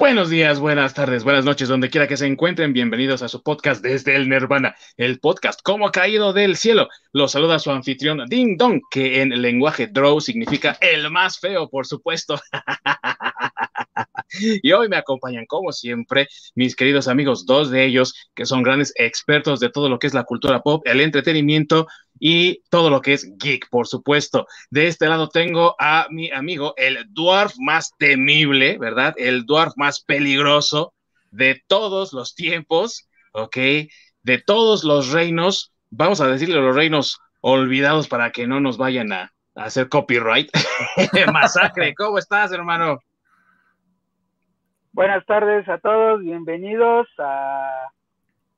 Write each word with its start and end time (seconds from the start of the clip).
Buenos 0.00 0.30
días, 0.30 0.58
buenas 0.60 0.94
tardes, 0.94 1.24
buenas 1.24 1.44
noches, 1.44 1.68
donde 1.68 1.90
quiera 1.90 2.08
que 2.08 2.16
se 2.16 2.26
encuentren. 2.26 2.72
Bienvenidos 2.72 3.20
a 3.22 3.28
su 3.28 3.42
podcast 3.42 3.82
desde 3.82 4.16
el 4.16 4.30
Nirvana, 4.30 4.74
el 4.96 5.20
podcast 5.20 5.60
como 5.62 5.86
ha 5.86 5.92
caído 5.92 6.32
del 6.32 6.56
cielo. 6.56 6.88
Los 7.12 7.32
saluda 7.32 7.58
su 7.58 7.70
anfitrión 7.70 8.24
Ding 8.26 8.56
Dong, 8.56 8.80
que 8.90 9.20
en 9.20 9.42
lenguaje 9.42 9.88
Drow 9.88 10.18
significa 10.22 10.78
el 10.80 11.10
más 11.10 11.38
feo, 11.38 11.68
por 11.68 11.86
supuesto. 11.86 12.40
y 14.62 14.72
hoy 14.72 14.88
me 14.88 14.96
acompañan, 14.96 15.46
como 15.46 15.72
siempre, 15.72 16.28
mis 16.54 16.76
queridos 16.76 17.08
amigos, 17.08 17.46
dos 17.46 17.70
de 17.70 17.84
ellos 17.84 18.14
que 18.34 18.46
son 18.46 18.62
grandes 18.62 18.92
expertos 18.96 19.60
de 19.60 19.70
todo 19.70 19.88
lo 19.88 19.98
que 19.98 20.06
es 20.06 20.14
la 20.14 20.24
cultura 20.24 20.62
pop, 20.62 20.82
el 20.86 21.00
entretenimiento 21.00 21.86
y 22.18 22.62
todo 22.70 22.90
lo 22.90 23.00
que 23.00 23.14
es 23.14 23.30
geek, 23.38 23.68
por 23.70 23.86
supuesto. 23.86 24.46
De 24.70 24.86
este 24.86 25.08
lado 25.08 25.28
tengo 25.28 25.74
a 25.78 26.06
mi 26.10 26.30
amigo, 26.30 26.74
el 26.76 27.06
dwarf 27.10 27.54
más 27.58 27.92
temible, 27.98 28.78
¿verdad? 28.78 29.14
El 29.16 29.46
dwarf 29.46 29.72
más 29.76 30.00
peligroso 30.02 30.94
de 31.30 31.62
todos 31.66 32.12
los 32.12 32.34
tiempos, 32.34 33.08
¿ok? 33.32 33.56
De 34.22 34.38
todos 34.44 34.84
los 34.84 35.10
reinos, 35.10 35.72
vamos 35.90 36.20
a 36.20 36.28
decirle 36.28 36.56
los 36.56 36.74
reinos 36.74 37.18
olvidados 37.40 38.08
para 38.08 38.32
que 38.32 38.46
no 38.46 38.60
nos 38.60 38.76
vayan 38.76 39.12
a, 39.12 39.32
a 39.54 39.64
hacer 39.64 39.88
copyright. 39.88 40.50
Masacre, 41.32 41.94
¿cómo 41.94 42.18
estás, 42.18 42.52
hermano? 42.52 43.00
Buenas 44.92 45.24
tardes 45.24 45.68
a 45.68 45.78
todos, 45.78 46.20
bienvenidos 46.20 47.06
a 47.18 47.92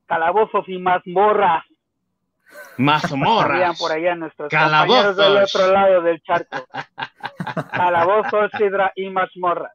Calabozos 0.07 0.67
y 0.67 0.79
Mazmorras. 0.79 1.63
Mazmorras. 2.77 3.79
por 3.79 3.91
allá 3.91 4.15
nuestros 4.15 4.49
compañeros 4.49 5.15
del 5.15 5.37
otro 5.37 5.71
lado 5.71 6.01
del 6.01 6.21
charco. 6.23 6.67
Calabozos, 7.71 8.49
Sidra 8.57 8.91
y 8.95 9.09
Mazmorras. 9.11 9.73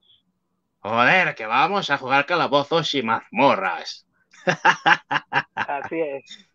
Joder, 0.80 1.36
que 1.36 1.46
vamos 1.46 1.90
a 1.90 1.98
jugar 1.98 2.26
calabozos 2.26 2.92
y 2.94 3.02
mazmorras. 3.02 4.06
Así 5.54 6.00
es. 6.00 6.48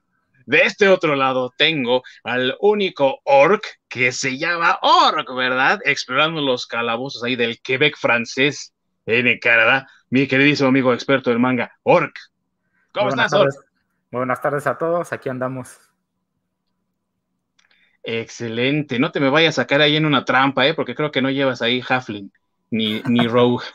De 0.45 0.63
este 0.63 0.89
otro 0.89 1.15
lado 1.15 1.53
tengo 1.57 2.03
al 2.25 2.57
único 2.59 3.19
orc 3.23 3.63
que 3.87 4.11
se 4.11 4.37
llama 4.37 4.79
orc, 4.81 5.33
¿verdad? 5.33 5.79
Explorando 5.85 6.41
los 6.41 6.67
calabozos 6.67 7.23
ahí 7.23 7.37
del 7.37 7.61
Quebec 7.61 7.97
francés 7.97 8.72
en 9.05 9.39
Canadá, 9.39 9.87
mi 10.09 10.27
queridísimo 10.27 10.69
amigo 10.69 10.93
experto 10.93 11.29
del 11.29 11.39
manga, 11.39 11.71
Orc. 11.83 12.17
¿Cómo 12.93 13.09
estás, 13.09 13.33
Orc? 13.33 13.53
Buenas 14.11 14.41
tardes 14.41 14.67
a 14.67 14.77
todos, 14.77 15.11
aquí 15.11 15.29
andamos. 15.29 15.79
Excelente, 18.03 18.99
no 18.99 19.11
te 19.11 19.19
me 19.19 19.29
vayas 19.29 19.57
a 19.57 19.63
sacar 19.63 19.81
ahí 19.81 19.95
en 19.95 20.05
una 20.05 20.25
trampa, 20.25 20.67
¿eh? 20.67 20.73
porque 20.73 20.93
creo 20.93 21.11
que 21.11 21.21
no 21.21 21.29
llevas 21.29 21.61
ahí 21.61 21.81
Halfling 21.87 22.31
ni, 22.69 23.01
ni 23.03 23.27
Rogue. 23.27 23.65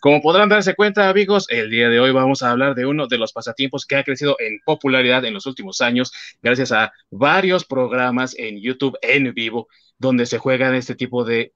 Como 0.00 0.22
podrán 0.22 0.48
darse 0.48 0.74
cuenta, 0.76 1.08
amigos, 1.08 1.46
el 1.50 1.70
día 1.70 1.88
de 1.88 1.98
hoy 1.98 2.12
vamos 2.12 2.42
a 2.42 2.52
hablar 2.52 2.76
de 2.76 2.86
uno 2.86 3.08
de 3.08 3.18
los 3.18 3.32
pasatiempos 3.32 3.84
que 3.84 3.96
ha 3.96 4.04
crecido 4.04 4.36
en 4.38 4.60
popularidad 4.64 5.24
en 5.24 5.34
los 5.34 5.44
últimos 5.46 5.80
años, 5.80 6.12
gracias 6.40 6.70
a 6.70 6.92
varios 7.10 7.64
programas 7.64 8.38
en 8.38 8.60
YouTube 8.60 8.96
en 9.02 9.34
vivo, 9.34 9.68
donde 9.98 10.24
se 10.24 10.38
juegan 10.38 10.74
este 10.76 10.94
tipo 10.94 11.24
de 11.24 11.52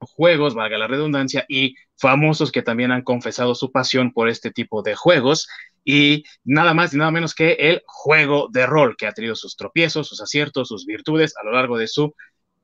juegos, 0.00 0.54
valga 0.54 0.78
la 0.78 0.86
redundancia, 0.86 1.44
y 1.48 1.74
famosos 1.96 2.52
que 2.52 2.62
también 2.62 2.92
han 2.92 3.02
confesado 3.02 3.54
su 3.54 3.72
pasión 3.72 4.12
por 4.12 4.28
este 4.28 4.50
tipo 4.50 4.82
de 4.82 4.94
juegos. 4.94 5.48
Y 5.84 6.24
nada 6.44 6.74
más 6.74 6.92
y 6.92 6.96
nada 6.96 7.10
menos 7.10 7.34
que 7.34 7.52
el 7.52 7.82
juego 7.86 8.48
de 8.50 8.66
rol, 8.66 8.96
que 8.96 9.06
ha 9.06 9.12
tenido 9.12 9.36
sus 9.36 9.56
tropiezos, 9.56 10.08
sus 10.08 10.20
aciertos, 10.20 10.68
sus 10.68 10.84
virtudes 10.84 11.34
a 11.40 11.44
lo 11.44 11.52
largo 11.52 11.78
de 11.78 11.86
su 11.86 12.14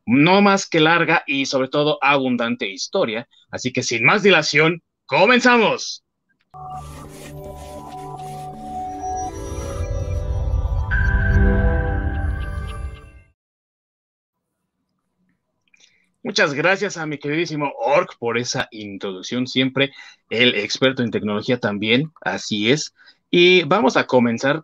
no 0.07 0.43
más 0.43 0.69
que 0.69 0.81
larga 0.81 1.23
y 1.27 1.47
sobre 1.47 1.69
todo 1.69 1.99
abundante 2.03 2.69
historia. 2.69 3.29
Así 3.51 3.73
que 3.73 3.83
sin 3.83 4.05
más 4.05 4.23
dilación, 4.23 4.83
comenzamos. 5.07 6.05
Muchas 16.25 16.55
gracias 16.55 16.97
a 16.97 17.07
mi 17.07 17.19
queridísimo 17.19 17.73
Orc 17.79 18.17
por 18.17 18.39
esa 18.39 18.69
introducción, 18.71 19.49
siempre 19.49 19.93
el 20.31 20.55
experto 20.55 21.03
en 21.03 21.11
tecnología 21.11 21.59
también, 21.59 22.13
así 22.21 22.71
es. 22.71 22.95
Y 23.29 23.65
vamos 23.65 23.97
a 23.97 24.07
comenzar 24.07 24.63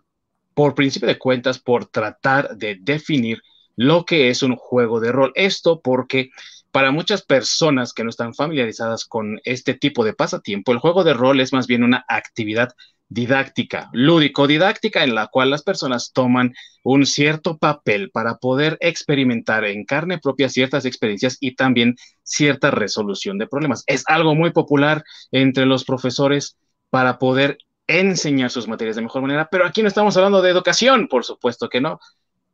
por 0.53 0.73
principio 0.73 1.09
de 1.09 1.17
cuentas 1.17 1.59
por 1.59 1.85
tratar 1.85 2.55
de 2.55 2.77
definir 2.79 3.41
lo 3.75 4.05
que 4.05 4.29
es 4.29 4.41
un 4.41 4.55
juego 4.55 5.01
de 5.01 5.11
rol. 5.11 5.33
Esto 5.35 5.81
porque 5.81 6.31
para 6.71 6.91
muchas 6.91 7.23
personas 7.23 7.91
que 7.91 8.05
no 8.05 8.09
están 8.09 8.33
familiarizadas 8.33 9.03
con 9.03 9.41
este 9.43 9.73
tipo 9.73 10.05
de 10.05 10.13
pasatiempo, 10.13 10.71
el 10.71 10.79
juego 10.79 11.03
de 11.03 11.13
rol 11.13 11.41
es 11.41 11.51
más 11.51 11.67
bien 11.67 11.83
una 11.83 12.05
actividad 12.07 12.69
didáctica, 13.09 13.89
lúdico-didáctica, 13.91 15.03
en 15.03 15.15
la 15.15 15.27
cual 15.27 15.49
las 15.49 15.63
personas 15.63 16.11
toman 16.13 16.53
un 16.83 17.05
cierto 17.05 17.57
papel 17.57 18.11
para 18.11 18.37
poder 18.37 18.77
experimentar 18.81 19.65
en 19.65 19.83
carne 19.83 20.19
propia 20.19 20.47
ciertas 20.47 20.85
experiencias 20.85 21.37
y 21.39 21.55
también 21.55 21.95
cierta 22.23 22.71
resolución 22.71 23.37
de 23.39 23.47
problemas. 23.47 23.83
Es 23.87 24.03
algo 24.07 24.35
muy 24.35 24.51
popular 24.51 25.03
entre 25.31 25.65
los 25.65 25.83
profesores 25.83 26.57
para 26.91 27.17
poder 27.17 27.57
enseñar 27.87 28.51
sus 28.51 28.67
materias 28.67 28.95
de 28.95 29.01
mejor 29.01 29.23
manera, 29.23 29.49
pero 29.51 29.65
aquí 29.65 29.81
no 29.81 29.87
estamos 29.87 30.15
hablando 30.15 30.43
de 30.43 30.51
educación, 30.51 31.07
por 31.07 31.25
supuesto 31.25 31.67
que 31.69 31.81
no, 31.81 31.99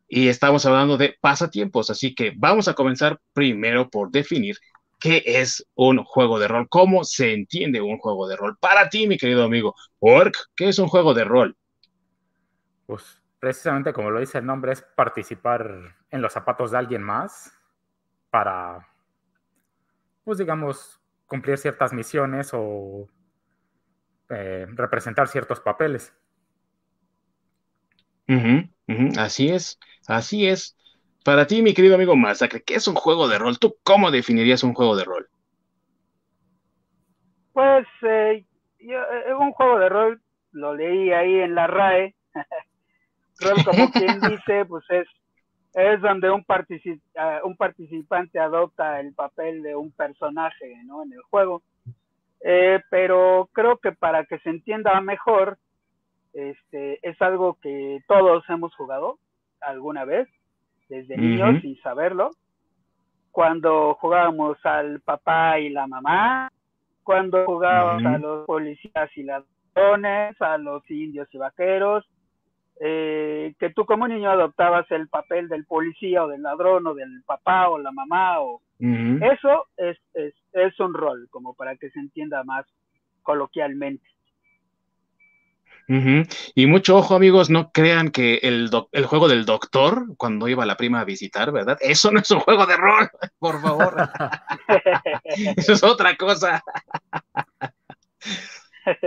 y 0.08 0.30
estamos 0.30 0.66
hablando 0.66 0.98
de 0.98 1.18
pasatiempos, 1.20 1.90
así 1.90 2.16
que 2.16 2.32
vamos 2.36 2.70
a 2.70 2.74
comenzar 2.74 3.20
primero 3.34 3.90
por 3.90 4.12
definir 4.12 4.58
qué 5.00 5.24
es 5.26 5.66
un 5.76 6.04
juego 6.04 6.40
de 6.40 6.48
rol, 6.48 6.68
cómo 6.70 7.04
se 7.04 7.34
entiende 7.34 7.82
un 7.82 7.98
juego 7.98 8.28
de 8.28 8.36
rol. 8.36 8.58
Para 8.60 8.90
ti, 8.90 9.08
mi 9.08 9.18
querido 9.18 9.44
amigo, 9.44 9.76
Ork, 10.00 10.36
¿qué 10.56 10.70
es 10.70 10.80
un 10.80 10.88
juego 10.88 11.14
de 11.14 11.24
rol? 11.24 11.58
Pues 12.86 13.22
precisamente 13.40 13.94
como 13.94 14.10
lo 14.10 14.20
dice 14.20 14.40
el 14.40 14.46
nombre, 14.46 14.74
es 14.74 14.82
participar 14.82 15.96
en 16.10 16.22
los 16.22 16.34
zapatos 16.34 16.72
de 16.72 16.78
alguien 16.78 17.04
más 17.04 17.52
para, 18.30 18.88
pues 20.24 20.38
digamos, 20.38 21.00
cumplir 21.28 21.58
ciertas 21.58 21.94
misiones 21.94 22.52
o 22.54 23.08
eh, 24.30 24.66
representar 24.70 25.28
ciertos 25.28 25.60
papeles. 25.60 26.14
así 29.18 29.50
es, 29.50 29.80
así 30.08 30.48
es. 30.48 30.76
Para 31.26 31.48
ti, 31.48 31.64
mi 31.64 31.74
querido 31.74 31.96
amigo 31.96 32.16
Masacre, 32.16 32.62
¿qué 32.62 32.76
es 32.76 32.88
un 32.88 32.94
juego 32.94 33.28
de 33.28 33.40
rol? 33.40 33.58
¿Tú 33.58 33.78
cómo 33.82 34.12
definirías 34.12 34.64
un 34.64 34.76
juego 34.76 34.96
de 34.96 35.06
rol? 35.06 35.28
Pues 37.52 37.88
eh, 38.04 38.46
yo, 38.80 39.00
eh, 39.00 39.34
un 39.34 39.52
juego 39.54 39.80
de 39.80 39.90
rol, 39.90 40.22
lo 40.52 40.76
leí 40.76 41.12
ahí 41.14 41.40
en 41.40 41.56
la 41.56 41.66
RAE. 41.66 42.14
rol, 43.40 43.66
como 43.66 43.92
quien 43.92 44.20
dice, 44.20 44.66
pues 44.66 44.86
es, 44.92 45.08
es 45.74 46.00
donde 46.00 46.30
un, 46.30 46.46
uh, 46.48 47.48
un 47.48 47.58
participante 47.58 48.38
adopta 48.38 49.00
el 49.00 49.16
papel 49.16 49.64
de 49.64 49.76
un 49.76 49.92
personaje 49.94 50.76
¿no? 50.86 51.02
en 51.02 51.14
el 51.14 51.24
juego. 51.24 51.64
Eh, 52.42 52.82
pero 52.92 53.50
creo 53.52 53.78
que 53.78 53.94
para 53.94 54.26
que 54.26 54.38
se 54.38 54.52
entienda 54.52 55.02
mejor, 55.02 55.58
este, 56.34 57.00
es 57.02 57.20
algo 57.20 57.58
que 57.64 58.04
todos 58.08 58.48
hemos 58.48 58.76
jugado 58.76 59.18
alguna 59.60 60.06
vez 60.06 60.30
desde 60.90 61.18
niños 61.18 61.62
sin 61.62 61.78
saberlo. 61.82 62.32
Cuando 63.32 63.96
jugábamos 63.96 64.58
al 64.66 65.02
papá 65.02 65.60
y 65.60 65.70
la 65.70 65.88
mamá, 65.88 66.50
cuando 67.04 67.46
jugábamos 67.46 68.06
a 68.06 68.18
los 68.18 68.46
policías 68.46 69.10
y 69.16 69.24
ladrones, 69.24 70.42
a 70.42 70.58
los 70.58 70.90
indios 70.90 71.28
y 71.34 71.38
vaqueros, 71.38 72.06
eh, 72.80 73.54
que 73.60 73.70
tú 73.70 73.86
como 73.86 74.08
niño 74.08 74.30
adoptabas 74.30 74.90
el 74.92 75.08
papel 75.08 75.48
del 75.48 75.66
policía 75.66 76.24
o 76.24 76.28
del 76.28 76.44
ladrón 76.44 76.88
o 76.88 76.94
del 76.94 77.24
papá 77.26 77.70
o 77.70 77.78
la 77.78 77.92
mamá 77.92 78.42
o 78.42 78.62
eso 78.78 79.68
es, 79.78 79.98
es, 80.14 80.34
es 80.52 80.80
un 80.82 80.94
rol 80.94 81.28
como 81.30 81.54
para 81.54 81.78
que 81.78 81.90
se 81.92 82.00
entienda 82.00 82.44
más 82.44 82.66
coloquialmente. 83.24 84.06
Y 85.88 86.66
mucho 86.66 86.98
ojo, 86.98 87.16
amigos, 87.16 87.50
no 87.50 87.72
crean 87.72 88.10
que 88.10 88.36
el, 88.42 88.70
el, 88.92 89.06
juego 89.06 89.28
del 89.28 89.46
doctor, 89.46 90.06
cuando 90.18 90.48
iba 90.48 90.66
la 90.66 90.78
prima 90.78 91.02
a 91.02 91.06
visitar, 91.06 91.52
¿verdad? 91.52 91.78
Eso 91.80 92.12
no 92.12 92.20
es 92.20 92.32
un 92.32 92.40
juego 92.40 92.66
de 92.66 92.76
rol, 92.76 93.10
por 93.40 93.62
favor. 93.62 94.10
Eso 95.56 95.74
es 95.74 95.84
otra 95.84 96.16
cosa. 96.16 96.64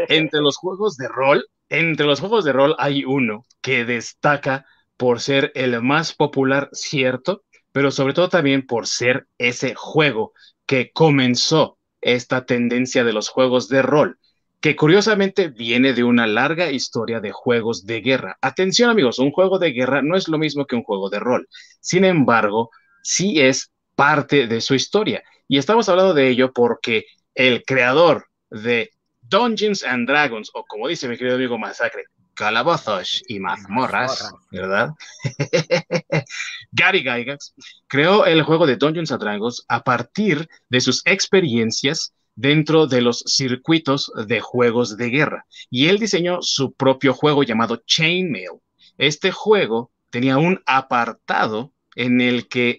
entre 0.08 0.40
los 0.40 0.56
juegos 0.56 0.96
de 0.96 1.08
rol, 1.08 1.46
entre 1.68 2.06
los 2.06 2.20
juegos 2.20 2.44
de 2.44 2.52
rol 2.52 2.76
hay 2.78 3.04
uno 3.04 3.44
que 3.60 3.84
destaca 3.84 4.66
por 4.96 5.20
ser 5.20 5.52
el 5.54 5.80
más 5.82 6.14
popular, 6.14 6.68
cierto, 6.72 7.42
pero 7.72 7.90
sobre 7.90 8.14
todo 8.14 8.28
también 8.28 8.66
por 8.66 8.86
ser 8.86 9.26
ese 9.38 9.74
juego 9.74 10.32
que 10.66 10.92
comenzó 10.92 11.78
esta 12.00 12.46
tendencia 12.46 13.04
de 13.04 13.12
los 13.12 13.28
juegos 13.28 13.68
de 13.68 13.82
rol 13.82 14.18
que 14.60 14.74
curiosamente 14.74 15.48
viene 15.48 15.92
de 15.92 16.04
una 16.04 16.26
larga 16.26 16.70
historia 16.70 17.20
de 17.20 17.30
juegos 17.32 17.86
de 17.86 18.00
guerra. 18.00 18.38
Atención 18.40 18.90
amigos, 18.90 19.18
un 19.18 19.30
juego 19.30 19.58
de 19.58 19.72
guerra 19.72 20.02
no 20.02 20.16
es 20.16 20.28
lo 20.28 20.38
mismo 20.38 20.66
que 20.66 20.74
un 20.74 20.82
juego 20.82 21.10
de 21.10 21.20
rol. 21.20 21.48
Sin 21.80 22.04
embargo, 22.04 22.70
sí 23.02 23.40
es 23.40 23.70
parte 23.94 24.46
de 24.46 24.60
su 24.60 24.74
historia. 24.74 25.22
Y 25.46 25.58
estamos 25.58 25.88
hablando 25.88 26.12
de 26.12 26.28
ello 26.28 26.52
porque 26.52 27.04
el 27.34 27.64
creador 27.64 28.26
de 28.50 28.90
Dungeons 29.22 29.84
and 29.84 30.08
Dragons, 30.08 30.50
o 30.54 30.64
como 30.64 30.88
dice 30.88 31.08
mi 31.08 31.16
querido 31.16 31.36
amigo 31.36 31.58
Masacre, 31.58 32.04
calabozos 32.34 33.22
y 33.26 33.40
mazmorras, 33.40 34.32
¿verdad? 34.50 34.90
Gary 36.72 37.00
Gygax 37.02 37.54
creó 37.86 38.26
el 38.26 38.42
juego 38.42 38.66
de 38.66 38.76
Dungeons 38.76 39.10
and 39.12 39.20
Dragons 39.20 39.64
a 39.68 39.82
partir 39.82 40.48
de 40.68 40.80
sus 40.80 41.02
experiencias 41.04 42.12
dentro 42.38 42.86
de 42.86 43.00
los 43.00 43.24
circuitos 43.26 44.12
de 44.28 44.40
juegos 44.40 44.96
de 44.96 45.10
guerra. 45.10 45.46
Y 45.70 45.88
él 45.88 45.98
diseñó 45.98 46.38
su 46.40 46.72
propio 46.72 47.12
juego 47.12 47.42
llamado 47.42 47.82
Chainmail. 47.84 48.60
Este 48.96 49.32
juego 49.32 49.90
tenía 50.10 50.38
un 50.38 50.62
apartado 50.64 51.72
en 51.96 52.20
el 52.20 52.46
que 52.46 52.78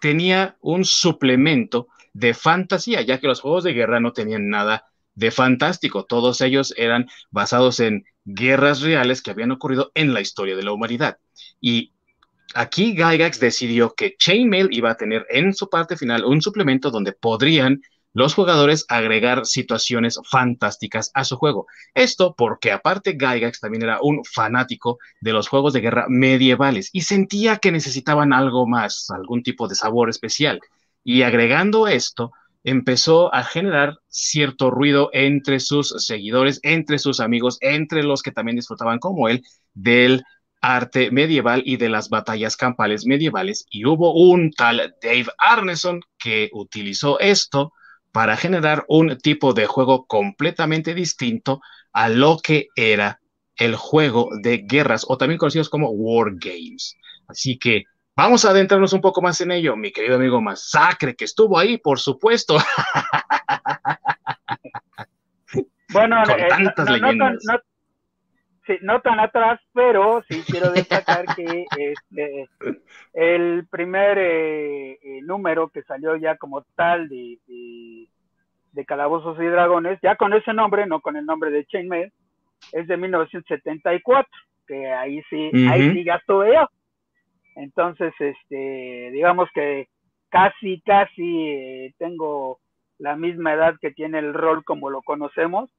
tenía 0.00 0.56
un 0.62 0.86
suplemento 0.86 1.88
de 2.14 2.32
fantasía, 2.32 3.02
ya 3.02 3.20
que 3.20 3.26
los 3.26 3.42
juegos 3.42 3.64
de 3.64 3.74
guerra 3.74 4.00
no 4.00 4.14
tenían 4.14 4.48
nada 4.48 4.86
de 5.14 5.30
fantástico. 5.30 6.06
Todos 6.06 6.40
ellos 6.40 6.72
eran 6.78 7.06
basados 7.30 7.80
en 7.80 8.06
guerras 8.24 8.80
reales 8.80 9.20
que 9.20 9.30
habían 9.30 9.50
ocurrido 9.50 9.92
en 9.94 10.14
la 10.14 10.22
historia 10.22 10.56
de 10.56 10.62
la 10.62 10.72
humanidad. 10.72 11.18
Y 11.60 11.92
aquí 12.54 12.94
Gygax 12.94 13.38
decidió 13.38 13.94
que 13.94 14.16
Chainmail 14.16 14.68
iba 14.70 14.92
a 14.92 14.96
tener 14.96 15.26
en 15.28 15.52
su 15.52 15.68
parte 15.68 15.98
final 15.98 16.24
un 16.24 16.40
suplemento 16.40 16.90
donde 16.90 17.12
podrían 17.12 17.82
los 18.14 18.32
jugadores 18.34 18.86
agregar 18.88 19.44
situaciones 19.44 20.20
fantásticas 20.30 21.10
a 21.14 21.24
su 21.24 21.36
juego. 21.36 21.66
Esto 21.94 22.34
porque 22.34 22.70
aparte 22.72 23.18
Gygax 23.18 23.60
también 23.60 23.82
era 23.82 23.98
un 24.00 24.24
fanático 24.24 24.98
de 25.20 25.32
los 25.32 25.48
juegos 25.48 25.72
de 25.72 25.80
guerra 25.80 26.06
medievales 26.08 26.90
y 26.92 27.02
sentía 27.02 27.56
que 27.56 27.72
necesitaban 27.72 28.32
algo 28.32 28.66
más, 28.66 29.10
algún 29.10 29.42
tipo 29.42 29.68
de 29.68 29.74
sabor 29.74 30.08
especial. 30.08 30.60
Y 31.02 31.22
agregando 31.22 31.88
esto, 31.88 32.32
empezó 32.62 33.34
a 33.34 33.42
generar 33.42 33.98
cierto 34.08 34.70
ruido 34.70 35.10
entre 35.12 35.58
sus 35.58 35.94
seguidores, 35.98 36.60
entre 36.62 37.00
sus 37.00 37.18
amigos, 37.18 37.58
entre 37.60 38.04
los 38.04 38.22
que 38.22 38.30
también 38.30 38.56
disfrutaban 38.56 39.00
como 39.00 39.28
él 39.28 39.42
del 39.74 40.22
arte 40.60 41.10
medieval 41.10 41.62
y 41.66 41.76
de 41.76 41.88
las 41.88 42.08
batallas 42.08 42.56
campales 42.56 43.06
medievales. 43.06 43.66
Y 43.70 43.84
hubo 43.84 44.14
un 44.14 44.52
tal 44.52 44.94
Dave 45.02 45.26
Arneson 45.36 46.00
que 46.16 46.48
utilizó 46.52 47.18
esto 47.18 47.72
para 48.14 48.36
generar 48.36 48.84
un 48.86 49.18
tipo 49.18 49.54
de 49.54 49.66
juego 49.66 50.06
completamente 50.06 50.94
distinto 50.94 51.60
a 51.92 52.08
lo 52.08 52.38
que 52.38 52.68
era 52.76 53.18
el 53.56 53.74
juego 53.74 54.28
de 54.40 54.58
guerras 54.58 55.04
o 55.08 55.18
también 55.18 55.36
conocidos 55.36 55.68
como 55.68 55.90
War 55.90 56.30
Games. 56.36 56.96
Así 57.26 57.58
que 57.58 57.82
vamos 58.14 58.44
a 58.44 58.50
adentrarnos 58.50 58.92
un 58.92 59.00
poco 59.00 59.20
más 59.20 59.40
en 59.40 59.50
ello, 59.50 59.74
mi 59.74 59.90
querido 59.90 60.14
amigo 60.14 60.40
Masacre, 60.40 61.16
que 61.16 61.24
estuvo 61.24 61.58
ahí, 61.58 61.76
por 61.76 61.98
supuesto. 61.98 62.56
Bueno, 65.92 66.22
Con 66.24 66.38
eh, 66.38 66.46
tantas 66.48 66.88
leyendas. 66.88 67.44
Sí, 68.66 68.78
no 68.82 69.00
tan 69.00 69.20
atrás, 69.20 69.60
pero 69.72 70.22
sí 70.28 70.42
quiero 70.46 70.70
destacar 70.72 71.24
que 71.34 71.66
este, 71.78 72.48
el 73.12 73.66
primer 73.68 74.18
eh, 74.18 74.92
eh, 74.92 75.20
número 75.22 75.68
que 75.68 75.82
salió 75.82 76.16
ya 76.16 76.36
como 76.36 76.62
tal 76.74 77.08
de, 77.08 77.38
de, 77.46 78.84
Calabozos 78.84 79.38
y 79.40 79.46
Dragones, 79.46 79.98
ya 80.02 80.16
con 80.16 80.34
ese 80.34 80.52
nombre, 80.52 80.86
no 80.86 81.00
con 81.00 81.16
el 81.16 81.24
nombre 81.24 81.50
de 81.50 81.64
Chainmail, 81.66 82.12
es 82.72 82.86
de 82.86 82.96
1974, 82.96 84.28
que 84.66 84.92
ahí 84.92 85.22
sí, 85.30 85.50
ahí 85.70 85.92
sí 85.92 86.04
ya 86.04 86.16
estuve 86.16 86.54
yo. 86.54 86.68
Entonces, 87.56 88.12
este, 88.18 89.10
digamos 89.12 89.48
que 89.54 89.88
casi, 90.28 90.80
casi 90.80 91.48
eh, 91.48 91.94
tengo 91.98 92.58
la 92.98 93.16
misma 93.16 93.54
edad 93.54 93.76
que 93.80 93.92
tiene 93.92 94.18
el 94.18 94.34
rol 94.34 94.64
como 94.64 94.90
lo 94.90 95.02
conocemos, 95.02 95.70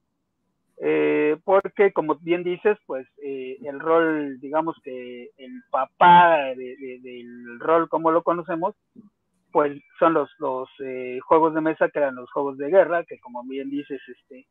eh, 0.78 1.38
porque 1.46 1.94
como 1.94 2.16
bien 2.16 2.44
dices, 2.44 2.78
pues 2.86 3.08
eh, 3.24 3.58
el 3.64 3.80
rol, 3.80 4.40
digamos 4.42 4.76
que 4.84 5.30
el 5.38 5.64
papá 5.72 6.54
del 6.56 7.60
rol 7.60 7.88
como 7.88 8.12
lo 8.12 8.24
conocemos, 8.24 8.76
pues 9.52 9.82
son 10.00 10.14
los, 10.14 10.30
los 10.38 10.68
eh, 10.80 11.20
juegos 11.26 11.54
de 11.54 11.62
mesa 11.62 11.88
que 11.88 12.00
eran 12.00 12.16
los 12.16 12.30
juegos 12.32 12.58
de 12.58 12.70
guerra, 12.70 13.06
que 13.06 13.20
como 13.20 13.42
bien 13.44 13.70
dices, 13.70 14.02
este, 14.06 14.46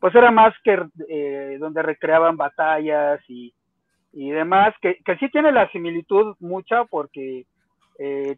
pues 0.00 0.14
era 0.14 0.30
más 0.30 0.54
que 0.64 0.78
donde 1.58 1.82
recreaban 1.82 2.38
batallas 2.38 3.20
y, 3.28 3.52
y 4.12 4.30
demás, 4.30 4.74
que, 4.80 4.96
que, 5.04 5.16
sí 5.16 5.28
tiene 5.28 5.52
la 5.52 5.70
similitud 5.70 6.34
mucha 6.40 6.84
porque 6.84 7.44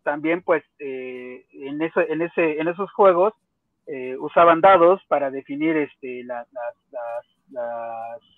también 0.03 0.43
pues 0.43 0.65
en, 0.79 1.83
eso, 1.83 2.01
en, 2.01 2.23
ese, 2.23 2.59
en 2.59 2.67
esos 2.67 2.91
juegos 2.93 3.35
eh, 3.87 4.17
usaban 4.19 4.61
dados 4.61 5.03
para 5.09 5.31
definir 5.31 5.77
este, 5.77 6.23
las, 6.25 6.47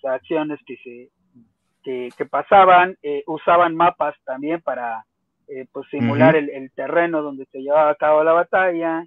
acciones 0.03 0.59
que 0.65 0.77
se 0.77 1.09
que, 1.83 2.25
pasaban, 2.25 2.97
eh, 3.03 3.23
usaban 3.27 3.75
mapas 3.75 4.15
también 4.23 4.61
para 4.61 5.05
eh, 5.47 5.67
pues, 5.71 5.87
simular 5.91 6.35
el, 6.35 6.71
terreno 6.71 7.21
donde 7.21 7.45
se 7.51 7.61
llevaba 7.61 7.91
a 7.91 7.95
cabo 7.95 8.23
la 8.23 8.33
batalla, 8.33 9.05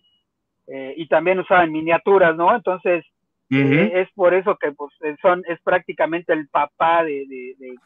y 0.69 1.07
también 1.07 1.39
usaban 1.39 1.71
miniaturas, 1.71 2.37
¿no? 2.37 2.55
Entonces, 2.55 3.05
es 3.51 4.09
por 4.15 4.35
eso 4.35 4.57
que 4.57 4.73
pues, 4.73 4.93
son, 5.23 5.43
es 5.49 5.61
prácticamente 5.63 6.33
el 6.33 6.49
papá 6.49 7.05
de, 7.05 7.25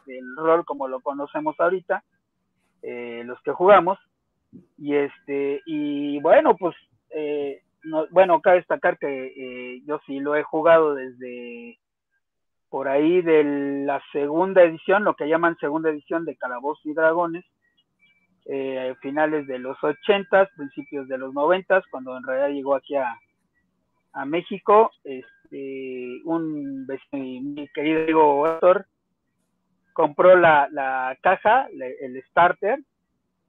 del 0.06 0.36
rol 0.36 0.64
como 0.64 0.88
lo 0.88 1.00
conocemos 1.00 1.58
ahorita, 1.60 2.02
los 2.82 3.40
que 3.42 3.52
jugamos, 3.52 3.98
y 4.78 4.96
este, 4.96 5.60
y 5.66 6.20
bueno, 6.20 6.56
pues 6.56 6.74
bueno, 8.10 8.40
cabe 8.40 8.58
destacar 8.58 8.98
que 8.98 9.06
eh, 9.36 9.82
yo 9.86 10.00
sí 10.06 10.20
lo 10.20 10.36
he 10.36 10.42
jugado 10.42 10.94
desde 10.94 11.78
por 12.68 12.88
ahí 12.88 13.20
de 13.22 13.42
la 13.84 14.00
segunda 14.12 14.62
edición, 14.62 15.02
lo 15.02 15.14
que 15.14 15.28
llaman 15.28 15.56
segunda 15.58 15.90
edición 15.90 16.24
de 16.24 16.36
Calabozos 16.36 16.86
y 16.86 16.94
Dragones, 16.94 17.44
eh, 18.46 18.94
finales 19.00 19.46
de 19.46 19.58
los 19.58 19.76
ochentas, 19.82 20.48
principios 20.56 21.08
de 21.08 21.18
los 21.18 21.34
noventas, 21.34 21.84
cuando 21.90 22.16
en 22.16 22.22
realidad 22.22 22.48
llegó 22.50 22.74
aquí 22.74 22.94
a, 22.96 23.16
México, 24.26 24.90
este, 25.04 26.20
un 26.24 26.84
mi 27.12 27.68
querido 27.68 28.44
Héctor 28.46 28.86
compró 29.92 30.34
la, 30.36 30.68
la 30.72 31.16
caja, 31.22 31.68
el 31.70 32.22
starter 32.30 32.80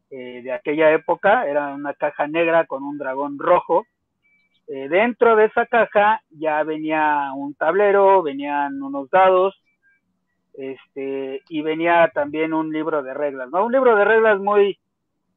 eh, 0.10 0.42
de 0.44 0.52
aquella 0.52 0.92
época, 0.92 1.48
era 1.48 1.74
una 1.74 1.94
caja 1.94 2.28
negra 2.28 2.66
con 2.66 2.84
un 2.84 2.98
dragón 2.98 3.40
rojo, 3.40 3.86
eh, 4.74 4.88
dentro 4.88 5.36
de 5.36 5.48
esa 5.48 5.66
caja 5.66 6.22
ya 6.30 6.64
venía 6.64 7.34
un 7.36 7.54
tablero, 7.56 8.24
venían 8.24 8.82
unos 8.82 9.10
dados, 9.10 9.62
este, 10.54 11.42
y 11.50 11.62
venía 11.62 12.10
también 12.14 12.54
un 12.54 12.72
libro 12.72 13.04
de 13.04 13.14
reglas, 13.14 13.50
¿no? 13.50 13.66
Un 13.66 13.74
libro 13.74 13.98
de 13.98 14.06
reglas 14.06 14.40
muy, 14.40 14.80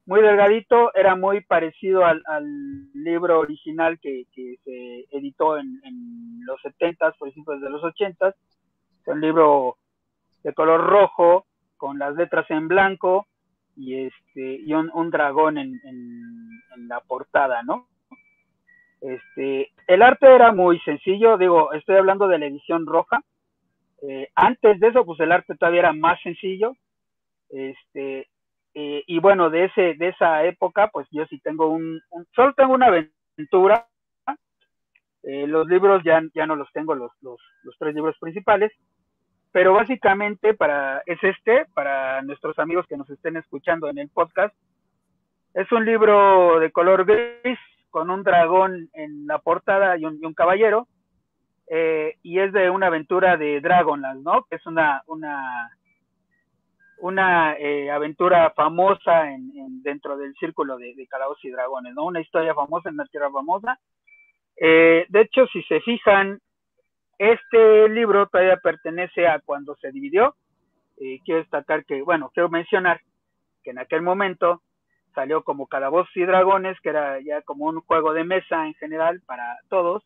muy 0.06 0.22
delgadito, 0.22 0.94
era 0.94 1.16
muy 1.16 1.40
parecido 1.40 2.04
al, 2.04 2.22
libro 2.94 3.40
original 3.40 3.98
que, 3.98 4.24
se 4.32 5.06
editó 5.10 5.58
en, 5.58 5.80
los 6.46 6.60
70s, 6.62 7.18
principios 7.18 7.60
de 7.60 7.70
los 7.70 7.82
80s, 7.82 8.34
un 9.06 9.20
libro 9.20 9.78
de 10.44 10.54
color 10.54 10.80
rojo, 10.80 11.46
con 11.76 11.98
las 11.98 12.14
letras 12.14 12.48
en 12.50 12.68
blanco, 12.68 13.26
y 13.74 13.96
este, 13.96 14.60
y 14.60 14.72
un, 14.74 15.10
dragón 15.10 15.58
en, 15.58 15.74
en 15.84 16.86
la 16.86 17.00
portada, 17.00 17.64
¿no? 17.64 17.88
Este, 19.04 19.70
el 19.86 20.00
arte 20.00 20.34
era 20.34 20.50
muy 20.52 20.80
sencillo, 20.80 21.36
digo, 21.36 21.74
estoy 21.74 21.96
hablando 21.96 22.26
de 22.26 22.38
la 22.38 22.46
edición 22.46 22.86
roja. 22.86 23.20
Eh, 24.00 24.30
antes 24.34 24.80
de 24.80 24.88
eso, 24.88 25.04
pues 25.04 25.20
el 25.20 25.30
arte 25.30 25.54
todavía 25.56 25.80
era 25.80 25.92
más 25.92 26.18
sencillo. 26.22 26.72
Este, 27.50 28.28
eh, 28.72 29.04
y 29.06 29.18
bueno, 29.18 29.50
de 29.50 29.66
ese, 29.66 29.94
de 29.94 30.08
esa 30.08 30.44
época, 30.44 30.88
pues 30.88 31.06
yo 31.10 31.26
sí 31.26 31.38
tengo 31.40 31.68
un, 31.68 32.00
solo 32.34 32.54
tengo 32.54 32.72
una 32.72 32.86
aventura. 32.86 33.86
Eh, 35.22 35.46
los 35.46 35.66
libros 35.68 36.02
ya, 36.02 36.22
ya 36.34 36.46
no 36.46 36.56
los 36.56 36.70
tengo, 36.72 36.94
los, 36.94 37.12
los, 37.20 37.38
los 37.62 37.76
tres 37.78 37.94
libros 37.94 38.16
principales. 38.18 38.72
Pero 39.52 39.74
básicamente 39.74 40.54
para, 40.54 41.02
es 41.04 41.22
este, 41.22 41.66
para 41.74 42.22
nuestros 42.22 42.58
amigos 42.58 42.86
que 42.88 42.96
nos 42.96 43.08
estén 43.10 43.36
escuchando 43.36 43.88
en 43.88 43.98
el 43.98 44.08
podcast. 44.08 44.54
Es 45.52 45.70
un 45.72 45.84
libro 45.84 46.58
de 46.58 46.72
color 46.72 47.04
gris, 47.04 47.58
con 47.94 48.10
un 48.10 48.24
dragón 48.24 48.90
en 48.94 49.24
la 49.24 49.38
portada 49.38 49.96
y 49.96 50.04
un, 50.04 50.34
caballero, 50.34 50.88
eh, 51.70 52.16
y 52.24 52.40
es 52.40 52.52
de 52.52 52.68
una 52.68 52.88
aventura 52.88 53.36
de 53.36 53.60
Dragonlance, 53.60 54.24
¿no? 54.24 54.42
Que 54.50 54.56
es 54.56 54.66
una, 54.66 55.04
una, 56.98 57.54
eh, 57.56 57.92
aventura 57.92 58.50
famosa 58.50 59.30
en, 59.30 59.80
dentro 59.84 60.16
del 60.16 60.34
círculo 60.34 60.76
de, 60.76 60.92
de 60.96 61.08
y 61.44 61.50
Dragones, 61.50 61.94
¿no? 61.94 62.06
Una 62.06 62.20
historia 62.20 62.52
famosa 62.52 62.88
en 62.88 62.96
una 62.96 63.06
tierra 63.06 63.30
famosa. 63.30 63.78
Eh, 64.56 65.06
de 65.08 65.20
hecho, 65.20 65.46
si 65.52 65.62
se 65.62 65.80
fijan, 65.82 66.40
este 67.16 67.88
libro 67.90 68.26
todavía 68.26 68.56
pertenece 68.56 69.28
a 69.28 69.38
cuando 69.38 69.76
se 69.76 69.92
dividió. 69.92 70.34
quiero 71.24 71.42
destacar 71.42 71.84
que, 71.84 72.02
bueno, 72.02 72.32
quiero 72.34 72.48
mencionar 72.48 73.00
que 73.62 73.70
en 73.70 73.78
aquel 73.78 74.02
momento 74.02 74.62
salió 75.14 75.42
como 75.42 75.66
Calabozos 75.66 76.16
y 76.16 76.24
Dragones, 76.24 76.78
que 76.80 76.90
era 76.90 77.20
ya 77.20 77.42
como 77.42 77.66
un 77.66 77.80
juego 77.80 78.12
de 78.12 78.24
mesa 78.24 78.66
en 78.66 78.74
general 78.74 79.20
para 79.26 79.58
todos, 79.68 80.02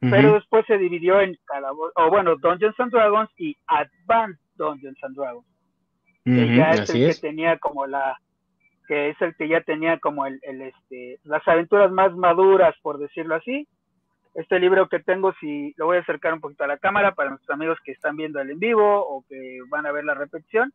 pero 0.00 0.34
después 0.34 0.66
se 0.66 0.76
dividió 0.76 1.20
en 1.20 1.36
Calabozos, 1.46 1.92
o 1.96 2.10
bueno, 2.10 2.36
Dungeons 2.36 2.78
and 2.78 2.92
Dragons 2.92 3.30
y 3.38 3.56
Advanced 3.66 4.40
Dungeons 4.56 5.02
and 5.02 5.16
Dragons. 5.16 5.46
que 6.24 6.56
ya 6.56 6.70
es 6.72 6.90
el 6.90 7.06
que 7.08 7.20
tenía 7.20 7.58
como 7.58 7.86
la, 7.86 8.18
que 8.86 9.10
es 9.10 9.20
el 9.22 9.34
que 9.36 9.48
ya 9.48 9.60
tenía 9.62 9.98
como 9.98 10.26
el, 10.26 10.40
el, 10.42 10.62
este, 10.62 11.18
las 11.24 11.46
aventuras 11.48 11.90
más 11.90 12.14
maduras, 12.14 12.74
por 12.82 12.98
decirlo 12.98 13.34
así. 13.34 13.66
Este 14.34 14.58
libro 14.58 14.88
que 14.88 14.98
tengo, 14.98 15.32
si 15.40 15.74
lo 15.76 15.86
voy 15.86 15.98
a 15.98 16.00
acercar 16.00 16.34
un 16.34 16.40
poquito 16.40 16.64
a 16.64 16.68
la 16.68 16.78
cámara 16.78 17.14
para 17.14 17.30
nuestros 17.30 17.54
amigos 17.54 17.78
que 17.84 17.92
están 17.92 18.16
viendo 18.16 18.40
el 18.40 18.50
en 18.50 18.58
vivo 18.58 19.06
o 19.06 19.24
que 19.28 19.60
van 19.68 19.86
a 19.86 19.92
ver 19.92 20.04
la 20.04 20.14
repetición. 20.14 20.72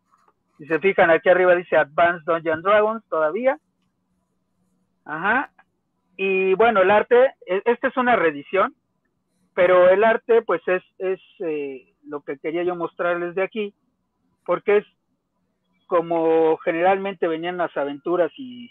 Si 0.59 0.65
se 0.67 0.77
fijan, 0.79 1.09
aquí 1.09 1.29
arriba 1.29 1.55
dice 1.55 1.77
Advanced 1.77 2.25
Dungeons 2.25 2.63
Dragons 2.63 3.03
todavía. 3.07 3.57
Ajá. 5.05 5.51
Y 6.17 6.53
bueno, 6.55 6.81
el 6.81 6.91
arte, 6.91 7.33
e, 7.47 7.61
esta 7.63 7.87
es 7.87 7.95
una 7.95 8.17
reedición, 8.17 8.75
pero 9.55 9.89
el 9.89 10.03
arte, 10.03 10.41
pues 10.41 10.61
es, 10.67 10.83
es 10.97 11.21
eh, 11.39 11.93
lo 12.05 12.21
que 12.21 12.37
quería 12.39 12.63
yo 12.63 12.75
mostrarles 12.75 13.35
de 13.35 13.43
aquí, 13.43 13.73
porque 14.45 14.77
es 14.77 14.85
como 15.87 16.57
generalmente 16.57 17.27
venían 17.27 17.55
las 17.55 17.75
aventuras 17.77 18.31
y, 18.37 18.69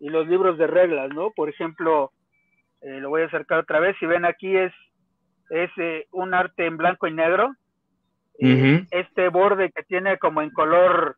los 0.00 0.26
libros 0.26 0.58
de 0.58 0.66
reglas, 0.66 1.10
¿no? 1.14 1.30
Por 1.30 1.48
ejemplo, 1.48 2.10
eh, 2.80 2.98
lo 2.98 3.10
voy 3.10 3.22
a 3.22 3.26
acercar 3.26 3.60
otra 3.60 3.78
vez, 3.78 3.96
si 4.00 4.06
ven 4.06 4.24
aquí 4.24 4.56
es, 4.56 4.72
es 5.50 5.70
eh, 5.76 6.08
un 6.10 6.34
arte 6.34 6.66
en 6.66 6.76
blanco 6.76 7.06
y 7.06 7.12
negro, 7.12 7.54
este 8.90 9.28
borde 9.28 9.70
que 9.70 9.82
tiene 9.84 10.18
como 10.18 10.42
en 10.42 10.50
color 10.50 11.16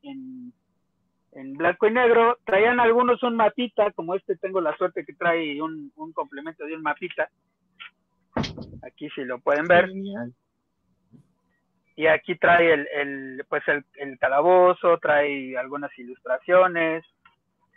en, 1.35 1.53
blanco 1.53 1.87
y 1.87 1.91
negro. 1.91 2.39
Traían 2.47 2.81
algunos 2.81 3.23
un 3.23 3.37
mapita, 3.37 3.93
como 3.93 4.15
este 4.15 4.37
tengo 4.37 4.63
la 4.63 4.75
suerte 4.79 5.05
que 5.05 5.13
trae 5.13 5.61
un, 5.61 5.93
complemento 6.15 6.65
de 6.65 6.77
un 6.77 6.81
mapita. 6.81 7.29
Aquí 8.83 9.11
si 9.11 9.23
lo 9.25 9.39
pueden 9.39 9.67
ver. 9.67 9.91
Y 11.95 12.07
aquí 12.07 12.37
trae 12.37 12.73
el, 12.73 12.89
el 12.91 13.45
pues 13.51 13.63
el, 13.69 13.85
el, 13.97 14.19
calabozo, 14.19 14.97
trae 14.97 15.55
algunas 15.59 15.91
ilustraciones, 15.99 17.05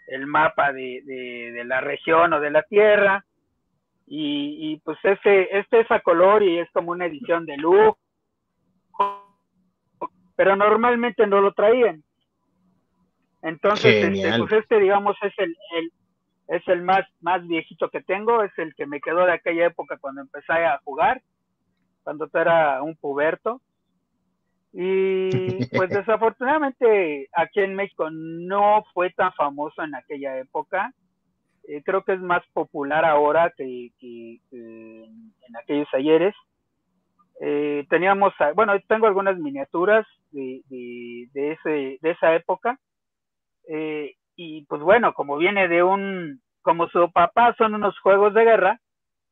el 0.07 0.25
mapa 0.25 0.71
de, 0.71 1.01
de, 1.03 1.65
la 1.65 1.81
región 1.81 2.31
o 2.31 2.39
de 2.39 2.51
la 2.51 2.63
tierra. 2.63 3.25
Y, 4.05 4.71
y 4.71 4.77
pues 4.77 4.99
ese, 5.03 5.49
este 5.51 5.81
es 5.81 5.91
a 5.91 5.99
color 5.99 6.43
y 6.43 6.59
es 6.59 6.71
como 6.71 6.91
una 6.91 7.07
edición 7.07 7.45
de 7.45 7.57
lujo 7.57 7.97
pero 10.37 10.55
normalmente 10.55 11.27
no 11.27 11.41
lo 11.41 11.51
traían. 11.51 12.03
Entonces, 13.41 14.05
este, 14.05 14.37
pues 14.37 14.51
este, 14.53 14.79
digamos, 14.79 15.17
es 15.23 15.33
el, 15.37 15.55
es 16.47 16.67
el 16.67 16.83
más, 16.83 17.05
más 17.21 17.45
viejito 17.45 17.89
que 17.89 18.01
tengo, 18.01 18.43
es 18.43 18.51
el 18.57 18.73
que 18.75 18.85
me 18.85 19.01
quedó 19.01 19.25
de 19.25 19.33
aquella 19.33 19.65
época 19.65 19.97
cuando 19.97 20.21
empecé 20.21 20.53
a 20.53 20.79
jugar, 20.85 21.21
cuando 22.03 22.29
era 22.33 22.81
un 22.83 22.95
puberto. 22.95 23.61
Y 24.73 25.29
pues 25.75 25.89
desafortunadamente 25.89 27.29
aquí 27.33 27.61
en 27.61 27.75
México 27.75 28.09
no 28.11 28.85
fue 28.93 29.09
tan 29.11 29.33
famoso 29.33 29.81
en 29.81 29.95
aquella 29.95 30.37
época. 30.37 30.93
Eh, 31.67 31.81
creo 31.83 32.03
que 32.03 32.13
es 32.13 32.21
más 32.21 32.43
popular 32.53 33.05
ahora 33.05 33.51
que, 33.57 33.89
que 33.99 34.39
en 34.51 35.57
aquellos 35.59 35.87
ayeres. 35.93 36.35
Eh, 37.39 37.85
teníamos, 37.89 38.33
bueno, 38.55 38.73
tengo 38.87 39.07
algunas 39.07 39.37
miniaturas 39.37 40.05
de, 40.31 40.61
de, 40.69 41.51
ese, 41.51 41.97
de 42.01 42.11
esa 42.11 42.35
época. 42.35 42.79
Eh, 43.69 44.15
y 44.35 44.65
pues 44.65 44.81
bueno, 44.81 45.13
como 45.13 45.37
viene 45.37 45.67
de 45.67 45.83
un, 45.83 46.41
como 46.61 46.87
su 46.89 47.11
papá 47.11 47.55
son 47.57 47.73
unos 47.75 47.97
juegos 47.99 48.33
de 48.33 48.43
guerra, 48.43 48.79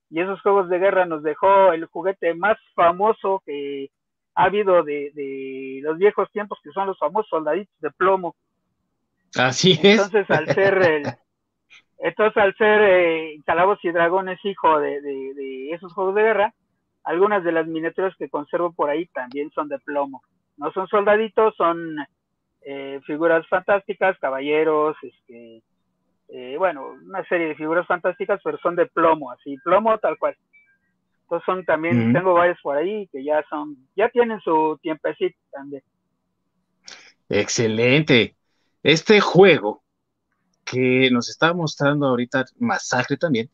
y 0.10 0.22
esos 0.22 0.42
juegos 0.42 0.70
de 0.70 0.80
guerra 0.80 1.06
nos 1.06 1.24
dejó 1.24 1.74
el 1.74 1.86
juguete 1.86 2.34
más 2.36 2.58
famoso 2.76 3.42
que 3.46 3.90
ha 4.36 4.44
habido 4.44 4.84
de, 4.84 5.12
de 5.14 5.80
los 5.82 5.98
viejos 5.98 6.32
tiempos, 6.32 6.60
que 6.64 6.72
son 6.72 6.88
los 6.88 6.98
famosos 7.00 7.30
soldaditos 7.30 7.74
de 7.80 7.90
plomo. 7.92 8.36
Así 9.36 9.72
es. 9.82 10.00
Entonces, 10.00 10.30
al 10.30 10.48
ser 10.54 10.78
el, 10.84 11.04
entonces, 12.00 12.38
al 12.38 12.56
ser 12.56 12.82
eh, 12.82 13.42
Calabos 13.46 13.80
y 13.84 13.92
Dragones 13.92 14.40
hijo 14.44 14.80
de, 14.80 15.02
de, 15.02 15.72
esos 15.72 15.94
juegos 15.94 16.16
de 16.16 16.24
guerra, 16.24 16.54
algunas 17.06 17.44
de 17.44 17.52
las 17.52 17.68
miniaturas 17.68 18.16
que 18.18 18.30
conservo 18.30 18.74
por 18.74 18.90
ahí 18.90 19.06
también 19.08 19.52
son 19.52 19.70
de 19.70 19.80
plomo. 19.80 20.22
No 20.58 20.72
son 20.72 20.88
soldaditos, 20.88 21.56
son 21.56 21.98
eh, 22.62 23.00
figuras 23.06 23.48
fantásticas, 23.48 24.18
caballeros, 24.20 24.96
este, 25.02 25.62
eh, 26.30 26.56
bueno, 26.58 26.88
una 27.06 27.24
serie 27.26 27.50
de 27.50 27.56
figuras 27.56 27.86
fantásticas, 27.86 28.42
pero 28.44 28.58
son 28.58 28.76
de 28.76 28.88
plomo, 28.88 29.32
así, 29.32 29.56
plomo 29.64 29.98
tal 30.00 30.18
cual. 30.18 30.36
Entonces 31.22 31.46
son 31.46 31.66
también, 31.66 32.14
tengo 32.14 32.34
varios 32.34 32.60
por 32.62 32.78
ahí 32.78 33.08
que 33.12 33.24
ya 33.24 33.44
son, 33.50 33.76
ya 33.96 34.10
tienen 34.10 34.40
su 34.42 34.78
tiempecito 34.82 35.38
también. 35.52 35.84
Excelente. 37.30 38.36
Este 38.84 39.20
juego 39.22 39.84
que 40.64 41.10
nos 41.12 41.30
está 41.30 41.54
mostrando 41.54 42.08
ahorita 42.08 42.46
Masacre 42.60 43.18
también, 43.18 43.50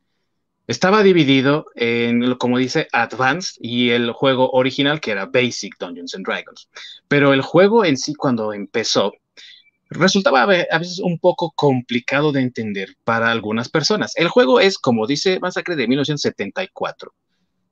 estaba 0.72 1.04
dividido 1.04 1.66
en, 1.76 2.36
como 2.36 2.58
dice, 2.58 2.88
Advanced 2.92 3.58
y 3.60 3.90
el 3.90 4.12
juego 4.12 4.50
original 4.52 5.00
que 5.00 5.12
era 5.12 5.26
Basic 5.26 5.78
Dungeons 5.80 6.16
and 6.16 6.26
Dragons. 6.26 6.70
Pero 7.08 7.34
el 7.34 7.42
juego 7.42 7.86
en 7.86 7.98
sí, 7.98 8.16
cuando 8.16 8.54
empezó, 8.54 9.12
resultaba 9.90 10.44
a 10.44 10.78
veces 10.80 11.00
un 11.00 11.20
poco 11.20 11.52
complicado 11.56 12.32
de 12.32 12.42
entender 12.42 12.96
para 13.04 13.32
algunas 13.32 13.70
personas. 13.70 14.14
El 14.16 14.30
juego 14.30 14.60
es, 14.60 14.78
como 14.78 15.06
dice 15.06 15.40
Masacre, 15.40 15.76
de 15.76 15.88
1974, 15.88 17.14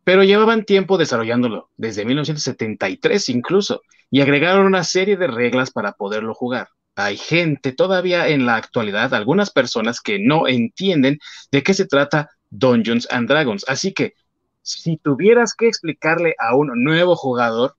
pero 0.04 0.24
llevaban 0.24 0.66
tiempo 0.66 0.98
desarrollándolo, 0.98 1.70
desde 1.78 2.04
1973 2.04 3.30
incluso, 3.30 3.82
y 4.12 4.22
agregaron 4.22 4.66
una 4.66 4.84
serie 4.84 5.16
de 5.18 5.28
reglas 5.28 5.72
para 5.72 5.94
poderlo 5.94 6.34
jugar. 6.34 6.68
Hay 6.96 7.16
gente 7.16 7.72
todavía 7.72 8.28
en 8.28 8.46
la 8.46 8.58
actualidad, 8.58 9.14
algunas 9.14 9.52
personas 9.52 10.02
que 10.02 10.20
no 10.20 10.48
entienden 10.50 11.20
de 11.52 11.64
qué 11.64 11.74
se 11.74 11.86
trata 11.86 12.30
Dungeons 12.50 13.08
and 13.12 13.28
Dragons. 13.28 13.66
Así 13.68 13.94
que, 13.94 14.16
si 14.62 14.98
tuvieras 14.98 15.54
que 15.54 15.68
explicarle 15.68 16.36
a 16.38 16.56
un 16.56 16.84
nuevo 16.84 17.16
jugador 17.16 17.76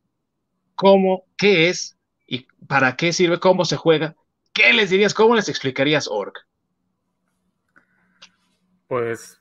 cómo, 0.75 1.25
qué 1.37 1.69
es 1.69 1.99
y 2.27 2.47
para 2.67 2.97
qué 2.97 3.13
sirve, 3.13 3.39
cómo 3.39 3.65
se 3.65 3.77
juega, 3.77 4.15
¿qué 4.53 4.73
les 4.73 4.91
dirías? 4.91 5.15
¿Cómo 5.15 5.35
les 5.35 5.49
explicarías 5.49 6.09
Orc? 6.09 6.47
Pues 8.89 9.41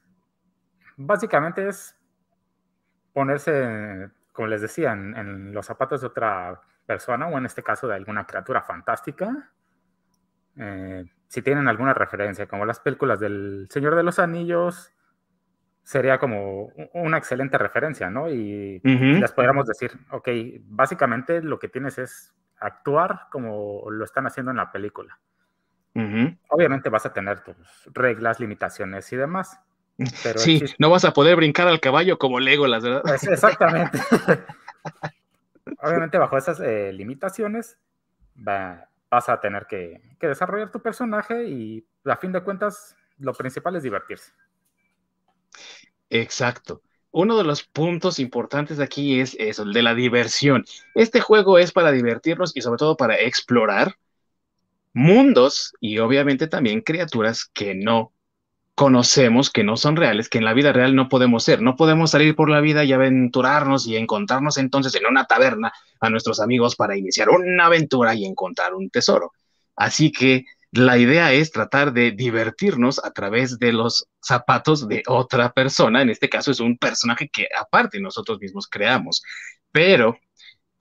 básicamente 0.97 1.67
es 1.67 1.95
ponerse, 3.13 4.09
como 4.33 4.47
les 4.47 4.61
decía, 4.61 4.91
en, 4.91 5.53
los 5.53 5.65
zapatos 5.65 6.01
de 6.01 6.07
otra 6.07 6.61
persona 6.85 7.27
o 7.27 7.37
en 7.37 7.45
este 7.45 7.63
caso 7.63 7.87
de 7.87 7.95
alguna 7.95 8.25
criatura 8.25 8.61
fantástica. 8.61 9.51
Eh, 10.57 11.05
si 11.27 11.41
tienen 11.41 11.67
alguna 11.67 11.93
referencia, 11.93 12.47
como 12.47 12.65
las 12.65 12.79
películas 12.79 13.19
del 13.19 13.67
Señor 13.69 13.95
de 13.95 14.03
los 14.03 14.19
Anillos, 14.19 14.91
sería 15.89 16.19
como 16.19 16.71
una 16.93 17.17
excelente 17.17 17.57
referencia, 17.57 18.11
¿no? 18.11 18.29
Y 18.29 18.79
les 18.83 19.31
podríamos 19.31 19.65
decir, 19.65 19.91
ok, 20.11 20.29
básicamente 20.65 21.41
lo 21.41 21.57
que 21.57 21.67
tienes 21.67 21.97
es 21.97 22.31
actuar 22.59 23.21
como 23.31 23.89
lo 23.89 24.05
están 24.05 24.27
haciendo 24.27 24.51
en 24.51 24.57
la 24.57 24.71
película. 24.71 25.17
Obviamente 26.49 26.89
vas 26.89 27.07
a 27.07 27.11
tener 27.11 27.39
tus 27.39 27.57
reglas, 27.91 28.39
limitaciones 28.39 29.11
y 29.11 29.15
demás, 29.15 29.59
sí, 30.35 30.63
no 30.77 30.91
vas 30.91 31.05
a 31.05 31.11
poder 31.11 31.35
brincar 31.35 31.67
al 31.67 31.79
caballo 31.79 32.19
como 32.19 32.39
Legolas, 32.39 32.83
¿verdad? 32.83 33.03
exactamente. 33.27 33.97
Obviamente 35.81 36.19
bajo 36.19 36.37
esas 36.37 36.59
eh, 36.59 36.93
limitaciones 36.93 37.79
vas 38.35 39.27
a 39.27 39.39
tener 39.39 39.65
que, 39.65 40.01
desarrollar 40.21 40.69
tu 40.69 40.83
personaje 40.83 41.45
y 41.45 41.83
a 42.05 42.15
fin 42.15 42.31
de 42.31 42.43
cuentas 42.43 42.95
lo 43.17 43.33
principal 43.33 43.75
es 43.75 43.81
divertirse. 43.81 44.33
Exacto. 46.09 46.81
Uno 47.11 47.37
de 47.37 47.43
los 47.43 47.63
puntos 47.63 48.19
importantes 48.19 48.79
aquí 48.79 49.19
es 49.19 49.35
eso, 49.39 49.63
el 49.63 49.73
de 49.73 49.81
la 49.81 49.95
diversión. 49.95 50.65
Este 50.93 51.21
juego 51.21 51.57
es 51.57 51.71
para 51.71 51.91
divertirnos 51.91 52.55
y 52.55 52.61
sobre 52.61 52.77
todo 52.77 52.97
para 52.97 53.19
explorar 53.19 53.95
mundos 54.93 55.73
y 55.79 55.99
obviamente 55.99 56.47
también 56.47 56.81
criaturas 56.81 57.45
que 57.45 57.73
no 57.75 58.11
conocemos, 58.75 59.49
que 59.49 59.63
no 59.63 59.75
son 59.75 59.97
reales, 59.97 60.29
que 60.29 60.37
en 60.37 60.45
la 60.45 60.53
vida 60.53 60.71
real 60.71 60.95
no 60.95 61.09
podemos 61.09 61.43
ser. 61.43 61.61
No 61.61 61.75
podemos 61.75 62.11
salir 62.11 62.35
por 62.35 62.49
la 62.49 62.61
vida 62.61 62.85
y 62.85 62.93
aventurarnos 62.93 63.85
y 63.87 63.97
encontrarnos 63.97 64.57
entonces 64.57 64.95
en 64.95 65.05
una 65.05 65.25
taberna 65.25 65.73
a 65.99 66.09
nuestros 66.09 66.39
amigos 66.39 66.75
para 66.75 66.95
iniciar 66.97 67.29
una 67.29 67.65
aventura 67.65 68.15
y 68.15 68.25
encontrar 68.25 68.73
un 68.75 68.89
tesoro. 68.89 69.33
Así 69.75 70.11
que 70.11 70.45
la 70.71 70.97
idea 70.97 71.33
es 71.33 71.51
tratar 71.51 71.93
de 71.93 72.11
divertirnos 72.11 73.03
a 73.03 73.11
través 73.11 73.57
de 73.59 73.73
los 73.73 74.07
zapatos 74.21 74.87
de 74.87 75.03
otra 75.07 75.51
persona. 75.51 76.01
En 76.01 76.09
este 76.09 76.29
caso 76.29 76.51
es 76.51 76.59
un 76.59 76.77
personaje 76.77 77.29
que 77.29 77.47
aparte 77.59 77.99
nosotros 77.99 78.39
mismos 78.39 78.67
creamos. 78.67 79.23
Pero 79.71 80.17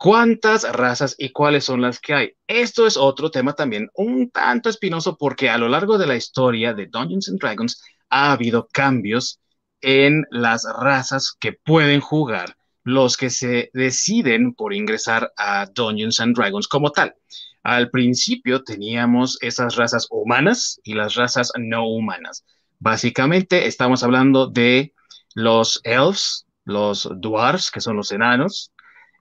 ¿Cuántas 0.01 0.63
razas 0.73 1.17
y 1.19 1.31
cuáles 1.31 1.65
son 1.65 1.81
las 1.81 1.99
que 1.99 2.15
hay? 2.15 2.33
Esto 2.47 2.87
es 2.87 2.97
otro 2.97 3.33
tema 3.33 3.55
también 3.55 3.91
un 3.95 4.31
tanto 4.31 4.69
espinoso 4.71 5.17
porque 5.17 5.51
a 5.51 5.59
lo 5.59 5.69
largo 5.69 5.99
de 5.99 6.07
la 6.07 6.15
historia 6.15 6.73
de 6.73 6.87
Dungeons 6.87 7.29
and 7.29 7.41
Dragons 7.41 7.83
ha 8.09 8.31
habido 8.31 8.69
cambios 8.69 9.41
en 9.81 10.25
las 10.31 10.65
razas 10.81 11.33
que 11.41 11.53
pueden 11.53 12.01
jugar 12.01 12.57
los 12.85 13.17
que 13.17 13.29
se 13.29 13.71
deciden 13.75 14.55
por 14.55 14.73
ingresar 14.73 15.33
a 15.37 15.67
Dungeons 15.67 16.21
and 16.21 16.37
Dragons 16.37 16.69
como 16.69 16.93
tal. 16.93 17.17
Al 17.63 17.91
principio 17.91 18.63
teníamos 18.63 19.39
esas 19.41 19.77
razas 19.77 20.07
humanas 20.11 20.81
y 20.85 20.95
las 20.95 21.15
razas 21.15 21.53
no 21.59 21.87
humanas. 21.87 22.45
Básicamente 22.79 23.67
estamos 23.67 24.03
hablando 24.03 24.47
de 24.47 24.95
los 25.35 25.81
elves, 25.85 26.47
los 26.65 27.09
dwarves, 27.17 27.71
que 27.71 27.81
son 27.81 27.97
los 27.97 28.13
enanos, 28.13 28.73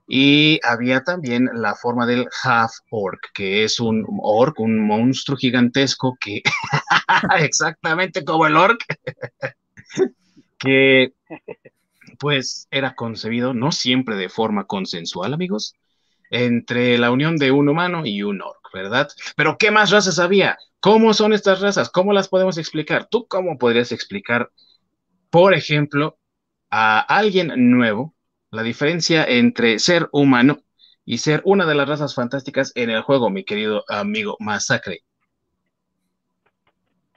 y 0.08 0.60
había 0.64 1.04
también 1.04 1.50
la 1.54 1.76
forma 1.76 2.06
del 2.06 2.28
half 2.44 2.72
orc, 2.90 3.20
que 3.34 3.66
es 3.66 3.80
un 3.80 4.06
orc, 4.22 4.60
un 4.60 4.80
monstruo 4.80 5.38
gigantesco 5.38 6.18
que, 6.20 6.42
exactamente 7.40 8.24
como 8.24 8.48
el 8.48 8.56
orc, 8.56 8.80
que 10.58 11.14
pues 12.20 12.68
era 12.72 12.96
concebido 12.96 13.54
no 13.54 13.72
siempre 13.72 14.16
de 14.16 14.30
forma 14.30 14.66
consensual, 14.66 15.34
amigos, 15.34 15.74
entre 16.30 16.98
la 16.98 17.12
unión 17.12 17.38
de 17.38 17.52
un 17.52 17.70
humano 17.70 18.06
y 18.06 18.24
un 18.24 18.42
orc, 18.42 18.74
¿verdad? 18.74 19.08
Pero 19.36 19.58
¿qué 19.58 19.72
más 19.72 19.92
razas 19.92 20.20
había? 20.20 20.58
¿Cómo 20.80 21.14
son 21.14 21.34
estas 21.34 21.62
razas? 21.62 21.90
¿Cómo 21.90 22.14
las 22.14 22.28
podemos 22.28 22.58
explicar? 22.58 23.08
¿Tú 23.10 23.28
cómo 23.28 23.58
podrías 23.58 23.92
explicar, 23.92 24.52
por 25.30 25.54
ejemplo, 25.54 26.18
a 26.70 27.00
alguien 27.00 27.52
nuevo 27.70 28.14
la 28.52 28.64
diferencia 28.64 29.26
entre 29.26 29.80
ser 29.80 30.08
humano 30.12 30.60
y 31.06 31.20
ser 31.20 31.42
una 31.46 31.66
de 31.66 31.76
las 31.76 31.88
razas 31.88 32.14
fantásticas 32.14 32.72
en 32.76 32.90
el 32.90 33.02
juego, 33.02 33.30
mi 33.30 33.44
querido 33.44 33.84
amigo 33.88 34.36
Masacre? 34.40 35.02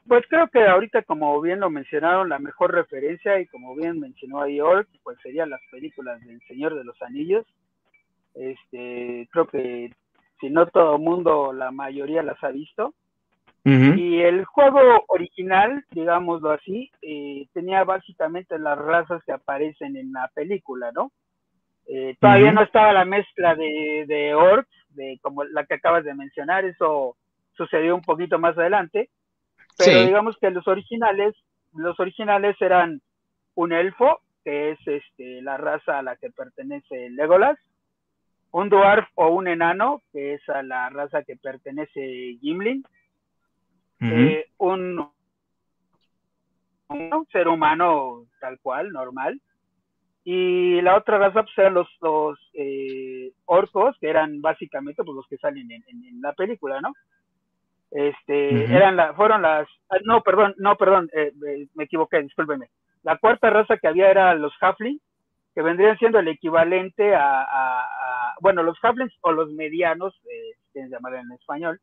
Pues 0.07 0.25
creo 0.29 0.49
que 0.49 0.67
ahorita, 0.67 1.03
como 1.03 1.41
bien 1.41 1.61
lo 1.61 1.71
mencionaron, 1.71 2.29
la 2.29 2.41
mejor 2.41 2.75
referencia, 2.75 3.39
y 3.39 3.47
como 3.47 3.77
bien 3.77 4.01
mencionó 4.01 4.43
ahí 4.43 4.61
Ork, 4.61 4.89
pues 5.05 5.17
serían 5.23 5.51
las 5.51 5.61
películas 5.71 6.21
del 6.27 6.41
Señor 6.49 6.75
de 6.75 6.83
los 6.83 7.01
Anillos. 7.01 7.47
Este, 8.35 9.29
creo 9.31 9.47
que 9.47 9.91
si 10.41 10.51
no 10.51 10.67
todo 10.67 10.97
el 10.97 11.03
mundo, 11.03 11.53
la 11.53 11.71
mayoría 11.71 12.23
las 12.23 12.43
ha 12.43 12.49
visto. 12.49 12.95
Y 13.63 14.21
el 14.23 14.47
juego 14.47 15.05
original, 15.09 15.85
digámoslo 15.91 16.51
así, 16.51 16.91
eh, 17.03 17.47
tenía 17.53 17.85
básicamente 17.85 18.59
las 18.59 18.79
razas 18.79 19.23
que 19.25 19.33
aparecen 19.33 19.97
en 19.97 20.13
la 20.13 20.31
película, 20.35 20.91
¿no? 20.93 21.13
Eh, 21.87 22.17
todavía 22.19 22.53
no 22.53 22.63
estaba 22.63 22.93
la 22.95 23.05
mezcla 23.05 23.55
de, 23.55 24.07
de 24.09 24.35
orcs, 24.35 24.71
de 24.95 25.19
como 25.21 25.45
la 25.45 25.67
que 25.67 25.75
acabas 25.75 26.05
de 26.05 26.15
mencionar, 26.15 26.65
eso 26.65 27.17
sucedió 27.53 27.95
un 27.95 28.01
poquito 28.01 28.39
más 28.39 28.57
adelante, 28.57 29.11
pero 29.77 30.07
digamos 30.07 30.37
que 30.41 30.51
los 30.51 30.67
originales, 30.67 31.35
los 31.75 31.99
originales 32.01 32.57
eran 32.61 33.01
un 33.55 33.73
elfo, 33.73 34.21
que 34.45 34.71
es 34.71 34.79
este, 34.87 35.43
la 35.43 35.57
raza 35.57 35.99
a 35.99 36.03
la 36.03 36.17
que 36.17 36.31
pertenece 36.31 37.11
Legolas, 37.11 37.59
un 38.53 38.69
dwarf 38.69 39.07
o 39.15 39.29
un 39.29 39.49
enano, 39.49 40.03
que 40.13 40.35
es 40.35 40.49
a 40.49 40.63
la 40.63 40.91
raza 40.91 41.23
que 41.23 41.37
pertenece 41.37 42.39
Gimlin, 42.41 42.85
eh, 44.01 44.47
un, 44.59 45.11
un, 46.89 47.27
ser 47.31 47.49
humano 47.49 48.25
tal 48.41 48.59
cual, 48.61 48.91
normal, 48.93 49.41
y 50.25 50.81
la 50.81 50.97
otra 50.97 51.19
raza 51.19 51.43
pues, 51.43 51.59
eran 51.59 51.75
los, 51.75 51.89
los 52.01 52.39
eh, 52.55 53.33
orcos, 53.45 53.97
que 54.01 54.09
eran 54.09 54.41
básicamente 54.41 55.05
pues, 55.05 55.15
los 55.15 55.27
que 55.29 55.37
salen 55.37 55.71
en, 55.71 56.21
la 56.21 56.33
película, 56.33 56.81
¿no? 56.81 56.93
Este, 57.91 58.65
eran 58.65 58.97
la, 58.97 59.15
fueron 59.15 59.43
las, 59.43 59.69
ah, 59.91 59.97
no, 60.05 60.23
perdón, 60.23 60.55
no, 60.59 60.77
perdón, 60.77 61.11
eh, 61.13 61.33
me 61.75 61.85
equivoqué, 61.85 62.23
discúlpeme. 62.23 62.69
La 63.03 63.19
cuarta 63.19 63.51
raza 63.51 63.79
que 63.79 63.89
había 63.89 64.11
era 64.11 64.35
los 64.35 64.53
Halfling, 64.61 65.01
que 65.55 65.63
vendrían 65.63 65.99
siendo 65.99 66.19
el 66.19 66.29
equivalente 66.29 67.15
a, 67.15 68.37
bueno, 68.41 68.63
los 68.63 68.79
Halflings 68.83 69.13
o 69.23 69.33
los 69.33 69.51
medianos, 69.51 70.15
eh, 70.25 70.57
se 70.73 70.89
llamar 70.89 71.15
en 71.15 71.33
español, 71.33 71.81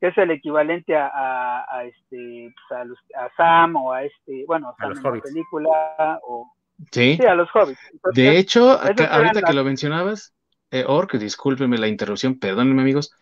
que 0.00 0.08
es 0.08 0.18
el 0.18 0.30
equivalente 0.30 0.96
a, 0.96 1.64
a, 1.68 1.84
este, 1.84 2.52
pues, 2.54 2.80
a, 2.80 2.84
los, 2.84 2.98
a 3.16 3.28
Sam 3.36 3.76
o 3.76 3.92
a 3.92 4.04
este, 4.04 4.44
bueno, 4.46 4.68
a 4.70 4.76
Sam 4.76 4.92
en 4.92 5.02
la 5.02 5.20
película, 5.20 6.20
o 6.22 6.52
Sí. 6.92 7.18
a 7.26 7.34
los 7.34 7.48
hobbits. 7.54 7.80
de 8.12 8.38
hecho, 8.38 8.78
ahorita 8.78 9.42
que 9.42 9.54
lo 9.54 9.64
mencionabas, 9.64 10.34
eh, 10.70 10.84
Orc, 10.86 11.14
discúlpeme 11.14 11.78
la 11.78 11.88
interrupción, 11.88 12.38
perdónenme 12.38 12.82
amigos. 12.82 13.14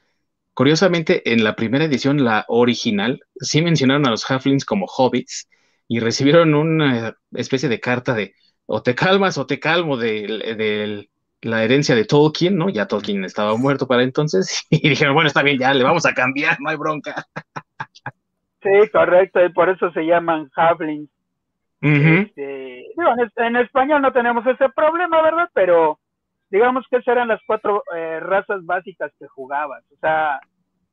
Curiosamente, 0.55 1.33
en 1.33 1.44
la 1.44 1.55
primera 1.57 1.85
edición, 1.85 2.24
la 2.24 2.44
original, 2.48 3.20
sí 3.37 3.62
mencionaron 3.62 4.07
a 4.07 4.11
los 4.11 4.29
halflings 4.29 4.64
como 4.64 4.87
hobbits 4.87 5.48
y 5.88 6.00
recibieron 6.00 6.55
una 6.55 7.16
especie 7.33 7.68
de 7.68 7.81
carta 7.81 8.14
de 8.14 8.35
o 8.66 8.83
te 8.83 8.94
calmas 8.94 9.38
o 9.38 9.46
te 9.46 9.61
calmo 9.61 9.96
de, 9.96 11.09
la 11.42 11.62
herencia 11.62 11.94
de 11.94 12.05
Tolkien, 12.05 12.57
¿no? 12.57 12.68
Ya 12.70 12.87
Tolkien 12.87 13.24
estaba 13.24 13.57
muerto 13.57 13.87
para 13.87 14.03
entonces 14.03 14.66
y 14.70 14.88
dijeron, 14.88 15.14
bueno, 15.14 15.29
está 15.29 15.42
bien, 15.42 15.59
ya 15.59 15.74
le 15.74 15.85
vamos 15.85 16.07
a 16.07 16.14
cambiar, 16.14 16.59
no 16.61 16.70
hay 16.70 16.77
bronca. 16.77 17.27
Sí, 18.62 18.88
correcto, 18.90 19.44
y 19.44 19.53
por 19.53 19.68
eso 19.68 19.90
se 19.92 20.07
llaman 20.07 20.50
halflings. 20.57 21.11
Este, 21.83 22.87
en, 23.37 23.57
español 23.57 24.00
no 24.00 24.11
tenemos 24.11 24.46
ese 24.46 24.70
problema, 24.70 25.20
¿verdad? 25.20 25.50
Pero 25.53 25.98
digamos 26.48 26.87
que 26.88 26.96
esas 26.96 27.09
eran 27.09 27.29
las 27.29 27.42
cuatro 27.46 27.83
eh, 27.94 28.20
razas 28.20 28.64
básicas 28.64 29.12
que 29.18 29.27
jugabas. 29.27 29.85
O 29.92 29.96
sea, 30.00 30.40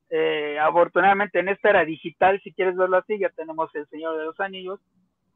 eh, 0.09 0.59
afortunadamente 0.59 1.39
en 1.39 1.47
esta 1.47 1.69
era 1.69 1.85
digital, 1.85 2.41
si 2.43 2.51
quieres 2.51 2.75
verlo 2.75 2.97
así, 2.97 3.17
ya 3.17 3.29
tenemos 3.29 3.73
el 3.73 3.87
Señor 3.87 4.17
de 4.17 4.25
los 4.25 4.39
Anillos. 4.41 4.81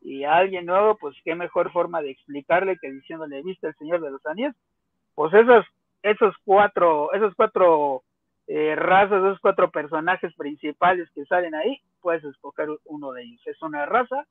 Y 0.05 0.23
a 0.23 0.35
alguien 0.35 0.67
nuevo, 0.67 0.97
pues 0.97 1.15
qué 1.23 1.33
mejor 1.33 1.71
forma 1.71 2.01
de 2.03 2.11
explicarle 2.11 2.77
que 2.77 2.91
diciéndole, 2.91 3.41
¿viste 3.41 3.67
el 3.67 3.75
Señor 3.75 4.01
de 4.01 4.11
los 4.11 4.23
Anillos? 4.27 4.53
Pues 5.15 5.33
esos, 5.33 5.65
esos 6.03 6.35
cuatro, 6.45 7.11
esos 7.13 7.33
cuatro 7.35 8.03
eh, 8.45 8.75
razas, 8.75 9.23
esos 9.23 9.39
cuatro 9.39 9.71
personajes 9.71 10.31
principales 10.35 11.09
que 11.15 11.25
salen 11.25 11.55
ahí, 11.55 11.79
puedes 12.01 12.23
escoger 12.23 12.69
uno 12.85 13.13
de 13.13 13.23
ellos. 13.23 13.41
Es 13.47 13.59
una 13.63 13.87
raza 13.87 14.27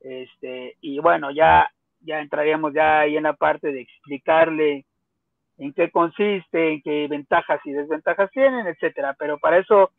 este, 0.00 0.76
y 0.80 0.98
bueno, 1.00 1.30
ya, 1.30 1.70
ya 2.00 2.20
entraríamos 2.20 2.72
ya 2.72 3.00
ahí 3.00 3.16
en 3.16 3.24
la 3.24 3.34
parte 3.34 3.72
de 3.72 3.80
explicarle 3.80 4.84
en 5.58 5.72
qué 5.72 5.90
consiste, 5.90 6.72
en 6.72 6.82
qué 6.82 7.06
ventajas 7.08 7.60
y 7.64 7.72
desventajas 7.72 8.30
tienen, 8.30 8.66
etcétera. 8.66 9.14
Pero 9.18 9.38
para 9.38 9.58
eso, 9.58 9.90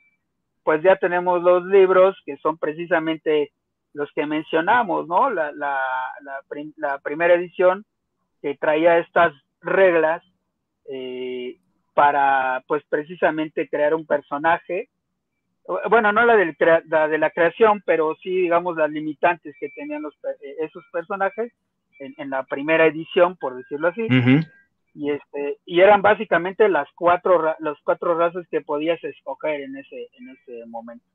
pues 0.64 0.82
ya 0.82 0.96
tenemos 0.96 1.44
los 1.44 1.66
libros 1.66 2.16
que 2.26 2.38
son 2.38 2.58
precisamente 2.58 3.52
los 3.94 4.12
que 4.14 4.26
mencionamos, 4.26 5.08
¿no? 5.08 5.30
La, 5.30 5.52
la, 5.52 5.80
la, 6.78 7.00
primera 7.00 7.34
edición 7.34 7.86
que 8.42 8.56
traía 8.56 9.00
estas 9.00 9.34
reglas 9.62 10.24
eh, 10.90 11.58
para, 11.94 12.64
pues 12.68 12.84
precisamente 12.90 13.68
crear 13.68 13.96
un 13.96 14.06
personaje 14.06 14.90
bueno, 15.90 16.12
no 16.14 16.26
la, 16.26 16.38
de 16.38 17.18
la 17.18 17.30
creación, 17.32 17.82
pero 17.86 18.16
sí, 18.24 18.30
digamos, 18.30 18.78
las 18.78 18.90
limitantes 18.90 19.56
que 19.60 19.70
tenían 19.70 20.02
los, 20.02 20.14
eh, 20.42 20.56
esos 20.60 20.84
personajes 20.92 21.52
en, 22.00 22.30
la 22.30 22.44
primera 22.44 22.86
edición, 22.86 23.36
por 23.36 23.56
decirlo 23.56 23.90
así. 23.90 24.08
Y, 24.94 25.12
este, 25.12 25.58
y 25.66 25.82
eran 25.82 26.02
básicamente 26.02 26.70
las 26.70 26.88
cuatro, 26.96 27.56
las 27.60 27.78
cuatro 27.84 28.18
razas 28.18 28.48
que 28.50 28.62
podías 28.62 29.04
escoger 29.04 29.62
en 29.62 29.78
ese, 29.78 30.08
en 30.18 30.30
ese 30.30 30.66
momento. 30.68 31.06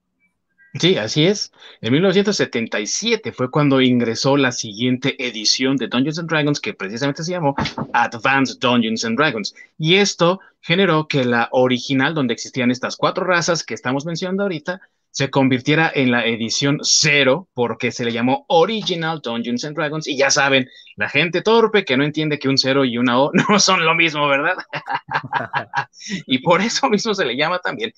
Sí, 0.80 0.96
así 0.96 1.26
es. 1.26 1.52
En 1.82 1.92
1977 1.92 3.32
fue 3.32 3.50
cuando 3.50 3.82
ingresó 3.82 4.38
la 4.38 4.52
siguiente 4.52 5.22
edición 5.22 5.76
de 5.76 5.88
Dungeons 5.88 6.18
and 6.18 6.30
Dragons, 6.30 6.60
que 6.60 6.72
precisamente 6.72 7.22
se 7.22 7.32
llamó 7.32 7.54
Advanced 7.92 8.58
Dungeons 8.58 9.04
and 9.04 9.18
Dragons. 9.18 9.54
Y 9.76 9.96
esto 9.96 10.40
generó 10.62 11.08
que 11.08 11.24
la 11.24 11.48
original, 11.52 12.14
donde 12.14 12.32
existían 12.32 12.70
estas 12.70 12.96
cuatro 12.96 13.24
razas 13.24 13.64
que 13.64 13.74
estamos 13.74 14.06
mencionando 14.06 14.44
ahorita, 14.44 14.80
se 15.10 15.28
convirtiera 15.28 15.92
en 15.94 16.10
la 16.10 16.24
edición 16.24 16.78
cero 16.80 17.48
porque 17.52 17.92
se 17.92 18.06
le 18.06 18.12
llamó 18.12 18.46
Original 18.48 19.20
Dungeons 19.22 19.66
and 19.66 19.76
Dragons. 19.76 20.08
Y 20.08 20.16
ya 20.16 20.30
saben, 20.30 20.70
la 20.96 21.10
gente 21.10 21.42
torpe 21.42 21.84
que 21.84 21.98
no 21.98 22.04
entiende 22.04 22.38
que 22.38 22.48
un 22.48 22.56
cero 22.56 22.86
y 22.86 22.96
una 22.96 23.20
O 23.20 23.30
no 23.50 23.60
son 23.60 23.84
lo 23.84 23.94
mismo, 23.94 24.26
¿verdad? 24.26 24.56
y 26.26 26.38
por 26.38 26.62
eso 26.62 26.88
mismo 26.88 27.12
se 27.12 27.26
le 27.26 27.36
llama 27.36 27.58
también 27.58 27.92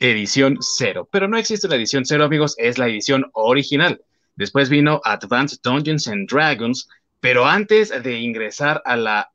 edición 0.00 0.58
cero. 0.60 1.08
Pero 1.10 1.28
no 1.28 1.38
existe 1.38 1.68
la 1.68 1.76
edición 1.76 2.04
cero, 2.04 2.24
amigos, 2.24 2.54
es 2.58 2.78
la 2.78 2.88
edición 2.88 3.30
original. 3.32 4.00
Después 4.36 4.68
vino 4.68 5.00
Advanced 5.04 5.60
Dungeons 5.62 6.08
and 6.08 6.28
Dragons, 6.28 6.88
pero 7.20 7.46
antes 7.46 7.90
de 8.02 8.20
ingresar 8.20 8.82
a 8.84 8.96
la 8.96 9.30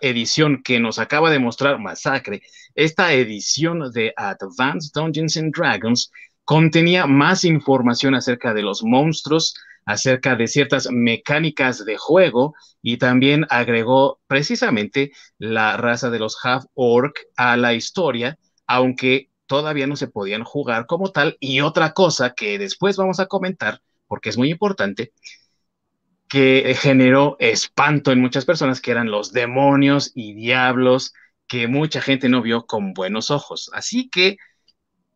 edición 0.00 0.62
que 0.62 0.78
nos 0.78 0.98
acaba 0.98 1.30
de 1.30 1.38
mostrar 1.38 1.78
Masacre, 1.78 2.42
esta 2.74 3.12
edición 3.12 3.90
de 3.92 4.12
Advanced 4.16 4.92
Dungeons 4.94 5.36
and 5.36 5.54
Dragons 5.54 6.10
contenía 6.44 7.06
más 7.06 7.44
información 7.44 8.14
acerca 8.14 8.52
de 8.52 8.62
los 8.62 8.82
monstruos, 8.82 9.54
acerca 9.86 10.36
de 10.36 10.46
ciertas 10.46 10.88
mecánicas 10.90 11.84
de 11.84 11.96
juego 11.96 12.54
y 12.82 12.96
también 12.98 13.46
agregó 13.50 14.20
precisamente 14.26 15.12
la 15.38 15.76
raza 15.76 16.10
de 16.10 16.18
los 16.18 16.36
Half 16.42 16.64
Orc 16.74 17.16
a 17.36 17.56
la 17.56 17.74
historia, 17.74 18.38
aunque 18.66 19.30
todavía 19.46 19.86
no 19.86 19.96
se 19.96 20.08
podían 20.08 20.44
jugar 20.44 20.86
como 20.86 21.10
tal. 21.10 21.36
Y 21.40 21.60
otra 21.60 21.92
cosa 21.92 22.34
que 22.34 22.58
después 22.58 22.96
vamos 22.96 23.20
a 23.20 23.26
comentar, 23.26 23.80
porque 24.06 24.30
es 24.30 24.38
muy 24.38 24.50
importante, 24.50 25.12
que 26.28 26.76
generó 26.78 27.36
espanto 27.38 28.10
en 28.12 28.20
muchas 28.20 28.44
personas, 28.44 28.80
que 28.80 28.90
eran 28.90 29.10
los 29.10 29.32
demonios 29.32 30.12
y 30.14 30.34
diablos 30.34 31.12
que 31.46 31.68
mucha 31.68 32.00
gente 32.00 32.28
no 32.28 32.42
vio 32.42 32.66
con 32.66 32.94
buenos 32.94 33.30
ojos. 33.30 33.70
Así 33.74 34.08
que 34.08 34.38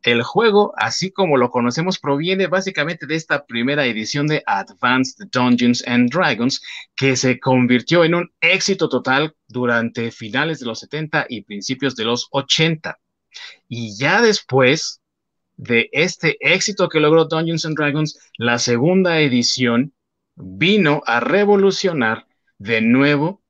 el 0.03 0.23
juego, 0.23 0.73
así 0.77 1.11
como 1.11 1.37
lo 1.37 1.51
conocemos, 1.51 1.99
proviene 1.99 2.47
básicamente 2.47 3.07
de 3.07 3.17
esta 3.17 3.45
primera 3.47 3.85
edición 3.85 4.27
de 4.27 4.43
Advanced 4.47 5.27
Dungeons 5.33 5.83
and 5.87 6.11
Dragons, 6.11 6.63
que 6.95 7.17
se 7.17 7.41
convirtió 7.41 8.05
en 8.05 8.15
un 8.15 8.33
éxito 8.41 8.89
total 8.89 9.35
durante 9.49 10.11
finales 10.13 10.61
de 10.61 10.67
los 10.67 10.79
70 10.81 11.27
y 11.29 11.43
principios 11.43 11.97
de 11.97 12.05
los 12.05 12.29
80. 12.31 12.99
Y 13.69 13.97
ya 13.97 14.21
después 14.21 15.01
de 15.57 15.89
este 15.93 16.37
éxito 16.41 16.89
que 16.89 17.01
logró 17.01 17.25
Dungeons 17.25 17.67
and 17.67 17.77
Dragons, 17.77 18.19
la 18.37 18.59
segunda 18.59 19.21
edición 19.21 19.93
vino 20.37 21.03
a 21.07 21.21
revolucionar 21.21 22.27
de 22.59 22.81
nuevo 22.81 23.43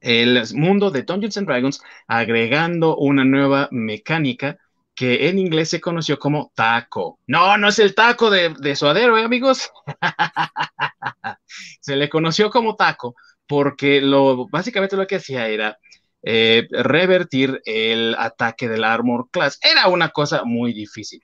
el 0.00 0.42
mundo 0.54 0.90
de 0.90 1.02
Dungeons 1.02 1.36
and 1.36 1.46
Dragons, 1.46 1.80
agregando 2.06 2.96
una 2.96 3.24
nueva 3.24 3.68
mecánica 3.70 4.58
que 4.94 5.28
en 5.28 5.38
inglés 5.38 5.70
se 5.70 5.80
conoció 5.80 6.18
como 6.18 6.52
taco. 6.54 7.18
No, 7.26 7.56
no 7.58 7.68
es 7.68 7.78
el 7.78 7.94
taco 7.94 8.30
de, 8.30 8.76
suadero, 8.76 9.18
¿eh, 9.18 9.24
amigos? 9.24 9.70
se 11.80 11.96
le 11.96 12.08
conoció 12.08 12.50
como 12.50 12.76
taco 12.76 13.14
porque 13.46 14.00
lo, 14.00 14.48
básicamente 14.48 14.96
lo 14.96 15.06
que 15.06 15.16
hacía 15.16 15.48
era 15.48 15.78
eh, 16.26 16.66
revertir 16.70 17.60
el 17.66 18.16
ataque 18.18 18.66
del 18.66 18.84
Armor 18.84 19.28
Class. 19.30 19.60
Era 19.62 19.88
una 19.88 20.08
cosa 20.08 20.44
muy 20.44 20.72
difícil. 20.72 21.22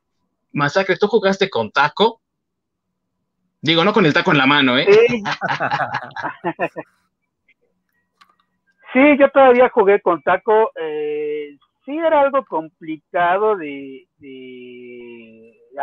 Masacre, 0.52 0.98
¿tú 0.98 1.06
jugaste 1.06 1.48
con 1.48 1.70
taco? 1.70 2.20
Digo, 3.62 3.82
no 3.82 3.94
con 3.94 4.04
el 4.04 4.12
taco 4.12 4.32
en 4.32 4.38
la 4.38 4.46
mano, 4.46 4.76
¿eh? 4.76 4.86
Sí, 4.90 5.22
sí 8.92 9.00
yo 9.18 9.30
todavía 9.30 9.70
jugué 9.70 10.02
con 10.02 10.22
taco. 10.22 10.70
Eh, 10.78 11.56
sí 11.86 11.96
era 11.96 12.20
algo 12.20 12.44
complicado 12.44 13.56
de, 13.56 14.06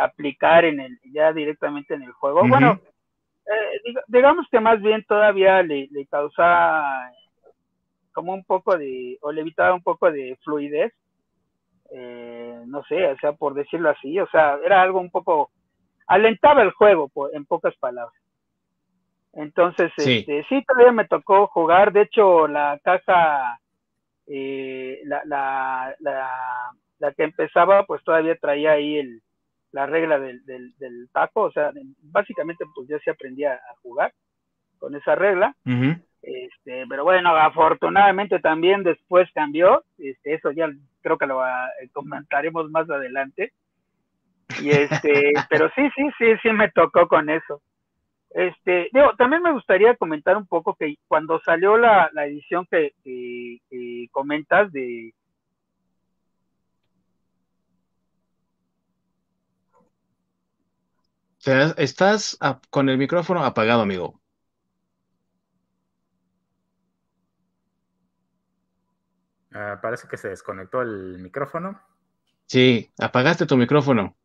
aplicar 0.00 0.64
en 0.64 0.78
el, 0.78 0.96
ya 1.12 1.32
directamente 1.32 1.94
en 1.94 2.02
el 2.02 2.12
juego. 2.12 2.46
Bueno, 2.46 2.80
eh, 3.46 3.94
digamos 4.06 4.46
que 4.48 4.60
más 4.60 4.80
bien 4.80 5.04
todavía 5.08 5.60
le, 5.64 5.88
le 5.90 6.06
causaba 6.06 7.10
como 8.18 8.34
un 8.34 8.42
poco 8.42 8.76
de, 8.76 9.16
o 9.20 9.30
le 9.30 9.42
evitaba 9.42 9.72
un 9.72 9.82
poco 9.84 10.10
de 10.10 10.36
fluidez, 10.42 10.92
eh, 11.92 12.64
no 12.66 12.82
sé, 12.88 13.06
o 13.06 13.16
sea, 13.18 13.32
por 13.34 13.54
decirlo 13.54 13.90
así, 13.90 14.18
o 14.18 14.26
sea, 14.30 14.58
era 14.64 14.82
algo 14.82 14.98
un 14.98 15.08
poco, 15.08 15.52
alentaba 16.08 16.62
el 16.62 16.72
juego, 16.72 17.08
en 17.32 17.46
pocas 17.46 17.76
palabras. 17.76 18.20
Entonces, 19.34 19.92
sí. 19.96 20.18
Este, 20.18 20.44
sí, 20.48 20.64
todavía 20.66 20.90
me 20.90 21.06
tocó 21.06 21.46
jugar, 21.46 21.92
de 21.92 22.02
hecho, 22.02 22.48
la 22.48 22.80
caja, 22.82 23.60
eh, 24.26 25.00
la, 25.04 25.22
la, 25.24 25.94
la, 26.98 27.12
que 27.12 27.22
empezaba, 27.22 27.84
pues 27.86 28.02
todavía 28.02 28.34
traía 28.34 28.72
ahí 28.72 28.96
el, 28.96 29.22
la 29.70 29.86
regla 29.86 30.18
del, 30.18 30.44
del, 30.44 31.08
taco, 31.12 31.42
o 31.42 31.52
sea, 31.52 31.70
básicamente 32.02 32.64
pues 32.74 32.88
ya 32.88 32.98
se 32.98 33.12
aprendía 33.12 33.52
a 33.54 33.76
jugar 33.80 34.12
con 34.80 34.96
esa 34.96 35.14
regla. 35.14 35.54
Este, 36.22 36.84
pero 36.88 37.04
bueno, 37.04 37.34
afortunadamente 37.36 38.40
también 38.40 38.82
después 38.82 39.28
cambió, 39.32 39.84
este, 39.98 40.34
eso 40.34 40.50
ya 40.50 40.68
creo 41.00 41.16
que 41.16 41.26
lo 41.26 41.46
eh, 41.46 41.88
comentaremos 41.92 42.70
más 42.70 42.88
adelante. 42.90 43.52
Y 44.60 44.70
este, 44.70 45.32
pero 45.50 45.70
sí, 45.74 45.82
sí, 45.94 46.08
sí, 46.18 46.26
sí 46.42 46.52
me 46.52 46.70
tocó 46.70 47.06
con 47.08 47.30
eso. 47.30 47.62
Este, 48.30 48.88
digo, 48.92 49.14
también 49.16 49.42
me 49.42 49.52
gustaría 49.52 49.96
comentar 49.96 50.36
un 50.36 50.46
poco 50.46 50.74
que 50.74 50.96
cuando 51.06 51.40
salió 51.40 51.78
la, 51.78 52.10
edición 52.26 52.66
que, 52.70 52.92
comentas 54.12 54.70
de, 54.72 55.14
Estás 61.78 62.38
con 62.68 62.90
el 62.90 62.98
micrófono 62.98 63.42
apagado, 63.42 63.80
amigo. 63.80 64.20
Ah, 69.60 69.80
parece 69.82 70.06
que 70.06 70.16
se 70.16 70.28
desconectó 70.28 70.82
el 70.82 71.18
micrófono. 71.18 71.82
Sí, 72.46 72.92
apagaste 72.96 73.44
tu 73.44 73.56
micrófono. 73.56 74.16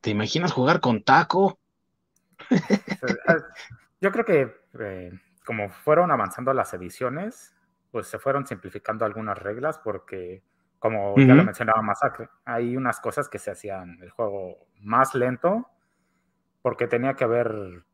¿Te 0.00 0.10
imaginas 0.10 0.52
jugar 0.52 0.78
con 0.80 1.02
taco? 1.02 1.58
Yo 4.00 4.12
creo 4.12 4.24
que 4.24 4.54
eh, 4.78 5.12
como 5.44 5.68
fueron 5.68 6.12
avanzando 6.12 6.54
las 6.54 6.72
ediciones, 6.74 7.56
pues 7.90 8.06
se 8.06 8.20
fueron 8.20 8.46
simplificando 8.46 9.04
algunas 9.04 9.36
reglas 9.36 9.78
porque, 9.78 10.44
como 10.78 11.16
ya 11.16 11.34
lo 11.34 11.42
mencionaba 11.42 11.82
Masacre, 11.82 12.28
hay 12.44 12.76
unas 12.76 13.00
cosas 13.00 13.28
que 13.28 13.40
se 13.40 13.50
hacían 13.50 13.98
el 14.00 14.10
juego 14.10 14.68
más 14.78 15.16
lento 15.16 15.68
porque 16.62 16.86
tenía 16.86 17.14
que 17.14 17.24
haber 17.24 17.84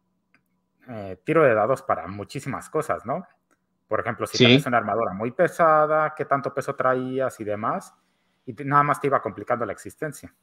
eh, 0.89 1.19
tiro 1.25 1.43
de 1.43 1.55
dados 1.55 1.83
para 1.83 2.07
muchísimas 2.07 2.69
cosas, 2.69 3.05
¿no? 3.05 3.27
Por 3.89 4.01
ejemplo, 4.01 4.27
si 4.27 4.39
tenías 4.39 4.67
una 4.67 4.79
armadura 4.79 5.13
muy 5.13 5.31
pesada, 5.31 6.15
qué 6.17 6.25
tanto 6.25 6.53
peso 6.53 6.75
traías 6.75 7.39
y 7.39 7.45
demás, 7.45 7.95
y 8.45 8.53
nada 8.65 8.83
más 8.83 9.01
te 9.01 9.07
iba 9.07 9.23
complicando 9.23 9.65
la 9.65 9.73
existencia. 9.73 10.35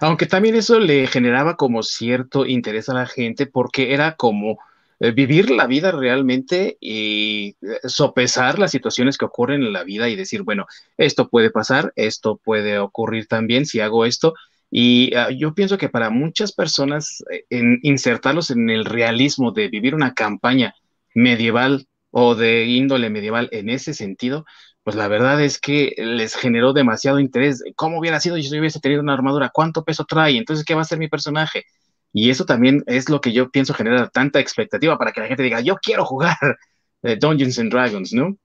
Aunque 0.00 0.26
también 0.26 0.54
eso 0.54 0.78
le 0.78 1.06
generaba 1.06 1.56
como 1.56 1.82
cierto 1.82 2.46
interés 2.46 2.88
a 2.88 2.94
la 2.94 3.06
gente 3.06 3.46
porque 3.46 3.94
era 3.94 4.16
como 4.16 4.58
eh, 5.00 5.10
vivir 5.10 5.50
la 5.50 5.66
vida 5.66 5.90
realmente 5.90 6.76
y 6.78 7.56
eh, 7.62 7.80
sopesar 7.84 8.58
las 8.58 8.70
situaciones 8.70 9.18
que 9.18 9.24
ocurren 9.24 9.62
en 9.62 9.72
la 9.72 9.82
vida 9.82 10.08
y 10.08 10.14
decir, 10.14 10.42
bueno, 10.42 10.66
esto 10.96 11.28
puede 11.28 11.50
pasar, 11.50 11.92
esto 11.96 12.36
puede 12.36 12.78
ocurrir 12.78 13.26
también 13.26 13.66
si 13.66 13.80
hago 13.80 14.04
esto, 14.04 14.34
y 14.74 15.14
ah, 15.16 15.28
yo 15.30 15.54
pienso 15.54 15.76
que 15.76 15.90
para 15.90 16.08
muchas 16.08 16.52
personas, 16.52 17.22
eh, 17.30 17.44
en 17.50 17.78
insertarlos 17.82 18.50
en 18.50 18.70
el 18.70 18.86
realismo 18.86 19.52
de 19.52 19.68
vivir 19.68 19.94
una 19.94 20.14
campaña 20.14 20.74
medieval 21.14 21.86
o 22.10 22.34
de 22.34 22.64
índole 22.64 23.10
medieval 23.10 23.50
en 23.52 23.68
ese 23.68 23.92
sentido, 23.92 24.46
pues 24.82 24.96
la 24.96 25.08
verdad 25.08 25.42
es 25.42 25.60
que 25.60 25.94
les 25.98 26.34
generó 26.34 26.72
demasiado 26.72 27.20
interés. 27.20 27.62
¿Cómo 27.76 27.98
hubiera 27.98 28.18
sido 28.18 28.36
si 28.36 28.48
yo 28.48 28.58
hubiese 28.58 28.80
tenido 28.80 29.02
una 29.02 29.12
armadura? 29.12 29.50
¿Cuánto 29.52 29.84
peso 29.84 30.06
trae? 30.06 30.38
Entonces, 30.38 30.64
¿qué 30.64 30.74
va 30.74 30.80
a 30.80 30.86
ser 30.86 30.98
mi 30.98 31.08
personaje? 31.08 31.66
Y 32.14 32.30
eso 32.30 32.46
también 32.46 32.82
es 32.86 33.10
lo 33.10 33.20
que 33.20 33.32
yo 33.32 33.50
pienso 33.50 33.74
genera 33.74 34.08
tanta 34.08 34.40
expectativa 34.40 34.96
para 34.96 35.12
que 35.12 35.20
la 35.20 35.26
gente 35.26 35.42
diga, 35.42 35.60
yo 35.60 35.76
quiero 35.82 36.06
jugar 36.06 36.36
Dungeons 37.20 37.58
and 37.58 37.70
Dragons, 37.70 38.14
¿no? 38.14 38.38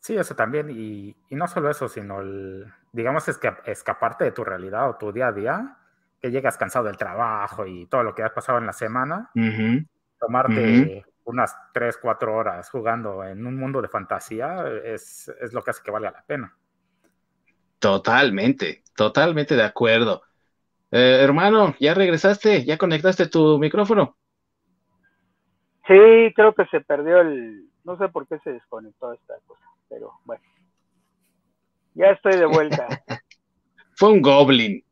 Sí, 0.00 0.16
eso 0.16 0.34
también. 0.34 0.70
Y, 0.70 1.14
no 1.30 1.46
solo 1.46 1.70
eso, 1.70 1.88
sino 1.88 2.20
digamos, 2.92 3.28
es 3.28 3.38
que 3.38 3.52
escaparte 3.66 4.24
de 4.24 4.32
tu 4.32 4.44
realidad 4.44 4.90
o 4.90 4.96
tu 4.96 5.12
día 5.12 5.28
a 5.28 5.32
día, 5.32 5.76
que 6.20 6.30
llegas 6.30 6.56
cansado 6.58 6.86
del 6.86 6.96
trabajo 6.96 7.66
y 7.66 7.86
todo 7.86 8.02
lo 8.02 8.14
que 8.14 8.22
has 8.22 8.32
pasado 8.32 8.58
en 8.58 8.66
la 8.66 8.72
semana, 8.72 9.30
tomarte 10.18 11.04
unas 11.24 11.54
3, 11.72 11.98
4 12.00 12.34
horas 12.34 12.70
jugando 12.70 13.22
en 13.22 13.46
un 13.46 13.56
mundo 13.56 13.82
de 13.82 13.88
fantasía 13.88 14.64
es, 14.82 15.28
es 15.40 15.52
lo 15.52 15.62
que 15.62 15.70
hace 15.70 15.82
que 15.84 15.90
valga 15.90 16.10
la 16.10 16.22
pena. 16.22 16.56
Totalmente, 17.78 18.82
totalmente 18.96 19.54
de 19.54 19.62
acuerdo. 19.62 20.22
Eh, 20.90 21.18
hermano, 21.20 21.74
¿ya 21.78 21.94
regresaste? 21.94 22.64
¿Ya 22.64 22.78
conectaste 22.78 23.28
tu 23.28 23.58
micrófono? 23.58 24.16
Sí, 25.86 26.32
creo 26.34 26.54
que 26.54 26.66
se 26.66 26.80
perdió 26.80 27.20
el... 27.20 27.68
No 27.84 27.96
sé 27.96 28.08
por 28.08 28.26
qué 28.26 28.38
se 28.40 28.52
desconectó 28.52 29.12
esta 29.12 29.34
cosa, 29.46 29.64
pero 29.88 30.12
bueno. 30.24 30.42
Ya 31.98 32.06
estoy 32.12 32.38
de 32.38 32.46
vuelta. 32.46 32.86
Fue 33.96 34.10
un 34.10 34.22
goblin. 34.22 34.82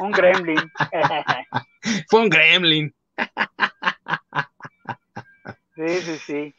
un 0.00 0.10
gremlin. 0.10 0.72
Fue 2.10 2.20
un 2.20 2.28
gremlin. 2.28 2.94
sí, 5.76 5.88
sí, 6.02 6.18
sí. 6.18 6.54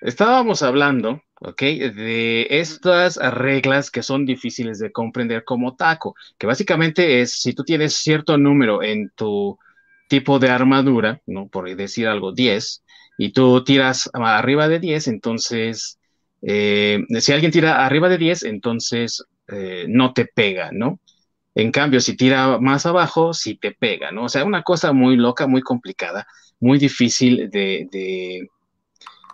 Estábamos 0.00 0.62
hablando 0.62 1.22
¿ok? 1.44 1.60
De 1.60 2.46
estas 2.50 3.16
reglas 3.16 3.90
que 3.90 4.02
son 4.02 4.24
difíciles 4.24 4.78
de 4.78 4.92
comprender 4.92 5.44
como 5.44 5.74
taco, 5.74 6.14
que 6.38 6.46
básicamente 6.46 7.20
es 7.20 7.32
si 7.40 7.52
tú 7.52 7.64
tienes 7.64 7.94
cierto 7.94 8.38
número 8.38 8.82
en 8.82 9.10
tu 9.10 9.58
tipo 10.08 10.38
de 10.38 10.50
armadura, 10.50 11.20
¿no? 11.26 11.48
Por 11.48 11.74
decir 11.74 12.06
algo, 12.06 12.32
10, 12.32 12.84
y 13.18 13.32
tú 13.32 13.64
tiras 13.64 14.10
arriba 14.12 14.68
de 14.68 14.78
10, 14.78 15.08
entonces, 15.08 15.98
eh, 16.42 17.04
si 17.20 17.32
alguien 17.32 17.52
tira 17.52 17.84
arriba 17.84 18.08
de 18.08 18.18
10, 18.18 18.42
entonces 18.44 19.24
eh, 19.48 19.86
no 19.88 20.12
te 20.12 20.26
pega, 20.26 20.70
¿no? 20.72 21.00
En 21.54 21.70
cambio, 21.70 22.00
si 22.00 22.16
tira 22.16 22.58
más 22.58 22.86
abajo, 22.86 23.34
sí 23.34 23.56
te 23.56 23.72
pega, 23.72 24.10
¿no? 24.12 24.24
O 24.24 24.28
sea, 24.28 24.44
una 24.44 24.62
cosa 24.62 24.92
muy 24.92 25.16
loca, 25.16 25.46
muy 25.46 25.62
complicada, 25.62 26.26
muy 26.60 26.78
difícil 26.78 27.50
de, 27.50 27.88
de, 27.92 28.48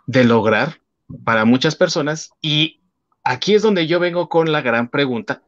de 0.07 0.25
lograr, 0.25 0.81
para 1.25 1.45
muchas 1.45 1.75
personas 1.75 2.31
y 2.41 2.81
aquí 3.25 3.55
es 3.55 3.63
donde 3.63 3.87
yo 3.87 3.99
vengo 3.99 4.29
con 4.29 4.53
la 4.53 4.61
gran 4.61 4.89
pregunta. 4.89 5.43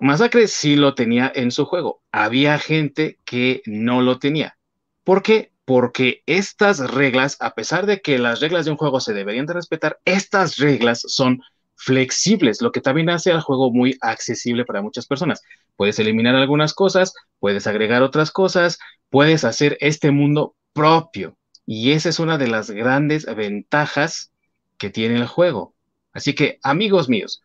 Masacre 0.00 0.48
sí 0.48 0.76
lo 0.76 0.94
tenía 0.94 1.30
en 1.34 1.50
su 1.50 1.66
juego. 1.66 2.00
Había 2.10 2.58
gente 2.58 3.18
que 3.24 3.62
no 3.66 4.00
lo 4.00 4.18
tenía. 4.18 4.56
¿Por 5.04 5.22
qué? 5.22 5.49
Porque 5.64 6.22
estas 6.26 6.78
reglas, 6.90 7.36
a 7.40 7.54
pesar 7.54 7.86
de 7.86 8.00
que 8.00 8.18
las 8.18 8.40
reglas 8.40 8.64
de 8.64 8.72
un 8.72 8.76
juego 8.76 9.00
se 9.00 9.12
deberían 9.12 9.46
de 9.46 9.54
respetar, 9.54 9.98
estas 10.04 10.56
reglas 10.56 11.02
son 11.06 11.40
flexibles, 11.76 12.60
lo 12.60 12.72
que 12.72 12.82
también 12.82 13.08
hace 13.08 13.32
al 13.32 13.40
juego 13.40 13.72
muy 13.72 13.96
accesible 14.02 14.64
para 14.66 14.82
muchas 14.82 15.06
personas. 15.06 15.42
Puedes 15.76 15.98
eliminar 15.98 16.34
algunas 16.34 16.74
cosas, 16.74 17.14
puedes 17.38 17.66
agregar 17.66 18.02
otras 18.02 18.30
cosas, 18.30 18.78
puedes 19.08 19.44
hacer 19.44 19.78
este 19.80 20.10
mundo 20.10 20.54
propio. 20.74 21.36
Y 21.64 21.92
esa 21.92 22.10
es 22.10 22.18
una 22.18 22.36
de 22.36 22.48
las 22.48 22.70
grandes 22.70 23.24
ventajas 23.34 24.30
que 24.76 24.90
tiene 24.90 25.16
el 25.16 25.26
juego. 25.26 25.74
Así 26.12 26.34
que, 26.34 26.58
amigos 26.62 27.08
míos, 27.08 27.42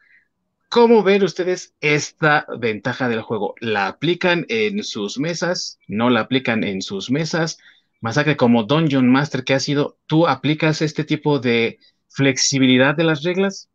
¿cómo 0.70 1.04
ven 1.04 1.24
ustedes 1.24 1.74
esta 1.80 2.46
ventaja 2.60 3.08
del 3.08 3.22
juego? 3.22 3.56
¿La 3.62 3.88
aplican 3.88 4.46
en 4.50 4.84
sus 4.84 5.18
mesas? 5.18 5.80
¿No 5.88 6.10
la 6.10 6.22
aplican 6.22 6.64
en 6.64 6.82
sus 6.82 7.10
mesas? 7.10 7.58
Masacre 8.02 8.38
como 8.38 8.64
Dungeon 8.64 9.10
Master 9.10 9.44
que 9.44 9.54
ha 9.54 9.60
sido, 9.60 9.98
¿tú 10.06 10.28
aplicas 10.28 10.82
este 10.82 11.04
tipo 11.04 11.40
de 11.40 11.80
flexibilidad 12.10 12.96
de 12.96 13.04
las 13.04 13.24
reglas? 13.24 13.72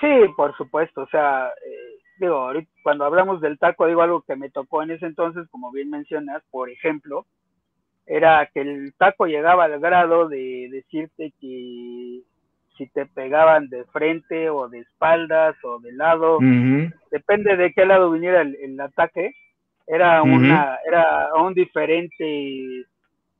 Sí, 0.00 0.32
por 0.36 0.56
supuesto. 0.56 1.02
O 1.02 1.08
sea, 1.08 1.48
eh, 1.48 1.98
digo, 2.18 2.50
cuando 2.82 3.04
hablamos 3.04 3.40
del 3.40 3.58
taco, 3.58 3.86
digo 3.86 4.02
algo 4.02 4.22
que 4.22 4.36
me 4.36 4.50
tocó 4.50 4.82
en 4.82 4.90
ese 4.90 5.06
entonces, 5.06 5.48
como 5.50 5.72
bien 5.72 5.90
mencionas, 5.90 6.42
por 6.50 6.70
ejemplo, 6.70 7.26
era 8.06 8.48
que 8.52 8.60
el 8.60 8.94
taco 8.98 9.26
llegaba 9.26 9.64
al 9.64 9.80
grado 9.80 10.28
de 10.28 10.68
decirte 10.70 11.32
que 11.40 12.20
si 12.76 12.86
te 12.88 13.06
pegaban 13.06 13.68
de 13.68 13.84
frente 13.86 14.50
o 14.50 14.68
de 14.68 14.80
espaldas 14.80 15.56
o 15.62 15.78
de 15.80 15.92
lado, 15.92 16.38
depende 17.10 17.56
de 17.56 17.72
qué 17.72 17.86
lado 17.86 18.10
viniera 18.10 18.42
el, 18.42 18.80
ataque, 18.80 19.32
era 19.86 20.22
una, 20.22 20.78
era 20.86 21.34
un 21.34 21.54
diferente 21.54 22.86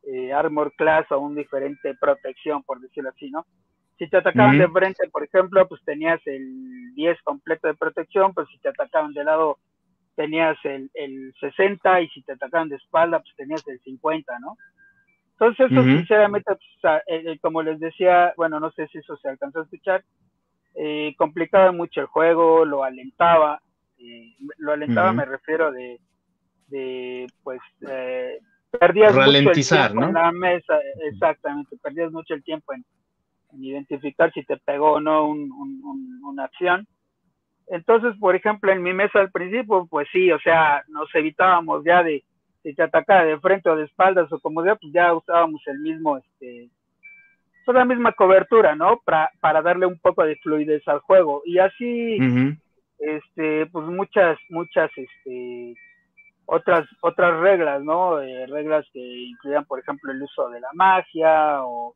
eh, 0.03 0.33
armor 0.33 0.73
class 0.77 1.11
o 1.11 1.19
un 1.19 1.35
diferente 1.35 1.95
protección, 1.95 2.63
por 2.63 2.81
decirlo 2.81 3.11
así, 3.11 3.31
¿no? 3.31 3.47
Si 3.99 4.09
te 4.09 4.17
atacaban 4.17 4.59
de 4.59 4.69
frente, 4.69 5.09
por 5.09 5.23
ejemplo, 5.23 5.67
pues 5.69 5.81
tenías 5.85 6.21
el 6.27 6.95
10 6.95 7.23
completo 7.23 7.69
de 7.69 7.75
protección, 7.75 8.35
pues 8.35 8.49
si 8.49 8.59
te 8.59 8.69
atacaban 8.69 9.13
de 9.13 9.25
lado 9.25 9.59
tenías 10.17 10.57
el, 10.65 10.91
el 10.95 11.35
60 11.41 12.01
y 12.01 12.09
si 12.09 12.23
te 12.23 12.33
atacaban 12.33 12.69
de 12.69 12.77
espalda, 12.77 13.21
pues 13.21 13.35
tenías 13.37 13.67
el 13.69 13.81
50, 13.81 14.39
¿no? 14.41 14.57
Entonces 15.33 15.71
eso 15.71 15.83
sinceramente, 15.83 16.53
pues, 16.55 17.03
eh, 17.07 17.33
eh, 17.33 17.39
como 17.41 17.63
les 17.63 17.81
decía, 17.81 18.33
bueno, 18.37 18.61
no 18.61 18.71
sé 18.73 18.87
si 18.89 18.99
eso 18.99 19.17
se 19.17 19.29
alcanzó 19.29 19.61
a 19.61 19.63
escuchar, 19.65 20.05
eh, 20.77 21.15
complicaba 21.17 21.73
mucho 21.73 22.01
el 22.01 22.07
juego, 22.07 22.65
lo 22.65 22.85
alentaba, 22.85 23.61
lo 24.59 24.73
alentaba 24.73 25.13
me 25.13 25.25
refiero 25.25 25.73
de, 25.73 25.99
de 26.77 27.27
pues, 27.43 27.61
perdías 28.79 29.15
mucho 29.15 29.31
el 29.31 29.53
tiempo 29.53 30.01
¿no? 30.01 30.09
en 30.09 30.15
la 30.15 30.33
mesa, 30.33 30.79
exactamente, 31.11 31.77
perdías 31.83 32.13
mucho 32.13 32.35
el 32.35 32.43
tiempo 32.43 32.73
en, 32.73 32.85
identificar 33.57 34.33
si 34.33 34.43
te 34.45 34.57
pegó 34.57 34.95
o 34.95 35.01
no 35.01 35.29
un, 35.29 36.21
una 36.25 36.45
acción 36.45 36.87
entonces, 37.69 38.15
por 38.19 38.37
ejemplo, 38.37 38.73
en 38.73 38.83
mi 38.83 38.93
mesa 38.93 39.21
al 39.21 39.31
principio, 39.31 39.87
pues 39.89 40.09
sí, 40.13 40.31
o 40.31 40.39
sea, 40.41 40.83
nos 40.89 41.13
evitábamos 41.15 41.83
ya 41.85 42.03
de, 42.03 42.23
si 42.63 42.75
te 42.75 42.83
atacara 42.83 43.25
de 43.25 43.39
frente 43.41 43.71
o 43.71 43.77
de 43.77 43.85
espaldas 43.85 44.31
o 44.33 44.39
como 44.41 44.63
sea, 44.63 44.77
pues 44.77 44.93
ya 44.93 45.15
usábamos 45.15 45.63
el 45.67 45.79
mismo, 45.81 46.19
este, 46.19 46.69
pues 47.65 47.75
la 47.75 47.85
misma 47.85 48.13
cobertura, 48.13 48.75
¿no? 48.75 49.01
Para, 49.05 49.31
para 49.41 49.63
darle 49.63 49.87
un 49.87 49.99
poco 49.99 50.25
de 50.25 50.37
fluidez 50.37 50.87
al 50.87 51.01
juego. 51.01 51.43
Y 51.47 51.59
así, 51.59 52.19
este, 52.99 53.67
pues 53.67 53.87
muchas, 53.87 54.39
muchas, 54.51 54.91
este, 54.97 55.75
otras, 56.47 56.87
otras 57.01 57.41
reglas, 57.41 57.83
¿no? 57.83 58.21
Eh, 58.21 58.47
reglas 58.47 58.87
que 58.93 59.01
incluían, 59.01 59.65
por 59.65 59.81
ejemplo, 59.81 60.13
el 60.13 60.23
uso 60.23 60.49
de 60.51 60.61
la 60.61 60.69
magia 60.75 61.65
o, 61.65 61.95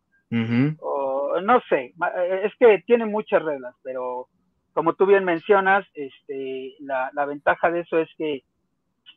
o 0.80 1.40
no 1.40 1.60
sé, 1.68 1.94
es 2.42 2.52
que 2.58 2.82
tiene 2.86 3.06
muchas 3.06 3.42
reglas, 3.42 3.74
pero 3.82 4.28
como 4.72 4.94
tú 4.94 5.06
bien 5.06 5.24
mencionas, 5.24 5.86
este, 5.94 6.74
la, 6.80 7.10
la 7.12 7.24
ventaja 7.24 7.70
de 7.70 7.80
eso 7.80 7.98
es 7.98 8.08
que 8.16 8.44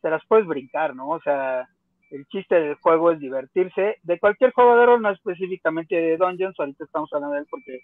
te 0.02 0.10
las 0.10 0.26
puedes 0.26 0.48
brincar, 0.48 0.96
¿no? 0.96 1.10
O 1.10 1.22
sea, 1.22 1.67
el 2.12 2.26
chiste 2.28 2.56
del 2.56 2.76
juego 2.76 3.12
es 3.12 3.20
divertirse. 3.20 3.98
De 4.04 4.20
cualquier 4.20 4.52
juego 4.52 4.76
de 4.76 4.86
rol, 4.86 5.02
no 5.02 5.12
específicamente 5.12 5.96
de 5.96 6.17
Dungeons, 6.17 6.60
ahorita 6.60 6.84
estamos 6.84 7.12
hablando 7.13 7.36
de 7.36 7.41
él 7.41 7.48
porque 7.50 7.80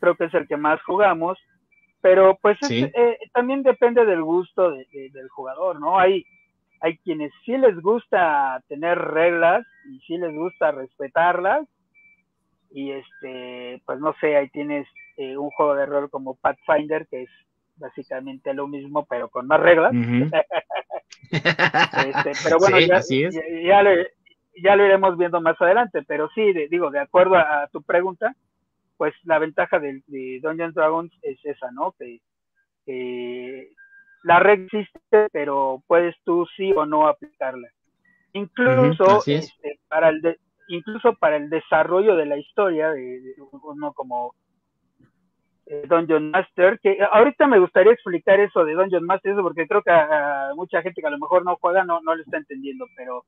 creo 0.00 0.16
que 0.16 0.24
es 0.24 0.34
el 0.34 0.46
que 0.46 0.56
más 0.56 0.82
jugamos, 0.82 1.38
pero 2.00 2.36
pues 2.42 2.58
eh, 2.70 3.18
también 3.32 3.62
depende 3.62 4.04
del 4.04 4.22
gusto 4.22 4.70
del 4.70 5.28
jugador, 5.28 5.80
¿no? 5.80 5.98
Hay, 5.98 6.26
hay 6.82 6.98
quienes 6.98 7.32
sí 7.44 7.56
les 7.56 7.80
gusta 7.80 8.60
tener 8.68 8.98
reglas 8.98 9.64
y 9.88 10.00
sí 10.00 10.18
les 10.18 10.34
gusta 10.34 10.72
respetarlas, 10.72 11.66
y 12.74 12.90
este, 12.90 13.80
pues 13.86 14.00
no 14.00 14.14
sé, 14.20 14.36
ahí 14.36 14.48
tienes 14.48 14.86
eh, 15.16 15.36
un 15.36 15.50
juego 15.50 15.74
de 15.74 15.86
rol 15.86 16.10
como 16.10 16.34
Pathfinder, 16.34 17.06
que 17.06 17.22
es 17.22 17.30
básicamente 17.76 18.52
lo 18.54 18.66
mismo, 18.66 19.06
pero 19.08 19.28
con 19.28 19.46
más 19.46 19.60
reglas. 19.60 19.92
Este, 21.32 22.32
pero 22.44 22.58
bueno, 22.58 22.78
ya, 22.78 23.00
Ya, 23.62 24.76
lo, 24.76 24.84
iremos 24.84 25.16
viendo 25.16 25.40
más 25.40 25.58
adelante, 25.62 26.02
pero 26.06 26.28
sí, 26.34 26.52
digo, 26.68 26.90
de 26.90 27.00
acuerdo 27.00 27.36
a, 27.36 27.68
tu 27.72 27.82
pregunta, 27.82 28.34
pues 28.98 29.14
la 29.24 29.38
ventaja 29.38 29.78
de, 29.78 30.02
de 30.08 30.40
Dungeons 30.42 30.74
Dragons 30.74 31.10
es 31.22 31.38
esa, 31.44 31.70
¿no? 31.70 31.94
Que, 31.98 32.20
la 34.24 34.38
regla 34.38 34.66
existe, 34.66 35.28
pero 35.32 35.82
puedes 35.86 36.14
tú 36.24 36.46
sí 36.56 36.72
o 36.74 36.86
no 36.86 37.08
aplicarla. 37.08 37.68
Incluso 38.32 39.22
este, 39.26 39.78
para 39.88 40.08
el 40.08 40.22
de, 40.22 40.38
incluso 40.68 41.14
para 41.14 41.36
el 41.36 41.50
desarrollo 41.50 42.16
de 42.16 42.26
la 42.26 42.38
historia 42.38 42.90
de, 42.90 43.34
uno 43.62 43.92
como 43.92 44.34
eh, 45.66 45.84
Dungeon 45.88 46.30
Master, 46.30 46.78
que 46.80 46.98
ahorita 47.12 47.46
me 47.46 47.58
gustaría 47.58 47.92
explicar 47.92 48.40
eso 48.40 48.64
de 48.64 48.72
Dungeon 48.74 49.04
Master, 49.04 49.32
eso 49.32 49.42
porque 49.42 49.66
creo 49.66 49.82
que 49.82 49.90
a, 49.90 50.52
mucha 50.54 50.82
gente 50.82 51.00
que 51.00 51.06
a 51.06 51.10
lo 51.10 51.18
mejor 51.18 51.44
no 51.44 51.56
juega 51.60 51.84
no, 51.84 52.00
no 52.00 52.14
lo 52.14 52.22
está 52.22 52.38
entendiendo, 52.38 52.86
pero 52.96 53.24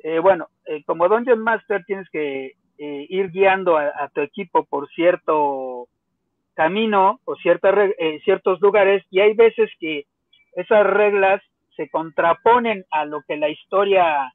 eh, 0.00 0.18
bueno, 0.18 0.48
eh, 0.66 0.82
como 0.84 1.08
Dungeon 1.08 1.40
Master 1.40 1.84
tienes 1.84 2.08
que 2.10 2.52
ir 2.78 3.30
guiando 3.30 3.76
a, 3.76 4.08
tu 4.12 4.22
equipo 4.22 4.64
por 4.64 4.88
cierto 4.88 5.86
camino 6.54 7.20
o 7.24 7.36
ciertas 7.36 7.90
ciertos 8.24 8.60
lugares 8.60 9.04
y 9.10 9.20
hay 9.20 9.34
veces 9.34 9.70
que 9.78 10.06
esas 10.54 10.86
reglas 10.86 11.42
se 11.76 11.88
contraponen 11.88 12.84
a 12.90 13.04
lo 13.04 13.22
que 13.22 13.36
la 13.36 13.48
historia 13.48 14.32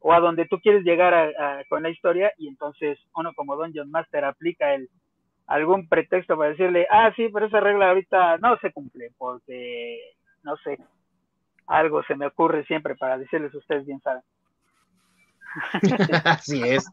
o 0.00 0.12
a 0.12 0.20
donde 0.20 0.46
tú 0.46 0.58
quieres 0.60 0.84
llegar 0.84 1.32
con 1.68 1.82
la 1.82 1.90
historia 1.90 2.32
y 2.38 2.48
entonces 2.48 2.98
uno 3.14 3.32
como 3.34 3.56
Dungeon 3.56 3.90
Master 3.90 4.24
aplica 4.24 4.74
el 4.74 4.88
algún 5.46 5.88
pretexto 5.88 6.36
para 6.36 6.50
decirle, 6.50 6.86
ah, 6.90 7.12
sí, 7.14 7.28
pero 7.32 7.46
esa 7.46 7.60
regla 7.60 7.88
ahorita 7.88 8.38
no 8.38 8.56
se 8.58 8.72
cumple 8.72 9.10
porque, 9.18 10.00
no 10.42 10.56
sé, 10.58 10.78
algo 11.66 12.02
se 12.04 12.16
me 12.16 12.26
ocurre 12.26 12.64
siempre 12.64 12.94
para 12.96 13.18
decirles 13.18 13.54
ustedes 13.54 13.84
bien 13.86 14.00
saben. 14.00 14.22
Así 16.24 16.62
es. 16.62 16.90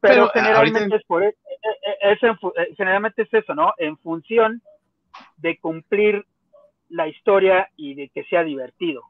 Pero, 0.00 0.28
generalmente, 0.30 0.96
es 0.96 1.04
por, 1.04 1.22
e, 1.22 1.28
e, 1.28 2.12
e, 2.12 2.74
generalmente 2.76 3.22
es 3.22 3.32
eso, 3.32 3.54
¿no? 3.54 3.72
En 3.78 3.96
función 3.98 4.62
de 5.38 5.58
cumplir 5.58 6.24
la 6.88 7.08
historia 7.08 7.68
y 7.76 7.94
de 7.94 8.08
que 8.10 8.24
sea 8.24 8.44
divertido. 8.44 9.02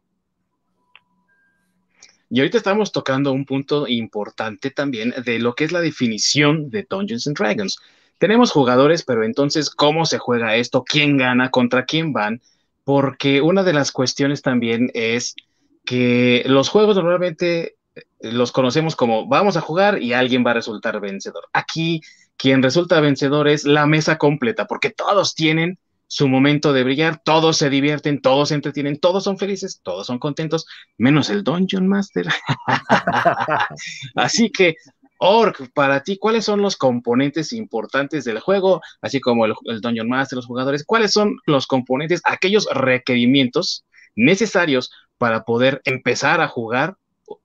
Y 2.28 2.40
ahorita 2.40 2.58
estamos 2.58 2.90
tocando 2.90 3.32
un 3.32 3.44
punto 3.44 3.86
importante 3.86 4.70
también 4.70 5.14
de 5.24 5.38
lo 5.38 5.54
que 5.54 5.64
es 5.64 5.72
la 5.72 5.80
definición 5.80 6.70
de 6.70 6.86
Dungeons 6.88 7.26
and 7.26 7.38
Dragons. 7.38 7.78
Tenemos 8.18 8.50
jugadores, 8.50 9.04
pero 9.04 9.24
entonces, 9.24 9.70
¿cómo 9.70 10.06
se 10.06 10.18
juega 10.18 10.56
esto? 10.56 10.82
¿Quién 10.82 11.18
gana? 11.18 11.50
¿Contra 11.50 11.84
quién 11.84 12.12
van? 12.12 12.40
Porque 12.82 13.42
una 13.42 13.62
de 13.62 13.74
las 13.74 13.92
cuestiones 13.92 14.42
también 14.42 14.90
es 14.94 15.36
que 15.84 16.42
los 16.46 16.68
juegos 16.68 16.96
normalmente 16.96 17.66
eh, 17.66 17.75
los 18.20 18.52
conocemos 18.52 18.96
como 18.96 19.26
vamos 19.26 19.56
a 19.56 19.60
jugar 19.60 20.02
y 20.02 20.12
alguien 20.12 20.44
va 20.46 20.50
a 20.52 20.54
resultar 20.54 21.00
vencedor. 21.00 21.48
Aquí 21.52 22.00
quien 22.36 22.62
resulta 22.62 23.00
vencedor 23.00 23.48
es 23.48 23.64
la 23.64 23.86
mesa 23.86 24.18
completa, 24.18 24.66
porque 24.66 24.90
todos 24.90 25.34
tienen 25.34 25.78
su 26.08 26.28
momento 26.28 26.72
de 26.72 26.84
brillar, 26.84 27.20
todos 27.24 27.56
se 27.56 27.70
divierten, 27.70 28.20
todos 28.20 28.50
se 28.50 28.54
entretienen, 28.54 29.00
todos 29.00 29.24
son 29.24 29.38
felices, 29.38 29.80
todos 29.82 30.06
son 30.06 30.18
contentos, 30.18 30.66
menos 30.98 31.30
el 31.30 31.42
Dungeon 31.42 31.88
Master. 31.88 32.28
Así 34.14 34.50
que, 34.50 34.76
Orc, 35.18 35.72
para 35.72 36.02
ti, 36.02 36.18
¿cuáles 36.18 36.44
son 36.44 36.60
los 36.62 36.76
componentes 36.76 37.52
importantes 37.52 38.24
del 38.24 38.38
juego? 38.38 38.82
Así 39.00 39.20
como 39.20 39.46
el, 39.46 39.54
el 39.64 39.80
Dungeon 39.80 40.08
Master, 40.08 40.36
los 40.36 40.46
jugadores, 40.46 40.84
¿cuáles 40.84 41.12
son 41.12 41.38
los 41.46 41.66
componentes, 41.66 42.20
aquellos 42.24 42.68
requerimientos 42.72 43.84
necesarios 44.14 44.92
para 45.18 45.44
poder 45.44 45.80
empezar 45.84 46.40
a 46.40 46.48
jugar 46.48 46.96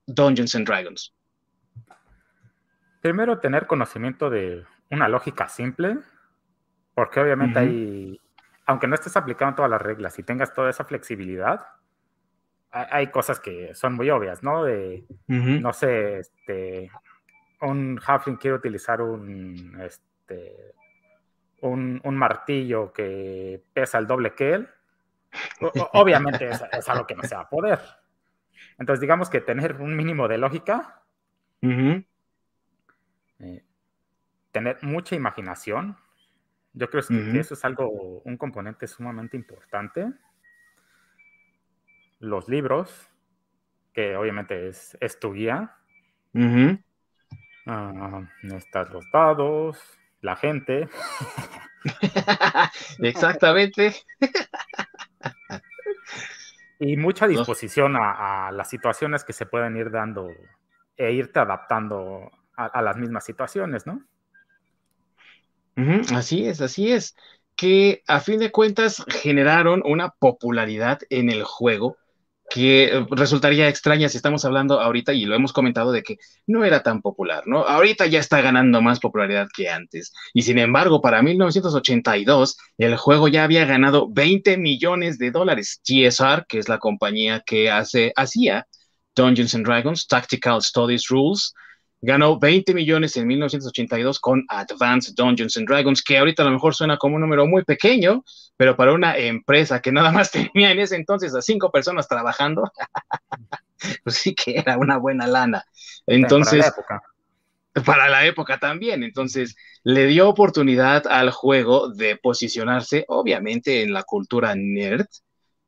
Dungeons 0.06 0.54
and 0.54 0.66
Dragons? 0.66 1.14
Primero, 3.00 3.38
tener 3.38 3.66
conocimiento 3.66 4.30
de 4.30 4.64
una 4.90 5.08
lógica 5.08 5.48
simple, 5.48 5.98
porque 6.94 7.20
obviamente 7.20 7.58
hay 7.58 8.20
aunque 8.66 8.86
no 8.86 8.94
estés 8.94 9.16
aplicando 9.16 9.56
todas 9.56 9.70
las 9.70 9.82
reglas 9.82 10.18
y 10.18 10.22
tengas 10.22 10.54
toda 10.54 10.70
esa 10.70 10.84
flexibilidad, 10.84 11.66
hay, 12.70 13.08
cosas 13.08 13.38
que 13.38 13.74
son 13.74 13.94
muy 13.94 14.08
obvias, 14.08 14.42
¿no? 14.42 14.64
De, 14.64 15.04
no 15.26 15.74
sé, 15.74 16.20
este, 16.20 16.90
un 17.60 18.00
halfling 18.04 18.36
quiere 18.36 18.56
utilizar 18.56 19.02
un, 19.02 19.78
este, 19.78 20.74
un, 21.60 22.00
martillo 22.16 22.90
que 22.90 23.62
pesa 23.74 23.98
el 23.98 24.06
doble 24.06 24.34
que 24.34 24.54
él. 24.54 24.68
obviamente 25.92 26.48
es, 26.48 26.88
algo 26.88 27.06
que 27.06 27.14
no 27.14 27.24
se 27.24 27.34
va 27.34 27.42
a 27.42 27.48
poder. 27.50 27.78
Entonces, 28.78 29.00
digamos 29.00 29.30
que 29.30 29.40
tener 29.40 29.80
un 29.80 29.96
mínimo 29.96 30.28
de 30.28 30.38
lógica, 30.38 31.02
eh, 33.40 33.64
tener 34.50 34.78
mucha 34.82 35.14
imaginación, 35.14 35.96
yo 36.74 36.88
creo 36.88 37.02
que 37.06 37.38
eso 37.38 37.54
es 37.54 37.64
algo, 37.64 38.22
un 38.24 38.36
componente 38.36 38.86
sumamente 38.86 39.36
importante. 39.36 40.10
Los 42.18 42.48
libros, 42.48 43.10
que 43.92 44.16
obviamente 44.16 44.68
es, 44.68 44.96
es 45.00 45.18
tu 45.20 45.32
guía. 45.32 45.76
Ah, 47.66 48.22
están 48.42 48.90
los 48.92 49.04
dados, 49.12 49.78
la 50.22 50.36
gente. 50.36 50.88
Exactamente. 53.00 53.94
y 56.82 56.96
mucha 56.96 57.28
disposición 57.28 57.94
a, 57.96 58.50
las 58.52 58.68
situaciones 58.68 59.22
que 59.22 59.32
se 59.32 59.46
pueden 59.46 59.76
ir 59.76 59.90
dando 59.92 60.28
e 60.96 61.12
irte 61.12 61.38
adaptando 61.38 62.30
a 62.56 62.82
las 62.82 62.96
mismas 62.96 63.24
situaciones, 63.24 63.86
¿no? 63.86 64.02
así 66.14 66.46
es, 66.46 66.60
así 66.60 66.92
es, 66.92 67.16
que 67.54 68.02
a 68.08 68.20
fin 68.20 68.40
de 68.40 68.50
cuentas 68.50 69.04
generaron 69.08 69.82
una 69.84 70.10
popularidad 70.10 71.00
en 71.08 71.30
el 71.30 71.44
juego 71.44 71.96
que 72.52 72.84
eh, 72.84 73.06
resultaría 73.10 73.68
extraña 73.68 74.08
si 74.10 74.18
estamos 74.18 74.44
hablando 74.44 74.80
ahorita, 74.80 75.14
y 75.14 75.24
lo 75.24 75.34
hemos 75.34 75.54
comentado, 75.54 75.90
de 75.90 76.02
que 76.02 76.18
no 76.46 76.64
era 76.64 76.82
tan 76.82 77.00
popular, 77.00 77.44
¿no? 77.46 77.60
Ahorita 77.66 78.06
ya 78.06 78.20
está 78.20 78.42
ganando 78.42 78.82
más 78.82 79.00
popularidad 79.00 79.48
que 79.54 79.70
antes. 79.70 80.12
Y 80.34 80.42
sin 80.42 80.58
embargo, 80.58 81.00
para 81.00 81.22
1982, 81.22 82.58
el 82.76 82.96
juego 82.98 83.28
ya 83.28 83.44
había 83.44 83.64
ganado 83.64 84.08
20 84.10 84.58
millones 84.58 85.18
de 85.18 85.30
dólares. 85.30 85.80
GSR, 85.82 86.44
que 86.46 86.58
es 86.58 86.68
la 86.68 86.78
compañía 86.78 87.42
que 87.46 87.70
hace, 87.70 88.12
hacía 88.16 88.66
Dungeons 89.16 89.54
and 89.54 89.64
Dragons, 89.64 90.06
Tactical 90.06 90.60
Studies 90.60 91.08
Rules, 91.08 91.54
ganó 92.02 92.38
20 92.38 92.74
millones 92.74 93.16
en 93.16 93.28
1982 93.28 94.18
con 94.18 94.44
Advanced 94.48 95.14
Dungeons 95.16 95.56
and 95.56 95.68
Dragons, 95.68 96.02
que 96.02 96.18
ahorita 96.18 96.42
a 96.42 96.46
lo 96.46 96.52
mejor 96.52 96.74
suena 96.74 96.98
como 96.98 97.14
un 97.14 97.22
número 97.22 97.46
muy 97.46 97.64
pequeño, 97.64 98.24
pero 98.56 98.76
para 98.76 98.92
una 98.92 99.16
empresa 99.16 99.80
que 99.80 99.92
nada 99.92 100.10
más 100.10 100.30
tenía 100.32 100.72
en 100.72 100.80
ese 100.80 100.96
entonces 100.96 101.34
a 101.34 101.40
cinco 101.40 101.70
personas 101.70 102.08
trabajando, 102.08 102.64
pues 104.04 104.16
sí 104.16 104.34
que 104.34 104.58
era 104.58 104.76
una 104.76 104.98
buena 104.98 105.28
lana. 105.28 105.64
Entonces, 106.06 106.60
para 106.60 106.68
la 106.68 106.68
época. 106.68 107.02
Para 107.86 108.08
la 108.10 108.26
época 108.26 108.58
también, 108.58 109.02
entonces 109.02 109.56
le 109.82 110.06
dio 110.06 110.28
oportunidad 110.28 111.06
al 111.06 111.30
juego 111.30 111.88
de 111.88 112.16
posicionarse, 112.16 113.06
obviamente, 113.08 113.82
en 113.82 113.94
la 113.94 114.02
cultura 114.02 114.54
nerd, 114.54 115.06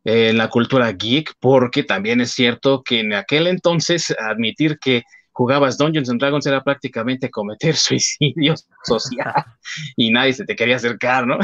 en 0.04 0.36
la 0.36 0.48
cultura 0.48 0.92
geek, 0.92 1.32
porque 1.40 1.82
también 1.82 2.20
es 2.20 2.32
cierto 2.32 2.82
que 2.82 3.00
en 3.00 3.14
aquel 3.14 3.46
entonces 3.46 4.14
admitir 4.18 4.78
que 4.78 5.04
jugabas 5.34 5.76
Dungeons 5.76 6.08
and 6.08 6.20
Dragons 6.20 6.46
era 6.46 6.62
prácticamente 6.62 7.30
cometer 7.30 7.76
suicidio 7.76 8.54
social 8.84 9.44
y 9.96 10.10
nadie 10.10 10.32
se 10.32 10.46
te 10.46 10.56
quería 10.56 10.76
acercar, 10.76 11.26
¿no? 11.26 11.38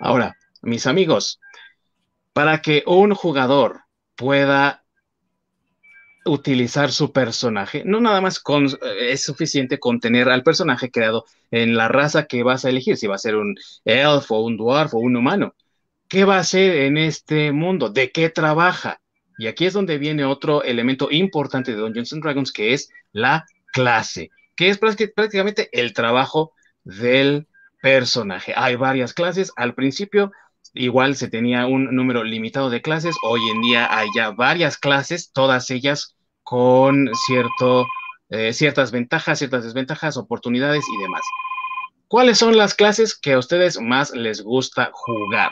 Ahora, 0.00 0.36
mis 0.62 0.86
amigos, 0.86 1.40
para 2.32 2.60
que 2.62 2.82
un 2.86 3.14
jugador 3.14 3.82
pueda 4.16 4.84
utilizar 6.24 6.90
su 6.90 7.12
personaje, 7.12 7.82
no 7.84 8.00
nada 8.00 8.20
más 8.20 8.40
con, 8.40 8.66
eh, 8.66 9.10
es 9.10 9.22
suficiente 9.22 9.78
con 9.78 10.00
tener 10.00 10.30
al 10.30 10.42
personaje 10.42 10.90
creado 10.90 11.26
en 11.50 11.76
la 11.76 11.88
raza 11.88 12.24
que 12.26 12.42
vas 12.42 12.64
a 12.64 12.70
elegir, 12.70 12.96
si 12.96 13.06
va 13.06 13.16
a 13.16 13.18
ser 13.18 13.36
un 13.36 13.54
elfo, 13.84 14.40
un 14.40 14.56
dwarf 14.56 14.94
o 14.94 14.98
un 14.98 15.16
humano. 15.16 15.54
¿Qué 16.08 16.24
va 16.24 16.36
a 16.36 16.40
hacer 16.40 16.76
en 16.84 16.96
este 16.96 17.52
mundo? 17.52 17.90
¿De 17.90 18.10
qué 18.10 18.30
trabaja? 18.30 19.00
Y 19.38 19.46
aquí 19.46 19.66
es 19.66 19.72
donde 19.72 19.98
viene 19.98 20.24
otro 20.24 20.62
elemento 20.62 21.10
importante 21.10 21.72
de 21.72 21.78
Dungeons 21.78 22.12
and 22.12 22.22
Dragons, 22.22 22.52
que 22.52 22.72
es 22.72 22.90
la 23.12 23.46
clase, 23.72 24.30
que 24.56 24.68
es 24.68 24.78
prácticamente 24.78 25.68
el 25.72 25.92
trabajo 25.92 26.52
del 26.84 27.46
personaje. 27.82 28.54
Hay 28.56 28.76
varias 28.76 29.12
clases. 29.12 29.52
Al 29.56 29.74
principio, 29.74 30.32
igual 30.72 31.16
se 31.16 31.28
tenía 31.28 31.66
un 31.66 31.94
número 31.94 32.24
limitado 32.24 32.70
de 32.70 32.82
clases. 32.82 33.16
Hoy 33.22 33.40
en 33.50 33.62
día 33.62 33.88
hay 33.90 34.08
ya 34.14 34.30
varias 34.30 34.78
clases, 34.78 35.32
todas 35.32 35.70
ellas 35.70 36.14
con 36.42 37.10
cierto, 37.26 37.86
eh, 38.28 38.52
ciertas 38.52 38.92
ventajas, 38.92 39.38
ciertas 39.38 39.64
desventajas, 39.64 40.16
oportunidades 40.16 40.84
y 40.88 41.02
demás. 41.02 41.22
¿Cuáles 42.06 42.38
son 42.38 42.56
las 42.56 42.74
clases 42.74 43.18
que 43.18 43.32
a 43.32 43.38
ustedes 43.38 43.80
más 43.80 44.12
les 44.14 44.42
gusta 44.42 44.90
jugar? 44.92 45.50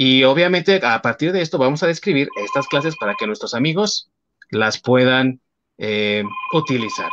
Y 0.00 0.22
obviamente 0.22 0.78
a 0.84 1.02
partir 1.02 1.32
de 1.32 1.42
esto 1.42 1.58
vamos 1.58 1.82
a 1.82 1.88
describir 1.88 2.28
estas 2.36 2.68
clases 2.68 2.96
para 2.96 3.16
que 3.16 3.26
nuestros 3.26 3.52
amigos 3.52 4.08
las 4.48 4.80
puedan 4.80 5.40
eh, 5.76 6.22
utilizar. 6.52 7.10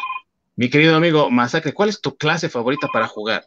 Mi 0.55 0.69
querido 0.69 0.95
amigo 0.95 1.31
Masacre, 1.31 1.73
¿cuál 1.73 1.89
es 1.89 1.99
tu 1.99 2.15
clase 2.15 2.47
favorita 2.47 2.87
para 2.93 3.07
jugar? 3.07 3.41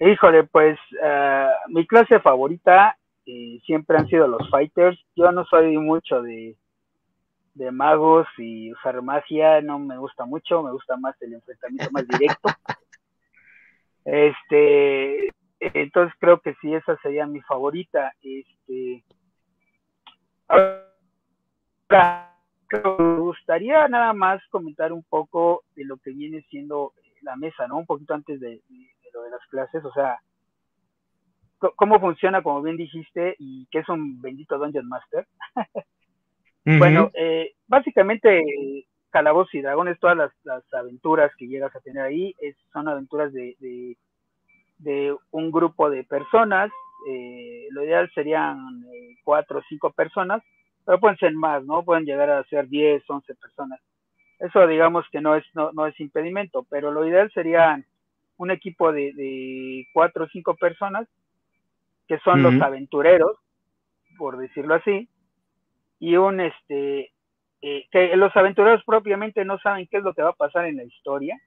Híjole, 0.00 0.42
pues 0.42 0.76
eh, 1.00 1.46
mi 1.68 1.86
clase 1.86 2.18
favorita 2.18 2.98
eh, 3.24 3.60
siempre 3.64 3.98
han 3.98 4.08
sido 4.08 4.26
los 4.26 4.50
fighters. 4.50 4.98
Yo 5.14 5.30
no 5.30 5.44
soy 5.44 5.78
mucho 5.78 6.22
de, 6.22 6.56
de 7.54 7.70
magos 7.70 8.26
y 8.36 8.72
usar 8.72 9.00
magia, 9.00 9.60
no 9.60 9.78
me 9.78 9.96
gusta 9.96 10.24
mucho, 10.24 10.64
me 10.64 10.72
gusta 10.72 10.96
más 10.96 11.14
el 11.22 11.34
enfrentamiento 11.34 11.92
más 11.92 12.08
directo. 12.08 12.48
Este, 14.04 15.30
entonces 15.74 16.14
creo 16.18 16.40
que 16.40 16.54
sí, 16.60 16.74
esa 16.74 16.96
sería 16.98 17.26
mi 17.26 17.40
favorita. 17.42 18.12
Este, 18.20 19.04
me 22.72 23.18
gustaría 23.18 23.86
nada 23.88 24.12
más 24.12 24.42
comentar 24.50 24.92
un 24.92 25.04
poco 25.04 25.62
de 25.76 25.84
lo 25.84 25.98
que 25.98 26.10
viene 26.10 26.42
siendo 26.50 26.92
la 27.22 27.36
mesa, 27.36 27.68
¿no? 27.68 27.78
Un 27.78 27.86
poquito 27.86 28.14
antes 28.14 28.40
de, 28.40 28.60
lo 29.12 29.22
de 29.22 29.30
las 29.30 29.46
clases, 29.50 29.84
o 29.84 29.92
sea, 29.92 30.18
cómo 31.76 32.00
funciona, 32.00 32.42
como 32.42 32.62
bien 32.62 32.76
dijiste, 32.76 33.36
y 33.38 33.66
qué 33.70 33.80
es 33.80 33.88
un 33.88 34.20
bendito 34.20 34.58
Dungeon 34.58 34.88
Master. 34.88 35.26
Bueno, 36.64 37.10
eh, 37.14 37.54
básicamente 37.66 38.40
Calabozos 39.10 39.52
y 39.54 39.62
Dragones, 39.62 39.98
todas 39.98 40.16
las, 40.16 40.62
aventuras 40.72 41.32
que 41.36 41.48
llegas 41.48 41.74
a 41.74 41.80
tener 41.80 42.04
ahí 42.04 42.36
son 42.72 42.86
aventuras 42.86 43.32
de, 43.32 43.56
de 43.58 43.96
un 45.30 45.50
grupo 45.50 45.90
de 45.90 46.04
personas, 46.04 46.70
eh, 47.08 47.68
lo 47.70 47.84
ideal 47.84 48.10
serían 48.14 48.84
eh, 48.92 49.16
cuatro 49.24 49.58
o 49.58 49.62
cinco 49.68 49.90
personas, 49.90 50.42
pero 50.84 50.98
pueden 50.98 51.18
ser 51.18 51.32
más, 51.34 51.64
¿no? 51.64 51.84
Pueden 51.84 52.04
llegar 52.04 52.30
a 52.30 52.44
ser 52.44 52.68
10, 52.68 53.02
11 53.08 53.34
personas. 53.34 53.80
Eso 54.38 54.66
digamos 54.66 55.06
que 55.10 55.20
no 55.20 55.36
es, 55.36 55.44
no, 55.54 55.72
no 55.72 55.86
es 55.86 55.98
impedimento, 56.00 56.66
pero 56.68 56.90
lo 56.90 57.06
ideal 57.06 57.30
sería 57.32 57.80
un 58.36 58.50
equipo 58.50 58.92
de, 58.92 59.12
de 59.12 59.86
cuatro 59.92 60.24
o 60.24 60.28
cinco 60.28 60.56
personas 60.56 61.06
que 62.08 62.18
son 62.18 62.42
los 62.42 62.60
aventureros, 62.60 63.38
por 64.18 64.36
decirlo 64.36 64.74
así, 64.74 65.08
y 65.98 66.16
un 66.16 66.40
este 66.40 67.12
eh, 67.62 67.86
que 67.92 68.16
los 68.16 68.36
aventureros 68.36 68.82
propiamente 68.84 69.44
no 69.44 69.58
saben 69.60 69.86
qué 69.86 69.98
es 69.98 70.02
lo 70.02 70.12
que 70.14 70.22
va 70.22 70.30
a 70.30 70.34
pasar 70.34 70.66
en 70.66 70.76
la 70.76 70.84
historia, 70.84 71.40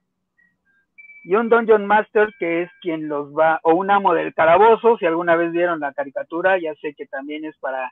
y 1.26 1.34
un 1.34 1.50
Dungeon 1.50 1.88
Master 1.88 2.32
que 2.38 2.62
es 2.62 2.72
quien 2.82 3.08
los 3.10 3.34
va, 3.34 3.60
o 3.64 3.74
un 3.74 3.90
amo 3.90 4.14
del 4.14 4.32
calabozo, 4.36 4.96
si 5.00 5.08
alguna 5.08 5.36
vez 5.36 5.52
vieron 5.52 5.80
la 5.80 5.92
caricatura, 5.92 6.60
ya 6.60 6.76
sé 6.76 6.94
que 6.94 7.08
también 7.08 7.46
es 7.46 7.58
para 7.58 7.92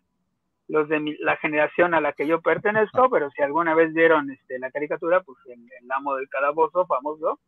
los 0.67 0.87
de 0.87 1.17
la 1.19 1.35
generación 1.37 1.95
a 1.95 1.99
la 1.99 2.13
que 2.13 2.27
yo 2.27 2.41
pertenezco, 2.41 3.09
pero 3.09 3.31
si 3.31 3.41
alguna 3.41 3.73
vez 3.73 3.91
vieron 3.91 4.29
este, 4.29 4.59
la 4.59 4.69
caricatura, 4.69 5.21
pues 5.21 5.39
el, 5.47 5.59
el 5.59 5.91
amo 5.91 6.15
del 6.15 6.29
calabozo 6.29 6.85
famoso, 6.85 7.39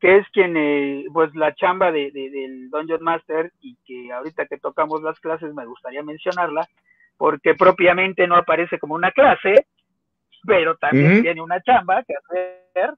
que 0.00 0.16
es 0.16 0.28
quien, 0.30 0.56
eh, 0.56 1.04
pues 1.12 1.34
la 1.34 1.54
chamba 1.54 1.92
de, 1.92 2.10
del 2.10 2.70
Dungeon 2.70 3.02
Master 3.02 3.52
y 3.60 3.76
que 3.84 4.10
ahorita 4.10 4.46
que 4.46 4.56
tocamos 4.56 5.02
las 5.02 5.20
clases 5.20 5.52
me 5.52 5.66
gustaría 5.66 6.02
mencionarla, 6.02 6.66
porque 7.18 7.54
propiamente 7.54 8.26
no 8.26 8.36
aparece 8.36 8.78
como 8.78 8.94
una 8.94 9.10
clase, 9.10 9.66
pero 10.46 10.78
también 10.78 11.20
tiene 11.20 11.42
una 11.42 11.60
chamba 11.60 12.02
que 12.04 12.14
hacer 12.14 12.94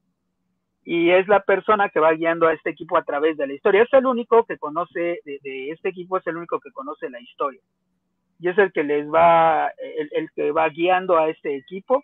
y 0.83 1.11
es 1.11 1.27
la 1.27 1.41
persona 1.41 1.89
que 1.89 1.99
va 1.99 2.13
guiando 2.13 2.47
a 2.47 2.53
este 2.53 2.71
equipo 2.71 2.97
a 2.97 3.03
través 3.03 3.37
de 3.37 3.47
la 3.47 3.53
historia. 3.53 3.83
Es 3.83 3.93
el 3.93 4.05
único 4.05 4.45
que 4.45 4.57
conoce, 4.57 5.19
de, 5.25 5.69
este 5.69 5.89
equipo 5.89 6.17
es 6.17 6.25
el 6.25 6.37
único 6.37 6.59
que 6.59 6.71
conoce 6.71 7.09
la 7.09 7.19
historia. 7.21 7.61
Y 8.39 8.49
es 8.49 8.57
el 8.57 8.71
que 8.71 8.83
les 8.83 9.07
va, 9.07 9.71
el, 9.77 10.31
que 10.35 10.51
va 10.51 10.67
guiando 10.69 11.17
a 11.17 11.29
este 11.29 11.55
equipo 11.55 12.03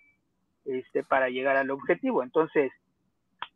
este, 0.65 1.03
para 1.03 1.29
llegar 1.29 1.57
al 1.57 1.71
objetivo. 1.71 2.21
Entonces, 2.21 2.71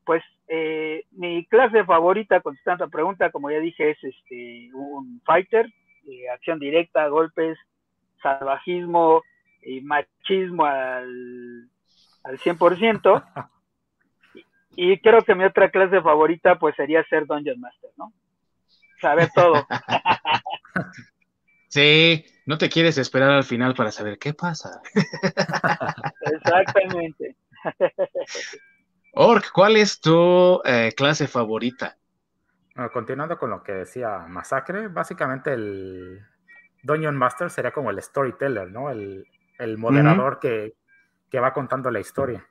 pues 0.06 0.24
eh, 0.48 1.06
mi 1.12 1.46
clase 1.46 1.86
favorita, 1.86 2.42
contestando 2.42 2.86
la 2.86 2.92
pregunta, 2.92 3.30
como 3.30 3.52
ya 3.52 3.60
dije, 3.60 3.92
es 3.92 4.04
este 4.04 4.72
un 4.74 5.22
fighter, 5.24 5.68
eh, 6.10 6.30
acción 6.30 6.58
directa, 6.58 7.08
golpes, 7.08 7.60
salvajismo 8.24 9.22
y 9.62 9.82
machismo 9.82 10.66
al, 10.66 11.70
al 12.24 12.40
100%. 12.40 13.24
Y 14.76 15.00
creo 15.00 15.22
que 15.24 15.36
mi 15.36 15.44
otra 15.44 15.70
clase 15.70 16.02
favorita 16.02 16.58
pues 16.58 16.76
sería 16.76 17.04
ser 17.06 17.26
Dungeon 17.26 17.60
Master, 17.60 17.90
¿no? 17.98 18.14
Saber 19.00 19.30
todo. 19.34 19.66
Sí, 21.72 22.26
no 22.48 22.58
te 22.58 22.68
quieres 22.68 22.98
esperar 22.98 23.30
al 23.30 23.46
final 23.46 23.74
para 23.74 23.94
saber 23.94 24.20
qué 24.20 24.34
pasa. 24.34 24.82
Exactamente. 26.34 27.38
Ork, 29.14 29.54
¿cuál 29.54 29.78
es 29.78 30.02
tu 30.02 30.62
eh, 30.66 30.92
clase 30.98 31.28
favorita? 31.28 31.98
continuando 32.92 33.38
con 33.38 33.52
lo 33.52 33.64
que 33.64 33.74
decía 33.74 34.26
Masacre, 34.28 34.88
básicamente 34.88 35.54
el 35.54 36.20
Dungeon 36.84 37.16
Master 37.16 37.50
sería 37.50 37.72
como 37.72 37.92
el 37.92 38.02
storyteller, 38.02 38.70
¿no? 38.72 38.90
El, 38.90 39.28
moderador 39.78 40.40
que, 40.40 40.74
va 41.40 41.54
contando 41.54 41.90
la 41.90 42.00
historia. 42.00 42.46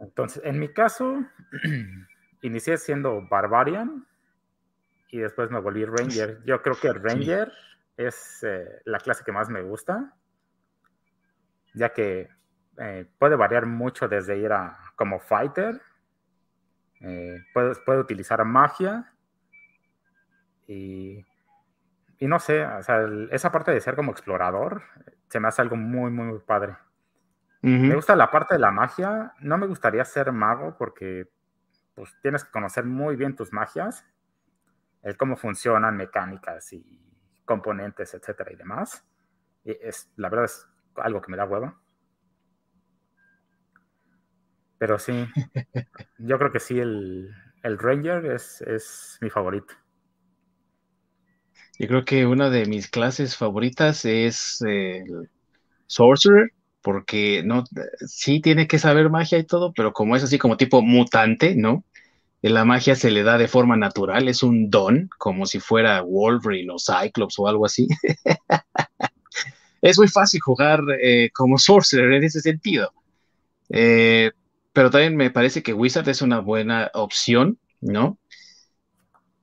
Entonces, 0.00 0.42
en 0.44 0.58
mi 0.58 0.72
caso, 0.72 1.24
inicié 2.42 2.78
siendo 2.78 3.26
Barbarian 3.28 4.06
y 5.10 5.18
después 5.18 5.50
me 5.50 5.60
volví 5.60 5.84
Ranger. 5.84 6.42
Yo 6.44 6.62
creo 6.62 6.78
que 6.80 6.92
Ranger 6.92 7.52
es 7.96 8.42
eh, 8.42 8.80
la 8.84 8.98
clase 8.98 9.24
que 9.24 9.32
más 9.32 9.50
me 9.50 9.62
gusta, 9.62 10.14
ya 11.74 11.92
que 11.92 12.28
eh, 12.78 13.06
puede 13.18 13.36
variar 13.36 13.66
mucho 13.66 14.08
desde 14.08 14.38
ir 14.38 14.52
a 14.52 14.78
como 14.96 15.20
fighter, 15.20 15.80
eh, 17.00 17.38
puede, 17.52 18.00
utilizar 18.00 18.44
magia 18.44 19.12
y, 20.66 21.24
y 22.18 22.26
no 22.26 22.38
sé, 22.38 22.64
o 22.64 22.82
sea, 22.82 23.06
esa 23.30 23.50
parte 23.50 23.70
de 23.70 23.80
ser 23.80 23.96
como 23.96 24.12
explorador 24.12 24.82
se 25.28 25.40
me 25.40 25.48
hace 25.48 25.62
algo 25.62 25.76
muy, 25.76 26.10
muy, 26.10 26.26
muy 26.26 26.38
padre. 26.40 26.76
Me 27.62 27.94
gusta 27.94 28.16
la 28.16 28.30
parte 28.30 28.54
de 28.54 28.60
la 28.60 28.70
magia. 28.70 29.34
No 29.40 29.58
me 29.58 29.66
gustaría 29.66 30.04
ser 30.04 30.32
mago 30.32 30.76
porque 30.78 31.28
pues, 31.94 32.14
tienes 32.22 32.44
que 32.44 32.50
conocer 32.50 32.84
muy 32.84 33.16
bien 33.16 33.36
tus 33.36 33.52
magias, 33.52 34.06
el 35.02 35.16
cómo 35.16 35.36
funcionan 35.36 35.96
mecánicas 35.96 36.72
y 36.72 36.98
componentes, 37.44 38.14
etcétera 38.14 38.52
y 38.52 38.56
demás. 38.56 39.04
Y 39.64 39.72
es, 39.72 40.10
la 40.16 40.30
verdad 40.30 40.46
es 40.46 40.66
algo 40.96 41.20
que 41.20 41.30
me 41.30 41.36
da 41.36 41.44
hueva. 41.44 41.78
Pero 44.78 44.98
sí, 44.98 45.28
yo 46.18 46.38
creo 46.38 46.50
que 46.50 46.60
sí, 46.60 46.80
el, 46.80 47.34
Ranger 47.62 48.24
es, 48.24 48.62
es 48.62 49.18
mi 49.20 49.28
favorito. 49.28 49.74
Yo 51.78 51.88
creo 51.88 52.04
que 52.06 52.24
una 52.24 52.48
de 52.48 52.64
mis 52.64 52.88
clases 52.88 53.36
favoritas 53.36 54.06
es 54.06 54.62
el 54.62 55.30
Sorcerer 55.86 56.52
porque 56.82 57.42
no, 57.44 57.64
sí 58.06 58.40
tiene 58.40 58.66
que 58.66 58.78
saber 58.78 59.10
magia 59.10 59.38
y 59.38 59.44
todo, 59.44 59.72
pero 59.74 59.92
como 59.92 60.16
es 60.16 60.22
así 60.24 60.38
como 60.38 60.56
tipo 60.56 60.82
mutante, 60.82 61.54
¿no? 61.54 61.84
La 62.42 62.64
magia 62.64 62.96
se 62.96 63.10
le 63.10 63.22
da 63.22 63.36
de 63.36 63.48
forma 63.48 63.76
natural, 63.76 64.28
es 64.28 64.42
un 64.42 64.70
don, 64.70 65.10
como 65.18 65.44
si 65.44 65.60
fuera 65.60 66.00
Wolverine 66.00 66.72
o 66.72 66.76
Cyclops 66.78 67.38
o 67.38 67.48
algo 67.48 67.66
así. 67.66 67.86
es 69.82 69.98
muy 69.98 70.08
fácil 70.08 70.40
jugar 70.40 70.80
eh, 71.02 71.30
como 71.34 71.58
Sorcerer 71.58 72.12
en 72.12 72.24
ese 72.24 72.40
sentido. 72.40 72.92
Eh, 73.68 74.30
pero 74.72 74.90
también 74.90 75.16
me 75.16 75.30
parece 75.30 75.62
que 75.62 75.74
Wizard 75.74 76.08
es 76.08 76.22
una 76.22 76.40
buena 76.40 76.90
opción, 76.94 77.58
¿no? 77.80 78.18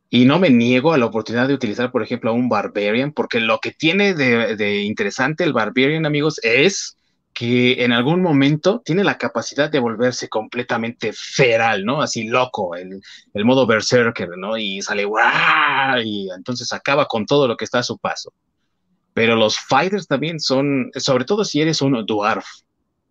Y 0.10 0.26
no 0.26 0.40
me 0.40 0.50
niego 0.50 0.94
a 0.94 0.98
la 0.98 1.06
oportunidad 1.06 1.48
de 1.48 1.54
utilizar, 1.54 1.92
por 1.92 2.02
ejemplo, 2.02 2.32
a 2.32 2.34
un 2.34 2.50
Barbarian, 2.50 3.12
porque 3.12 3.40
lo 3.40 3.60
que 3.60 3.72
tiene 3.72 4.14
de, 4.14 4.56
de 4.56 4.82
interesante 4.84 5.44
el 5.44 5.54
Barbarian, 5.54 6.06
amigos, 6.06 6.40
es 6.44 6.97
que 7.38 7.84
en 7.84 7.92
algún 7.92 8.24
momento 8.24 8.82
tiene 8.84 9.04
la 9.04 9.20
capacidad 9.20 9.70
de 9.70 9.78
volverse 9.78 10.28
completamente 10.28 11.12
feral, 11.14 11.86
¿no? 11.86 12.02
Así 12.02 12.24
loco, 12.24 12.76
el, 12.76 13.00
el 13.32 13.46
modo 13.46 13.68
berserker, 13.68 14.30
¿no? 14.36 14.58
Y 14.58 14.82
sale 14.82 15.06
¡guau! 15.06 16.02
y 16.04 16.32
entonces 16.36 16.74
acaba 16.74 17.06
con 17.06 17.28
todo 17.28 17.48
lo 17.48 17.56
que 17.56 17.66
está 17.66 17.78
a 17.78 17.84
su 17.84 18.00
paso. 18.00 18.34
Pero 19.14 19.36
los 19.36 19.56
fighters 19.56 20.08
también 20.08 20.40
son, 20.40 20.90
sobre 20.96 21.26
todo 21.26 21.46
si 21.46 21.62
eres 21.62 21.80
un 21.84 22.04
dwarf 22.08 22.48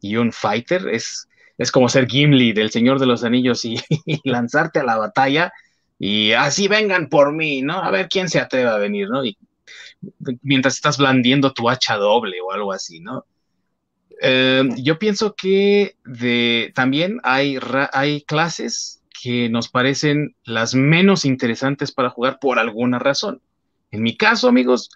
y 0.01 0.17
un 0.17 0.33
fighter, 0.33 0.89
es, 0.89 1.29
es 1.57 1.71
como 1.71 1.89
ser 1.89 2.09
Gimli 2.09 2.53
del 2.53 2.73
Señor 2.73 2.99
de 2.99 3.07
los 3.07 3.23
Anillos 3.23 3.65
y, 3.65 3.77
lanzarte 4.25 4.81
a 4.81 4.85
la 4.85 4.97
batalla 4.97 5.53
y 6.01 6.33
así 6.33 6.67
vengan 6.67 7.09
por 7.09 7.33
mí, 7.33 7.63
¿no? 7.63 7.81
A 7.81 7.93
ver 7.93 8.09
quién 8.09 8.29
se 8.29 8.41
atreve 8.41 8.71
a 8.71 8.77
venir, 8.79 9.09
¿no? 9.09 9.25
Y 9.25 9.39
mientras 10.43 10.75
estás 10.75 10.99
blandiendo 10.99 11.53
tu 11.53 11.71
hacha 11.71 11.95
doble 11.95 12.39
o 12.41 12.51
algo 12.51 12.73
así, 12.73 12.99
¿no? 12.99 13.25
Eh, 14.23 14.69
yo 14.79 14.99
pienso 14.99 15.35
que 15.35 15.97
de, 16.05 16.73
también 16.75 17.21
hay, 17.23 17.59
hay 17.93 18.23
clases 18.23 19.03
que 19.23 19.49
nos 19.49 19.69
parecen 19.69 20.37
las 20.45 20.75
menos 20.75 21.25
interesantes 21.25 21.93
para 21.93 22.11
jugar 22.11 22.39
por 22.41 22.59
alguna 22.59 22.99
razón. 22.99 23.41
En 23.91 24.03
mi 24.03 24.17
caso, 24.17 24.49
amigos, 24.49 24.91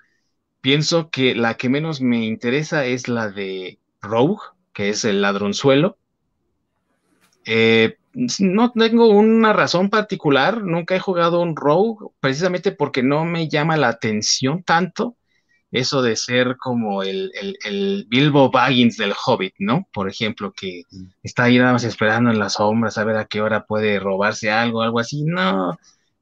pienso 0.60 1.10
que 1.10 1.34
la 1.34 1.56
que 1.56 1.68
menos 1.68 2.00
me 2.00 2.24
interesa 2.24 2.84
es 2.84 3.08
la 3.08 3.30
de 3.30 3.78
Rogue, 4.00 4.40
que 4.72 4.90
es 4.90 5.04
el 5.04 5.22
ladronzuelo. 5.22 5.96
Eh, 7.44 7.96
no 8.38 8.72
tengo 8.72 9.08
una 9.08 9.52
razón 9.52 9.88
particular, 9.88 10.62
nunca 10.62 10.96
he 10.96 11.00
jugado 11.00 11.40
un 11.40 11.56
Rogue, 11.56 12.10
precisamente 12.20 12.72
porque 12.72 13.02
no 13.02 13.24
me 13.24 13.48
llama 13.48 13.76
la 13.76 13.88
atención 13.88 14.62
tanto 14.62 15.16
eso 15.72 16.02
de 16.02 16.16
ser 16.16 16.56
como 16.56 17.02
el, 17.02 17.32
Bilbo 18.08 18.50
Baggins 18.50 18.96
del 18.96 19.14
Hobbit, 19.24 19.54
¿no? 19.58 19.86
Por 19.92 20.08
ejemplo, 20.08 20.52
que 20.52 20.82
mm. 20.90 21.04
está 21.22 21.44
ahí 21.44 21.58
nada 21.58 21.72
más 21.74 21.84
esperando 21.84 22.30
en 22.30 22.38
las 22.38 22.54
sombras 22.54 22.98
a 22.98 23.04
ver 23.04 23.16
a 23.16 23.26
qué 23.26 23.40
hora 23.40 23.64
puede 23.66 24.00
robarse 24.00 24.50
algo, 24.50 24.82
algo 24.82 24.98
así. 24.98 25.22
No, 25.24 25.78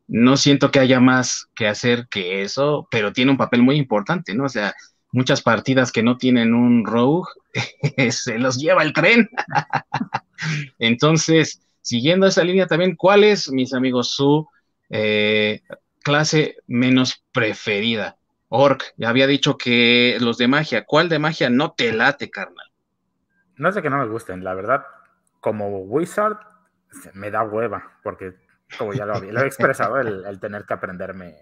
no 0.06 0.36
siento 0.36 0.70
que 0.70 0.80
haya 0.80 1.00
más 1.00 1.48
que 1.54 1.66
hacer 1.66 2.08
que 2.08 2.42
eso, 2.42 2.86
pero 2.90 3.12
tiene 3.12 3.30
un 3.30 3.36
papel 3.38 3.62
muy 3.62 3.76
importante, 3.76 4.34
¿no? 4.34 4.44
O 4.44 4.48
sea, 4.48 4.74
muchas 5.12 5.42
partidas 5.42 5.92
que 5.92 6.02
no 6.02 6.18
tienen 6.18 6.54
un 6.54 6.84
rogue, 6.84 7.28
se 8.10 8.38
los 8.38 8.58
lleva 8.58 8.82
el 8.82 8.92
tren. 8.92 9.30
Entonces, 10.78 11.62
siguiendo 11.80 12.26
esa 12.26 12.44
línea 12.44 12.66
también, 12.66 12.96
¿cuál 12.96 13.24
es, 13.24 13.50
mis 13.50 13.72
amigos, 13.72 14.10
su 14.10 14.46
eh, 14.90 15.62
clase 16.02 16.56
menos 16.66 17.24
preferida? 17.32 18.17
Orc, 18.48 18.94
ya 18.96 19.10
había 19.10 19.26
dicho 19.26 19.58
que 19.58 20.16
los 20.20 20.38
de 20.38 20.48
magia, 20.48 20.84
¿cuál 20.86 21.08
de 21.08 21.18
magia 21.18 21.50
no 21.50 21.72
te 21.72 21.92
late, 21.92 22.30
carnal? 22.30 22.72
No 23.56 23.68
es 23.68 23.74
de 23.74 23.82
que 23.82 23.90
no 23.90 23.98
me 23.98 24.06
gusten, 24.06 24.42
la 24.42 24.54
verdad, 24.54 24.86
como 25.40 25.80
Wizard 25.80 26.38
me 27.12 27.30
da 27.30 27.42
hueva, 27.42 27.98
porque 28.02 28.34
como 28.78 28.94
ya 28.94 29.04
lo, 29.04 29.16
había, 29.16 29.32
he 29.42 29.46
expresado, 29.46 29.98
el, 29.98 30.40
tener 30.40 30.64
que 30.64 30.74
aprenderme 30.74 31.36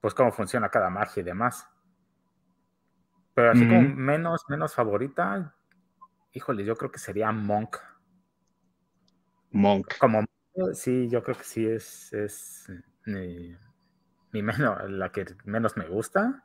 pues 0.00 0.14
cómo 0.14 0.30
funciona 0.30 0.68
cada 0.68 0.90
magia 0.90 1.20
y 1.20 1.24
demás. 1.24 1.66
Pero 3.34 3.50
así 3.50 3.66
como 3.66 3.82
menos, 3.82 4.44
menos 4.48 4.74
favorita, 4.74 5.54
híjole, 6.32 6.64
yo 6.64 6.76
creo 6.76 6.92
que 6.92 6.98
sería 6.98 7.32
Monk. 7.32 7.76
Monk. 9.50 9.98
Como 9.98 10.24
sí, 10.74 11.08
yo 11.08 11.22
creo 11.22 11.36
que 11.36 11.44
sí 11.44 11.66
es, 11.66 12.12
es 12.12 12.70
mi, 13.04 13.56
menos, 14.32 14.90
la 14.90 15.10
que 15.10 15.24
menos 15.44 15.76
me 15.76 15.86
gusta. 15.86 16.44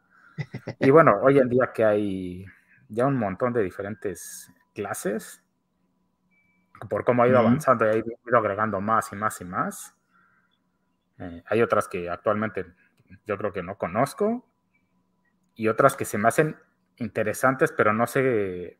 Y 0.79 0.89
bueno, 0.89 1.19
hoy 1.21 1.39
en 1.39 1.49
día 1.49 1.71
que 1.73 1.84
hay 1.84 2.45
ya 2.89 3.05
un 3.05 3.17
montón 3.17 3.53
de 3.53 3.63
diferentes 3.63 4.51
clases, 4.73 5.43
por 6.89 7.03
cómo 7.03 7.23
ha 7.23 7.27
ido 7.27 7.38
avanzando 7.38 7.86
y 7.86 7.89
ha 7.89 7.95
ido 7.97 8.38
agregando 8.38 8.82
más 8.82 9.11
y 9.13 9.15
más 9.15 9.39
y 9.41 9.45
más. 9.45 9.95
Eh, 11.19 11.43
hay 11.45 11.61
otras 11.61 11.88
que 11.88 12.09
actualmente 12.09 12.65
yo 13.25 13.38
creo 13.38 13.53
que 13.53 13.61
no 13.61 13.77
conozco 13.77 14.47
y 15.55 15.67
otras 15.67 15.95
que 15.95 16.05
se 16.05 16.17
me 16.17 16.27
hacen 16.27 16.57
interesantes, 16.97 17.71
pero 17.71 17.93
no 17.93 18.07
sé 18.07 18.79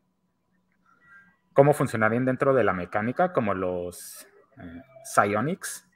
cómo 1.52 1.74
funcionarían 1.74 2.24
dentro 2.24 2.54
de 2.54 2.64
la 2.64 2.72
mecánica, 2.72 3.32
como 3.32 3.54
los 3.54 4.26
eh, 4.58 4.82
Psionics. 5.04 5.88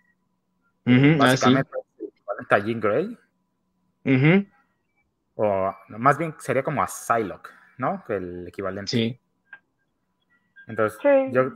Ah, 0.87 1.17
básicamente, 1.19 1.71
a 2.49 2.59
Jean 2.59 2.81
Grey. 2.81 3.19
O 5.35 5.75
más 5.89 6.17
bien 6.19 6.35
sería 6.39 6.63
como 6.63 6.83
a 6.83 6.87
Psylocke, 6.87 7.51
¿no? 7.79 8.03
Que 8.07 8.17
el 8.17 8.49
equivalente. 8.49 8.91
Sí. 8.91 9.21
Entonces, 10.67 10.99
yo, 11.33 11.53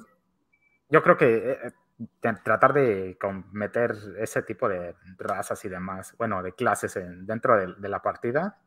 yo 0.89 1.03
creo 1.03 1.17
que 1.17 1.53
eh, 1.53 1.73
tratar 2.21 2.73
de 2.73 3.19
meter 3.53 3.95
ese 4.19 4.43
tipo 4.43 4.69
de 4.69 4.95
razas 5.19 5.65
y 5.65 5.69
demás, 5.69 6.15
bueno, 6.19 6.43
de 6.43 6.53
clases 6.53 6.99
dentro 7.27 7.75
de, 7.77 7.89
la 7.89 8.01
partida, 8.01 8.59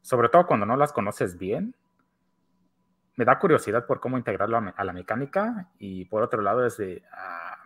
sobre 0.00 0.28
todo 0.28 0.46
cuando 0.46 0.66
no 0.66 0.76
las 0.76 0.92
conoces 0.92 1.38
bien, 1.38 1.74
me 3.16 3.24
da 3.24 3.38
curiosidad 3.38 3.86
por 3.86 4.00
cómo 4.00 4.16
integrarlo 4.16 4.58
a, 4.74 4.84
la 4.84 4.92
mecánica 4.92 5.68
y 5.78 6.06
por 6.06 6.22
otro 6.22 6.42
lado 6.42 6.64
es 6.64 6.78
de... 6.78 7.02
Ah, 7.12 7.62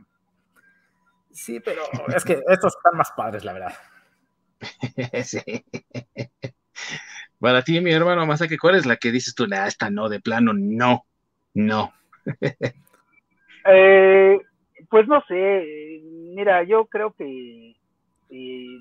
sí, 1.31 1.61
pero 1.61 1.83
es 2.09 2.25
que 2.25 2.43
estos 2.49 2.75
están 2.77 2.97
más 2.97 3.13
padres, 3.13 3.45
la 3.45 3.53
verdad. 3.53 3.75
Para 7.41 7.63
ti, 7.63 7.81
mi 7.81 7.93
hermano, 7.93 8.27
que 8.49 8.59
cuál 8.59 8.77
es 8.77 8.87
la 8.87 8.97
que 8.97 9.13
dices 9.13 9.35
tú, 9.35 9.45
esta 9.45 9.91
no, 9.91 10.09
de 10.09 10.21
plano, 10.21 10.53
no, 10.55 11.05
no. 11.53 11.93
eh, 13.67 14.41
pues 14.89 15.07
no 15.07 15.23
sé, 15.29 16.01
mira, 16.35 16.63
yo 16.65 16.87
creo 16.87 17.13
que 17.13 17.77
eh, 18.31 18.81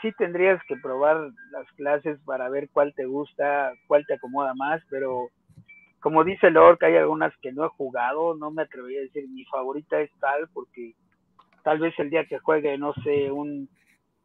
sí 0.00 0.12
tendrías 0.18 0.60
que 0.66 0.76
probar 0.76 1.30
las 1.50 1.70
clases 1.76 2.18
para 2.24 2.48
ver 2.48 2.68
cuál 2.72 2.92
te 2.94 3.04
gusta, 3.04 3.72
cuál 3.86 4.04
te 4.06 4.14
acomoda 4.14 4.54
más, 4.54 4.82
pero 4.90 5.28
como 6.00 6.24
dice 6.24 6.50
Lord, 6.50 6.78
hay 6.82 6.96
algunas 6.96 7.32
que 7.38 7.52
no 7.52 7.64
he 7.64 7.68
jugado, 7.68 8.34
no 8.34 8.50
me 8.50 8.62
atrevería 8.62 8.98
a 8.98 9.02
decir 9.02 9.28
mi 9.28 9.44
favorita 9.44 10.00
es 10.00 10.10
tal, 10.18 10.48
porque 10.52 10.94
tal 11.62 11.78
vez 11.78 11.96
el 11.98 12.10
día 12.10 12.24
que 12.24 12.40
juegue, 12.40 12.76
no 12.76 12.92
sé, 13.04 13.30
un, 13.30 13.68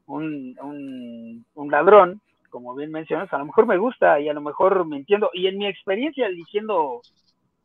un, 0.08 1.46
un, 1.54 1.72
ladrón, 1.72 2.22
como 2.50 2.76
bien 2.76 2.92
mencionas, 2.92 3.32
a 3.32 3.38
lo 3.38 3.46
mejor 3.46 3.68
me 3.68 3.78
gusta 3.78 4.20
y 4.20 4.30
a 4.30 4.34
lo 4.34 4.42
mejor 4.42 4.86
me 4.86 4.98
entiendo. 4.98 5.30
Y 5.34 5.48
en 5.48 5.58
mi 5.58 5.68
experiencia 5.68 6.28
diciendo 6.30 7.02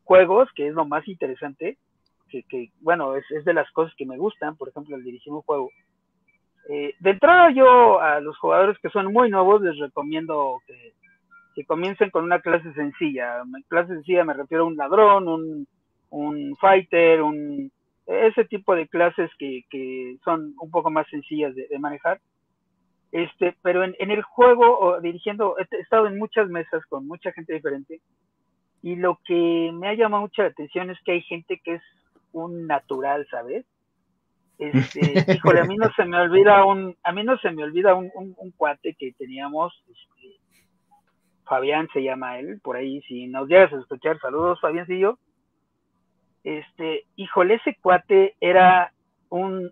juegos, 0.05 0.49
que 0.55 0.69
es 0.69 0.75
lo 0.75 0.85
más 0.85 1.07
interesante, 1.09 1.79
que, 2.29 2.71
bueno, 2.81 3.15
es, 3.17 3.45
de 3.45 3.53
las 3.55 3.71
cosas 3.73 3.95
que 3.97 4.07
me 4.07 4.17
gustan, 4.17 4.57
por 4.57 4.69
ejemplo, 4.69 4.97
el 4.97 5.05
dirigir 5.05 5.33
un 5.33 5.43
juego. 5.43 5.71
Eh, 6.69 6.95
de 7.01 7.11
entrada 7.11 7.51
yo 7.51 8.01
a 8.01 8.21
los 8.21 8.39
jugadores 8.39 8.79
que 8.79 8.89
son 8.89 9.13
muy 9.13 9.29
nuevos 9.29 9.61
les 9.63 9.77
recomiendo 9.79 10.61
que, 10.67 10.93
comiencen 11.67 12.11
con 12.11 12.25
una 12.25 12.41
clase 12.41 12.73
sencilla. 12.73 13.43
Clase 13.69 13.95
sencilla 13.95 14.25
me 14.25 14.33
refiero 14.33 14.65
a 14.65 14.67
un 14.67 14.77
ladrón, 14.77 15.29
un, 15.29 15.67
un 16.09 16.57
fighter, 16.57 17.21
un, 17.21 17.71
ese 18.07 18.45
tipo 18.45 18.75
de 18.75 18.89
clases 18.89 19.31
que, 19.39 19.63
que 19.71 20.17
son 20.25 20.55
un 20.59 20.71
poco 20.71 20.91
más 20.91 21.07
sencillas 21.09 21.55
de, 21.55 21.67
manejar. 21.79 22.21
Este, 23.13 23.55
pero 23.63 23.85
en, 23.85 23.95
en, 23.99 24.11
el 24.11 24.23
juego, 24.23 24.79
o 24.79 25.01
dirigiendo, 25.01 25.57
he 25.59 25.81
estado 25.81 26.07
en 26.07 26.19
muchas 26.19 26.49
mesas 26.49 26.85
con 26.87 27.07
mucha 27.07 27.31
gente 27.33 27.53
diferente 27.53 28.01
y 28.83 28.97
lo 28.97 29.21
que 29.25 29.71
me 29.73 29.89
ha 29.89 29.95
llamado 29.95 30.23
mucha 30.23 30.45
atención 30.45 30.91
es 30.91 30.99
que 31.05 31.13
hay 31.13 31.23
gente 31.23 31.61
que 31.65 31.75
es 31.75 31.83
un 32.33 32.67
natural, 32.67 33.27
¿sabes? 33.31 33.65
Este, 34.59 35.01
híjole, 35.37 35.61
a 35.61 35.65
mí 35.65 35.77
no 35.77 35.91
se 35.95 36.05
me 36.05 36.19
olvida 36.19 36.65
un, 36.65 36.97
a 37.05 37.13
mí 37.13 37.23
no 37.23 37.39
se 37.39 37.53
me 37.53 37.63
olvida 37.63 37.95
un, 37.95 38.11
un, 38.15 38.51
cuate 38.53 38.95
que 38.99 39.13
teníamos, 39.13 39.73
este, 39.89 40.37
Fabián 41.45 41.89
se 41.93 42.03
llama 42.03 42.39
él, 42.41 42.61
por 42.61 42.77
ahí, 42.77 43.01
si 43.03 43.29
nos 43.29 43.49
llegas 43.49 43.73
a 43.73 43.79
escuchar, 43.79 44.19
saludos 44.19 44.61
Fabiáncillo. 44.61 45.19
Este, 46.43 47.05
híjole, 47.15 47.55
ese 47.55 47.77
cuate 47.81 48.35
era 48.41 48.93
un, 49.29 49.71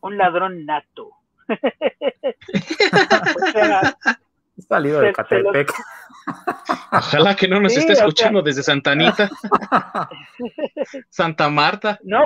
un 0.00 0.18
ladrón 0.18 0.66
nato. 0.66 1.10
O 3.36 3.50
sea, 3.52 3.96
Salido 4.68 5.00
de 5.00 5.12
Catepec. 5.12 5.72
Ojalá 6.92 7.34
que 7.34 7.48
no 7.48 7.60
nos 7.60 7.76
esté 7.76 7.92
escuchando 7.92 8.40
desde 8.42 8.62
Santa 8.62 8.92
Anita. 8.92 9.28
Santa 11.10 11.50
Marta. 11.50 11.98
No, 12.04 12.22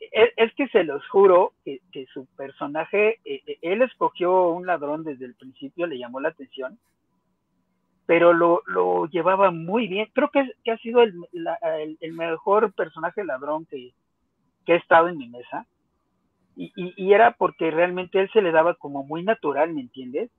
es, 0.00 0.54
que 0.54 0.68
se 0.68 0.84
los 0.84 1.06
juro 1.08 1.52
que, 1.64 1.80
su 2.12 2.26
personaje, 2.36 3.18
eh, 3.24 3.42
eh, 3.46 3.58
él 3.62 3.82
escogió 3.82 4.50
un 4.50 4.66
ladrón 4.66 5.04
desde 5.04 5.26
el 5.26 5.34
principio, 5.34 5.86
le 5.86 5.98
llamó 5.98 6.20
la 6.20 6.28
atención, 6.30 6.78
pero 8.06 8.32
lo, 8.32 9.06
llevaba 9.06 9.50
muy 9.50 9.88
bien. 9.88 10.08
Creo 10.14 10.30
que, 10.30 10.70
ha 10.70 10.76
sido 10.78 11.02
el, 11.02 11.14
mejor 12.12 12.72
personaje 12.72 13.24
ladrón 13.24 13.66
que, 13.66 13.92
que 14.64 14.74
ha 14.74 14.76
estado 14.76 15.08
en 15.08 15.18
mi 15.18 15.28
mesa. 15.28 15.66
Y, 16.58 16.72
y, 16.74 17.12
era 17.12 17.32
porque 17.32 17.70
realmente 17.70 18.18
él 18.18 18.30
se 18.32 18.40
le 18.40 18.50
daba 18.50 18.74
como 18.74 19.04
muy 19.04 19.22
natural, 19.22 19.74
¿me 19.74 19.82
entiendes? 19.82 20.30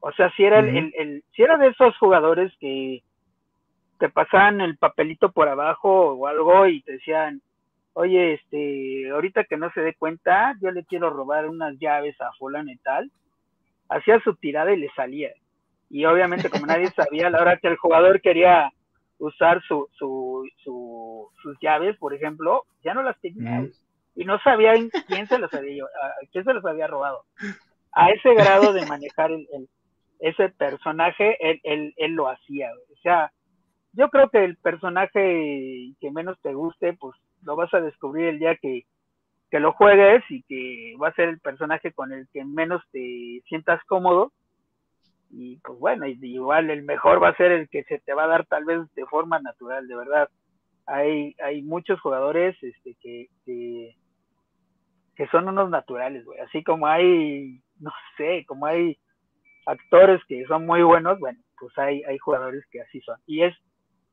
O 0.00 0.12
sea, 0.12 0.30
si 0.36 0.44
era, 0.44 0.58
el, 0.58 0.92
el, 0.94 1.24
si 1.34 1.42
era 1.42 1.56
de 1.56 1.68
esos 1.68 1.96
jugadores 1.96 2.52
que 2.60 3.02
te 3.98 4.10
pasaban 4.10 4.60
el 4.60 4.76
papelito 4.76 5.32
por 5.32 5.48
abajo 5.48 6.10
o 6.12 6.26
algo 6.26 6.66
y 6.66 6.82
te 6.82 6.92
decían, 6.92 7.40
oye, 7.94 8.34
este, 8.34 9.10
ahorita 9.10 9.44
que 9.44 9.56
no 9.56 9.70
se 9.72 9.80
dé 9.80 9.94
cuenta, 9.94 10.54
yo 10.60 10.70
le 10.70 10.84
quiero 10.84 11.08
robar 11.08 11.48
unas 11.48 11.78
llaves 11.78 12.20
a 12.20 12.30
fulano 12.38 12.70
y 12.70 12.76
tal, 12.76 13.10
hacía 13.88 14.20
su 14.20 14.34
tirada 14.34 14.72
y 14.74 14.76
le 14.76 14.90
salía. 14.94 15.30
Y 15.88 16.04
obviamente 16.04 16.50
como 16.50 16.66
nadie 16.66 16.90
sabía, 16.96 17.28
a 17.28 17.30
la 17.30 17.40
hora 17.40 17.56
que 17.56 17.68
el 17.68 17.76
jugador 17.76 18.20
quería 18.20 18.70
usar 19.18 19.62
su, 19.62 19.88
su, 19.92 20.46
su, 20.62 21.30
sus 21.40 21.56
llaves, 21.60 21.96
por 21.96 22.12
ejemplo, 22.12 22.64
ya 22.84 22.92
no 22.92 23.02
las 23.02 23.18
tenía. 23.20 23.66
Y 24.16 24.24
no 24.24 24.38
sabían 24.40 24.90
quién 25.06 25.28
se 25.28 25.38
los 25.38 25.52
había, 25.54 25.84
quién 26.32 26.44
se 26.44 26.52
los 26.52 26.64
había 26.64 26.88
robado. 26.88 27.24
A 27.92 28.10
ese 28.10 28.34
grado 28.34 28.72
de 28.72 28.84
manejar 28.86 29.30
el, 29.30 29.68
ese 30.18 30.48
personaje, 30.48 31.36
él, 31.40 31.60
él, 31.62 31.94
él 31.96 32.12
lo 32.12 32.28
hacía. 32.28 32.70
O 32.92 32.96
sea, 33.02 33.30
yo 33.92 34.08
creo 34.08 34.28
que 34.30 34.44
el 34.44 34.56
personaje 34.56 35.94
que 36.00 36.10
menos 36.10 36.38
te 36.42 36.54
guste, 36.54 36.94
pues 36.94 37.16
lo 37.42 37.56
vas 37.56 37.72
a 37.74 37.80
descubrir 37.80 38.26
el 38.26 38.38
día 38.38 38.56
que, 38.56 38.84
que 39.50 39.60
lo 39.60 39.72
juegues 39.72 40.22
y 40.28 40.42
que 40.42 40.94
va 41.00 41.08
a 41.08 41.14
ser 41.14 41.28
el 41.28 41.40
personaje 41.40 41.92
con 41.92 42.12
el 42.12 42.28
que 42.32 42.44
menos 42.44 42.82
te 42.92 43.42
sientas 43.48 43.82
cómodo. 43.84 44.32
Y 45.30 45.56
pues 45.58 45.78
bueno, 45.78 46.06
igual 46.06 46.70
el 46.70 46.82
mejor 46.82 47.22
va 47.22 47.28
a 47.30 47.36
ser 47.36 47.52
el 47.52 47.68
que 47.68 47.84
se 47.84 47.98
te 48.00 48.14
va 48.14 48.24
a 48.24 48.28
dar 48.28 48.46
tal 48.46 48.64
vez 48.64 48.80
de 48.94 49.06
forma 49.06 49.38
natural, 49.40 49.86
de 49.86 49.96
verdad. 49.96 50.28
Hay, 50.86 51.34
hay 51.42 51.62
muchos 51.62 52.00
jugadores 52.00 52.56
este, 52.62 52.96
que, 53.00 53.28
que, 53.44 53.96
que 55.16 55.26
son 55.28 55.48
unos 55.48 55.70
naturales, 55.70 56.24
güey. 56.24 56.38
Así 56.40 56.62
como 56.62 56.86
hay, 56.86 57.60
no 57.80 57.90
sé, 58.16 58.44
como 58.46 58.66
hay 58.66 58.98
actores 59.64 60.20
que 60.28 60.44
son 60.46 60.66
muy 60.66 60.82
buenos, 60.82 61.18
bueno, 61.18 61.38
pues 61.58 61.76
hay, 61.78 62.02
hay 62.04 62.18
jugadores 62.18 62.64
que 62.70 62.82
así 62.82 63.00
son. 63.00 63.18
Y 63.26 63.42
es, 63.42 63.54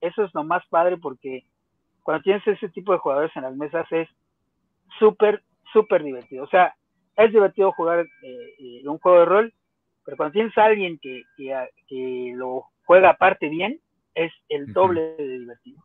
eso 0.01 0.23
es 0.23 0.33
lo 0.33 0.43
más 0.43 0.65
padre 0.69 0.97
porque 0.97 1.45
cuando 2.01 2.23
tienes 2.23 2.45
ese 2.47 2.69
tipo 2.69 2.93
de 2.93 2.99
jugadores 2.99 3.31
en 3.35 3.43
las 3.43 3.55
mesas 3.55 3.85
es 3.91 4.07
súper, 4.97 5.43
súper 5.71 6.03
divertido. 6.03 6.43
O 6.43 6.47
sea, 6.47 6.75
es 7.17 7.31
divertido 7.31 7.71
jugar 7.73 8.05
eh, 8.23 8.55
eh, 8.59 8.87
un 8.87 8.97
juego 8.99 9.19
de 9.19 9.25
rol, 9.25 9.53
pero 10.05 10.17
cuando 10.17 10.33
tienes 10.33 10.57
a 10.57 10.65
alguien 10.65 10.99
que, 10.99 11.23
que, 11.37 12.33
lo 12.35 12.65
juega 12.85 13.11
aparte 13.11 13.49
bien, 13.49 13.79
es 14.15 14.31
el 14.49 14.71
doble 14.73 15.15
de 15.17 15.39
divertido. 15.39 15.83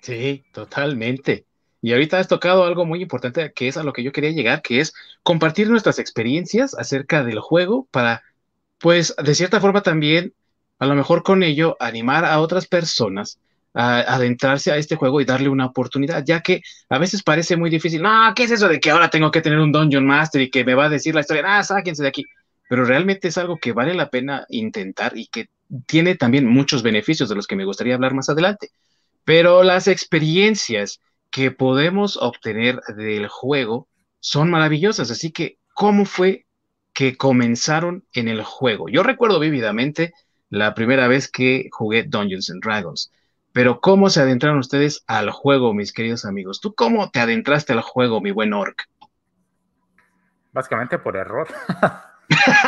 Sí, 0.00 0.44
totalmente. 0.52 1.47
Y 1.80 1.92
ahorita 1.92 2.18
has 2.18 2.28
tocado 2.28 2.64
algo 2.64 2.84
muy 2.84 3.02
importante 3.02 3.52
que 3.52 3.68
es 3.68 3.76
a 3.76 3.82
lo 3.82 3.92
que 3.92 4.02
yo 4.02 4.12
quería 4.12 4.30
llegar, 4.30 4.62
que 4.62 4.80
es 4.80 4.94
compartir 5.22 5.70
nuestras 5.70 5.98
experiencias 5.98 6.74
acerca 6.74 7.22
del 7.22 7.40
juego 7.40 7.86
para 7.90 8.22
pues 8.78 9.14
de 9.22 9.34
cierta 9.34 9.60
forma 9.60 9.82
también, 9.82 10.32
a 10.78 10.86
lo 10.86 10.94
mejor 10.94 11.22
con 11.22 11.42
ello, 11.42 11.76
animar 11.80 12.24
a 12.24 12.40
otras 12.40 12.66
personas 12.66 13.38
a 13.74 14.00
adentrarse 14.00 14.72
a 14.72 14.76
este 14.76 14.96
juego 14.96 15.20
y 15.20 15.24
darle 15.24 15.48
una 15.48 15.66
oportunidad, 15.66 16.24
ya 16.24 16.40
que 16.40 16.62
a 16.88 16.98
veces 16.98 17.22
parece 17.22 17.56
muy 17.56 17.70
difícil, 17.70 18.02
no, 18.02 18.32
¿qué 18.34 18.44
es 18.44 18.50
eso 18.50 18.68
de 18.68 18.80
que 18.80 18.90
ahora 18.90 19.10
tengo 19.10 19.30
que 19.30 19.40
tener 19.40 19.58
un 19.58 19.72
Dungeon 19.72 20.06
Master 20.06 20.40
y 20.40 20.50
que 20.50 20.64
me 20.64 20.74
va 20.74 20.86
a 20.86 20.88
decir 20.88 21.14
la 21.14 21.20
historia, 21.20 21.44
ah, 21.46 21.62
sáquense 21.62 22.02
de 22.02 22.08
aquí? 22.08 22.24
Pero 22.68 22.84
realmente 22.84 23.28
es 23.28 23.38
algo 23.38 23.58
que 23.58 23.72
vale 23.72 23.94
la 23.94 24.10
pena 24.10 24.46
intentar 24.48 25.16
y 25.16 25.26
que 25.26 25.48
tiene 25.86 26.14
también 26.16 26.46
muchos 26.46 26.82
beneficios 26.82 27.28
de 27.28 27.34
los 27.34 27.46
que 27.46 27.56
me 27.56 27.64
gustaría 27.64 27.94
hablar 27.94 28.14
más 28.14 28.28
adelante. 28.28 28.70
Pero 29.24 29.62
las 29.62 29.86
experiencias 29.88 31.00
que 31.30 31.50
podemos 31.50 32.16
obtener 32.16 32.80
del 32.96 33.28
juego 33.28 33.88
son 34.20 34.50
maravillosas. 34.50 35.10
Así 35.10 35.30
que, 35.32 35.58
¿cómo 35.74 36.04
fue 36.04 36.46
que 36.92 37.16
comenzaron 37.16 38.04
en 38.12 38.28
el 38.28 38.42
juego? 38.42 38.88
Yo 38.88 39.02
recuerdo 39.02 39.38
vívidamente 39.40 40.12
la 40.50 40.74
primera 40.74 41.08
vez 41.08 41.30
que 41.30 41.68
jugué 41.70 42.04
Dungeons 42.04 42.50
and 42.50 42.62
Dragons. 42.62 43.12
Pero 43.52 43.80
¿cómo 43.80 44.10
se 44.10 44.20
adentraron 44.20 44.58
ustedes 44.58 45.04
al 45.06 45.30
juego, 45.30 45.74
mis 45.74 45.92
queridos 45.92 46.24
amigos? 46.24 46.60
¿Tú 46.60 46.74
cómo 46.74 47.10
te 47.10 47.20
adentraste 47.20 47.72
al 47.72 47.80
juego, 47.80 48.20
mi 48.20 48.30
buen 48.30 48.52
Orc? 48.52 48.88
Básicamente 50.52 50.98
por 50.98 51.16
error. 51.16 51.48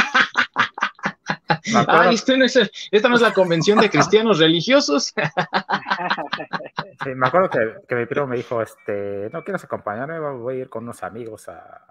ah, 1.74 2.11
esta 2.11 2.36
no, 2.36 2.44
es, 2.44 3.20
la 3.20 3.32
convención 3.32 3.78
de 3.78 3.90
cristianos 3.90 4.38
religiosos. 4.38 5.12
me 7.14 7.26
acuerdo 7.26 7.50
que, 7.86 7.94
mi 7.94 8.06
primo 8.06 8.26
me 8.26 8.36
dijo, 8.36 8.62
este, 8.62 9.30
¿no 9.32 9.44
quieres 9.44 9.64
acompañarme? 9.64 10.18
Voy 10.18 10.56
a 10.56 10.61
ir 10.61 10.68
con 10.68 10.84
unos 10.84 11.02
amigos 11.02 11.48
a, 11.48 11.86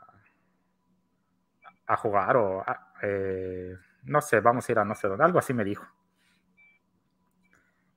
a 1.87 1.97
jugar 1.97 2.37
o, 2.37 2.63
eh, 3.01 3.75
no 4.03 4.21
sé, 4.21 4.39
vamos 4.39 4.67
a 4.67 4.71
ir 4.71 4.79
a 4.79 4.85
no 4.85 4.95
sé 4.95 5.07
dónde. 5.07 5.23
Algo 5.23 5.39
así 5.39 5.53
me 5.53 5.63
dijo. 5.63 5.85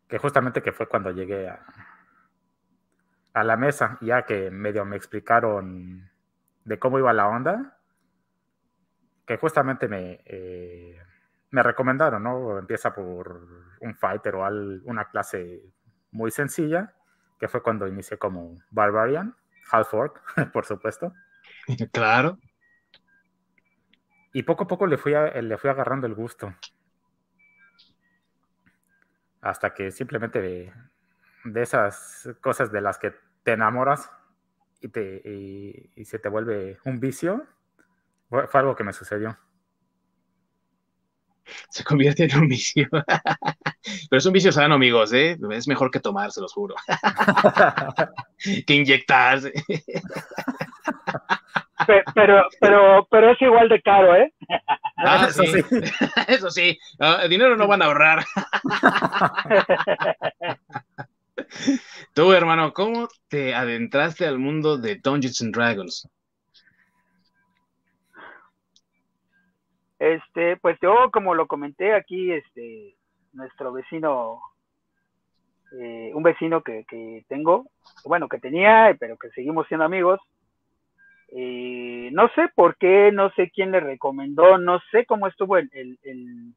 Que 0.08 0.18
justamente 0.18 0.62
que 0.62 0.72
fue 0.72 0.88
cuando 0.88 1.10
llegué 1.10 1.48
a, 1.48 1.64
a 3.34 3.44
la 3.44 3.56
mesa, 3.56 3.98
ya 4.00 4.22
que 4.22 4.50
medio 4.50 4.84
me 4.84 4.96
explicaron 4.96 6.10
de 6.64 6.78
cómo 6.78 6.98
iba 6.98 7.12
la 7.12 7.28
onda, 7.28 7.78
que 9.26 9.36
justamente 9.36 9.88
me... 9.88 10.20
Eh, 10.24 11.00
me 11.52 11.62
recomendaron, 11.62 12.22
¿no? 12.22 12.58
Empieza 12.58 12.92
por 12.94 13.46
un 13.80 13.94
fighter 13.94 14.34
o 14.34 14.46
una 14.84 15.04
clase 15.10 15.62
muy 16.10 16.30
sencilla, 16.30 16.94
que 17.38 17.46
fue 17.46 17.62
cuando 17.62 17.86
inicié 17.86 18.18
como 18.18 18.56
Barbarian, 18.70 19.36
Half 19.70 19.94
Orc, 19.94 20.22
por 20.52 20.64
supuesto. 20.64 21.12
Claro. 21.92 22.38
Y 24.32 24.44
poco 24.44 24.64
a 24.64 24.66
poco 24.66 24.86
le 24.86 24.96
fui, 24.96 25.12
le 25.12 25.58
fui 25.58 25.68
agarrando 25.68 26.06
el 26.06 26.14
gusto. 26.14 26.54
Hasta 29.42 29.74
que 29.74 29.90
simplemente 29.90 30.40
de, 30.40 30.72
esas 31.60 32.30
cosas 32.40 32.72
de 32.72 32.80
las 32.80 32.98
que 32.98 33.14
te 33.42 33.52
enamoras 33.52 34.10
y, 34.80 34.88
te, 34.88 35.20
y 35.94 36.04
se 36.04 36.18
te 36.18 36.28
vuelve 36.28 36.78
un 36.84 36.98
vicio, 36.98 37.46
fue 38.28 38.60
algo 38.60 38.74
que 38.74 38.84
me 38.84 38.92
sucedió 38.92 39.36
se 41.70 41.84
convierte 41.84 42.24
en 42.24 42.38
un 42.38 42.48
vicio. 42.48 42.88
Pero 44.10 44.18
es 44.18 44.26
un 44.26 44.32
vicio 44.32 44.52
sano, 44.52 44.74
amigos, 44.74 45.12
¿eh? 45.12 45.36
Es 45.50 45.68
mejor 45.68 45.90
que 45.90 46.00
tomarse, 46.00 46.40
los 46.40 46.52
juro. 46.52 46.74
que 48.66 48.74
inyectarse. 48.74 49.52
pero, 52.14 52.46
pero, 52.60 53.06
pero 53.10 53.32
es 53.32 53.42
igual 53.42 53.68
de 53.68 53.82
caro, 53.82 54.14
¿eh? 54.14 54.32
Ah, 54.98 55.26
eso 55.28 55.42
sí. 55.42 55.64
Eso 56.28 56.50
sí. 56.50 56.78
Ah, 57.00 57.26
dinero 57.28 57.56
no 57.56 57.66
van 57.66 57.82
a 57.82 57.86
ahorrar. 57.86 58.24
Tú, 62.14 62.32
hermano, 62.32 62.72
¿cómo 62.72 63.08
te 63.28 63.54
adentraste 63.54 64.26
al 64.26 64.38
mundo 64.38 64.78
de 64.78 64.96
Dungeons 64.96 65.42
and 65.42 65.54
Dragons? 65.54 66.08
Este, 70.02 70.56
pues 70.56 70.76
yo, 70.82 71.12
como 71.12 71.32
lo 71.32 71.46
comenté 71.46 71.94
aquí, 71.94 72.32
este, 72.32 72.96
nuestro 73.34 73.72
vecino, 73.72 74.40
eh, 75.80 76.10
un 76.12 76.24
vecino 76.24 76.60
que, 76.62 77.24
tengo, 77.28 77.66
bueno, 78.04 78.28
que 78.28 78.40
tenía, 78.40 78.96
pero 78.98 79.16
que 79.16 79.30
seguimos 79.30 79.68
siendo 79.68 79.84
amigos, 79.84 80.18
eh, 81.28 82.10
no 82.12 82.28
sé 82.34 82.48
por 82.56 82.76
qué, 82.78 83.12
no 83.12 83.30
sé 83.34 83.52
quién 83.54 83.70
le 83.70 83.78
recomendó, 83.78 84.58
no 84.58 84.80
sé 84.90 85.06
cómo 85.06 85.28
estuvo 85.28 85.56
el, 85.56 85.70
el, 85.72 86.52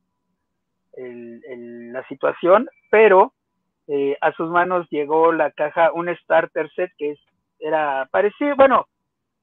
la 1.93 2.03
situación, 2.07 2.67
pero 2.89 3.31
eh, 3.87 4.17
a 4.21 4.31
sus 4.31 4.49
manos 4.49 4.87
llegó 4.89 5.31
la 5.31 5.51
caja, 5.51 5.91
un 5.91 6.07
starter 6.23 6.67
set 6.71 6.91
que 6.97 7.11
es, 7.11 7.19
era 7.59 8.09
parecido, 8.09 8.55
bueno, 8.55 8.87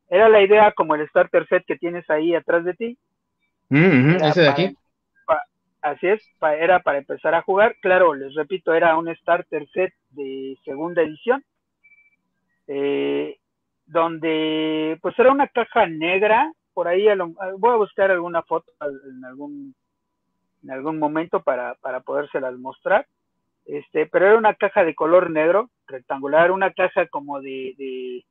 era 0.08 0.28
la 0.28 0.42
idea 0.42 0.72
como 0.72 0.96
el 0.96 1.08
starter 1.08 1.46
set 1.46 1.64
que 1.66 1.78
tienes 1.78 2.10
ahí 2.10 2.34
atrás 2.34 2.64
de 2.64 2.74
ti, 2.74 2.98
Mm, 3.72 4.16
ese 4.22 4.42
de 4.42 4.48
aquí. 4.48 4.76
así 5.80 6.06
es, 6.06 6.22
era 6.42 6.80
para 6.80 6.98
empezar 6.98 7.34
a 7.34 7.40
jugar. 7.40 7.74
Claro, 7.80 8.12
les 8.12 8.34
repito, 8.34 8.74
era 8.74 8.96
un 8.98 9.08
starter 9.16 9.66
set 9.68 9.94
de 10.10 10.58
segunda 10.62 11.00
edición. 11.00 11.42
Eh, 12.68 13.38
donde 13.86 14.98
pues 15.00 15.18
era 15.18 15.32
una 15.32 15.48
caja 15.48 15.86
negra, 15.86 16.52
por 16.74 16.86
ahí 16.86 17.06
voy 17.58 17.72
a 17.72 17.76
buscar 17.76 18.10
alguna 18.10 18.42
foto 18.42 18.70
en 18.80 19.24
algún 19.24 19.74
en 20.62 20.70
algún 20.70 20.98
momento 20.98 21.42
para, 21.42 21.74
para 21.76 22.00
podérselas 22.00 22.54
mostrar. 22.58 23.06
Este, 23.64 24.06
pero 24.06 24.26
era 24.26 24.38
una 24.38 24.54
caja 24.54 24.84
de 24.84 24.94
color 24.94 25.30
negro, 25.30 25.70
rectangular, 25.86 26.50
una 26.50 26.72
caja 26.72 27.06
como 27.08 27.40
de, 27.40 27.74
de, 27.78 28.24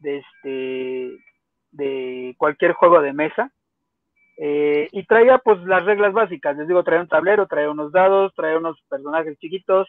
de 0.00 0.18
este 0.18 1.18
de 1.72 2.34
cualquier 2.38 2.72
juego 2.74 3.00
de 3.00 3.12
mesa. 3.12 3.52
Eh, 4.44 4.88
y 4.90 5.04
traía 5.04 5.38
pues 5.38 5.62
las 5.66 5.84
reglas 5.84 6.12
básicas, 6.12 6.56
les 6.56 6.66
digo, 6.66 6.82
traía 6.82 7.02
un 7.02 7.06
tablero, 7.06 7.46
traía 7.46 7.70
unos 7.70 7.92
dados, 7.92 8.34
traía 8.34 8.58
unos 8.58 8.76
personajes 8.88 9.38
chiquitos, 9.38 9.86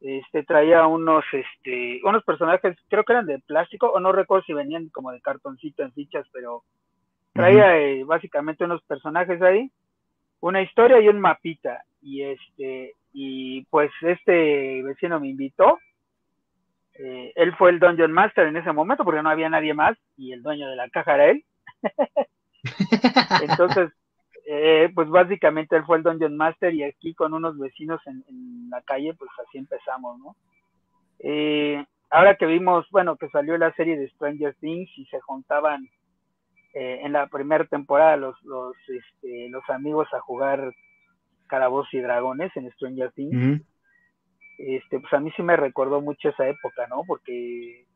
este, 0.00 0.44
traía 0.44 0.86
unos, 0.86 1.24
este, 1.32 2.00
unos 2.04 2.22
personajes, 2.22 2.76
creo 2.88 3.02
que 3.02 3.12
eran 3.12 3.26
de 3.26 3.40
plástico, 3.40 3.88
o 3.88 3.98
no 3.98 4.12
recuerdo 4.12 4.44
si 4.44 4.52
venían 4.52 4.88
como 4.90 5.10
de 5.10 5.20
cartoncito 5.20 5.82
en 5.82 5.92
fichas, 5.92 6.28
pero 6.32 6.62
traía 7.32 7.76
eh, 7.76 8.04
básicamente 8.04 8.62
unos 8.62 8.84
personajes 8.84 9.42
ahí, 9.42 9.68
una 10.38 10.62
historia 10.62 11.00
y 11.00 11.08
un 11.08 11.18
mapita, 11.18 11.82
y 12.00 12.22
este, 12.22 12.94
y 13.12 13.64
pues 13.64 13.90
este 14.02 14.80
vecino 14.84 15.18
me 15.18 15.30
invitó, 15.30 15.80
eh, 17.00 17.32
él 17.34 17.52
fue 17.56 17.70
el 17.70 17.80
Dungeon 17.80 18.12
Master 18.12 18.46
en 18.46 18.58
ese 18.58 18.70
momento, 18.70 19.02
porque 19.02 19.22
no 19.22 19.30
había 19.30 19.48
nadie 19.48 19.74
más, 19.74 19.98
y 20.16 20.30
el 20.30 20.44
dueño 20.44 20.68
de 20.68 20.76
la 20.76 20.88
caja 20.88 21.14
era 21.16 21.30
él. 21.30 21.44
Entonces, 23.42 23.92
eh, 24.46 24.90
pues 24.94 25.08
básicamente 25.08 25.76
él 25.76 25.84
fue 25.84 25.96
el 25.98 26.02
Dungeon 26.02 26.36
Master 26.36 26.72
y 26.72 26.84
aquí 26.84 27.14
con 27.14 27.34
unos 27.34 27.58
vecinos 27.58 28.00
en, 28.06 28.70
la 28.70 28.80
calle, 28.82 29.14
pues 29.14 29.30
así 29.46 29.58
empezamos, 29.58 30.18
¿no? 30.18 30.36
Eh, 31.20 31.84
ahora 32.10 32.36
que 32.36 32.46
vimos, 32.46 32.86
bueno, 32.90 33.16
que 33.16 33.28
salió 33.30 33.56
la 33.58 33.72
serie 33.74 33.96
de 33.96 34.08
Stranger 34.10 34.54
Things 34.60 34.90
y 34.96 35.06
se 35.06 35.20
juntaban 35.20 35.88
eh, 36.74 37.00
en 37.02 37.12
la 37.12 37.26
primera 37.26 37.64
temporada 37.64 38.16
los, 38.16 38.40
los, 38.42 38.76
este, 38.88 39.48
los 39.48 39.68
amigos 39.70 40.06
a 40.12 40.20
jugar 40.20 40.72
Calabozos 41.48 41.94
y 41.94 42.00
Dragones 42.00 42.54
en 42.56 42.70
Stranger 42.72 43.12
Things, 43.12 43.62
este, 44.58 45.00
pues 45.00 45.12
a 45.12 45.20
mí 45.20 45.30
sí 45.36 45.42
me 45.42 45.56
recordó 45.56 46.00
mucho 46.00 46.28
esa 46.28 46.48
época, 46.48 46.86
¿no? 46.88 47.02
Porque 47.06 47.86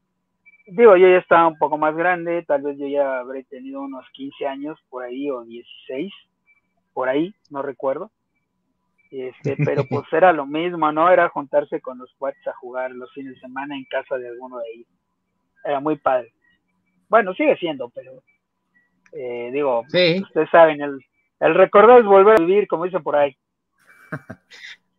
digo, 0.71 0.97
yo 0.97 1.09
ya 1.09 1.19
estaba 1.19 1.47
un 1.49 1.59
poco 1.59 1.77
más 1.79 1.95
grande, 1.97 2.45
tal 2.45 2.63
vez 2.63 2.79
yo 2.79 2.87
ya 2.87 3.21
habré 3.21 3.45
tenido 3.45 3.83
unos 3.83 4.07
15 4.13 4.47
años 4.47 4.79
por 4.89 5.05
ahí 5.05 5.31
o 5.31 5.45
16, 5.45 6.13
por 6.93 7.09
ahí, 7.09 7.35
no 7.51 7.63
recuerdo. 7.63 8.11
Este, 9.11 9.57
pero 9.65 9.85
pues 9.85 10.05
era 10.13 10.33
lo 10.33 10.47
mismo, 10.47 10.91
¿no? 10.93 11.11
Era 11.11 11.29
juntarse 11.29 11.81
con 11.81 11.99
los 11.99 12.13
cuates 12.19 12.47
a 12.47 12.55
jugar 12.55 12.93
los 12.93 13.13
fines 13.13 13.35
de 13.35 13.41
semana 13.41 13.77
en 13.77 13.85
casa 13.85 14.17
de 14.17 14.29
alguno 14.29 14.59
de 14.59 14.65
ellos. 14.75 14.89
Era 15.65 15.81
muy 15.81 15.97
padre. 15.97 16.33
Bueno, 17.09 17.35
sigue 17.35 17.57
siendo, 17.57 17.91
pero 17.91 18.23
eh, 19.13 19.51
digo, 19.53 19.81
ustedes 19.81 20.51
saben, 20.51 20.81
el, 20.81 21.01
el 21.41 21.55
recordar 21.55 21.99
es 21.99 22.05
volver 22.05 22.41
a 22.41 22.45
vivir, 22.45 22.69
como 22.69 22.85
dicen 22.85 23.03
por 23.03 23.17
ahí. 23.17 23.37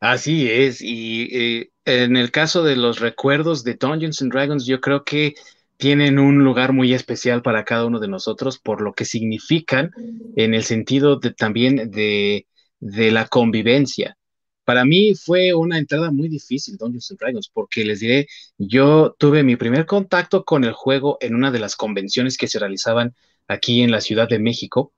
Así 0.02 0.50
es, 0.52 0.82
y 0.82 1.30
eh, 1.32 1.70
en 1.86 2.18
el 2.18 2.32
caso 2.32 2.64
de 2.64 2.76
los 2.76 3.00
recuerdos 3.00 3.64
de 3.64 3.76
Dungeons 3.76 4.22
and 4.22 4.34
Dragons, 4.34 4.66
yo 4.66 4.82
creo 4.82 5.04
que 5.04 5.36
tienen 5.82 6.20
un 6.20 6.44
lugar 6.44 6.74
muy 6.74 6.94
especial 6.94 7.42
para 7.42 7.66
cada 7.66 7.88
uno 7.88 8.00
de 8.00 8.08
nosotros 8.08 8.60
por 8.60 8.82
lo 8.82 8.94
que 8.94 9.04
significan 9.04 9.90
en 10.36 10.54
el 10.54 10.64
sentido 10.64 11.20
también 11.20 11.90
de, 11.90 12.46
la 12.80 13.26
convivencia. 13.26 14.16
Para 14.64 14.86
mí 14.86 15.16
fue 15.16 15.56
una 15.56 15.80
entrada 15.80 16.12
muy 16.12 16.30
difícil, 16.30 16.78
Dungeons 16.78 17.10
and 17.10 17.20
Dragons, 17.20 17.50
porque 17.52 17.84
les 17.84 18.00
diré, 18.00 18.28
yo 18.60 19.16
tuve 19.18 19.42
mi 19.42 19.56
primer 19.56 19.88
contacto 19.88 20.46
con 20.46 20.66
el 20.66 20.74
juego 20.74 21.18
en 21.20 21.34
una 21.34 21.50
de 21.50 21.58
las 21.58 21.76
convenciones 21.76 22.38
que 22.38 22.48
se 22.48 22.60
realizaban 22.60 23.16
aquí 23.48 23.82
en 23.82 23.90
la 23.90 24.02
Ciudad 24.02 24.30
de 24.30 24.38
México, 24.38 24.94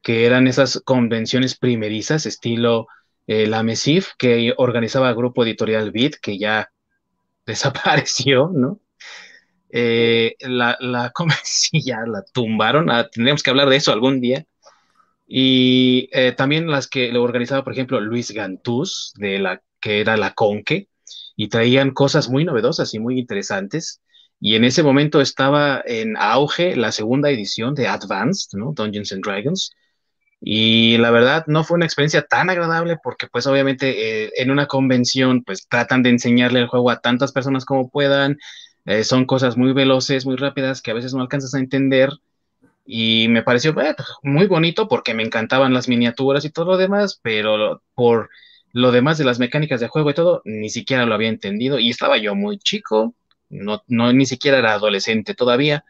que 0.00 0.26
eran 0.26 0.46
esas 0.46 0.80
convenciones 0.84 1.56
primerizas, 1.56 2.24
estilo 2.24 2.86
eh, 3.26 3.48
la 3.48 3.64
MESIF, 3.64 4.10
que 4.16 4.54
organizaba 4.56 5.08
el 5.08 5.16
Grupo 5.16 5.42
Editorial 5.42 5.90
Beat, 5.90 6.14
que 6.22 6.38
ya 6.38 6.70
desapareció, 7.46 8.52
¿no? 8.54 8.78
Eh, 9.72 10.36
la, 10.40 10.76
la, 10.80 11.12
ya 11.72 12.00
la 12.06 12.24
tumbaron, 12.32 12.90
ah, 12.90 13.08
tendríamos 13.08 13.42
que 13.42 13.50
hablar 13.50 13.68
de 13.68 13.76
eso 13.76 13.92
algún 13.92 14.20
día. 14.20 14.46
y 15.26 16.08
eh, 16.12 16.32
también 16.32 16.68
las 16.70 16.88
que 16.88 17.12
lo 17.12 17.22
organizaba, 17.22 17.64
por 17.64 17.72
ejemplo, 17.72 18.00
Luis 18.00 18.32
Gantús, 18.32 19.14
de 19.16 19.38
la 19.38 19.62
que 19.80 20.00
era 20.00 20.16
la 20.16 20.34
Conque, 20.34 20.88
y 21.36 21.48
traían 21.48 21.92
cosas 21.92 22.28
muy 22.28 22.44
novedosas 22.44 22.94
y 22.94 22.98
muy 22.98 23.18
interesantes. 23.18 24.00
Y 24.40 24.56
en 24.56 24.64
ese 24.64 24.82
momento 24.82 25.20
estaba 25.20 25.82
en 25.86 26.16
auge 26.16 26.76
la 26.76 26.92
segunda 26.92 27.30
edición 27.30 27.74
de 27.74 27.88
Advanced. 27.88 28.58
Dungeons 28.74 29.12
and 29.12 29.24
Dragons. 29.24 29.72
Y 30.40 30.96
la 30.98 31.10
verdad 31.10 31.44
no 31.46 31.64
fue 31.64 31.76
una 31.76 31.84
experiencia 31.84 32.22
tan 32.22 32.48
agradable 32.50 32.96
porque 33.02 33.26
pues 33.28 33.46
obviamente 33.46 34.24
eh, 34.26 34.32
en 34.36 34.50
una 34.50 34.66
convención 34.66 35.42
pues 35.44 35.68
tratan 35.68 36.02
de 36.02 36.10
enseñarle 36.10 36.60
el 36.60 36.68
juego 36.68 36.90
a 36.90 37.00
tantas 37.00 37.32
personas 37.32 37.64
como 37.66 37.90
puedan. 37.90 38.38
Eh, 38.86 39.04
son 39.04 39.26
cosas 39.26 39.56
muy 39.56 39.72
veloces, 39.72 40.26
muy 40.26 40.36
rápidas 40.36 40.82
que 40.82 40.90
a 40.90 40.94
veces 40.94 41.14
no 41.14 41.20
alcanzas 41.20 41.54
a 41.54 41.58
entender 41.58 42.10
y 42.86 43.28
me 43.28 43.42
pareció 43.42 43.74
pues, 43.74 43.94
muy 44.22 44.46
bonito 44.46 44.88
porque 44.88 45.14
me 45.14 45.22
encantaban 45.22 45.72
las 45.74 45.88
miniaturas 45.88 46.44
y 46.44 46.50
todo 46.50 46.72
lo 46.72 46.76
demás, 46.76 47.20
pero 47.22 47.82
por 47.94 48.30
lo 48.72 48.92
demás 48.92 49.18
de 49.18 49.24
las 49.24 49.38
mecánicas 49.38 49.80
de 49.80 49.88
juego 49.88 50.10
y 50.10 50.14
todo, 50.14 50.42
ni 50.44 50.70
siquiera 50.70 51.06
lo 51.06 51.14
había 51.14 51.28
entendido 51.28 51.78
y 51.78 51.90
estaba 51.90 52.18
yo 52.18 52.34
muy 52.34 52.58
chico, 52.58 53.14
no, 53.48 53.82
no 53.88 54.12
ni 54.12 54.26
siquiera 54.26 54.58
era 54.58 54.74
adolescente 54.74 55.34
todavía 55.34 55.84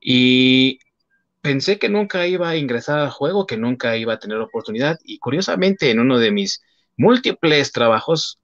y 0.00 0.80
pensé 1.42 1.78
que 1.78 1.88
nunca 1.88 2.26
iba 2.26 2.48
a 2.48 2.56
ingresar 2.56 2.98
al 2.98 3.10
juego, 3.10 3.46
que 3.46 3.56
nunca 3.56 3.96
iba 3.96 4.14
a 4.14 4.18
tener 4.18 4.38
oportunidad 4.38 4.98
y 5.04 5.18
curiosamente 5.18 5.90
en 5.90 6.00
uno 6.00 6.18
de 6.18 6.32
mis 6.32 6.62
múltiples 6.96 7.72
trabajos, 7.72 8.38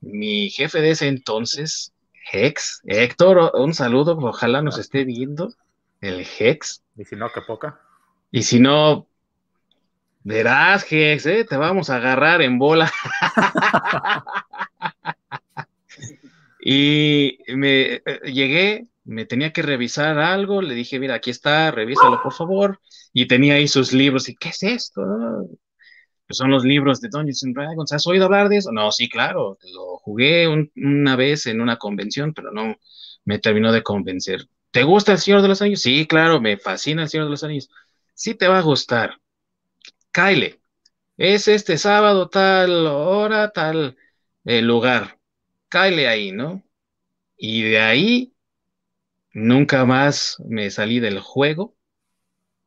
mi 0.00 0.50
jefe 0.50 0.80
de 0.80 0.90
ese 0.90 1.08
entonces, 1.08 1.92
Hex, 2.30 2.82
Héctor, 2.84 3.52
un 3.54 3.74
saludo, 3.74 4.16
ojalá 4.18 4.62
nos 4.62 4.78
esté 4.78 5.04
viendo 5.04 5.52
el 6.00 6.26
Hex. 6.38 6.82
Y 6.96 7.04
si 7.04 7.16
no, 7.16 7.30
qué 7.32 7.40
poca. 7.42 7.80
Y 8.30 8.42
si 8.42 8.60
no, 8.60 9.06
verás, 10.22 10.86
Hex, 10.90 11.26
¿eh? 11.26 11.44
te 11.44 11.56
vamos 11.56 11.90
a 11.90 11.96
agarrar 11.96 12.42
en 12.42 12.58
bola. 12.58 12.92
y 16.60 17.38
me 17.48 17.94
eh, 17.94 18.02
llegué, 18.24 18.88
me 19.04 19.24
tenía 19.24 19.52
que 19.52 19.62
revisar 19.62 20.18
algo, 20.18 20.60
le 20.60 20.74
dije, 20.74 20.98
mira, 20.98 21.14
aquí 21.14 21.30
está, 21.30 21.70
revísalo 21.70 22.22
por 22.22 22.34
favor. 22.34 22.80
Y 23.12 23.26
tenía 23.26 23.54
ahí 23.54 23.68
sus 23.68 23.92
libros, 23.92 24.28
y 24.28 24.36
¿qué 24.36 24.50
es 24.50 24.62
esto? 24.62 25.02
Son 26.30 26.50
los 26.50 26.64
libros 26.64 27.00
de 27.00 27.08
Dungeons 27.08 27.42
and 27.44 27.54
Dragons. 27.54 27.92
¿Has 27.92 28.06
oído 28.06 28.26
hablar 28.26 28.48
de 28.48 28.58
eso? 28.58 28.70
No, 28.70 28.92
sí, 28.92 29.08
claro, 29.08 29.58
lo 29.72 29.96
jugué 29.98 30.46
una 30.76 31.16
vez 31.16 31.46
en 31.46 31.60
una 31.60 31.76
convención, 31.78 32.34
pero 32.34 32.52
no 32.52 32.76
me 33.24 33.38
terminó 33.38 33.72
de 33.72 33.82
convencer. 33.82 34.46
¿Te 34.70 34.82
gusta 34.82 35.12
el 35.12 35.18
Señor 35.18 35.42
de 35.42 35.48
los 35.48 35.62
Anillos? 35.62 35.80
Sí, 35.80 36.06
claro, 36.06 36.40
me 36.40 36.58
fascina 36.58 37.02
el 37.02 37.08
Señor 37.08 37.26
de 37.26 37.30
los 37.30 37.44
Anillos. 37.44 37.70
Sí 38.14 38.34
te 38.34 38.46
va 38.48 38.58
a 38.58 38.62
gustar. 38.62 39.18
Kyle, 40.12 40.60
es 41.16 41.48
este 41.48 41.78
sábado, 41.78 42.28
tal 42.28 42.86
hora, 42.86 43.50
tal 43.52 43.96
eh, 44.44 44.62
lugar. 44.62 45.18
Kyle 45.70 46.06
ahí, 46.08 46.32
¿no? 46.32 46.62
Y 47.36 47.62
de 47.62 47.80
ahí 47.80 48.34
nunca 49.32 49.84
más 49.84 50.36
me 50.46 50.70
salí 50.70 51.00
del 51.00 51.20
juego. 51.20 51.76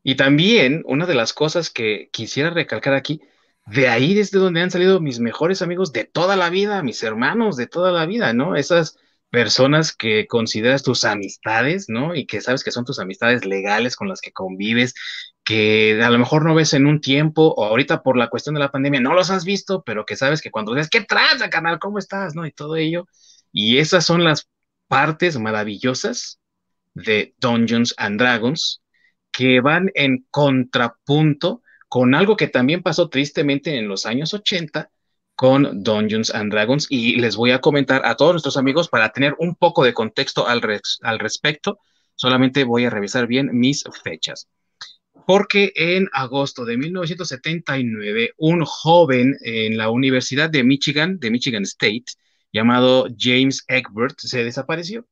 Y 0.04 0.16
también 0.16 0.84
una 0.86 1.06
de 1.06 1.16
las 1.16 1.34
cosas 1.34 1.70
que 1.70 2.10
quisiera 2.12 2.50
recalcar 2.50 2.94
aquí, 2.94 3.22
de 3.66 3.88
ahí 3.88 4.14
desde 4.14 4.40
donde 4.40 4.62
han 4.62 4.72
salido 4.72 5.00
mis 5.00 5.20
mejores 5.20 5.62
amigos 5.62 5.94
de 5.94 6.06
toda 6.06 6.36
la 6.36 6.50
vida, 6.50 6.84
mis 6.84 7.04
hermanos 7.04 7.56
de 7.58 7.68
toda 7.68 7.92
la 7.92 8.06
vida, 8.06 8.34
¿no? 8.34 8.56
Esas 8.56 8.98
personas 9.30 9.96
que 9.96 10.28
consideras 10.28 10.84
tus 10.84 11.06
amistades, 11.06 11.86
¿no? 11.88 12.16
Y 12.16 12.26
que 12.26 12.42
sabes 12.42 12.64
que 12.64 12.72
son 12.72 12.86
tus 12.86 13.00
amistades 13.00 13.46
legales 13.46 13.96
con 13.96 14.10
las 14.10 14.20
que 14.20 14.34
convives, 14.34 14.94
que 15.44 16.02
a 16.04 16.10
lo 16.10 16.20
mejor 16.20 16.46
no 16.46 16.54
ves 16.54 16.74
en 16.74 16.86
un 16.86 17.02
tiempo 17.02 17.54
o 17.56 17.66
ahorita 17.66 18.04
por 18.04 18.18
la 18.18 18.30
cuestión 18.30 18.56
de 18.56 18.62
la 18.62 18.72
pandemia 18.72 19.00
no 19.00 19.14
los 19.14 19.32
has 19.32 19.46
visto, 19.46 19.84
pero 19.84 20.06
que 20.06 20.18
sabes 20.18 20.42
que 20.42 20.52
cuando 20.52 20.74
ves, 20.74 20.90
¿qué 20.90 21.02
traza, 21.02 21.50
canal? 21.50 21.80
¿Cómo 21.80 21.98
estás? 21.98 22.36
¿No? 22.36 22.46
Y 22.46 22.52
todo 22.52 22.76
ello. 22.76 23.08
Y 23.54 23.78
esas 23.78 24.06
son 24.06 24.24
las 24.24 24.50
partes 24.88 25.40
maravillosas 25.40 26.40
de 26.94 27.34
Dungeons 27.40 27.94
and 27.98 28.20
Dragons 28.20 28.82
que 29.32 29.62
van 29.62 29.90
en 29.96 30.26
contrapunto 30.30 31.64
con 31.92 32.16
algo 32.16 32.38
que 32.38 32.48
también 32.48 32.84
pasó 32.84 33.10
tristemente 33.10 33.78
en 33.78 33.90
los 33.90 34.06
años 34.06 34.34
80, 34.34 34.90
con 35.36 35.84
Dungeons 35.84 36.34
and 36.34 36.50
Dragons 36.50 36.88
y 36.90 37.18
les 37.18 37.36
voy 37.36 37.52
a 37.52 37.60
comentar 37.60 38.06
a 38.06 38.16
todos 38.16 38.32
nuestros 38.32 38.56
amigos 38.56 38.88
para 38.88 39.12
tener 39.12 39.36
un 39.40 39.56
poco 39.56 39.84
de 39.84 39.94
contexto 39.94 40.48
al, 40.48 40.62
al 41.02 41.20
respecto. 41.20 41.80
Solamente 42.16 42.64
voy 42.64 42.86
a 42.86 42.90
revisar 42.90 43.28
bien 43.28 43.50
mis 43.52 43.84
fechas. 44.06 44.48
Porque 45.28 45.74
en 45.76 46.08
agosto 46.14 46.64
de 46.64 46.78
1979, 46.78 48.36
un 48.38 48.64
joven 48.64 49.36
en 49.42 49.78
la 49.78 49.90
Universidad 49.90 50.50
de 50.50 50.64
Michigan, 50.64 51.20
de 51.20 51.30
Michigan 51.30 51.64
State, 51.64 52.06
llamado 52.54 53.08
James 53.20 53.66
Egbert, 53.68 54.18
se 54.18 54.46
desapareció. 54.46 55.06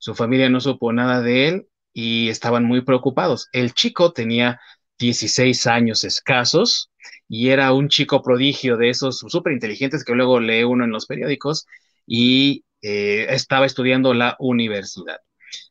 Su 0.00 0.16
familia 0.16 0.48
no 0.48 0.60
supo 0.60 0.92
nada 0.92 1.22
de 1.22 1.46
él 1.46 1.68
y 1.92 2.28
estaban 2.28 2.64
muy 2.64 2.80
preocupados. 2.80 3.48
El 3.52 3.72
chico 3.72 4.12
tenía 4.12 4.58
16 4.98 5.66
años 5.66 6.04
escasos 6.04 6.90
y 7.28 7.48
era 7.48 7.72
un 7.72 7.88
chico 7.88 8.22
prodigio 8.22 8.76
de 8.76 8.90
esos 8.90 9.18
súper 9.18 9.52
inteligentes 9.52 10.04
que 10.04 10.14
luego 10.14 10.40
lee 10.40 10.64
uno 10.64 10.84
en 10.84 10.90
los 10.90 11.06
periódicos 11.06 11.66
y 12.06 12.64
eh, 12.82 13.26
estaba 13.30 13.66
estudiando 13.66 14.14
la 14.14 14.36
universidad. 14.38 15.18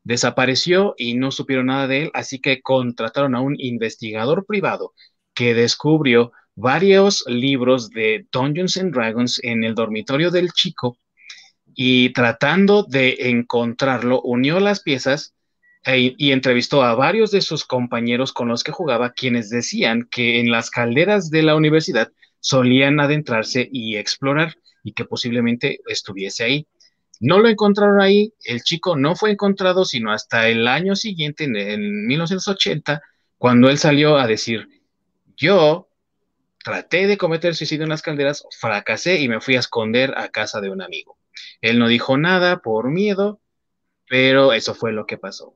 Desapareció 0.03 0.95
y 0.97 1.15
no 1.15 1.31
supieron 1.31 1.67
nada 1.67 1.87
de 1.87 2.03
él, 2.03 2.11
así 2.13 2.39
que 2.39 2.61
contrataron 2.61 3.35
a 3.35 3.41
un 3.41 3.55
investigador 3.59 4.45
privado 4.45 4.93
que 5.33 5.53
descubrió 5.53 6.31
varios 6.55 7.23
libros 7.27 7.89
de 7.89 8.27
Dungeons 8.31 8.77
and 8.77 8.93
Dragons 8.93 9.39
en 9.43 9.63
el 9.63 9.75
dormitorio 9.75 10.31
del 10.31 10.51
chico 10.51 10.97
y 11.75 12.11
tratando 12.13 12.83
de 12.83 13.17
encontrarlo, 13.29 14.21
unió 14.21 14.59
las 14.59 14.81
piezas 14.81 15.32
e, 15.85 16.15
y 16.17 16.31
entrevistó 16.31 16.83
a 16.83 16.95
varios 16.95 17.31
de 17.31 17.41
sus 17.41 17.65
compañeros 17.65 18.31
con 18.31 18.47
los 18.47 18.63
que 18.63 18.71
jugaba, 18.71 19.11
quienes 19.11 19.49
decían 19.49 20.07
que 20.09 20.39
en 20.39 20.51
las 20.51 20.69
calderas 20.69 21.29
de 21.29 21.43
la 21.43 21.55
universidad 21.55 22.11
solían 22.39 22.99
adentrarse 22.99 23.67
y 23.71 23.97
explorar 23.97 24.55
y 24.83 24.93
que 24.93 25.05
posiblemente 25.05 25.79
estuviese 25.87 26.43
ahí. 26.43 26.67
No 27.19 27.39
lo 27.39 27.47
encontraron 27.49 28.01
ahí, 28.01 28.33
el 28.43 28.61
chico 28.63 28.97
no 28.97 29.15
fue 29.15 29.31
encontrado 29.31 29.85
sino 29.85 30.11
hasta 30.11 30.49
el 30.49 30.67
año 30.67 30.95
siguiente, 30.95 31.45
en, 31.45 31.55
en 31.55 32.05
1980, 32.07 33.01
cuando 33.37 33.69
él 33.69 33.77
salió 33.77 34.17
a 34.17 34.27
decir, 34.27 34.67
yo 35.35 35.89
traté 36.63 37.07
de 37.07 37.17
cometer 37.17 37.55
suicidio 37.55 37.83
en 37.83 37.89
las 37.89 38.01
calderas, 38.01 38.45
fracasé 38.59 39.19
y 39.19 39.27
me 39.27 39.41
fui 39.41 39.55
a 39.55 39.59
esconder 39.59 40.13
a 40.17 40.29
casa 40.29 40.61
de 40.61 40.69
un 40.69 40.81
amigo. 40.81 41.17
Él 41.61 41.79
no 41.79 41.87
dijo 41.87 42.17
nada 42.17 42.61
por 42.61 42.89
miedo, 42.89 43.41
pero 44.07 44.53
eso 44.53 44.73
fue 44.73 44.93
lo 44.93 45.05
que 45.05 45.17
pasó. 45.17 45.55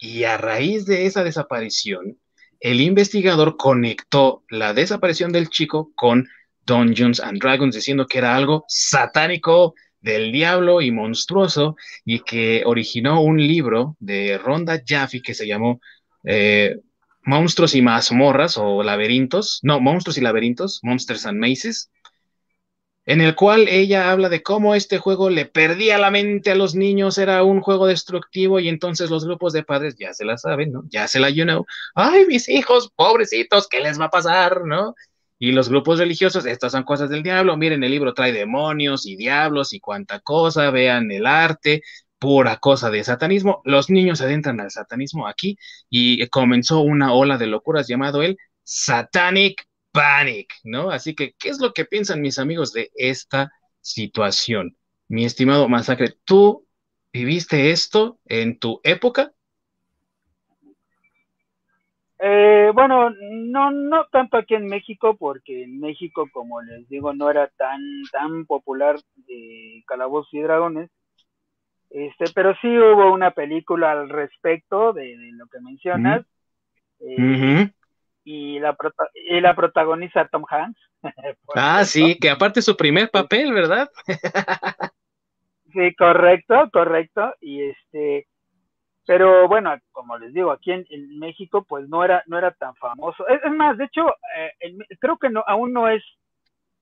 Y 0.00 0.24
a 0.24 0.38
raíz 0.38 0.86
de 0.86 1.04
esa 1.04 1.22
desaparición, 1.22 2.18
el 2.58 2.80
investigador 2.80 3.58
conectó 3.58 4.44
la 4.48 4.72
desaparición 4.72 5.30
del 5.30 5.50
chico 5.50 5.92
con 5.94 6.26
Dungeons 6.64 7.20
and 7.20 7.38
Dragons, 7.38 7.74
diciendo 7.74 8.06
que 8.06 8.18
era 8.18 8.34
algo 8.34 8.64
satánico 8.66 9.74
del 10.00 10.32
diablo 10.32 10.80
y 10.80 10.90
monstruoso, 10.90 11.76
y 12.04 12.20
que 12.20 12.62
originó 12.64 13.22
un 13.22 13.46
libro 13.46 13.96
de 14.00 14.38
Ronda 14.38 14.80
Jaffe 14.84 15.20
que 15.20 15.34
se 15.34 15.46
llamó 15.46 15.80
eh, 16.24 16.76
Monstruos 17.22 17.74
y 17.74 17.82
mazmorras 17.82 18.56
o 18.56 18.82
laberintos, 18.82 19.60
no, 19.62 19.80
Monstruos 19.80 20.16
y 20.16 20.22
laberintos, 20.22 20.80
Monsters 20.82 21.26
and 21.26 21.38
Mazes, 21.38 21.90
en 23.10 23.20
el 23.20 23.34
cual 23.34 23.66
ella 23.66 24.12
habla 24.12 24.28
de 24.28 24.40
cómo 24.40 24.76
este 24.76 24.98
juego 24.98 25.30
le 25.30 25.44
perdía 25.44 25.98
la 25.98 26.12
mente 26.12 26.52
a 26.52 26.54
los 26.54 26.76
niños, 26.76 27.18
era 27.18 27.42
un 27.42 27.60
juego 27.60 27.88
destructivo 27.88 28.60
y 28.60 28.68
entonces 28.68 29.10
los 29.10 29.24
grupos 29.24 29.52
de 29.52 29.64
padres 29.64 29.96
ya 29.98 30.14
se 30.14 30.24
la 30.24 30.38
saben, 30.38 30.70
¿no? 30.70 30.84
Ya 30.90 31.08
se 31.08 31.18
la 31.18 31.28
you 31.28 31.42
know. 31.42 31.66
Ay, 31.96 32.24
mis 32.26 32.48
hijos, 32.48 32.92
pobrecitos, 32.94 33.66
¿qué 33.66 33.80
les 33.80 34.00
va 34.00 34.04
a 34.04 34.10
pasar, 34.10 34.64
no? 34.64 34.94
Y 35.40 35.50
los 35.50 35.68
grupos 35.68 35.98
religiosos, 35.98 36.46
estas 36.46 36.70
son 36.70 36.84
cosas 36.84 37.10
del 37.10 37.24
diablo, 37.24 37.56
miren, 37.56 37.82
el 37.82 37.90
libro 37.90 38.14
trae 38.14 38.32
demonios 38.32 39.04
y 39.04 39.16
diablos 39.16 39.72
y 39.72 39.80
cuánta 39.80 40.20
cosa, 40.20 40.70
vean 40.70 41.10
el 41.10 41.26
arte, 41.26 41.82
pura 42.20 42.58
cosa 42.58 42.90
de 42.90 43.02
satanismo. 43.02 43.60
Los 43.64 43.90
niños 43.90 44.20
adentran 44.20 44.60
al 44.60 44.70
satanismo 44.70 45.26
aquí 45.26 45.58
y 45.88 46.24
comenzó 46.28 46.78
una 46.82 47.12
ola 47.12 47.38
de 47.38 47.48
locuras 47.48 47.88
llamado 47.88 48.22
el 48.22 48.38
Satanic 48.62 49.66
Panic, 49.92 50.52
¿no? 50.64 50.90
Así 50.90 51.14
que, 51.14 51.34
¿qué 51.38 51.48
es 51.48 51.60
lo 51.60 51.72
que 51.72 51.84
piensan 51.84 52.20
mis 52.20 52.38
amigos 52.38 52.72
de 52.72 52.90
esta 52.94 53.52
situación? 53.80 54.76
Mi 55.08 55.24
estimado 55.24 55.68
Masacre, 55.68 56.14
¿tú 56.24 56.66
viviste 57.12 57.70
esto 57.70 58.18
en 58.26 58.58
tu 58.58 58.80
época? 58.84 59.32
Eh, 62.22 62.70
bueno, 62.74 63.10
no, 63.10 63.70
no 63.70 64.04
tanto 64.12 64.36
aquí 64.36 64.54
en 64.54 64.66
México, 64.66 65.16
porque 65.16 65.64
en 65.64 65.80
México, 65.80 66.28
como 66.32 66.60
les 66.60 66.86
digo, 66.88 67.14
no 67.14 67.30
era 67.30 67.48
tan, 67.56 67.80
tan 68.12 68.44
popular 68.44 69.00
de 69.26 69.82
Calabozos 69.86 70.32
y 70.34 70.40
Dragones. 70.40 70.90
Este, 71.88 72.26
pero 72.34 72.54
sí 72.60 72.68
hubo 72.68 73.12
una 73.12 73.32
película 73.32 73.92
al 73.92 74.10
respecto 74.10 74.92
de, 74.92 75.16
lo 75.32 75.46
que 75.46 75.60
mencionas. 75.60 76.24
Eh, 77.00 77.70
y 78.24 78.58
la, 78.58 78.76
y 79.14 79.40
la 79.40 79.54
protagoniza 79.54 80.28
Tom 80.28 80.44
Hanks. 80.48 80.80
ah, 81.54 81.84
sí, 81.84 82.18
que 82.18 82.30
aparte 82.30 82.60
es 82.60 82.66
su 82.66 82.76
primer 82.76 83.10
papel, 83.10 83.52
¿verdad? 83.52 83.90
sí, 85.72 85.94
correcto, 85.96 86.68
correcto. 86.72 87.34
Y 87.40 87.62
este, 87.62 88.26
pero 89.06 89.48
bueno, 89.48 89.76
como 89.92 90.18
les 90.18 90.32
digo, 90.32 90.52
aquí 90.52 90.72
en, 90.72 90.86
México 91.18 91.64
pues 91.68 91.88
no 91.88 92.04
era, 92.04 92.22
no 92.26 92.38
era 92.38 92.52
tan 92.52 92.74
famoso. 92.76 93.26
Es, 93.28 93.40
más, 93.52 93.76
de 93.76 93.84
hecho, 93.84 94.06
eh, 94.36 94.76
creo 94.98 95.18
que 95.18 95.30
no, 95.30 95.42
aún 95.46 95.72
no 95.72 95.88
es 95.88 96.02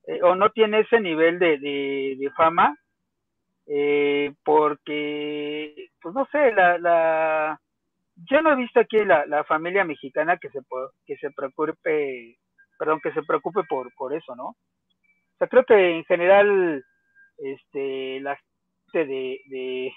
eh, 0.09 0.23
o 0.23 0.35
no 0.35 0.51
tiene 0.51 0.81
ese 0.81 1.01
nivel 1.01 1.39
de, 1.39 1.59
de, 1.59 2.31
fama, 2.35 2.75
eh, 3.67 4.33
porque, 4.43 5.91
pues 6.01 6.15
no 6.15 6.27
sé, 6.33 6.51
la, 6.53 6.79
la, 6.79 7.61
yo 8.25 8.43
no 8.43 8.53
he 8.53 8.57
visto 8.57 8.81
aquí 8.81 8.99
la, 9.05 9.27
la 9.27 9.45
familia 9.45 9.85
mexicana 9.85 10.37
que 10.39 10.51
se, 10.51 10.61
que 11.07 11.17
se 11.17 11.31
preocupe, 11.31 12.37
perdón, 12.79 13.01
que 13.03 13.13
se 13.13 13.23
preocupe 13.23 13.63
por, 13.69 13.93
por 13.95 14.15
eso, 14.15 14.35
¿no? 14.35 14.49
O 14.49 14.57
sea, 15.39 15.49
creo 15.49 15.65
que 15.65 15.97
en 15.97 16.05
general, 16.05 16.85
este, 17.39 18.21
la 18.21 18.37
gente 18.93 19.13
de, 19.13 19.41
de 19.47 19.93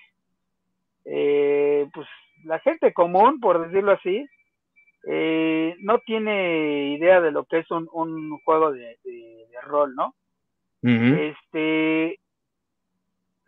eh, 1.06 1.88
pues 1.94 2.08
la 2.44 2.60
gente 2.60 2.94
común, 2.94 3.40
por 3.40 3.66
decirlo 3.66 3.94
así, 3.94 4.26
eh, 5.08 5.76
no 5.80 6.00
tiene 6.00 6.94
idea 6.94 7.22
de 7.22 7.32
lo 7.32 7.46
que 7.46 7.60
es 7.60 7.72
un, 7.72 7.90
un 7.92 8.38
juego 8.44 8.72
de, 8.72 8.98
rol, 9.64 9.94
¿no? 9.96 10.16
Este, 10.82 12.20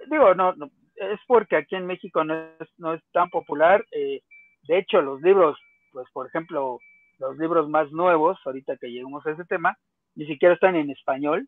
digo, 0.08 0.36
no, 0.36 0.54
es 0.96 1.20
porque 1.26 1.56
aquí 1.56 1.76
en 1.76 1.88
México 1.88 2.24
no 2.24 2.36
es, 2.60 2.70
no 2.78 2.94
es 2.94 3.02
tan 3.12 3.30
popular. 3.32 3.84
Eh, 3.92 4.22
de 4.64 4.78
hecho, 4.80 5.02
los 5.02 5.22
libros, 5.22 5.58
pues 5.92 6.08
por 6.12 6.28
ejemplo, 6.28 6.80
los 7.20 7.38
libros 7.38 7.70
más 7.70 7.92
nuevos, 7.92 8.40
ahorita 8.46 8.78
que 8.78 8.92
llegamos 8.92 9.26
a 9.26 9.32
ese 9.32 9.46
tema, 9.46 9.78
ni 10.16 10.26
siquiera 10.26 10.54
están 10.54 10.76
en 10.76 10.90
español. 10.90 11.48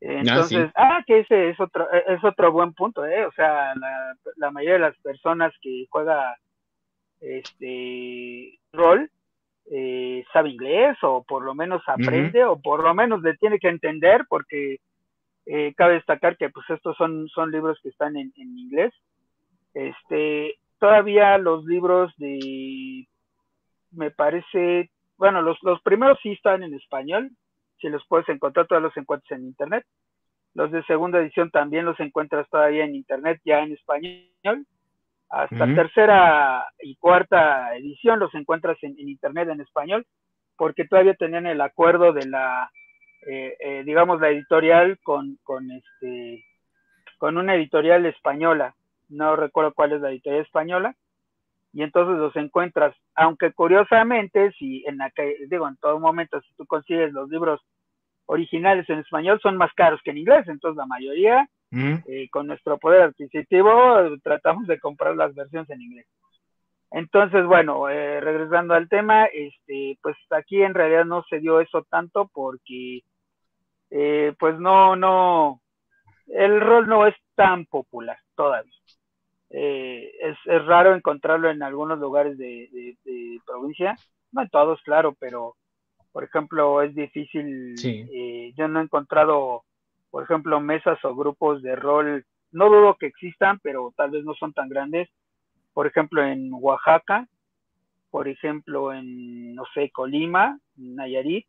Ah, 0.00 0.06
Entonces, 0.22 0.70
ah, 0.76 1.02
que 1.06 1.20
ese 1.20 1.50
es 1.50 1.60
otro, 1.60 1.90
es 1.90 2.22
otro 2.22 2.52
buen 2.52 2.72
punto, 2.72 3.04
¿eh? 3.04 3.26
O 3.26 3.32
sea, 3.32 3.74
la, 3.74 4.14
la 4.36 4.50
mayoría 4.50 4.74
de 4.74 4.90
las 4.90 4.96
personas 4.98 5.52
que 5.60 5.86
juega 5.90 6.36
este 7.20 8.58
rol 8.72 9.10
eh, 9.70 10.24
sabe 10.32 10.50
inglés 10.50 10.96
o 11.02 11.22
por 11.24 11.44
lo 11.44 11.54
menos 11.54 11.82
aprende 11.86 12.44
o 12.44 12.58
por 12.60 12.82
lo 12.82 12.94
menos 12.94 13.22
le 13.22 13.36
tiene 13.36 13.58
que 13.58 13.68
entender 13.68 14.24
porque 14.28 14.78
eh, 15.46 15.74
cabe 15.76 15.94
destacar 15.94 16.36
que 16.36 16.48
pues 16.50 16.68
estos 16.70 16.96
son, 16.96 17.28
son 17.28 17.50
libros 17.50 17.78
que 17.82 17.88
están 17.90 18.16
en, 18.16 18.32
en 18.36 18.58
inglés. 18.58 18.94
Este, 19.74 20.56
todavía 20.78 21.38
los 21.38 21.64
libros 21.64 22.12
de, 22.16 23.06
me 23.90 24.10
parece, 24.10 24.90
bueno, 25.16 25.42
los, 25.42 25.58
los 25.62 25.80
primeros 25.82 26.18
sí 26.22 26.32
están 26.32 26.62
en 26.62 26.74
español, 26.74 27.30
si 27.80 27.88
los 27.88 28.04
puedes 28.08 28.28
encontrar, 28.28 28.66
todos 28.66 28.82
los 28.82 28.96
encuentras 28.96 29.38
en 29.38 29.46
internet. 29.46 29.84
Los 30.54 30.72
de 30.72 30.82
segunda 30.84 31.20
edición 31.20 31.50
también 31.50 31.84
los 31.84 32.00
encuentras 32.00 32.48
todavía 32.50 32.84
en 32.84 32.94
internet, 32.94 33.40
ya 33.44 33.60
en 33.60 33.72
español 33.72 34.66
hasta 35.30 35.66
tercera 35.74 36.66
y 36.80 36.96
cuarta 36.96 37.76
edición 37.76 38.18
los 38.18 38.34
encuentras 38.34 38.78
en, 38.82 38.98
internet 38.98 39.48
en 39.48 39.60
español, 39.60 40.06
porque 40.56 40.86
todavía 40.86 41.14
tenían 41.14 41.46
el 41.46 41.60
acuerdo 41.60 42.12
de 42.12 42.26
la, 42.26 42.70
eh, 43.26 43.56
eh, 43.60 43.82
digamos, 43.84 44.20
la 44.20 44.30
editorial 44.30 44.98
con, 45.02 45.38
con, 45.42 45.70
este, 45.70 46.44
con 47.18 47.36
una 47.36 47.54
editorial 47.54 48.06
española. 48.06 48.74
No 49.08 49.36
recuerdo 49.36 49.72
cuál 49.72 49.92
es 49.92 50.00
la 50.00 50.10
editorial 50.10 50.42
española. 50.42 50.94
Y 51.72 51.82
entonces 51.82 52.16
los 52.16 52.34
encuentras, 52.36 52.94
aunque 53.14 53.52
curiosamente, 53.52 54.52
si 54.58 54.84
en 54.86 54.98
la 54.98 55.10
que, 55.10 55.36
digo, 55.48 55.68
en 55.68 55.76
todo 55.76 56.00
momento, 56.00 56.40
si 56.40 56.54
tú 56.54 56.66
consigues 56.66 57.12
los 57.12 57.28
libros 57.28 57.60
originales 58.26 58.88
en 58.88 59.00
español, 59.00 59.38
son 59.42 59.56
más 59.56 59.72
caros 59.74 60.00
que 60.02 60.10
en 60.10 60.18
inglés, 60.18 60.46
entonces 60.48 60.76
la 60.76 60.86
mayoría 60.86 61.48
eh, 61.70 62.28
con 62.30 62.46
nuestro 62.46 62.78
poder 62.78 63.02
adquisitivo 63.02 64.16
tratamos 64.22 64.66
de 64.66 64.78
comprar 64.78 65.14
las 65.16 65.34
versiones 65.34 65.68
en 65.70 65.82
inglés. 65.82 66.06
Entonces, 66.90 67.44
bueno, 67.44 67.88
eh, 67.90 68.20
regresando 68.20 68.74
al 68.74 68.88
tema, 68.88 69.26
este, 69.26 69.98
pues 70.02 70.16
aquí 70.30 70.62
en 70.62 70.72
realidad 70.72 71.04
no 71.04 71.22
se 71.28 71.38
dio 71.38 71.60
eso 71.60 71.86
tanto 71.90 72.30
porque, 72.32 73.02
eh, 73.90 74.34
pues 74.38 74.58
no, 74.58 74.96
no, 74.96 75.60
el 76.28 76.60
rol 76.60 76.88
no 76.88 77.06
es 77.06 77.14
tan 77.34 77.66
popular 77.66 78.18
todavía. 78.34 78.72
Es, 79.50 80.36
es, 80.44 80.64
raro 80.66 80.94
encontrarlo 80.94 81.50
en 81.50 81.62
algunos 81.62 81.98
lugares 81.98 82.36
de, 82.36 82.96
provincia, 83.46 83.96
no 84.32 84.42
en 84.42 84.48
todos, 84.50 84.80
claro, 84.82 85.14
pero 85.18 85.54
por 86.12 86.24
ejemplo 86.24 86.82
es 86.82 86.94
difícil, 86.94 87.74
yo 88.56 88.68
no 88.68 88.80
he 88.80 88.82
encontrado 88.82 89.64
por 90.10 90.24
ejemplo, 90.24 90.60
mesas 90.60 90.98
o 91.04 91.14
grupos 91.14 91.62
de 91.62 91.76
rol, 91.76 92.24
no 92.52 92.68
dudo 92.68 92.96
que 92.96 93.06
existan, 93.06 93.58
pero 93.62 93.92
tal 93.96 94.10
vez 94.10 94.24
no 94.24 94.34
son 94.34 94.52
tan 94.52 94.68
grandes. 94.68 95.08
Por 95.74 95.86
ejemplo, 95.86 96.24
en 96.24 96.50
Oaxaca, 96.52 97.26
por 98.10 98.26
ejemplo, 98.26 98.92
en, 98.92 99.54
no 99.54 99.64
sé, 99.74 99.90
Colima, 99.90 100.58
Nayarit. 100.76 101.46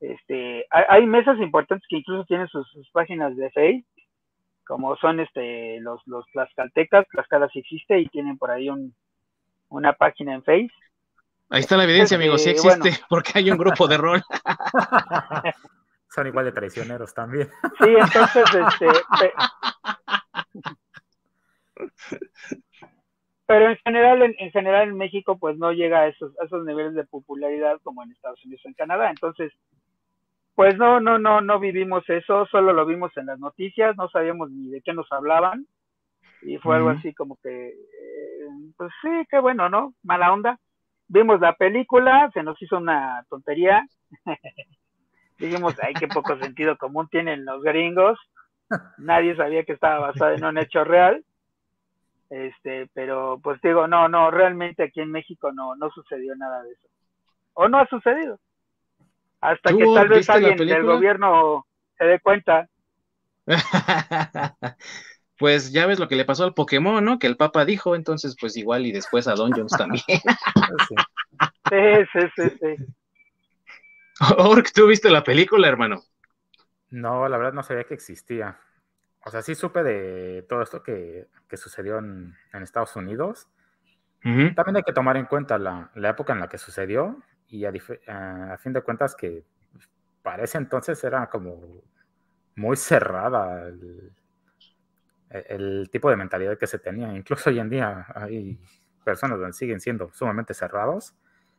Este, 0.00 0.66
hay, 0.70 1.06
mesas 1.06 1.38
importantes 1.38 1.86
que 1.88 1.98
incluso 1.98 2.24
tienen 2.24 2.48
sus, 2.48 2.66
páginas 2.92 3.36
de 3.36 3.50
Facebook, 3.50 3.86
como 4.72 4.96
son 4.96 5.20
este, 5.20 5.80
los, 5.80 6.00
los 6.06 6.24
Tlaxcaltecas, 6.32 7.06
Tlaxcala 7.08 7.46
sí 7.50 7.58
existe 7.58 8.00
y 8.00 8.06
tienen 8.06 8.38
por 8.38 8.50
ahí 8.50 8.70
un, 8.70 8.94
una 9.68 9.92
página 9.92 10.32
en 10.32 10.42
Facebook. 10.42 10.72
Ahí 11.50 11.60
está 11.60 11.76
la 11.76 11.84
evidencia, 11.84 12.16
amigos, 12.16 12.42
sí 12.42 12.52
este, 12.52 12.68
existe, 12.68 13.04
porque 13.10 13.32
hay 13.34 13.50
un 13.50 13.58
grupo 13.58 13.86
de 13.86 13.98
rol. 13.98 14.22
Son 16.08 16.26
igual 16.26 16.46
de 16.46 16.52
traicioneros 16.52 17.12
también. 17.12 17.50
Sí, 17.82 17.90
entonces, 17.98 18.44
este. 18.54 18.88
Pero 23.44 23.68
en 23.68 23.76
general, 23.76 24.22
en, 24.22 24.50
general 24.52 24.88
en 24.88 24.96
México, 24.96 25.36
pues 25.38 25.58
no 25.58 25.72
llega 25.72 26.00
a 26.00 26.06
esos, 26.08 26.32
esos 26.42 26.64
niveles 26.64 26.94
de 26.94 27.04
popularidad 27.04 27.78
como 27.82 28.02
en 28.02 28.12
Estados 28.12 28.42
Unidos 28.46 28.62
o 28.64 28.68
en 28.68 28.74
Canadá. 28.74 29.10
Entonces, 29.10 29.52
pues 30.54 30.76
no, 30.76 31.00
no, 31.00 31.18
no, 31.18 31.40
no 31.40 31.58
vivimos 31.58 32.08
eso, 32.08 32.46
solo 32.46 32.72
lo 32.72 32.84
vimos 32.84 33.16
en 33.16 33.26
las 33.26 33.38
noticias, 33.38 33.96
no 33.96 34.08
sabíamos 34.08 34.50
ni 34.50 34.68
de 34.68 34.82
qué 34.82 34.92
nos 34.92 35.10
hablaban. 35.10 35.66
Y 36.42 36.58
fue 36.58 36.76
algo 36.76 36.90
así 36.90 37.14
como 37.14 37.36
que, 37.42 37.68
eh, 37.68 38.48
pues 38.76 38.90
sí, 39.00 39.08
qué 39.30 39.38
bueno, 39.38 39.68
¿no? 39.68 39.94
Mala 40.02 40.32
onda. 40.32 40.58
Vimos 41.08 41.40
la 41.40 41.54
película, 41.54 42.30
se 42.34 42.42
nos 42.42 42.60
hizo 42.60 42.78
una 42.78 43.24
tontería. 43.28 43.86
dijimos, 45.38 45.74
ay, 45.82 45.94
qué 45.94 46.08
poco 46.08 46.36
sentido 46.38 46.76
común 46.76 47.08
tienen 47.08 47.44
los 47.44 47.62
gringos. 47.62 48.18
Nadie 48.98 49.36
sabía 49.36 49.64
que 49.64 49.72
estaba 49.72 49.98
basado 49.98 50.32
en 50.32 50.44
un 50.44 50.58
hecho 50.58 50.84
real. 50.84 51.24
Este, 52.30 52.88
pero 52.94 53.38
pues 53.42 53.60
digo, 53.60 53.86
no, 53.86 54.08
no, 54.08 54.30
realmente 54.30 54.84
aquí 54.84 55.00
en 55.00 55.10
México 55.10 55.52
no, 55.52 55.76
no 55.76 55.90
sucedió 55.90 56.34
nada 56.34 56.62
de 56.62 56.72
eso. 56.72 56.88
O 57.54 57.68
no 57.68 57.78
ha 57.78 57.86
sucedido. 57.86 58.38
Hasta 59.42 59.76
que 59.76 59.84
tal 59.84 60.08
vez 60.08 60.30
alguien 60.30 60.56
del 60.56 60.84
gobierno 60.84 61.66
se 61.98 62.04
dé 62.04 62.20
cuenta. 62.20 62.68
pues 65.36 65.72
ya 65.72 65.86
ves 65.86 65.98
lo 65.98 66.06
que 66.06 66.14
le 66.14 66.24
pasó 66.24 66.44
al 66.44 66.54
Pokémon, 66.54 67.04
¿no? 67.04 67.18
Que 67.18 67.26
el 67.26 67.36
Papa 67.36 67.64
dijo, 67.64 67.96
entonces 67.96 68.36
pues 68.40 68.56
igual 68.56 68.86
y 68.86 68.92
después 68.92 69.26
a 69.26 69.34
Don 69.34 69.50
Jones 69.50 69.72
también. 69.72 70.04
sí, 71.68 71.76
sí, 72.12 72.20
sí, 72.36 72.50
sí. 72.60 72.76
Ork, 74.38 74.70
¿tú 74.72 74.86
viste 74.86 75.10
la 75.10 75.24
película, 75.24 75.66
hermano? 75.66 76.02
No, 76.90 77.28
la 77.28 77.36
verdad 77.36 77.52
no 77.52 77.64
sabía 77.64 77.82
que 77.82 77.94
existía. 77.94 78.60
O 79.24 79.30
sea, 79.30 79.42
sí 79.42 79.56
supe 79.56 79.82
de 79.82 80.42
todo 80.48 80.62
esto 80.62 80.84
que, 80.84 81.26
sucedió 81.54 81.98
en, 81.98 82.36
Estados 82.52 82.94
Unidos. 82.94 83.48
También 84.22 84.76
hay 84.76 84.82
que 84.84 84.92
tomar 84.92 85.16
en 85.16 85.26
cuenta 85.26 85.58
la, 85.58 85.90
época 85.96 86.32
en 86.32 86.38
la 86.38 86.48
que 86.48 86.58
sucedió 86.58 87.20
y 87.52 87.64
a, 87.64 88.58
fin 88.58 88.72
de 88.72 88.82
cuentas 88.82 89.14
que 89.14 89.44
para 90.22 90.44
ese 90.44 90.58
entonces 90.58 91.02
era 91.04 91.28
como 91.28 91.82
muy 92.56 92.76
cerrada 92.76 93.68
el, 93.68 94.12
el, 95.30 95.88
tipo 95.90 96.10
de 96.10 96.16
mentalidad 96.16 96.58
que 96.58 96.66
se 96.66 96.78
tenía. 96.78 97.12
Incluso 97.14 97.50
hoy 97.50 97.58
en 97.58 97.70
día 97.70 98.06
hay 98.14 98.58
personas 99.04 99.38
que 99.38 99.52
siguen 99.52 99.80
siendo 99.80 100.10
sumamente 100.12 100.54
cerrados. 100.54 101.14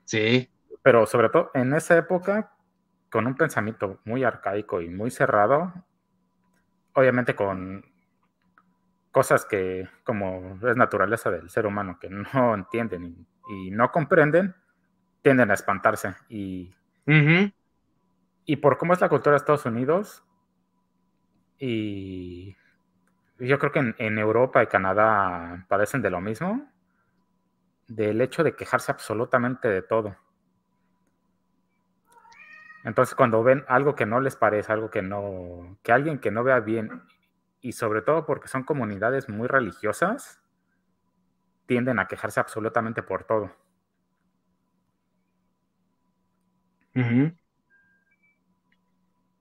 Sí 0.05 0.49
pero 0.83 1.07
sobre 1.07 1.29
todo 1.29 1.49
en 1.55 1.73
esa 1.73 1.97
época, 1.97 2.51
con 3.09 3.25
un 3.25 3.35
pensamiento 3.35 4.01
muy 4.03 4.23
arcaico 4.23 4.81
y 4.81 4.89
muy 4.89 5.09
cerrado, 5.09 5.73
obviamente 6.93 7.35
con 7.35 7.85
cosas 9.11 9.45
que, 9.45 9.87
como 10.03 10.59
es 10.67 10.75
naturaleza 10.75 11.31
del 11.31 11.49
ser 11.49 11.65
humano, 11.65 11.97
que 11.99 12.09
no 12.09 12.25
entienden 12.53 13.25
y, 13.47 13.71
no 13.71 13.91
comprenden, 13.91 14.55
tienden 15.23 15.49
a 15.49 15.55
espantarse. 15.55 16.13
Y, 16.29 16.75
y 18.45 18.57
por 18.57 18.77
cómo 18.77 18.93
es 18.93 19.01
la 19.01 19.09
cultura 19.09 19.31
de 19.31 19.37
Estados 19.37 19.65
Unidos, 19.65 20.23
y 21.57 22.55
yo 23.39 23.57
creo 23.57 23.71
que 23.71 23.79
en, 23.79 23.95
en 23.97 24.19
Europa 24.19 24.61
y 24.61 24.67
Canadá 24.67 25.65
padecen 25.67 26.03
de 26.03 26.11
lo 26.11 26.21
mismo, 26.21 26.69
del 27.87 28.21
hecho 28.21 28.43
de 28.43 28.55
quejarse 28.55 28.91
absolutamente 28.91 29.67
de 29.67 29.81
todo. 29.81 30.15
Entonces, 32.83 33.15
cuando 33.15 33.43
ven 33.43 33.63
algo 33.69 33.95
que 33.95 34.05
no 34.05 34.19
les 34.19 34.35
parece, 34.35 34.73
algo 34.73 34.89
que 34.89 35.01
no, 35.01 35.77
que 35.83 35.93
alguien 35.93 36.19
que 36.19 36.31
no 36.31 36.43
vea 36.43 36.59
bien, 36.59 37.03
y 37.61 37.71
sobre 37.71 38.01
todo 38.01 38.25
porque 38.25 38.49
son 38.49 38.63
comunidades 38.63 39.29
muy 39.29 39.47
religiosas, 39.47 40.41
tienden 41.65 41.99
a 41.99 42.09
quejarse 42.09 42.41
absolutamente 42.41 43.01
por 43.01 43.23
todo. 43.23 43.55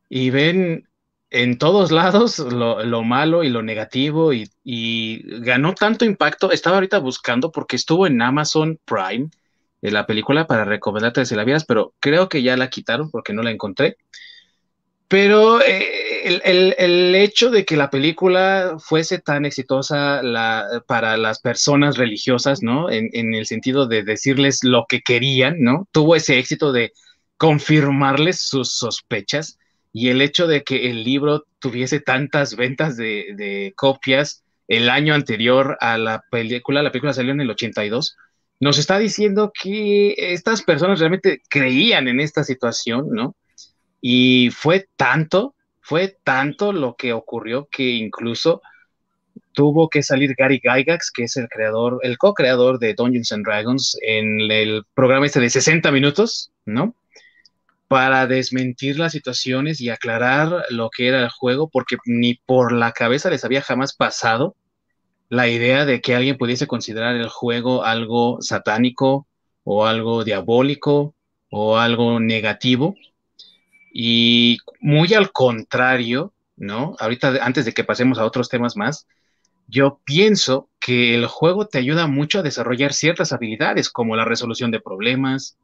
Y 0.09 0.31
ven 0.31 0.89
en 1.31 1.59
todos 1.59 1.91
lados 1.91 2.39
lo, 2.39 3.03
malo 3.03 3.43
y 3.45 3.49
lo 3.49 3.63
negativo 3.63 4.33
y, 4.33 4.51
y, 4.63 5.23
ganó 5.41 5.75
tanto 5.75 6.05
impacto. 6.05 6.53
Estaba 6.53 6.77
ahorita 6.77 6.99
buscando 6.99 7.51
porque 7.51 7.77
estuvo 7.77 8.07
en 8.07 8.21
Amazon 8.21 8.79
Prime 8.85 9.31
la 9.91 10.07
película 10.07 10.47
para 10.47 10.65
recomendarte 10.65 11.27
si 11.27 11.35
la 11.35 11.45
vieras, 11.45 11.65
pero 11.65 11.95
creo 11.99 12.29
que 12.29 12.43
ya 12.43 12.57
la 12.57 12.71
quitaron 12.71 13.11
porque 13.11 13.33
no 13.33 13.43
la 13.43 13.51
encontré. 13.51 13.97
Pero 15.09 15.61
eh, 15.61 16.41
el, 16.45 17.15
hecho 17.15 17.51
de 17.51 17.67
que 17.67 17.77
la 17.77 17.91
película 17.91 18.77
fuese 18.79 19.19
tan 19.19 19.45
exitosa 19.45 20.23
para 20.87 21.17
las 21.19 21.41
personas 21.41 21.99
religiosas, 21.99 22.63
¿no? 22.63 22.91
En, 22.91 23.11
en, 23.13 23.35
el 23.35 23.45
sentido 23.45 23.87
de 23.87 24.05
decirles 24.05 24.61
lo 24.63 24.87
que 24.89 25.03
querían, 25.03 25.57
¿no? 25.61 25.87
Tuvo 25.93 26.17
ese 26.17 26.39
éxito 26.39 26.73
de 26.73 26.93
confirmarles 27.37 28.41
sus 28.41 28.73
sospechas 28.73 29.59
y 29.93 30.09
el 30.09 30.23
hecho 30.23 30.47
de 30.47 30.65
que 30.65 30.91
el 30.91 31.05
libro 31.05 31.45
tuviese 31.59 32.01
tantas 32.01 32.57
ventas 32.57 32.97
de, 32.97 33.73
copias 33.77 34.43
el 34.69 34.89
año 34.89 35.15
anterior 35.15 35.77
a 35.81 35.99
la 35.99 36.25
película, 36.31 36.83
la 36.83 36.91
película 36.91 37.13
salió 37.13 37.33
en 37.33 37.41
el 37.41 37.51
82, 37.51 38.17
nos 38.61 38.79
está 38.79 38.99
diciendo 38.99 39.53
que 39.53 40.15
estas 40.17 40.63
personas 40.63 41.01
realmente 41.01 41.43
creían 41.49 42.09
en 42.09 42.21
esta 42.21 42.45
situación, 42.45 43.09
¿no? 43.11 43.35
Y 44.01 44.51
fue 44.51 44.89
tanto, 44.97 45.55
fue 45.81 46.17
tanto 46.25 46.73
lo 46.73 46.95
que 46.95 47.13
ocurrió 47.13 47.69
que 47.71 47.91
incluso 47.91 48.63
tuvo 49.53 49.89
que 49.89 50.03
salir 50.03 50.35
Gary 50.37 50.61
Gygax, 50.63 51.11
que 51.11 51.25
es 51.25 51.37
el 51.37 51.49
creador, 51.49 51.99
el 52.03 52.17
co-creador 52.17 52.79
de 52.79 52.95
Dungeons 52.95 53.33
and 53.33 53.45
Dragons, 53.45 53.97
en 54.03 54.41
el 54.51 54.85
programa 54.95 55.27
este 55.27 55.41
de 55.41 55.51
60 55.51 55.91
minutos, 55.91 56.51
¿no? 56.65 56.95
Para 57.93 58.27
desmentir 58.27 58.99
las 58.99 59.13
situaciones 59.13 59.81
y 59.81 59.91
aclarar 59.91 60.65
lo 60.71 60.91
que 60.91 61.09
era 61.09 61.23
el 61.23 61.29
juego, 61.29 61.69
porque 61.69 61.97
ni 62.07 62.35
por 62.35 62.73
la 62.73 62.93
cabeza 62.93 63.31
les 63.31 63.45
había 63.45 63.63
jamás 63.63 63.95
pasado 63.95 64.57
la 65.29 65.49
idea 65.49 65.87
de 65.87 66.01
que 66.01 66.15
alguien 66.15 66.37
pudiese 66.37 66.67
considerar 66.67 67.17
el 67.17 67.29
juego 67.29 67.85
algo 67.85 68.43
satánico 68.43 69.27
o 69.65 69.87
algo 69.87 70.25
diabólico 70.25 71.15
o 71.51 71.79
algo 71.79 72.21
negativo. 72.21 72.95
Y 73.93 74.59
muy 74.81 75.15
al 75.15 75.33
contrario, 75.33 76.33
¿no? 76.57 76.97
Ahorita, 76.99 77.39
antes 77.43 77.65
de 77.65 77.73
que 77.73 77.85
pasemos 77.85 78.19
a 78.19 78.25
otros 78.25 78.49
temas 78.49 78.77
más, 78.77 79.07
yo 79.69 80.01
pienso 80.05 80.69
que 80.81 81.15
el 81.15 81.27
juego 81.27 81.67
te 81.67 81.79
ayuda 81.79 82.07
mucho 82.07 82.41
a 82.41 82.43
desarrollar 82.43 82.93
ciertas 82.93 83.33
habilidades 83.33 83.89
como 83.89 84.17
la 84.17 84.25
resolución 84.25 84.71
de 84.71 84.81
problemas, 84.81 85.57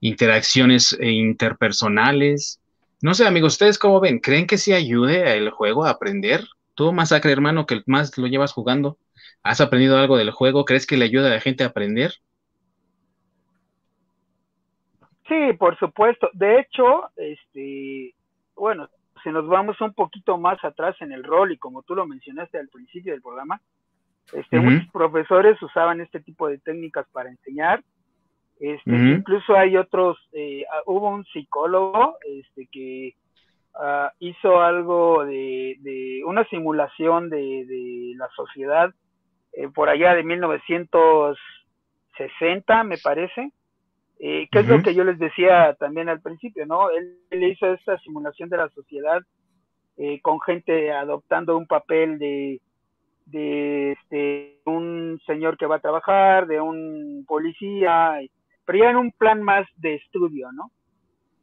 interacciones 0.00 0.96
eh, 1.00 1.10
interpersonales. 1.10 2.60
No 3.02 3.14
sé, 3.14 3.26
amigos, 3.26 3.54
¿ustedes 3.54 3.78
cómo 3.78 4.00
ven? 4.00 4.18
¿Creen 4.18 4.46
que 4.46 4.58
sí 4.58 4.72
ayude 4.72 5.36
el 5.36 5.50
juego 5.50 5.84
a 5.84 5.90
aprender? 5.90 6.44
Tú, 6.74 6.92
Masacre, 6.92 7.32
hermano, 7.32 7.66
que 7.66 7.82
más 7.86 8.16
lo 8.18 8.26
llevas 8.26 8.52
jugando. 8.52 8.98
¿Has 9.42 9.60
aprendido 9.60 9.98
algo 9.98 10.16
del 10.16 10.30
juego? 10.30 10.64
¿Crees 10.64 10.86
que 10.86 10.96
le 10.96 11.04
ayuda 11.04 11.28
a 11.28 11.34
la 11.34 11.40
gente 11.40 11.64
a 11.64 11.68
aprender? 11.68 12.14
Sí, 15.28 15.52
por 15.58 15.78
supuesto. 15.78 16.30
De 16.32 16.60
hecho, 16.60 17.10
este, 17.16 18.14
bueno, 18.54 18.88
si 19.22 19.30
nos 19.30 19.46
vamos 19.48 19.80
un 19.80 19.92
poquito 19.92 20.38
más 20.38 20.62
atrás 20.64 20.96
en 21.00 21.12
el 21.12 21.24
rol 21.24 21.52
y 21.52 21.58
como 21.58 21.82
tú 21.82 21.94
lo 21.94 22.06
mencionaste 22.06 22.58
al 22.58 22.68
principio 22.68 23.12
del 23.12 23.22
programa, 23.22 23.60
este, 24.32 24.58
muchos 24.58 24.88
profesores 24.92 25.60
usaban 25.62 26.00
este 26.00 26.20
tipo 26.20 26.48
de 26.48 26.58
técnicas 26.58 27.06
para 27.12 27.30
enseñar. 27.30 27.82
Este, 28.58 28.90
Incluso 28.90 29.54
hay 29.54 29.76
otros, 29.76 30.16
eh, 30.32 30.64
ah, 30.72 30.80
hubo 30.86 31.10
un 31.10 31.26
psicólogo 31.26 32.16
este, 32.24 32.66
que 32.72 33.12
ah, 33.74 34.10
hizo 34.18 34.62
algo 34.62 35.26
de, 35.26 35.76
de, 35.80 36.22
una 36.24 36.48
simulación 36.48 37.28
de, 37.28 37.66
de 37.66 38.14
la 38.16 38.30
sociedad 38.34 38.94
eh, 39.52 39.68
por 39.68 39.90
allá 39.90 40.14
de 40.14 40.22
1960, 40.22 42.84
me 42.84 42.96
parece, 42.98 43.50
eh, 44.20 44.48
que 44.50 44.60
es 44.60 44.68
lo 44.68 44.82
que 44.82 44.94
yo 44.94 45.04
les 45.04 45.18
decía 45.18 45.74
también 45.78 46.08
al 46.08 46.22
principio, 46.22 46.64
¿no? 46.64 46.88
Él, 46.90 47.18
hizo 47.30 47.66
esta 47.66 47.98
simulación 47.98 48.48
de 48.48 48.56
la 48.56 48.70
sociedad 48.70 49.20
con 50.20 50.42
gente 50.42 50.92
adoptando 50.92 51.56
un 51.56 51.66
papel 51.66 52.18
de, 52.18 52.60
de 53.24 53.92
este, 53.92 54.60
un 54.66 55.18
señor 55.26 55.56
que 55.56 55.64
va 55.64 55.76
a 55.76 55.80
trabajar, 55.80 56.46
de 56.46 56.60
un 56.60 57.24
policía, 57.26 58.20
pero 58.66 58.78
ya 58.78 58.90
en 58.90 58.96
un 58.96 59.12
plan 59.12 59.42
más 59.42 59.66
de 59.76 59.94
estudio, 59.94 60.52
¿no? 60.52 60.70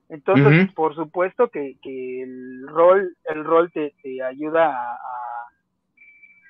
Entonces, 0.10 0.72
por 0.74 0.94
supuesto 0.94 1.48
que, 1.48 1.78
que, 1.82 2.22
el 2.22 2.68
rol, 2.68 3.16
el 3.26 3.44
rol 3.44 3.72
te, 3.72 3.96
te 4.04 4.22
ayuda 4.22 4.70
a, 4.70 5.00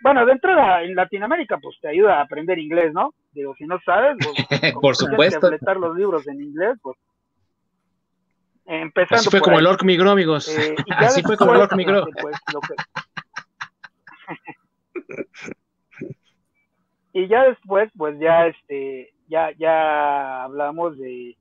bueno, 0.03 0.25
de 0.25 0.33
entrada 0.33 0.83
en 0.83 0.95
Latinoamérica, 0.95 1.57
pues 1.59 1.79
te 1.79 1.87
ayuda 1.87 2.19
a 2.19 2.23
aprender 2.23 2.59
inglés, 2.59 2.91
¿no? 2.93 3.13
Digo, 3.31 3.55
si 3.55 3.63
no 3.63 3.79
sabes, 3.85 4.17
pues, 4.19 4.35
por 4.81 4.97
supuesto. 4.97 5.39
completar 5.39 5.77
los 5.77 5.95
libros 5.95 6.27
en 6.27 6.41
inglés, 6.41 6.77
pues. 6.81 6.97
Empezando 8.65 9.21
Así 9.21 9.29
fue 9.29 9.39
como 9.39 9.59
el 9.59 9.65
Orc 9.65 9.81
migró, 9.83 10.11
amigos. 10.11 10.49
Eh, 10.49 10.75
Así 10.97 11.21
fue 11.21 11.37
como 11.37 11.53
el 11.53 11.61
Orc 11.61 11.73
migró. 11.75 12.05
Pues, 12.21 12.35
y 17.13 17.27
ya 17.27 17.43
después, 17.43 17.89
pues 17.95 18.19
ya 18.19 18.47
este, 18.47 19.12
ya, 19.27 19.51
ya 19.57 20.43
hablamos 20.43 20.97
de, 20.97 21.35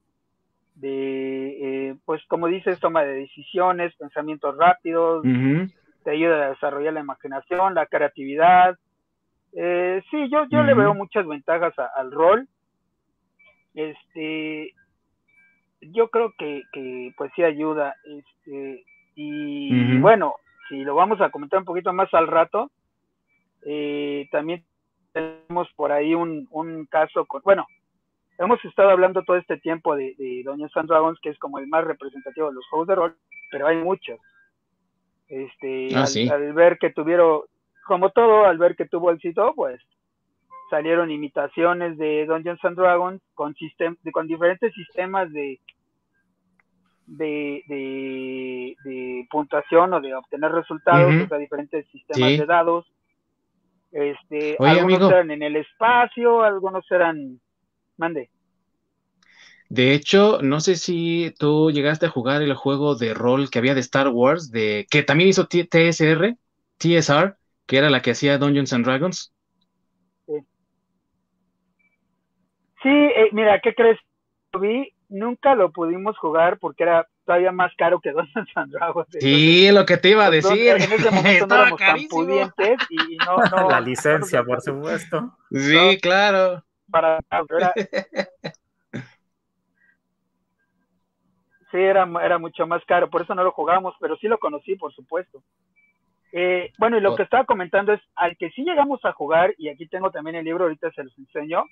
de 0.77 1.91
eh, 1.91 1.97
pues 2.05 2.23
como 2.29 2.47
dices, 2.47 2.81
toma 2.81 3.03
de 3.03 3.15
decisiones, 3.15 3.95
pensamientos 3.97 4.57
rápidos, 4.57 5.25
te 6.05 6.11
ayuda 6.11 6.47
a 6.47 6.51
desarrollar 6.51 6.95
la 6.95 7.01
imaginación, 7.01 7.75
la 7.75 7.87
creatividad. 7.87 8.77
Eh, 9.55 10.03
sí, 10.11 10.29
yo, 10.31 10.47
yo 10.51 10.63
le 10.63 10.75
veo 10.75 10.95
muchas 10.95 11.27
ventajas 11.27 11.75
al 11.97 12.11
rol. 12.11 12.49
Este, 13.75 14.73
yo 15.81 16.09
creo 16.09 16.33
que, 16.39 16.63
que 16.73 17.13
pues 17.17 17.31
sí 17.37 17.43
ayuda. 17.43 17.95
Este, 18.05 18.85
y, 19.15 19.99
bueno, 19.99 20.35
si 20.69 20.83
lo 20.85 20.95
vamos 20.95 21.21
a 21.21 21.31
comentar 21.31 21.59
un 21.59 21.65
poquito 21.65 21.93
más 21.93 22.13
al 22.15 22.27
rato, 22.27 22.71
eh, 23.65 24.29
también 24.31 24.65
tenemos 25.13 25.69
por 25.77 25.93
ahí 25.93 26.15
un, 26.15 26.49
un 26.51 26.87
caso 26.87 27.25
con, 27.27 27.43
bueno, 27.43 27.67
hemos 28.39 28.65
estado 28.65 28.91
hablando 28.91 29.23
todo 29.23 29.37
este 29.37 29.59
tiempo 29.59 29.95
de, 29.97 30.15
de 30.19 30.43
Doña 30.45 30.69
San 30.71 30.87
Dragons, 30.87 31.19
que 31.21 31.31
es 31.31 31.39
como 31.39 31.59
el 31.59 31.67
más 31.69 31.85
representativo 31.85 32.49
de 32.49 32.55
los 32.55 32.67
juegos 32.69 32.89
de 32.89 32.95
rol, 32.95 33.17
pero 33.51 33.67
hay 33.67 33.77
muchos. 33.77 34.19
Este, 35.29 35.89
ah, 35.95 36.05
al, 36.35 36.53
ver 36.53 36.79
que 36.79 36.91
tuvieron, 36.91 37.43
como 37.87 38.11
todo, 38.11 38.45
al 38.45 38.59
ver 38.59 38.77
que 38.77 38.87
tuvo 38.87 39.11
éxito, 39.11 39.53
pues 39.55 39.81
salieron 40.69 41.11
imitaciones 41.11 41.99
de 41.99 42.27
Dungeons 42.27 42.65
and 42.65 42.77
Dragons 42.77 43.23
con, 43.35 43.55
con 44.13 44.27
diferentes 44.27 44.73
sistemas 44.75 45.31
de, 45.33 45.61
de, 47.07 47.63
de, 48.85 49.27
puntuación 49.31 49.93
o 49.93 50.01
de 50.01 50.15
obtener 50.15 50.51
resultados, 50.53 51.15
o 51.15 51.29
sea, 51.29 51.39
diferentes 51.39 51.87
sistemas 51.89 52.39
de 52.39 52.47
dados. 52.47 52.87
Este, 53.93 54.57
algunos 54.59 55.11
eran 55.11 55.31
en 55.31 55.43
el 55.43 55.57
espacio, 55.57 56.43
algunos 56.43 56.85
eran. 56.91 57.41
Mande. 57.99 58.31
De 59.69 59.95
hecho, 59.95 60.41
no 60.43 60.61
sé 60.61 60.77
si 60.77 61.35
tú 61.39 61.71
llegaste 61.71 62.07
a 62.07 62.11
jugar 62.11 62.43
el 62.43 62.55
juego 62.55 62.95
de 62.95 63.15
rol 63.15 63.49
que 63.51 63.59
había 63.59 63.75
de 63.75 63.81
Star 63.81 64.09
Wars, 64.09 64.51
de 64.51 64.87
que 64.91 65.03
también 65.03 65.31
hizo 65.31 65.47
TSR, 65.47 66.37
TSR, 66.79 67.37
que 67.67 67.79
era 67.79 67.91
la 67.91 68.03
que 68.03 68.11
hacía 68.11 68.39
Dungeons 68.39 68.73
and 68.73 68.85
Dragons. 68.85 69.33
Sí, 72.83 72.89
eh, 72.89 73.29
mira, 73.33 73.61
¿qué 73.61 73.75
crees? 73.75 73.99
Lo 74.53 74.61
vi, 74.61 74.93
nunca 75.09 75.55
lo 75.55 75.71
pudimos 75.71 76.19
jugar 76.19 76.59
porque 76.59 76.83
era 76.83 77.07
todavía 77.25 77.53
más 77.53 77.73
caro 77.77 78.01
que 78.01 78.13
Dungeons 78.13 78.51
and 78.57 78.73
Dragons. 78.73 79.09
sí, 79.21 79.71
lo 79.71 79.85
que 79.87 79.97
te 79.97 80.11
iba 80.11 80.27
a 80.27 80.31
decir. 80.31 80.77
En 80.77 80.93
ese 80.93 81.11
momento 81.13 81.47
no 81.47 81.55
éramos 81.55 81.81
tan 81.81 82.09
pudientes 82.09 82.79
y, 82.91 83.17
no, 83.17 83.37
no, 83.51 83.71
La 83.71 83.81
licencia, 83.81 84.43
por 84.43 84.61
supuesto. 84.61 85.37
Sí, 85.51 85.99
claro. 86.01 86.63
Para, 86.91 87.19
Sí, 91.71 91.79
era, 91.79 92.07
era 92.23 92.37
mucho 92.39 92.67
más 92.67 92.85
caro, 92.85 93.09
por 93.09 93.23
eso 93.23 93.35
no 93.35 93.43
lo 93.43 93.53
jugamos, 93.53 93.95
pero 93.99 94.15
sí 94.19 94.29
lo 94.29 94.39
conocí, 94.39 94.77
por 94.77 94.93
supuesto. 94.93 95.43
Eh, 96.31 96.71
bueno, 96.77 96.99
y 96.99 97.01
lo 97.01 97.13
oh. 97.13 97.17
que 97.17 97.23
estaba 97.23 97.47
comentando 97.47 97.95
es, 97.95 98.01
al 98.15 98.37
que 98.37 98.51
sí 98.51 98.63
llegamos 98.63 99.03
a 99.07 99.13
jugar, 99.13 99.55
y 99.57 99.71
aquí 99.71 99.87
tengo 99.87 100.11
también 100.11 100.37
el 100.37 100.45
libro, 100.45 100.65
ahorita 100.65 100.91
se 100.93 101.05
los 101.05 101.19
enseño, 101.19 101.65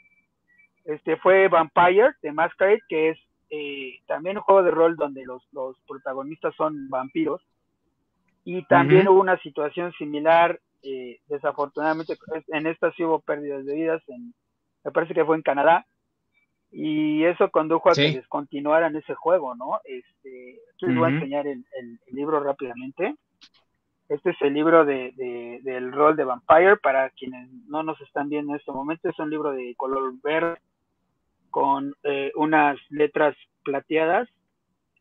este 0.86 1.18
fue 1.18 1.48
Vampire 1.48 2.12
de 2.22 2.32
Masquerade, 2.32 2.80
que 2.88 3.10
es 3.10 3.18
eh, 3.50 3.98
también 4.06 4.36
un 4.36 4.44
juego 4.44 4.62
de 4.62 4.70
rol 4.70 4.96
donde 4.96 5.24
los, 5.24 5.42
los 5.52 5.76
protagonistas 5.86 6.54
son 6.54 6.88
vampiros. 6.88 7.42
Y 8.44 8.64
también 8.66 9.06
hubo 9.08 9.20
una 9.20 9.38
situación 9.38 9.92
similar, 9.92 10.58
eh, 10.82 11.20
desafortunadamente, 11.28 12.16
en 12.48 12.66
esta 12.66 12.90
sí 12.92 13.04
hubo 13.04 13.20
pérdidas 13.20 13.66
de 13.66 13.74
vidas, 13.74 14.02
en, 14.08 14.32
me 14.82 14.92
parece 14.92 15.12
que 15.12 15.24
fue 15.24 15.36
en 15.36 15.42
Canadá, 15.42 15.86
y 16.72 17.24
eso 17.24 17.50
condujo 17.50 17.90
a 17.90 17.94
que 17.94 18.12
descontinuaran 18.12 18.96
ese 18.96 19.14
juego, 19.14 19.54
¿no? 19.56 19.80
Este, 19.84 20.60
les 20.80 20.96
voy 20.96 21.10
a 21.10 21.14
enseñar 21.14 21.46
el, 21.46 21.64
libro 22.12 22.40
rápidamente. 22.42 23.14
Este 24.08 24.30
es 24.30 24.36
el 24.40 24.54
libro 24.54 24.84
de, 24.84 25.60
del 25.62 25.92
rol 25.92 26.16
de 26.16 26.24
Vampire, 26.24 26.76
para 26.78 27.10
quienes 27.10 27.50
no 27.68 27.82
nos 27.82 28.00
están 28.00 28.28
viendo 28.28 28.52
en 28.52 28.58
este 28.58 28.72
momento, 28.72 29.08
es 29.08 29.18
un 29.18 29.30
libro 29.30 29.52
de 29.52 29.74
color 29.76 30.14
verde 30.22 30.58
con 31.50 31.94
eh, 32.02 32.32
unas 32.34 32.78
letras 32.90 33.36
plateadas 33.64 34.28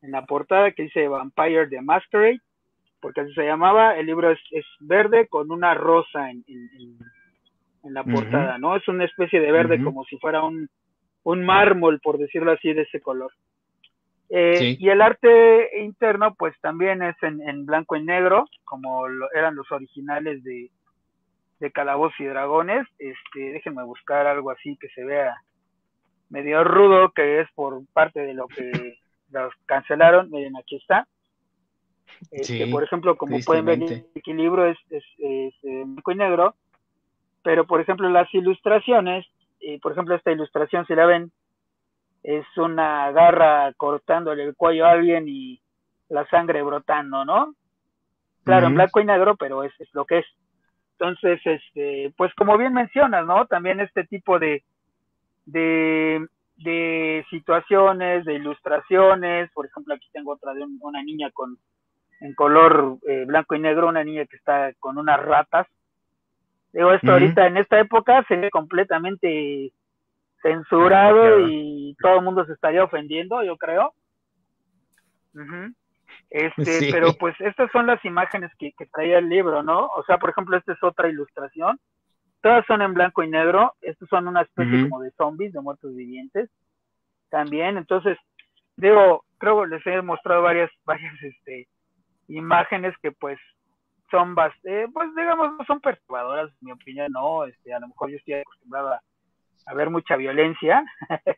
en 0.01 0.11
la 0.11 0.25
portada 0.25 0.71
que 0.71 0.83
dice 0.83 1.07
Vampire 1.07 1.67
the 1.67 1.81
Masquerade, 1.81 2.41
porque 3.01 3.21
así 3.21 3.33
se 3.33 3.45
llamaba. 3.45 3.97
El 3.97 4.05
libro 4.05 4.31
es, 4.31 4.39
verde 4.79 5.27
con 5.27 5.51
una 5.51 5.73
rosa 5.73 6.29
en, 6.29 6.43
en, 6.47 6.97
la 7.93 8.03
portada, 8.03 8.57
¿no? 8.57 8.75
Es 8.75 8.87
una 8.87 9.05
especie 9.05 9.39
de 9.39 9.51
verde 9.51 9.81
como 9.83 10.03
si 10.03 10.17
fuera 10.17 10.43
un, 10.43 10.69
un 11.23 11.45
mármol, 11.45 11.99
por 12.01 12.17
decirlo 12.17 12.51
así, 12.51 12.73
de 12.73 12.83
ese 12.83 13.01
color. 13.01 13.31
Eh, 14.29 14.75
y 14.77 14.89
el 14.89 15.01
arte 15.01 15.81
interno, 15.81 16.35
pues 16.35 16.53
también 16.61 17.01
es 17.01 17.15
en, 17.23 17.65
blanco 17.65 17.95
y 17.95 18.03
negro, 18.03 18.45
como 18.63 19.07
eran 19.33 19.55
los 19.55 19.71
originales 19.71 20.43
de, 20.43 20.69
de 21.59 21.71
Calabozos 21.71 22.19
y 22.19 22.25
Dragones. 22.25 22.87
Este, 22.99 23.53
déjenme 23.53 23.83
buscar 23.83 24.27
algo 24.27 24.51
así 24.51 24.77
que 24.79 24.89
se 24.89 25.03
vea 25.03 25.35
medio 26.30 26.63
rudo, 26.63 27.11
que 27.11 27.41
es 27.41 27.47
por 27.53 27.82
parte 27.93 28.21
de 28.21 28.34
lo 28.34 28.47
que 28.47 28.97
los 29.32 29.53
cancelaron. 29.65 30.30
Miren, 30.30 30.55
aquí 30.57 30.77
está. 30.77 31.07
Este, 32.32 32.67
por 32.67 32.84
ejemplo, 32.84 33.15
como 33.17 33.39
pueden 33.45 33.65
ver, 33.65 33.82
el 33.82 34.05
equilibrio 34.15 34.67
es, 34.67 34.77
es, 34.89 35.53
blanco 35.61 36.11
y 36.11 36.15
negro, 36.15 36.55
pero 37.43 37.65
por 37.65 37.80
ejemplo, 37.80 38.09
las 38.09 38.34
ilustraciones, 38.34 39.25
eh, 39.61 39.80
por 39.80 39.93
ejemplo, 39.93 40.15
esta 40.15 40.32
ilustración, 40.32 40.86
si 40.86 40.95
la 40.95 41.05
ven, 41.05 41.32
es 42.23 42.45
una 42.57 43.11
garra 43.11 43.71
cortándole 43.77 44.43
el 44.43 44.55
cuello 44.55 44.86
a 44.86 44.91
alguien 44.91 45.27
y 45.27 45.61
la 46.09 46.27
sangre 46.27 46.61
brotando, 46.61 47.23
¿no? 47.23 47.55
Claro, 48.43 48.67
en 48.67 48.75
blanco 48.75 48.99
y 48.99 49.05
negro, 49.05 49.36
pero 49.36 49.63
es, 49.63 49.71
es, 49.80 49.88
lo 49.93 50.05
que 50.05 50.19
es. 50.19 50.25
Entonces, 50.93 51.39
este, 51.45 52.11
pues 52.17 52.34
como 52.34 52.57
bien 52.57 52.73
mencionas, 52.73 53.25
¿no? 53.25 53.45
También 53.45 53.80
este 53.80 54.03
tipo 54.05 54.39
de, 54.39 54.63
de, 55.51 56.25
de 56.57 57.25
situaciones, 57.29 58.25
de 58.25 58.35
ilustraciones, 58.35 59.51
por 59.51 59.65
ejemplo, 59.65 59.93
aquí 59.93 60.07
tengo 60.11 60.33
otra 60.33 60.53
de 60.53 60.65
una 60.81 61.03
niña 61.03 61.29
con 61.31 61.57
en 62.21 62.33
color 62.33 62.97
eh, 63.07 63.23
blanco 63.25 63.55
y 63.55 63.59
negro, 63.59 63.87
una 63.87 64.03
niña 64.03 64.25
que 64.25 64.35
está 64.35 64.73
con 64.79 64.97
unas 64.97 65.21
ratas. 65.21 65.67
Digo, 66.73 66.91
esto 66.91 67.13
ahorita 67.13 67.47
en 67.47 67.57
esta 67.57 67.79
época 67.79 68.23
se 68.27 68.35
ve 68.35 68.51
completamente 68.51 69.71
censurado 70.41 71.47
y 71.47 71.95
todo 72.01 72.17
el 72.17 72.25
mundo 72.25 72.45
se 72.45 72.53
estaría 72.53 72.83
ofendiendo, 72.83 73.41
yo 73.43 73.57
creo. 73.57 73.93
Este, 76.29 76.89
pero 76.91 77.13
pues 77.13 77.35
estas 77.39 77.71
son 77.71 77.87
las 77.87 78.03
imágenes 78.05 78.51
que, 78.59 78.73
que, 78.73 78.85
traía 78.87 79.17
el 79.17 79.29
libro, 79.29 79.63
¿no? 79.63 79.87
O 79.87 80.03
sea, 80.03 80.17
por 80.17 80.29
ejemplo, 80.29 80.57
esta 80.57 80.73
es 80.73 80.83
otra 80.83 81.09
ilustración. 81.09 81.79
Todas 82.41 82.65
son 82.67 82.81
en 82.81 82.93
blanco 82.93 83.23
y 83.23 83.29
negro. 83.29 83.73
Estos 83.81 84.07
son 84.09 84.27
una 84.27 84.41
especie 84.41 84.89
como 84.89 85.01
de 85.01 85.11
zombies, 85.11 85.53
de 85.53 85.61
muertos 85.61 85.95
vivientes. 85.95 86.49
También, 87.29 87.77
entonces, 87.77 88.17
digo, 88.77 89.23
creo 89.37 89.61
que 89.61 89.67
les 89.67 89.85
he 89.85 90.01
mostrado 90.01 90.41
varias, 90.41 90.71
varias, 90.85 91.13
este, 91.21 91.67
imágenes 92.27 92.95
que 93.01 93.11
pues 93.11 93.39
son 94.11 94.33
bastante, 94.35 94.87
pues 94.91 95.09
digamos, 95.15 95.57
no 95.57 95.65
son 95.65 95.79
perturbadoras, 95.81 96.49
en 96.49 96.57
mi 96.61 96.71
opinión, 96.71 97.11
no, 97.11 97.45
este, 97.45 97.73
a 97.73 97.79
lo 97.79 97.89
mejor 97.89 98.09
yo 98.09 98.17
estoy 98.17 98.35
acostumbrado 98.35 98.93
a, 98.93 99.73
ver 99.75 99.91
mucha 99.91 100.15
violencia, 100.15 100.83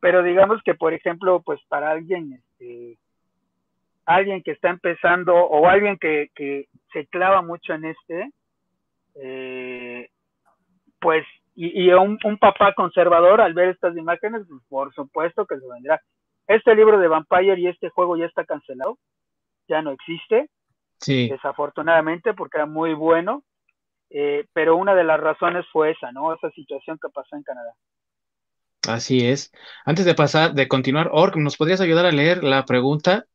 pero 0.00 0.22
digamos 0.22 0.62
que, 0.64 0.74
por 0.74 0.94
ejemplo, 0.94 1.42
pues 1.42 1.60
para 1.68 1.90
alguien, 1.90 2.32
este, 2.32 2.96
alguien 4.06 4.42
que 4.42 4.52
está 4.52 4.70
empezando 4.70 5.34
o 5.34 5.68
alguien 5.68 5.98
que, 5.98 6.30
que 6.34 6.68
se 6.94 7.06
clava 7.08 7.42
mucho 7.42 7.74
en 7.74 7.84
este, 7.84 8.30
eh, 9.16 10.08
pues, 11.02 11.26
y, 11.54 11.84
y 11.84 11.92
un, 11.92 12.18
un, 12.24 12.38
papá 12.38 12.72
conservador 12.74 13.40
al 13.40 13.52
ver 13.52 13.70
estas 13.70 13.96
imágenes, 13.96 14.42
pues, 14.48 14.62
por 14.68 14.94
supuesto 14.94 15.44
que 15.44 15.58
se 15.58 15.68
vendrá. 15.68 16.00
Este 16.46 16.74
libro 16.74 16.98
de 16.98 17.08
Vampire 17.08 17.60
y 17.60 17.66
este 17.66 17.90
juego 17.90 18.16
ya 18.16 18.26
está 18.26 18.44
cancelado, 18.44 18.98
ya 19.68 19.82
no 19.82 19.90
existe, 19.90 20.48
sí. 20.98 21.28
desafortunadamente, 21.28 22.32
porque 22.34 22.58
era 22.58 22.66
muy 22.66 22.94
bueno, 22.94 23.42
eh, 24.10 24.46
pero 24.52 24.76
una 24.76 24.94
de 24.94 25.04
las 25.04 25.20
razones 25.20 25.66
fue 25.72 25.90
esa, 25.90 26.12
¿no? 26.12 26.32
Esa 26.34 26.50
situación 26.50 26.98
que 27.02 27.08
pasó 27.10 27.36
en 27.36 27.42
Canadá. 27.42 27.72
Así 28.88 29.26
es. 29.26 29.52
Antes 29.84 30.04
de 30.04 30.14
pasar, 30.14 30.54
de 30.54 30.68
continuar, 30.68 31.10
Ork, 31.12 31.36
¿nos 31.36 31.56
podrías 31.56 31.80
ayudar 31.80 32.06
a 32.06 32.12
leer 32.12 32.42
la 32.42 32.64
pregunta 32.64 33.26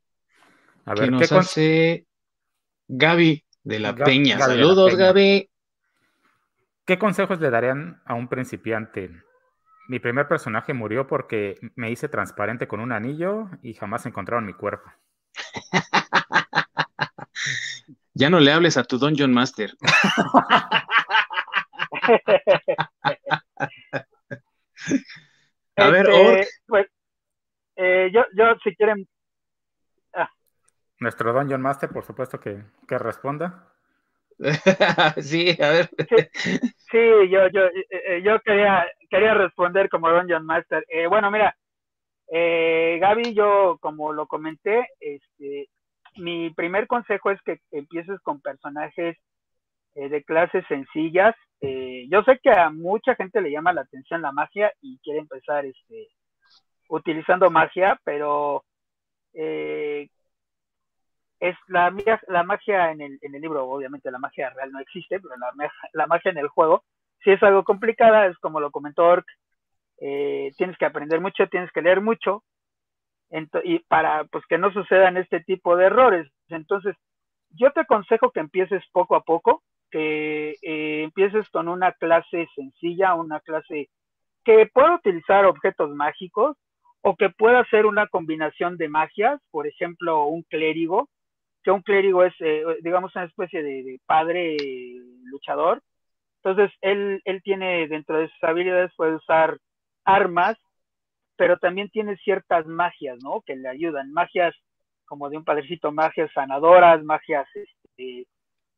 a 0.86 0.94
ver, 0.94 1.06
que 1.06 1.12
nos 1.12 1.32
hace 1.32 2.06
Gaby 2.88 3.44
de 3.64 3.80
la 3.80 3.96
Peña? 3.96 4.40
Saludos, 4.40 4.96
Gaby. 4.96 5.50
¿Qué 6.88 6.98
consejos 6.98 7.40
le 7.42 7.50
darían 7.50 8.02
a 8.06 8.14
un 8.14 8.30
principiante? 8.30 9.12
Mi 9.90 10.00
primer 10.00 10.30
personaje 10.30 10.74
murió 10.74 11.06
porque 11.06 11.60
me 11.76 11.92
hice 11.92 12.08
transparente 12.08 12.70
con 12.70 12.80
un 12.80 12.94
anillo 12.94 13.50
y 13.62 13.74
jamás 13.74 14.06
encontraron 14.06 14.46
mi 14.46 14.54
cuerpo. 14.54 14.90
ya 18.14 18.30
no 18.30 18.40
le 18.40 18.54
hables 18.54 18.78
a 18.78 18.86
tu 18.86 18.98
Dungeon 18.98 19.34
Master. 19.34 19.74
a 25.76 25.90
ver, 25.90 26.10
este, 26.10 26.48
pues, 26.68 26.88
eh, 27.76 28.10
yo, 28.14 28.22
yo 28.34 28.56
si 28.64 28.74
quieren. 28.78 29.06
Ah. 30.14 30.32
Nuestro 31.02 31.34
Dungeon 31.34 31.62
Master, 31.62 31.90
por 31.90 32.06
supuesto 32.06 32.40
que, 32.40 32.64
que 32.88 32.98
responda. 32.98 33.74
sí, 35.22 35.58
a 35.62 35.70
ver. 35.70 35.90
Sí, 36.34 36.60
yo, 36.94 37.48
yo, 37.50 37.66
eh, 37.66 37.88
eh, 37.90 38.22
yo 38.24 38.40
quería, 38.42 38.86
quería 39.10 39.34
responder 39.34 39.90
como 39.90 40.10
Dungeon 40.10 40.46
Master. 40.46 40.86
Eh, 40.90 41.08
bueno, 41.08 41.32
mira, 41.32 41.56
eh, 42.32 42.98
Gaby, 43.00 43.34
yo 43.34 43.78
como 43.82 44.14
lo 44.14 44.28
comenté, 44.28 44.88
este, 45.00 45.70
mi 46.18 46.50
primer 46.52 46.88
consejo 46.88 47.32
es 47.32 47.42
que 47.44 47.60
empieces 47.72 48.20
con 48.22 48.42
personajes 48.42 49.18
de 49.96 50.24
clases 50.24 50.64
sencillas. 50.68 51.36
yo 51.60 52.22
sé 52.24 52.40
que 52.44 52.52
a 52.52 52.70
mucha 52.70 53.16
gente 53.16 53.42
le 53.42 53.50
llama 53.50 53.74
la 53.74 53.82
atención 53.82 54.22
la 54.22 54.32
magia 54.32 54.72
y 54.80 55.00
quiere 55.00 55.20
empezar 55.20 55.66
este, 55.66 56.08
utilizando 56.90 57.50
magia, 57.50 58.00
pero 58.04 58.64
eh, 59.34 60.10
es 61.40 61.56
la, 61.68 61.94
la 62.28 62.44
magia 62.44 62.92
en 62.92 63.02
el, 63.02 63.20
en 63.22 63.36
el 63.36 63.42
libro, 63.42 63.70
obviamente 63.70 64.12
la 64.12 64.20
magia 64.20 64.50
real 64.50 64.72
no 64.72 64.80
existe, 64.80 65.20
pero 65.20 65.36
la, 65.38 65.72
la 65.94 66.08
magia 66.08 66.32
en 66.32 66.38
el 66.38 66.48
juego 66.48 66.84
si 67.24 67.32
es 67.32 67.44
algo 67.44 67.64
complicada, 67.64 68.28
es 68.28 68.38
como 68.38 68.60
lo 68.60 68.72
comentó 68.72 69.04
Ork, 69.06 69.26
eh, 70.00 70.52
tienes 70.58 70.78
que 70.78 70.86
aprender 70.86 71.20
mucho, 71.20 71.48
tienes 71.48 71.72
que 71.72 71.82
leer 71.82 72.02
mucho, 72.02 72.44
y 73.64 73.80
para 73.80 74.24
pues 74.26 74.46
que 74.48 74.58
no 74.58 74.72
sucedan 74.72 75.18
este 75.18 75.42
tipo 75.42 75.76
de 75.76 75.86
errores. 75.86 76.32
Entonces, 76.48 76.96
yo 77.50 77.72
te 77.72 77.82
aconsejo 77.82 78.32
que 78.32 78.40
empieces 78.40 78.84
poco 78.92 79.16
a 79.16 79.22
poco, 79.24 79.64
que 79.92 80.56
eh, 80.62 81.04
empieces 81.04 81.50
con 81.50 81.68
una 81.68 81.92
clase 81.94 82.48
sencilla, 82.56 83.16
una 83.16 83.40
clase 83.42 83.90
que 84.46 84.66
pueda 84.68 84.96
utilizar 84.96 85.46
objetos 85.46 85.90
mágicos 85.94 86.56
o 87.02 87.16
que 87.16 87.30
pueda 87.30 87.60
hacer 87.60 87.86
una 87.86 88.08
combinación 88.08 88.78
de 88.78 88.88
magias, 88.88 89.42
por 89.52 89.68
ejemplo, 89.68 90.26
un 90.26 90.44
clérigo, 90.44 91.10
que 91.68 91.72
un 91.72 91.82
clérigo 91.82 92.24
es, 92.24 92.34
eh, 92.40 92.64
digamos, 92.82 93.14
una 93.14 93.26
especie 93.26 93.62
de, 93.62 94.00
padre 94.06 94.56
luchador. 95.26 95.84
Entonces, 96.42 96.74
él, 96.80 97.22
él 97.26 97.42
tiene 97.44 97.90
dentro 97.90 98.18
de 98.18 98.30
sus 98.30 98.42
habilidades, 98.42 98.94
puede 98.96 99.16
usar 99.16 99.58
armas, 100.06 100.58
pero 101.36 101.58
también 101.58 101.90
tiene 101.90 102.16
ciertas 102.24 102.66
magias, 102.68 103.18
¿no? 103.22 103.42
Que 103.42 103.58
le 103.58 103.68
ayudan. 103.68 104.14
Magias 104.14 104.56
como 105.04 105.30
de 105.30 105.36
un 105.36 105.44
padrecito, 105.44 105.92
magias 105.92 106.32
sanadoras, 106.34 107.04
magias 107.04 107.46
este, 107.54 108.28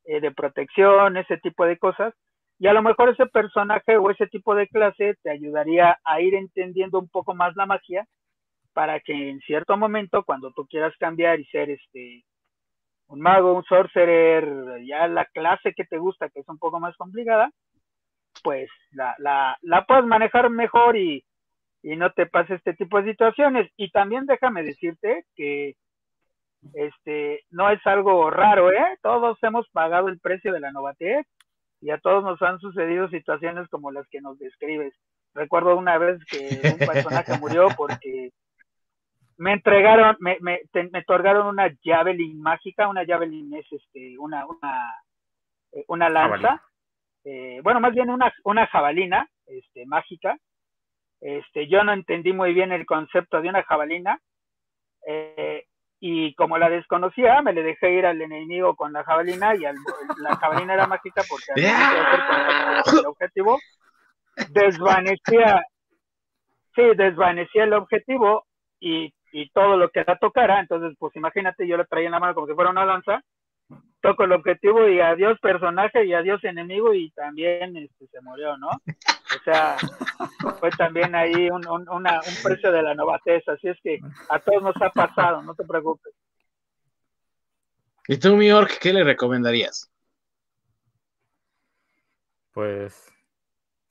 eh, 0.06 0.20
de 0.20 0.32
protección, 0.32 1.16
ese 1.16 1.38
tipo 1.38 1.66
de 1.68 1.78
cosas. 1.78 2.16
Y 2.58 2.66
a 2.66 2.74
lo 2.74 2.82
mejor 2.82 3.10
ese 3.10 3.28
personaje 3.28 3.98
o 3.98 4.10
ese 4.10 4.26
tipo 4.26 4.56
de 4.56 4.68
clase 4.68 5.16
te 5.22 5.30
ayudaría 5.30 6.00
a 6.04 6.22
ir 6.22 6.34
entendiendo 6.34 6.98
un 6.98 7.08
poco 7.08 7.36
más 7.36 7.56
la 7.56 7.68
magia 7.68 8.08
para 8.74 9.00
que 9.00 9.30
en 9.30 9.42
cierto 9.42 9.78
momento, 9.78 10.24
cuando 10.24 10.52
tú 10.54 10.66
quieras 10.66 10.96
cambiar 10.98 11.40
y 11.40 11.46
ser 11.46 11.70
este 11.70 12.24
un 13.10 13.22
mago, 13.22 13.54
un 13.54 13.64
sorcerer, 13.64 14.48
ya 14.86 15.08
la 15.08 15.26
clase 15.26 15.74
que 15.74 15.84
te 15.84 15.98
gusta, 15.98 16.30
que 16.30 16.40
es 16.40 16.48
un 16.48 16.58
poco 16.58 16.80
más 16.80 16.96
complicada, 16.96 17.52
pues 18.44 18.70
la, 18.92 19.16
la, 19.18 19.58
la 19.62 19.86
puedes 19.86 20.06
manejar 20.06 20.50
mejor 20.50 20.96
y, 20.96 21.26
y 21.82 21.96
no 21.96 22.12
te 22.12 22.28
pase 22.28 22.56
este 22.56 22.74
tipo 22.74 23.02
de 23.02 23.12
situaciones. 23.12 23.70
Y 23.78 23.90
también 23.90 24.26
déjame 24.26 24.64
decirte 24.64 25.26
que 25.36 25.76
este 26.74 27.42
no 27.50 27.70
es 27.70 27.86
algo 27.86 28.30
raro, 28.30 28.72
¿eh? 28.72 28.98
Todos 29.02 29.38
hemos 29.44 29.68
pagado 29.70 30.08
el 30.08 30.20
precio 30.20 30.54
de 30.54 30.60
la 30.60 30.72
Novatec 30.72 31.26
y 31.82 31.90
a 31.90 31.98
todos 31.98 32.24
nos 32.24 32.42
han 32.42 32.60
sucedido 32.60 33.10
situaciones 33.10 33.68
como 33.70 33.92
las 33.92 34.08
que 34.10 34.22
nos 34.22 34.38
describes. 34.38 34.94
Recuerdo 35.34 35.78
una 35.78 35.98
vez 35.98 36.20
que 36.26 36.62
un 36.72 36.78
personaje 36.78 37.40
murió 37.40 37.68
porque 37.76 38.32
me 39.40 39.54
entregaron, 39.54 40.18
me, 40.20 40.38
me, 40.42 40.60
me 40.92 41.00
otorgaron 41.00 41.48
una 41.48 41.74
Javelin 41.82 42.42
mágica, 42.42 42.90
una 42.90 43.06
Javelin 43.06 43.54
es 43.54 43.66
este, 43.72 44.20
una, 44.20 44.46
una, 44.46 44.96
eh, 45.72 45.86
una 45.88 46.10
lanza, 46.10 46.62
eh, 47.24 47.62
bueno, 47.64 47.80
más 47.80 47.94
bien 47.94 48.10
una, 48.10 48.34
una 48.44 48.68
jabalina 48.68 49.30
este, 49.46 49.86
mágica. 49.86 50.38
Este, 51.22 51.68
yo 51.70 51.86
no 51.86 51.94
entendí 51.94 52.34
muy 52.34 52.54
bien 52.54 52.74
el 52.74 52.86
concepto 52.86 53.42
de 53.42 53.48
una 53.48 53.64
jabalina, 53.64 54.20
eh, 55.08 55.64
y 56.02 56.34
como 56.36 56.58
la 56.58 56.70
desconocía, 56.70 57.42
me 57.42 57.54
le 57.54 57.64
dejé 57.64 57.92
ir 57.94 58.06
al 58.06 58.22
enemigo 58.22 58.76
con 58.76 58.92
la 58.92 59.06
jabalina 59.06 59.56
y 59.56 59.60
la 59.60 60.36
jabalina 60.36 60.74
era 60.74 60.88
mágica 60.88 61.24
porque 61.30 61.46
el 63.00 63.06
objetivo. 63.06 63.58
Desvanecía, 64.50 65.66
sí, 66.76 66.84
desvanecía 66.96 67.64
el 67.64 67.74
objetivo 67.74 68.46
y, 68.80 69.14
y, 69.32 69.50
todo 69.50 69.78
lo 69.78 69.90
que 69.90 70.04
la 70.06 70.18
tocara, 70.18 70.60
entonces 70.60 70.96
pues 71.00 71.16
imagínate, 71.16 71.68
yo 71.68 71.78
le 71.78 71.86
traía 71.86 72.08
en 72.08 72.14
la 72.14 72.20
mano 72.20 72.34
como 72.34 72.48
si 72.48 72.54
fuera 72.54 72.72
una 72.72 72.86
lanza, 72.86 73.24
toco 74.02 74.24
el 74.24 74.32
objetivo 74.32 74.88
y 74.88 75.00
adiós 75.00 75.40
personaje 75.40 76.06
y 76.06 76.14
adiós 76.14 76.44
enemigo 76.44 76.94
y 76.94 77.12
también 77.12 77.76
este, 77.78 78.08
se 78.08 78.22
murió, 78.22 78.58
¿no? 78.58 78.70
O 78.70 79.44
sea, 79.44 79.78
fue 80.60 80.72
también 80.72 81.14
ahí 81.16 81.50
un, 81.50 81.68
un, 81.68 81.88
una, 81.90 82.20
un 82.20 82.44
precio 82.44 82.72
de 82.72 82.82
la 82.82 82.96
novatez, 82.96 83.48
así 83.48 83.68
es 83.68 83.78
que 83.84 84.00
a 84.30 84.40
todos 84.40 84.64
nos 84.64 84.82
ha 84.82 84.90
pasado, 84.90 85.42
no 85.44 85.54
te 85.54 85.66
preocupes. 85.66 86.14
¿Y 88.08 88.18
tú, 88.18 88.36
New 88.36 88.48
York, 88.48 88.80
qué 88.82 88.92
le 88.92 89.04
recomendarías? 89.04 89.92
Pues 92.52 93.10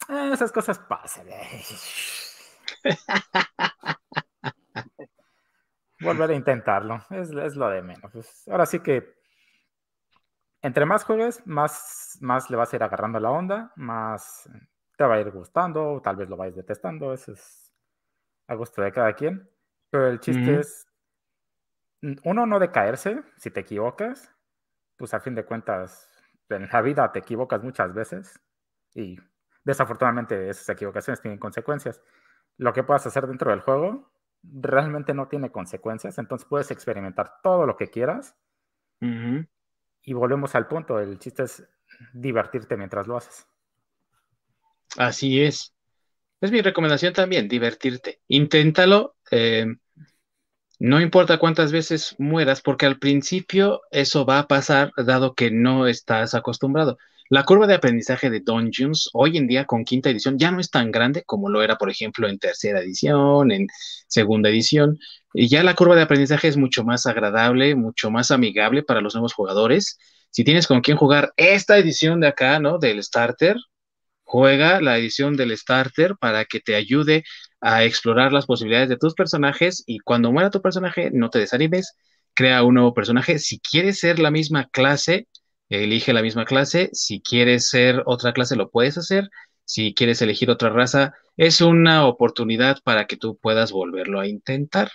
eh, 0.08 0.30
esas 0.32 0.50
cosas 0.50 0.78
pasan. 0.78 1.28
Eh. 1.28 1.64
Volver 6.00 6.30
a 6.30 6.34
intentarlo, 6.34 7.04
es, 7.10 7.30
es 7.30 7.56
lo 7.56 7.68
de 7.68 7.82
menos. 7.82 8.10
Pues, 8.12 8.46
ahora 8.48 8.66
sí 8.66 8.80
que 8.80 9.18
entre 10.62 10.86
más 10.86 11.04
juegues, 11.04 11.46
más, 11.46 12.18
más 12.20 12.50
le 12.50 12.56
vas 12.56 12.72
a 12.72 12.76
ir 12.76 12.82
agarrando 12.82 13.20
la 13.20 13.30
onda, 13.30 13.72
más 13.76 14.48
te 14.96 15.04
va 15.04 15.14
a 15.14 15.20
ir 15.20 15.30
gustando, 15.30 16.00
tal 16.02 16.16
vez 16.16 16.28
lo 16.28 16.36
vayas 16.36 16.56
detestando, 16.56 17.12
eso 17.12 17.32
es 17.32 17.72
a 18.48 18.54
gusto 18.54 18.82
de 18.82 18.92
cada 18.92 19.12
quien. 19.12 19.48
Pero 19.90 20.08
el 20.08 20.18
chiste 20.18 20.58
es, 20.58 20.86
uno, 22.24 22.46
no 22.46 22.58
de 22.58 22.70
caerse 22.70 23.22
si 23.36 23.50
te 23.50 23.60
equivocas, 23.60 24.34
pues 24.96 25.14
a 25.14 25.20
fin 25.20 25.34
de 25.34 25.44
cuentas, 25.44 26.10
en 26.48 26.68
la 26.72 26.82
vida 26.82 27.12
te 27.12 27.20
equivocas 27.20 27.62
muchas 27.62 27.94
veces 27.94 28.40
y 28.94 29.16
desafortunadamente 29.64 30.48
esas 30.48 30.68
equivocaciones 30.70 31.20
tienen 31.20 31.38
consecuencias. 31.38 32.00
Lo 32.56 32.72
que 32.72 32.82
puedas 32.82 33.06
hacer 33.06 33.26
dentro 33.26 33.50
del 33.52 33.60
juego 33.60 34.10
realmente 34.42 35.14
no 35.14 35.28
tiene 35.28 35.50
consecuencias, 35.50 36.18
entonces 36.18 36.46
puedes 36.48 36.70
experimentar 36.70 37.40
todo 37.42 37.66
lo 37.66 37.76
que 37.76 37.88
quieras. 37.88 38.36
Y 39.00 40.12
volvemos 40.12 40.54
al 40.54 40.66
punto, 40.66 40.98
el 40.98 41.18
chiste 41.18 41.44
es 41.44 41.68
divertirte 42.12 42.76
mientras 42.76 43.06
lo 43.06 43.16
haces. 43.16 43.46
Así 44.96 45.42
es. 45.42 45.74
Es 46.40 46.52
mi 46.52 46.62
recomendación 46.62 47.12
también, 47.12 47.48
divertirte. 47.48 48.20
Inténtalo. 48.28 49.16
Eh, 49.30 49.66
no 50.78 51.00
importa 51.00 51.38
cuántas 51.38 51.72
veces 51.72 52.14
mueras, 52.18 52.60
porque 52.60 52.86
al 52.86 52.98
principio 52.98 53.82
eso 53.90 54.24
va 54.24 54.38
a 54.38 54.46
pasar 54.46 54.92
dado 54.96 55.34
que 55.34 55.50
no 55.50 55.88
estás 55.88 56.34
acostumbrado. 56.34 56.98
La 57.30 57.44
curva 57.44 57.66
de 57.66 57.74
aprendizaje 57.74 58.30
de 58.30 58.40
Dungeons 58.40 59.10
hoy 59.12 59.36
en 59.36 59.46
día 59.46 59.66
con 59.66 59.84
quinta 59.84 60.08
edición 60.10 60.38
ya 60.38 60.50
no 60.50 60.60
es 60.60 60.70
tan 60.70 60.90
grande 60.90 61.24
como 61.24 61.50
lo 61.50 61.62
era, 61.62 61.76
por 61.76 61.90
ejemplo, 61.90 62.26
en 62.28 62.38
tercera 62.38 62.80
edición, 62.80 63.50
en 63.52 63.66
segunda 64.06 64.48
edición. 64.48 64.98
Y 65.34 65.48
ya 65.48 65.62
la 65.62 65.74
curva 65.74 65.94
de 65.96 66.02
aprendizaje 66.02 66.48
es 66.48 66.56
mucho 66.56 66.84
más 66.84 67.06
agradable, 67.06 67.74
mucho 67.74 68.10
más 68.10 68.30
amigable 68.30 68.82
para 68.82 69.02
los 69.02 69.14
nuevos 69.14 69.34
jugadores. 69.34 69.98
Si 70.30 70.42
tienes 70.44 70.66
con 70.66 70.80
quién 70.80 70.96
jugar 70.96 71.32
esta 71.36 71.76
edición 71.78 72.20
de 72.20 72.28
acá, 72.28 72.60
¿no? 72.60 72.78
Del 72.78 73.02
starter, 73.02 73.56
juega 74.24 74.80
la 74.80 74.98
edición 74.98 75.36
del 75.36 75.56
starter 75.56 76.16
para 76.18 76.44
que 76.46 76.60
te 76.60 76.74
ayude 76.76 77.24
a 77.60 77.84
explorar 77.84 78.32
las 78.32 78.46
posibilidades 78.46 78.88
de 78.88 78.96
tus 78.98 79.14
personajes 79.14 79.84
y 79.86 79.98
cuando 80.00 80.32
muera 80.32 80.50
tu 80.50 80.62
personaje 80.62 81.10
no 81.12 81.30
te 81.30 81.40
desanimes, 81.40 81.94
crea 82.34 82.62
un 82.62 82.74
nuevo 82.74 82.94
personaje. 82.94 83.38
Si 83.38 83.60
quieres 83.60 84.00
ser 84.00 84.18
la 84.18 84.30
misma 84.30 84.68
clase, 84.70 85.28
elige 85.68 86.12
la 86.12 86.22
misma 86.22 86.44
clase. 86.44 86.90
Si 86.92 87.20
quieres 87.20 87.68
ser 87.68 88.02
otra 88.06 88.32
clase, 88.32 88.56
lo 88.56 88.70
puedes 88.70 88.98
hacer. 88.98 89.28
Si 89.64 89.94
quieres 89.94 90.22
elegir 90.22 90.50
otra 90.50 90.70
raza, 90.70 91.14
es 91.36 91.60
una 91.60 92.06
oportunidad 92.06 92.78
para 92.82 93.06
que 93.06 93.16
tú 93.16 93.36
puedas 93.36 93.70
volverlo 93.70 94.20
a 94.20 94.26
intentar. 94.26 94.90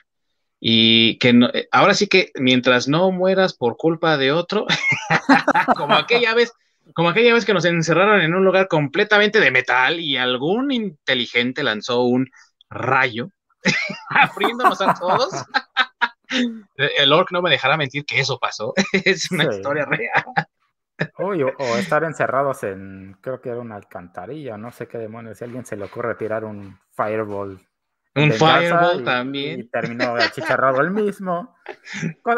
Y 0.60 1.18
que 1.20 1.30
eh, 1.54 1.68
ahora 1.72 1.94
sí 1.94 2.08
que 2.08 2.32
mientras 2.36 2.88
no 2.88 3.12
mueras 3.12 3.54
por 3.54 3.78
culpa 3.78 4.18
de 4.18 4.32
otro, 4.32 4.66
como 5.78 5.94
aquella 5.94 6.34
vez, 6.34 6.54
como 6.96 7.10
aquella 7.10 7.34
vez 7.34 7.46
que 7.46 7.54
nos 7.54 7.66
encerraron 7.66 8.22
en 8.22 8.34
un 8.34 8.46
lugar 8.46 8.68
completamente 8.68 9.40
de 9.40 9.52
metal 9.52 10.00
y 10.00 10.18
algún 10.18 10.72
inteligente 10.72 11.64
lanzó 11.64 12.04
un 12.04 12.30
rayo 12.70 13.30
abriéndonos 14.10 14.82
a 14.82 14.94
todos. 14.94 15.34
El 16.98 17.14
orc 17.14 17.32
no 17.32 17.44
me 17.44 17.52
dejará 17.52 17.78
mentir 17.78 18.06
que 18.06 18.20
eso 18.20 18.40
pasó. 18.40 18.74
es 18.92 19.30
una 19.30 19.44
historia 19.44 19.86
real 19.86 20.24
o, 21.18 21.78
estar 21.78 22.04
encerrados 22.04 22.64
en, 22.64 23.18
creo 23.22 23.42
que 23.42 23.50
era 23.50 23.60
una 23.60 23.76
alcantarilla, 23.76 24.58
no 24.58 24.72
sé 24.72 24.88
qué 24.88 24.98
demonios, 24.98 25.38
si 25.38 25.44
a 25.44 25.48
alguien 25.48 25.66
se 25.66 25.76
le 25.76 25.86
ocurre 25.86 26.16
tirar 26.16 26.46
un 26.46 26.78
fireball. 26.96 27.60
Un 28.16 28.32
fireball 28.32 29.04
también. 29.04 29.62
Y 29.62 29.64
terminó 29.64 30.16
achicharrado 30.16 30.82
el 30.82 30.92
mismo. 30.92 31.56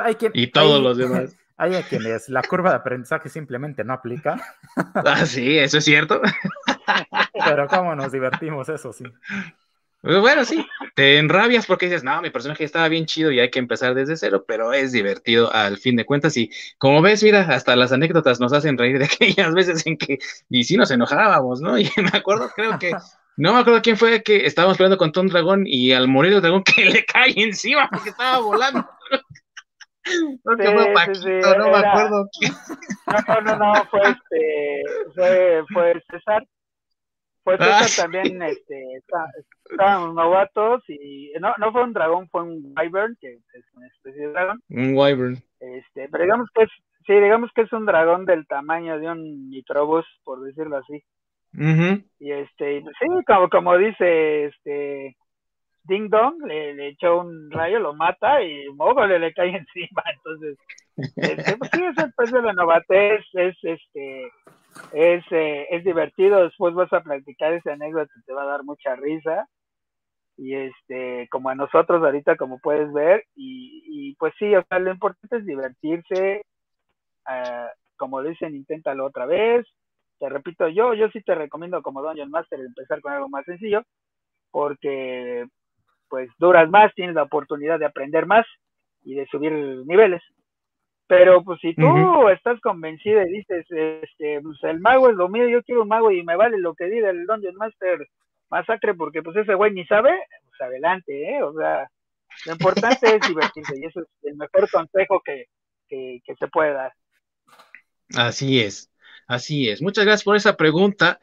Hay 0.03 0.15
quien, 0.15 0.32
y 0.34 0.48
todos 0.48 0.82
los 0.82 0.98
demás. 0.98 1.36
Hay 1.57 1.73
a 1.76 1.84
quienes 1.84 2.27
la 2.27 2.41
curva 2.41 2.72
de 2.72 2.76
aprendizaje 2.76 3.30
simplemente 3.30 3.84
no 3.84 3.94
aplica. 3.94 4.36
Ah, 4.94 5.26
sí, 5.26 5.57
eso 5.57 5.77
es 5.77 5.86
cierto. 5.86 6.22
Pero 7.45 7.68
cómo 7.68 7.95
nos 7.95 8.11
divertimos, 8.11 8.68
eso 8.68 8.91
sí. 8.91 9.06
Pues 10.06 10.19
bueno, 10.19 10.45
sí, 10.45 10.64
te 10.94 11.18
enrabias 11.18 11.65
porque 11.65 11.88
dices, 11.88 12.03
no, 12.03 12.22
mi 12.22 12.30
personaje 12.30 12.64
estaba 12.64 12.88
bien 12.90 13.07
chido 13.07 13.32
y 13.32 13.40
hay 13.40 13.49
que 13.49 13.57
empezar 13.57 13.95
desde 13.95 14.15
cero, 14.15 14.45
pero 14.48 14.72
es 14.72 14.91
divertido 14.91 15.52
al 15.52 15.77
fin 15.80 15.95
de 15.95 16.06
cuentas. 16.06 16.38
Y 16.38 16.52
como 16.77 17.02
ves, 17.02 17.23
mira, 17.23 17.41
hasta 17.41 17.76
las 17.76 17.91
anécdotas 17.91 18.40
nos 18.40 18.53
hacen 18.53 18.77
reír 18.77 18.99
de 18.99 19.06
aquellas 19.11 19.52
veces 19.56 19.88
en 19.88 19.98
que, 19.98 20.19
y 20.48 20.64
sí 20.64 20.77
nos 20.77 20.91
enojábamos, 20.91 21.60
¿no? 21.60 21.76
Y 21.80 21.90
me 21.98 22.15
acuerdo, 22.15 22.52
creo 22.56 22.77
que, 22.77 22.91
no 23.36 23.53
me 23.53 23.60
acuerdo 23.61 23.82
quién 23.82 23.98
fue 23.98 24.22
que 24.22 24.45
estábamos 24.45 24.77
peleando 24.77 24.99
contra 24.99 25.23
un 25.23 25.27
dragón 25.27 25.64
y 25.65 25.91
al 25.91 26.07
morir 26.07 26.34
el 26.34 26.41
dragón 26.41 26.64
que 26.76 26.86
le 26.86 27.03
cae 27.03 27.34
encima 27.36 27.90
porque 27.90 28.10
estaba 28.10 28.38
volando. 28.41 28.88
no, 30.44 30.56
fue 30.56 30.94
Paquito, 30.94 31.57
no 31.57 31.72
me 31.72 31.77
acuerdo 31.77 32.30
quién. 32.40 32.53
No, 33.07 33.41
no, 33.41 33.56
no, 33.57 33.86
fue 33.86 34.02
este, 34.02 34.84
fue, 35.15 35.64
fue 35.73 36.03
César 36.11 36.45
pues 37.45 37.59
ah, 37.61 37.85
también, 37.95 38.41
este, 38.41 38.84
estaban 39.69 40.15
novatos 40.15 40.84
y 40.88 41.31
no, 41.39 41.53
no 41.59 41.72
fue 41.72 41.84
un 41.84 41.93
dragón, 41.93 42.27
fue 42.30 42.41
un 42.41 42.73
wyvern, 42.76 43.15
que 43.22 43.34
es 43.34 43.65
una 43.76 43.85
especie 43.85 44.27
de 44.27 44.34
dragón. 44.34 44.63
Un 44.69 44.97
wyvern. 44.97 45.38
Este, 45.59 46.09
pero 46.09 46.23
digamos 46.23 46.49
que 46.55 46.63
es, 46.63 46.72
sí, 47.05 47.13
digamos 47.13 47.51
que 47.53 47.61
es 47.61 47.72
un 47.72 47.85
dragón 47.85 48.26
del 48.26 48.47
tamaño 48.47 48.99
de 48.99 49.11
un 49.11 49.49
microbús, 49.51 50.05
por 50.23 50.41
decirlo 50.41 50.77
así. 50.77 51.03
Y 52.19 52.31
este, 52.31 52.81
sí, 52.81 53.07
como, 53.27 53.49
como 53.49 53.77
dice 53.77 54.45
este 54.45 55.15
Ding 55.84 56.09
Dong, 56.09 56.43
le, 56.47 56.73
le 56.73 56.88
echó 56.88 57.19
un 57.19 57.51
rayo, 57.51 57.80
lo 57.80 57.93
mata 57.93 58.41
y 58.41 58.65
Mogole 58.73 59.19
le 59.19 59.34
cae 59.34 59.49
encima. 59.55 60.03
Entonces, 60.15 60.57
este, 61.15 61.57
pues 61.57 61.69
sí, 61.72 61.84
es 61.84 62.03
el 62.03 62.11
precio 62.13 62.38
de 62.41 62.47
la 62.47 62.53
novatez, 62.53 63.23
es 63.34 63.55
este 63.61 64.31
es, 64.91 65.23
eh, 65.31 65.68
es 65.72 65.84
divertido, 65.84 66.43
después 66.43 66.73
vas 66.73 66.91
a 66.93 67.02
practicar 67.02 67.53
esa 67.53 67.73
anécdota, 67.73 68.11
te 68.26 68.34
va 68.34 68.43
a 68.43 68.47
dar 68.47 68.64
mucha 68.64 68.95
risa. 68.95 69.47
Y 70.38 70.53
este, 70.53 71.27
como 71.30 71.49
a 71.49 71.56
nosotros 71.56 72.03
ahorita, 72.03 72.35
como 72.35 72.60
puedes 72.60 72.91
ver, 72.91 73.23
y, 73.35 74.15
pues 74.15 74.34
sí, 74.38 74.53
o 74.56 74.64
sea, 74.68 74.80
lo 74.80 74.91
importante 74.91 75.38
es 75.38 75.45
divertirse, 75.45 76.41
uh, 77.27 77.68
como 77.97 78.22
dicen, 78.22 78.56
inténtalo 78.56 79.06
otra 79.06 79.26
vez. 79.26 79.65
Te 80.19 80.30
repito, 80.30 80.68
yo, 80.68 80.93
yo 80.93 81.10
sí 81.10 81.22
te 81.22 81.35
recomiendo 81.35 81.81
como 81.81 82.02
Dungeon 82.02 82.31
Master 82.31 82.60
empezar 82.60 83.02
con 83.02 83.14
algo 83.14 83.30
más 83.30 83.45
sencillo, 83.45 83.84
porque 84.52 85.45
pues 86.10 86.30
duras 86.38 86.69
más, 86.69 86.93
tienes 86.95 87.15
la 87.15 87.23
oportunidad 87.23 87.80
de 87.80 87.85
aprender 87.85 88.26
más 88.26 88.45
y 89.03 89.15
de 89.15 89.26
subir 89.27 89.52
niveles. 89.85 90.22
Pero 91.07 91.44
pues 91.44 91.60
si 91.61 91.76
tú 91.76 92.30
estás 92.30 92.60
convencido 92.61 93.22
y 93.22 93.32
dices, 93.32 93.65
este, 93.69 94.41
pues 94.41 94.57
el 94.64 94.80
mago 94.80 95.10
es 95.10 95.15
lo 95.15 95.30
mío, 95.30 95.48
yo 95.48 95.61
quiero 95.64 95.84
un 95.84 95.88
mago 95.88 96.10
y 96.11 96.23
me 96.23 96.36
vale 96.36 96.57
lo 96.57 96.73
que 96.73 96.86
diga 96.86 97.11
el 97.11 97.27
Dungeon 97.27 97.56
Master 97.56 98.07
Masacre 98.49 98.95
porque 98.95 99.22
pues 99.22 99.36
ese 99.36 99.53
güey 99.53 99.72
ni 99.72 99.86
sabe, 99.86 100.11
pues 100.48 100.61
adelante, 100.61 101.30
¿eh? 101.30 101.44
O 101.44 101.53
sea, 101.53 101.88
lo 102.45 102.52
importante 102.53 103.15
es 103.15 103.27
divertirse 103.27 103.73
y 103.80 103.86
eso 103.86 104.02
es 104.02 104.07
el 104.23 104.36
mejor 104.36 104.69
consejo 104.72 105.22
que, 105.23 105.45
que, 105.88 106.22
que 106.26 106.36
se 106.36 106.48
puede 106.48 106.73
dar. 106.73 106.91
Así 108.15 108.61
es, 108.61 108.91
así 109.27 109.69
es. 109.69 109.82
Muchas 109.82 110.06
gracias 110.06 110.23
por 110.23 110.36
esa 110.36 110.57
pregunta. 110.57 111.19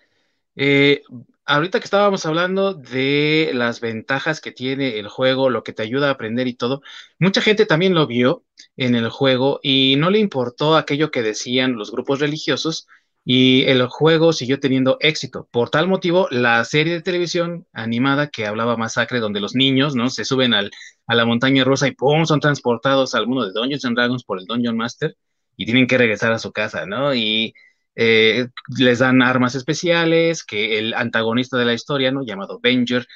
Eh, 0.55 1.03
ahorita 1.45 1.81
que 1.81 1.85
estábamos 1.85 2.27
hablando 2.27 2.75
de 2.75 3.51
las 3.55 3.81
ventajas 3.81 4.41
que 4.41 4.53
tiene 4.53 4.99
el 4.99 5.09
juego, 5.09 5.51
lo 5.51 5.63
que 5.65 5.73
te 5.73 5.83
ayuda 5.83 6.09
a 6.09 6.13
aprender 6.13 6.47
y 6.49 6.55
todo, 6.55 6.83
mucha 7.19 7.41
gente 7.43 7.67
también 7.67 7.95
lo 7.95 8.07
vio 8.07 8.45
en 8.77 8.95
el 8.95 9.09
juego 9.11 9.61
y 9.63 9.97
no 9.99 10.11
le 10.11 10.19
importó 10.19 10.77
aquello 10.77 11.11
que 11.11 11.23
decían 11.23 11.75
los 11.77 11.91
grupos 11.93 12.21
religiosos 12.21 12.87
y 13.25 13.63
el 13.65 13.87
juego 13.87 14.33
siguió 14.33 14.59
teniendo 14.61 14.97
éxito. 15.01 15.49
Por 15.51 15.71
tal 15.71 15.87
motivo, 15.89 16.27
la 16.31 16.65
serie 16.65 16.95
de 16.95 17.03
televisión 17.03 17.67
animada 17.73 18.29
que 18.29 18.47
hablaba 18.47 18.77
Masacre, 18.77 19.21
donde 19.21 19.41
los 19.41 19.55
niños, 19.55 19.95
¿no? 19.95 20.11
Se 20.11 20.25
suben 20.25 20.55
al, 20.55 20.71
a 21.07 21.15
la 21.15 21.25
montaña 21.25 21.65
rusa 21.65 21.87
y 21.87 21.93
¡pum! 21.93 22.25
son 22.27 22.41
transportados 22.41 23.15
al 23.15 23.27
mundo 23.27 23.47
de 23.47 23.53
Dungeons 23.53 23.85
and 23.85 23.97
Dragons 23.97 24.25
por 24.25 24.41
el 24.41 24.47
Dungeon 24.47 24.77
Master 24.77 25.17
y 25.57 25.67
tienen 25.67 25.87
que 25.87 25.99
regresar 25.99 26.33
a 26.33 26.39
su 26.39 26.53
casa, 26.53 26.87
¿no? 26.87 27.15
Y 27.15 27.55
eh, 27.95 28.49
les 28.79 28.99
dan 29.01 29.23
armas 29.23 29.55
especiales 29.55 30.45
que 30.45 30.79
el 30.79 30.95
antagonista 30.95 31.57
de 31.59 31.65
la 31.65 31.75
historia, 31.75 32.11
¿no? 32.11 32.25
Llamado 32.25 32.59
Venger, 32.61 33.07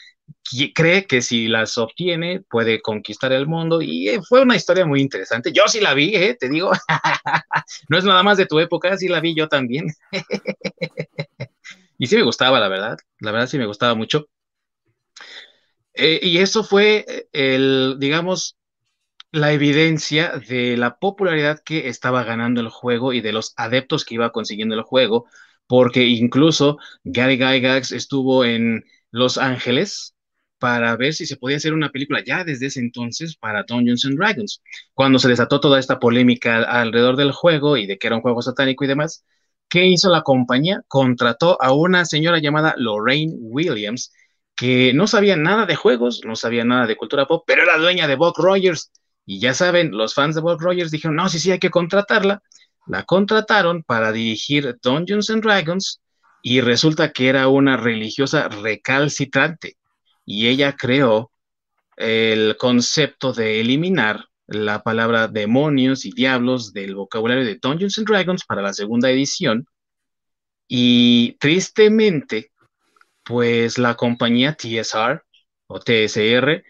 cree 0.74 1.06
que 1.06 1.22
si 1.22 1.48
las 1.48 1.78
obtiene 1.78 2.42
puede 2.48 2.80
conquistar 2.80 3.32
el 3.32 3.46
mundo 3.46 3.80
y 3.82 4.08
eh, 4.08 4.20
fue 4.26 4.42
una 4.42 4.56
historia 4.56 4.86
muy 4.86 5.00
interesante. 5.00 5.52
Yo 5.52 5.62
sí 5.66 5.80
la 5.80 5.94
vi, 5.94 6.14
¿eh? 6.14 6.36
te 6.38 6.48
digo, 6.48 6.72
no 7.88 7.98
es 7.98 8.04
nada 8.04 8.22
más 8.22 8.38
de 8.38 8.46
tu 8.46 8.58
época, 8.58 8.96
sí 8.96 9.08
la 9.08 9.20
vi 9.20 9.34
yo 9.34 9.48
también. 9.48 9.86
y 11.98 12.06
sí 12.06 12.16
me 12.16 12.22
gustaba, 12.22 12.60
la 12.60 12.68
verdad, 12.68 12.96
la 13.20 13.32
verdad 13.32 13.46
sí 13.46 13.58
me 13.58 13.66
gustaba 13.66 13.94
mucho. 13.94 14.26
Eh, 15.94 16.20
y 16.22 16.38
eso 16.38 16.62
fue 16.62 17.28
el, 17.32 17.96
digamos, 17.98 18.56
la 19.36 19.52
evidencia 19.52 20.32
de 20.48 20.76
la 20.76 20.98
popularidad 20.98 21.60
que 21.64 21.88
estaba 21.88 22.24
ganando 22.24 22.60
el 22.60 22.68
juego 22.70 23.12
y 23.12 23.20
de 23.20 23.32
los 23.32 23.52
adeptos 23.56 24.04
que 24.04 24.14
iba 24.14 24.32
consiguiendo 24.32 24.74
el 24.74 24.82
juego, 24.82 25.26
porque 25.66 26.04
incluso 26.06 26.78
Gary 27.04 27.36
Gygax 27.36 27.92
estuvo 27.92 28.44
en 28.44 28.84
Los 29.10 29.38
Ángeles 29.38 30.14
para 30.58 30.96
ver 30.96 31.12
si 31.14 31.26
se 31.26 31.36
podía 31.36 31.58
hacer 31.58 31.74
una 31.74 31.90
película 31.90 32.22
ya 32.24 32.44
desde 32.44 32.66
ese 32.66 32.80
entonces 32.80 33.36
para 33.36 33.64
Dungeons 33.64 34.08
Dragons. 34.16 34.62
Cuando 34.94 35.18
se 35.18 35.28
desató 35.28 35.60
toda 35.60 35.78
esta 35.78 35.98
polémica 35.98 36.62
alrededor 36.62 37.16
del 37.16 37.32
juego 37.32 37.76
y 37.76 37.86
de 37.86 37.98
que 37.98 38.06
era 38.06 38.16
un 38.16 38.22
juego 38.22 38.40
satánico 38.42 38.84
y 38.84 38.88
demás, 38.88 39.24
¿qué 39.68 39.86
hizo 39.86 40.08
la 40.10 40.22
compañía? 40.22 40.82
Contrató 40.88 41.60
a 41.62 41.72
una 41.72 42.04
señora 42.06 42.38
llamada 42.40 42.74
Lorraine 42.78 43.34
Williams, 43.38 44.12
que 44.54 44.92
no 44.94 45.06
sabía 45.06 45.36
nada 45.36 45.66
de 45.66 45.76
juegos, 45.76 46.22
no 46.24 46.36
sabía 46.36 46.64
nada 46.64 46.86
de 46.86 46.96
cultura 46.96 47.26
pop, 47.26 47.44
pero 47.46 47.62
era 47.62 47.76
dueña 47.78 48.06
de 48.06 48.16
Buck 48.16 48.38
Rogers. 48.38 48.90
Y 49.26 49.40
ya 49.40 49.52
saben, 49.54 49.90
los 49.90 50.14
fans 50.14 50.36
de 50.36 50.40
Buck 50.40 50.62
Rogers 50.62 50.90
dijeron, 50.90 51.16
no, 51.16 51.28
sí, 51.28 51.38
sí, 51.38 51.50
hay 51.50 51.58
que 51.58 51.70
contratarla. 51.70 52.42
La 52.86 53.02
contrataron 53.02 53.82
para 53.82 54.12
dirigir 54.12 54.78
Dungeons 54.80 55.30
and 55.30 55.42
Dragons 55.42 56.00
y 56.42 56.60
resulta 56.60 57.12
que 57.12 57.28
era 57.28 57.48
una 57.48 57.76
religiosa 57.76 58.48
recalcitrante 58.48 59.76
y 60.24 60.48
ella 60.48 60.76
creó 60.76 61.32
el 61.96 62.56
concepto 62.56 63.32
de 63.32 63.60
eliminar 63.60 64.26
la 64.46 64.82
palabra 64.82 65.28
demonios 65.28 66.04
y 66.04 66.12
diablos 66.12 66.72
del 66.72 66.94
vocabulario 66.94 67.44
de 67.44 67.58
Dungeons 67.60 67.98
and 67.98 68.06
Dragons 68.06 68.44
para 68.44 68.62
la 68.62 68.72
segunda 68.72 69.10
edición. 69.10 69.66
Y 70.68 71.36
tristemente, 71.40 72.52
pues 73.24 73.78
la 73.78 73.94
compañía 73.94 74.56
TSR 74.56 75.24
o 75.68 75.80
TSR 75.80 76.62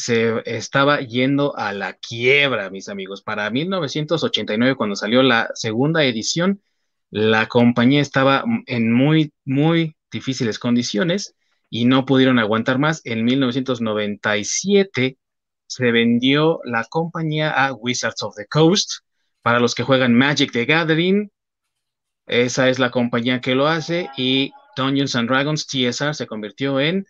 se 0.00 0.42
estaba 0.46 1.00
yendo 1.00 1.56
a 1.56 1.72
la 1.72 1.94
quiebra, 1.94 2.70
mis 2.70 2.88
amigos. 2.88 3.22
Para 3.22 3.50
1989, 3.50 4.74
cuando 4.74 4.96
salió 4.96 5.22
la 5.22 5.50
segunda 5.54 6.04
edición, 6.04 6.62
la 7.10 7.46
compañía 7.46 8.00
estaba 8.00 8.44
en 8.66 8.92
muy, 8.92 9.32
muy 9.44 9.96
difíciles 10.10 10.58
condiciones 10.58 11.34
y 11.68 11.84
no 11.84 12.06
pudieron 12.06 12.38
aguantar 12.38 12.78
más. 12.78 13.02
En 13.04 13.24
1997 13.24 15.18
se 15.66 15.92
vendió 15.92 16.60
la 16.64 16.84
compañía 16.84 17.50
a 17.50 17.72
Wizards 17.72 18.22
of 18.22 18.34
the 18.36 18.46
Coast. 18.46 18.90
Para 19.42 19.60
los 19.60 19.74
que 19.74 19.84
juegan 19.84 20.14
Magic 20.14 20.52
the 20.52 20.64
Gathering, 20.66 21.30
esa 22.26 22.68
es 22.68 22.78
la 22.78 22.90
compañía 22.90 23.40
que 23.40 23.54
lo 23.54 23.66
hace 23.66 24.08
y 24.16 24.52
Dungeons 24.76 25.16
and 25.16 25.28
Dragons 25.28 25.66
TSR 25.66 26.14
se 26.14 26.26
convirtió 26.26 26.78
en 26.80 27.06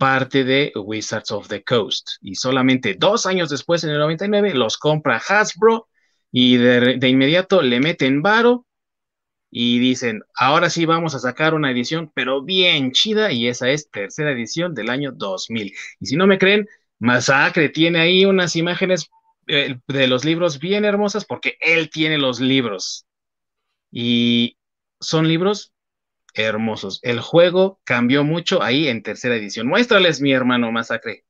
parte 0.00 0.44
de 0.44 0.72
Wizards 0.74 1.30
of 1.30 1.48
the 1.48 1.62
Coast. 1.62 2.12
Y 2.22 2.34
solamente 2.34 2.96
dos 2.98 3.26
años 3.26 3.50
después, 3.50 3.84
en 3.84 3.90
el 3.90 3.98
99, 3.98 4.54
los 4.54 4.78
compra 4.78 5.18
Hasbro 5.18 5.88
y 6.32 6.56
de, 6.56 6.96
de 6.96 7.08
inmediato 7.08 7.60
le 7.60 7.80
meten 7.80 8.22
varo 8.22 8.66
y 9.50 9.78
dicen, 9.78 10.22
ahora 10.34 10.70
sí 10.70 10.86
vamos 10.86 11.14
a 11.14 11.18
sacar 11.18 11.52
una 11.52 11.70
edición, 11.70 12.10
pero 12.14 12.42
bien 12.42 12.92
chida, 12.92 13.30
y 13.30 13.46
esa 13.46 13.68
es 13.68 13.90
tercera 13.90 14.32
edición 14.32 14.74
del 14.74 14.88
año 14.88 15.12
2000. 15.12 15.74
Y 16.00 16.06
si 16.06 16.16
no 16.16 16.26
me 16.26 16.38
creen, 16.38 16.66
Masacre 16.98 17.68
tiene 17.68 18.00
ahí 18.00 18.24
unas 18.24 18.56
imágenes 18.56 19.10
eh, 19.48 19.76
de 19.86 20.06
los 20.06 20.24
libros 20.24 20.60
bien 20.60 20.86
hermosas 20.86 21.26
porque 21.26 21.58
él 21.60 21.90
tiene 21.90 22.16
los 22.16 22.40
libros. 22.40 23.04
Y 23.92 24.56
son 24.98 25.28
libros 25.28 25.72
hermosos. 26.34 27.00
El 27.02 27.20
juego 27.20 27.80
cambió 27.84 28.24
mucho 28.24 28.62
ahí 28.62 28.88
en 28.88 29.02
tercera 29.02 29.36
edición. 29.36 29.66
Muéstrales, 29.66 30.20
mi 30.20 30.32
hermano 30.32 30.70
Masacre. 30.72 31.24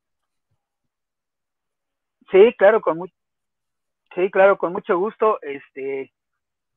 Sí, 2.31 2.55
claro, 2.57 2.81
con 2.81 2.99
mucho, 2.99 3.15
sí, 4.15 4.31
claro, 4.31 4.57
con 4.57 4.73
mucho 4.73 4.99
gusto. 4.99 5.39
Este, 5.43 6.13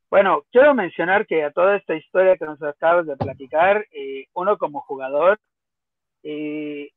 bueno, 0.10 0.44
quiero 0.52 0.74
mencionar 0.74 1.28
que 1.28 1.44
a 1.44 1.52
toda 1.52 1.76
esta 1.76 1.96
historia 1.96 2.38
que 2.38 2.46
nos 2.46 2.62
acabas 2.62 3.06
de 3.06 3.18
platicar, 3.18 3.86
eh, 3.92 4.28
uno 4.34 4.58
como 4.58 4.82
jugador, 4.82 5.40
eh, 6.24 6.90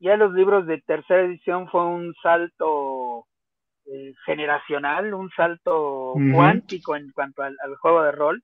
ya 0.00 0.16
los 0.16 0.32
libros 0.32 0.66
de 0.66 0.80
tercera 0.80 1.22
edición 1.22 1.68
fue 1.68 1.84
un 1.84 2.14
salto 2.22 3.26
eh, 3.86 4.14
generacional, 4.24 5.12
un 5.12 5.30
salto 5.30 6.14
cuántico 6.32 6.96
en 6.96 7.10
cuanto 7.12 7.42
al, 7.42 7.56
juego 7.80 8.02
de 8.02 8.12
rol, 8.12 8.42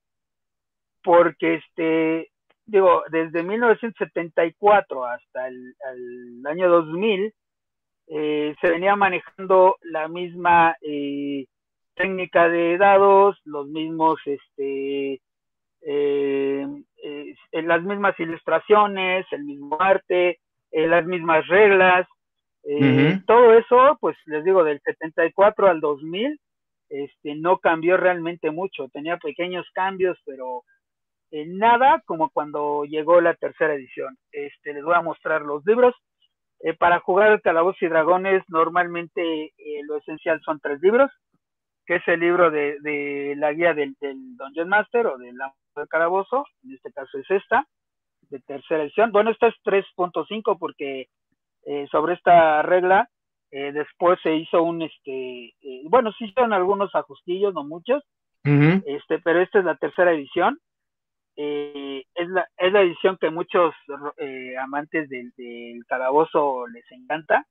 porque 1.06 1.54
este, 1.54 2.30
digo, 2.66 3.04
desde 3.10 3.42
1974 3.42 5.06
hasta 5.06 5.48
el, 5.48 5.74
el 5.94 6.46
año 6.46 6.68
2000, 6.68 7.32
se 8.08 8.70
venía 8.70 8.94
manejando 8.94 9.78
la 9.82 10.06
misma 10.06 10.76
técnica 11.96 12.48
de 12.48 12.76
dados, 12.78 13.40
los 13.44 13.66
mismos, 13.68 14.20
este, 14.26 15.20
eh, 15.88 16.66
eh, 17.02 17.62
las 17.62 17.82
mismas 17.82 18.18
ilustraciones, 18.20 19.26
el 19.30 19.44
mismo 19.44 19.76
arte, 19.80 20.40
eh, 20.70 20.86
las 20.86 21.04
mismas 21.06 21.46
reglas, 21.48 22.06
todo 23.26 23.54
eso, 23.54 23.96
pues 24.00 24.16
les 24.26 24.42
digo, 24.42 24.64
del 24.64 24.80
74 24.80 25.68
al 25.68 25.80
2000, 25.80 26.40
este, 26.88 27.36
no 27.36 27.58
cambió 27.58 27.96
realmente 27.96 28.50
mucho, 28.50 28.88
tenía 28.88 29.18
pequeños 29.18 29.64
cambios, 29.72 30.18
pero 30.26 30.64
nada 31.30 32.02
como 32.06 32.30
cuando 32.30 32.84
llegó 32.84 33.20
la 33.20 33.34
tercera 33.34 33.74
edición. 33.74 34.16
Este, 34.32 34.72
les 34.72 34.84
voy 34.84 34.94
a 34.94 35.02
mostrar 35.02 35.42
los 35.42 35.64
libros. 35.66 35.94
para 36.78 37.00
jugar 37.00 37.40
Calabozos 37.42 37.82
y 37.82 37.88
Dragones, 37.88 38.42
normalmente 38.48 39.52
lo 39.86 39.96
esencial 39.98 40.40
son 40.42 40.60
tres 40.60 40.80
libros 40.80 41.10
que 41.86 41.96
es 41.96 42.08
el 42.08 42.20
libro 42.20 42.50
de, 42.50 43.34
la 43.36 43.52
guía 43.52 43.72
del, 43.72 43.94
del, 44.00 44.36
Dungeon 44.36 44.68
Master 44.68 45.06
o 45.06 45.18
del 45.18 45.36
del 45.76 45.88
calabozo, 45.88 46.44
en 46.64 46.74
este 46.74 46.92
caso 46.92 47.18
es 47.18 47.30
esta, 47.30 47.66
de 48.30 48.40
tercera 48.40 48.82
edición. 48.82 49.12
Bueno, 49.12 49.30
esta 49.30 49.48
es 49.48 49.54
3.5 49.64 50.58
porque 50.58 51.08
eh, 51.64 51.86
sobre 51.90 52.14
esta 52.14 52.62
regla 52.62 53.08
eh, 53.50 53.72
después 53.72 54.18
se 54.22 54.34
hizo 54.34 54.62
un, 54.62 54.82
este, 54.82 55.54
eh, 55.60 55.82
bueno, 55.88 56.12
se 56.12 56.24
hicieron 56.24 56.52
algunos 56.52 56.94
ajustillos, 56.94 57.54
no 57.54 57.64
muchos, 57.64 58.02
este, 58.44 59.18
pero 59.18 59.40
esta 59.40 59.58
es 59.58 59.64
la 59.64 59.74
tercera 59.74 60.12
edición. 60.12 60.58
Es, 61.36 62.28
la, 62.28 62.48
es 62.56 62.72
la 62.72 62.80
edición 62.80 63.18
que 63.20 63.30
muchos 63.30 63.74
amantes 64.60 65.08
del, 65.08 65.32
del 65.36 65.84
calabozo 65.86 66.66
les 66.68 66.84
encanta, 66.90 67.46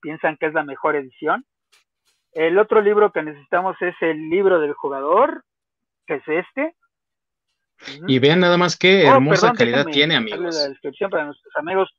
piensan 0.00 0.36
que 0.36 0.46
es 0.46 0.54
la 0.54 0.64
mejor 0.64 0.96
edición. 0.96 1.44
El 2.32 2.58
otro 2.58 2.80
libro 2.80 3.12
que 3.12 3.22
necesitamos 3.22 3.76
es 3.80 3.94
el 4.00 4.30
libro 4.30 4.60
del 4.60 4.72
jugador, 4.74 5.44
que 6.06 6.14
es 6.14 6.28
este. 6.28 6.74
Y 8.06 8.18
vean 8.18 8.40
nada 8.40 8.56
más 8.56 8.76
qué 8.76 9.04
oh, 9.06 9.14
hermosa 9.14 9.52
calidad 9.52 9.86
tiene, 9.86 10.16
amigos. 10.16 10.54
La 10.54 10.68
descripción 10.68 11.10
para 11.10 11.26
nuestros 11.26 11.54
amigos. 11.56 11.90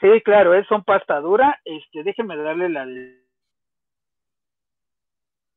Sí, 0.00 0.08
claro, 0.22 0.54
es 0.54 0.66
son 0.66 0.84
pasta 0.84 1.20
dura. 1.20 1.60
Este, 1.64 2.02
déjenme 2.02 2.36
darle 2.36 2.68
la 2.68 2.86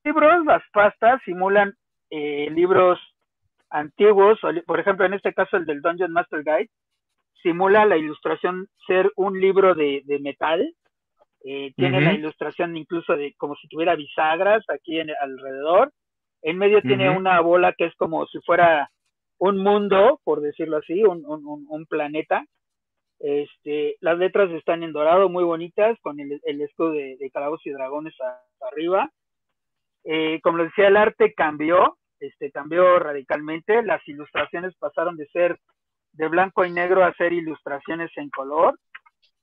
libros, 0.04 0.46
las 0.46 0.64
pastas 0.72 1.22
simulan 1.26 1.76
eh, 2.10 2.50
libros 2.52 2.98
antiguos, 3.70 4.40
por 4.66 4.80
ejemplo, 4.80 5.06
en 5.06 5.14
este 5.14 5.34
caso 5.34 5.58
el 5.58 5.66
del 5.66 5.82
Dungeon 5.82 6.12
Master 6.12 6.44
Guide, 6.44 6.70
simula 7.42 7.86
la 7.86 7.98
ilustración 7.98 8.68
ser 8.86 9.12
un 9.16 9.40
libro 9.40 9.76
de, 9.76 10.04
metal. 10.22 10.74
Eh, 11.44 11.72
tiene 11.76 12.02
la 12.02 12.14
ilustración 12.14 12.76
incluso 12.76 13.16
de 13.16 13.34
como 13.38 13.56
si 13.56 13.68
tuviera 13.68 13.96
bisagras 13.96 14.64
aquí 14.70 15.00
en, 15.00 15.10
alrededor. 15.22 15.92
En 16.42 16.58
medio 16.58 16.82
tiene 16.82 17.10
una 17.10 17.40
bola 17.42 17.74
que 17.78 17.86
es 17.86 17.96
como 17.96 18.26
si 18.28 18.40
fuera 18.42 18.90
un 19.40 19.58
mundo, 19.58 20.20
por 20.24 20.42
decirlo 20.42 20.78
así, 20.78 21.04
un, 21.04 21.24
un, 21.26 21.86
planeta. 21.86 22.44
Este, 23.20 23.96
las 24.02 24.18
letras 24.18 24.52
están 24.52 24.84
en 24.84 24.94
dorado, 24.94 25.30
muy 25.30 25.44
bonitas, 25.44 25.98
con 26.02 26.20
el, 26.20 26.40
el 26.44 26.62
escudo 26.62 26.92
de, 26.92 27.18
de 27.18 27.30
calabozos 27.32 27.66
y 27.66 27.72
dragones 27.72 28.14
arriba. 28.62 29.10
Eh, 30.04 30.40
como 30.42 30.60
les 30.60 30.68
decía, 30.68 30.88
el 30.88 30.98
arte 30.98 31.34
cambió, 31.34 31.98
este, 32.20 32.52
cambió 32.52 33.00
radicalmente. 33.00 33.84
Las 33.84 34.06
ilustraciones 34.08 34.76
pasaron 34.78 35.18
de 35.18 35.28
ser 35.28 35.60
de 36.14 36.28
blanco 36.28 36.66
y 36.66 36.72
negro 36.72 37.04
a 37.04 37.14
ser 37.14 37.34
ilustraciones 37.34 38.12
en 38.16 38.30
color. 38.30 38.78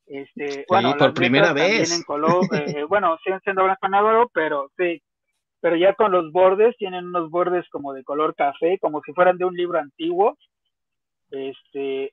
Este, 0.07 0.67
bueno, 0.69 0.95
por 0.99 1.15
primera 1.15 1.53
vez. 1.53 1.97
En 1.97 2.03
color, 2.03 2.45
eh, 2.53 2.85
bueno, 2.85 3.17
siguen 3.25 3.41
siendo 3.41 3.65
blanco 3.65 3.87
y 3.87 3.91
negro, 3.91 4.31
pero 4.33 4.71
sí, 4.77 5.03
pero 5.61 5.77
ya 5.77 5.95
con 5.95 6.13
los 6.13 6.31
bordes, 6.31 6.77
tienen 6.77 7.07
unos 7.07 7.31
bordes 7.31 7.67
como 7.71 7.95
de 7.95 8.05
color 8.05 8.35
café, 8.35 8.79
como 8.81 9.01
si 9.03 9.13
fueran 9.13 9.39
de 9.39 9.47
un 9.47 9.55
libro 9.55 9.79
antiguo. 9.79 10.37
Este, 11.31 12.13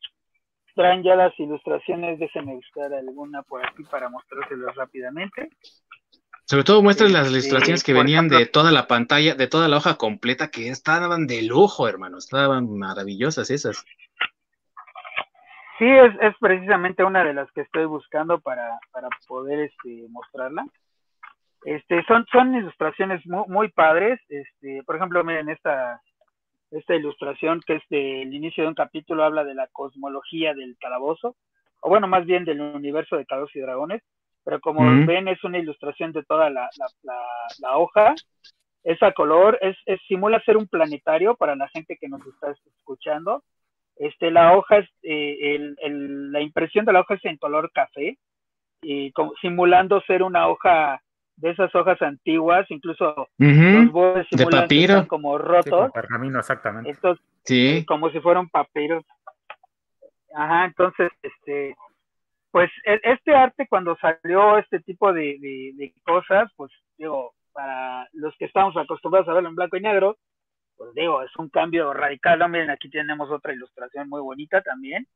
traen 0.73 1.03
ya 1.03 1.15
las 1.15 1.37
ilustraciones, 1.37 2.17
déjenme 2.17 2.55
buscar 2.55 2.93
alguna 2.93 3.43
por 3.43 3.65
aquí 3.65 3.83
para 3.83 4.09
mostrárselas 4.09 4.75
rápidamente. 4.75 5.49
Sobre 6.51 6.65
todo 6.65 6.83
muestran 6.83 7.13
las 7.13 7.31
ilustraciones 7.31 7.81
que 7.81 7.93
venían 7.93 8.27
de 8.27 8.45
toda 8.45 8.73
la 8.73 8.85
pantalla, 8.85 9.35
de 9.35 9.47
toda 9.47 9.69
la 9.69 9.77
hoja 9.77 9.95
completa, 9.95 10.49
que 10.49 10.67
estaban 10.67 11.25
de 11.25 11.43
lujo, 11.43 11.87
hermano, 11.87 12.17
estaban 12.17 12.77
maravillosas 12.77 13.49
esas. 13.49 13.85
Sí, 15.79 15.85
es, 15.87 16.13
es 16.19 16.35
precisamente 16.41 17.05
una 17.05 17.23
de 17.23 17.33
las 17.33 17.49
que 17.53 17.61
estoy 17.61 17.85
buscando 17.85 18.41
para, 18.41 18.77
para 18.91 19.07
poder 19.29 19.59
este, 19.61 20.07
mostrarla. 20.09 20.65
Este, 21.63 22.03
son, 22.03 22.25
son 22.29 22.53
ilustraciones 22.53 23.25
muy, 23.25 23.45
muy 23.47 23.69
padres. 23.69 24.19
Este, 24.27 24.83
por 24.83 24.97
ejemplo, 24.97 25.23
miren 25.23 25.47
esta, 25.47 26.01
esta 26.71 26.95
ilustración 26.95 27.61
que 27.65 27.75
es 27.75 27.83
del 27.89 28.33
inicio 28.33 28.63
de 28.65 28.67
un 28.67 28.75
capítulo, 28.75 29.23
habla 29.23 29.45
de 29.45 29.55
la 29.55 29.67
cosmología 29.67 30.53
del 30.53 30.75
calabozo, 30.81 31.37
o 31.79 31.87
bueno, 31.87 32.09
más 32.09 32.25
bien 32.25 32.43
del 32.43 32.59
universo 32.59 33.15
de 33.15 33.25
Calabozos 33.25 33.55
y 33.55 33.61
Dragones, 33.61 34.03
pero 34.43 34.59
como 34.59 35.05
ven 35.05 35.27
es 35.27 35.43
una 35.43 35.59
ilustración 35.59 36.11
de 36.11 36.23
toda 36.23 36.49
la, 36.49 36.69
la, 36.77 37.15
la, 37.59 37.77
hoja, 37.77 38.15
es 38.83 39.01
a 39.03 39.11
color, 39.11 39.57
es, 39.61 39.77
es, 39.85 39.99
simula 40.07 40.41
ser 40.43 40.57
un 40.57 40.67
planetario 40.67 41.35
para 41.35 41.55
la 41.55 41.67
gente 41.69 41.97
que 41.99 42.09
nos 42.09 42.25
está 42.25 42.53
escuchando. 42.77 43.43
Este, 43.97 44.31
la 44.31 44.55
hoja 44.55 44.79
es, 44.79 44.89
eh, 45.03 45.55
el, 45.55 45.75
el, 45.81 46.31
la 46.31 46.41
impresión 46.41 46.85
de 46.85 46.93
la 46.93 47.01
hoja 47.01 47.15
es 47.15 47.25
en 47.25 47.37
color 47.37 47.71
café, 47.71 48.17
y 48.81 49.11
como, 49.11 49.33
simulando 49.41 50.01
ser 50.01 50.23
una 50.23 50.47
hoja 50.47 51.01
de 51.35 51.51
esas 51.51 51.73
hojas 51.75 52.01
antiguas, 52.01 52.65
incluso 52.69 53.27
los 53.37 53.91
bordes 53.91 54.27
de 54.31 54.45
papiro. 54.45 55.07
como 55.07 55.37
rotos. 55.37 55.91
pergamino, 55.91 56.39
exactamente. 56.39 56.89
Entonces, 56.89 57.23
sí. 57.43 57.85
como 57.87 58.09
si 58.11 58.19
fueran 58.19 58.49
papiros. 58.49 59.03
Ajá, 60.33 60.65
entonces, 60.65 61.11
este, 61.21 61.75
pues 62.51 62.69
e, 62.85 62.99
este 63.03 63.33
arte 63.33 63.67
cuando 63.67 63.97
salió 63.97 64.57
este 64.57 64.79
tipo 64.81 65.11
de, 65.13 65.37
de, 65.39 65.93
cosas, 66.03 66.51
pues 66.55 66.71
digo, 66.97 67.33
para 67.53 68.07
los 68.13 68.35
que 68.37 68.45
estamos 68.45 68.75
acostumbrados 68.77 69.27
a 69.29 69.33
verlo 69.33 69.49
en 69.49 69.55
blanco 69.55 69.77
y 69.77 69.81
negro, 69.81 70.17
pues 70.77 70.93
digo, 70.93 71.21
es 71.21 71.35
un 71.37 71.49
cambio 71.49 71.93
radical. 71.93 72.47
Miren, 72.49 72.69
aquí 72.69 72.89
tenemos 72.89 73.29
otra 73.31 73.53
ilustración 73.53 74.09
muy 74.09 74.21
bonita 74.21 74.61
también. 74.61 75.07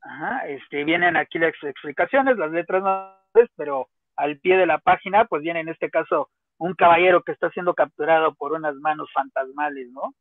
Ajá, 0.00 0.46
este, 0.48 0.84
vienen 0.84 1.16
aquí 1.16 1.38
las 1.38 1.54
explicaciones, 1.62 2.36
las 2.36 2.50
letras 2.50 2.82
no, 2.82 3.14
pero 3.56 3.88
al 4.16 4.38
pie 4.38 4.56
de 4.56 4.66
la 4.66 4.78
página, 4.78 5.24
pues 5.26 5.42
viene 5.42 5.60
en 5.60 5.68
este 5.68 5.90
caso 5.90 6.30
un 6.56 6.74
caballero 6.74 7.22
que 7.22 7.32
está 7.32 7.50
siendo 7.50 7.74
capturado 7.74 8.34
por 8.34 8.52
unas 8.52 8.74
manos 8.76 9.08
fantasmales, 9.12 9.88
¿no? 9.90 10.14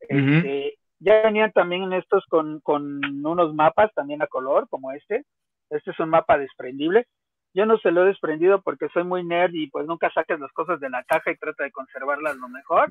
Este, 0.00 0.78
ya 1.00 1.22
venían 1.22 1.52
también 1.52 1.92
estos 1.92 2.24
con, 2.26 2.60
con 2.60 3.04
unos 3.26 3.54
mapas 3.54 3.92
también 3.94 4.22
a 4.22 4.26
color, 4.26 4.68
como 4.68 4.92
este. 4.92 5.24
Este 5.70 5.90
es 5.90 5.98
un 5.98 6.10
mapa 6.10 6.38
desprendible. 6.38 7.06
Yo 7.52 7.66
no 7.66 7.78
se 7.78 7.90
lo 7.90 8.04
he 8.04 8.08
desprendido 8.08 8.62
porque 8.62 8.88
soy 8.92 9.02
muy 9.02 9.24
nerd 9.24 9.52
y 9.54 9.68
pues 9.68 9.86
nunca 9.86 10.10
saques 10.12 10.38
las 10.38 10.52
cosas 10.52 10.78
de 10.78 10.88
la 10.88 11.02
caja 11.04 11.32
y 11.32 11.36
trata 11.36 11.64
de 11.64 11.72
conservarlas 11.72 12.36
lo 12.36 12.48
mejor. 12.48 12.88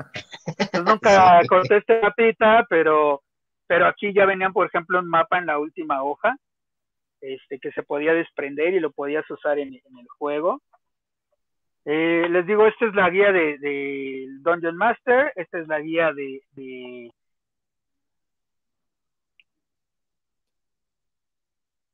Pues 0.72 0.84
nunca 0.84 1.40
corté 1.48 1.78
este 1.78 2.02
mapita, 2.02 2.66
pero, 2.70 3.22
pero 3.68 3.88
aquí 3.88 4.12
ya 4.14 4.26
venían, 4.26 4.52
por 4.52 4.68
ejemplo, 4.68 5.00
un 5.00 5.08
mapa 5.08 5.38
en 5.38 5.46
la 5.46 5.60
última 5.60 6.04
hoja 6.04 6.36
este, 7.22 7.60
que 7.60 7.72
se 7.72 7.84
podía 7.84 8.14
desprender 8.14 8.74
y 8.74 8.80
lo 8.80 8.92
podías 8.92 9.30
usar 9.30 9.60
en, 9.60 9.74
el 9.74 10.08
juego. 10.18 10.62
Eh, 11.86 12.28
les 12.30 12.46
digo, 12.46 12.68
esta 12.68 12.86
es 12.86 12.94
la 12.94 13.10
guía 13.10 13.32
de, 13.32 14.28
Dungeon 14.42 14.78
Master, 14.78 15.32
esta 15.36 15.60
es 15.60 15.68
la 15.68 15.80
guía 15.80 16.12
de, 16.14 17.12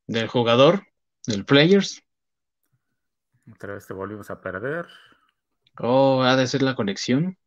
del 0.07 0.27
jugador, 0.27 0.86
del 1.26 1.45
players. 1.45 2.03
Otra 3.52 3.73
vez 3.73 3.86
te 3.88 3.94
volvimos 3.94 4.30
a 4.30 4.41
perder. 4.41 4.88
Oh, 5.80 6.23
ha 6.23 6.36
de 6.36 6.48
ser 6.48 6.61
la 6.61 6.76
conexión. 6.76 7.38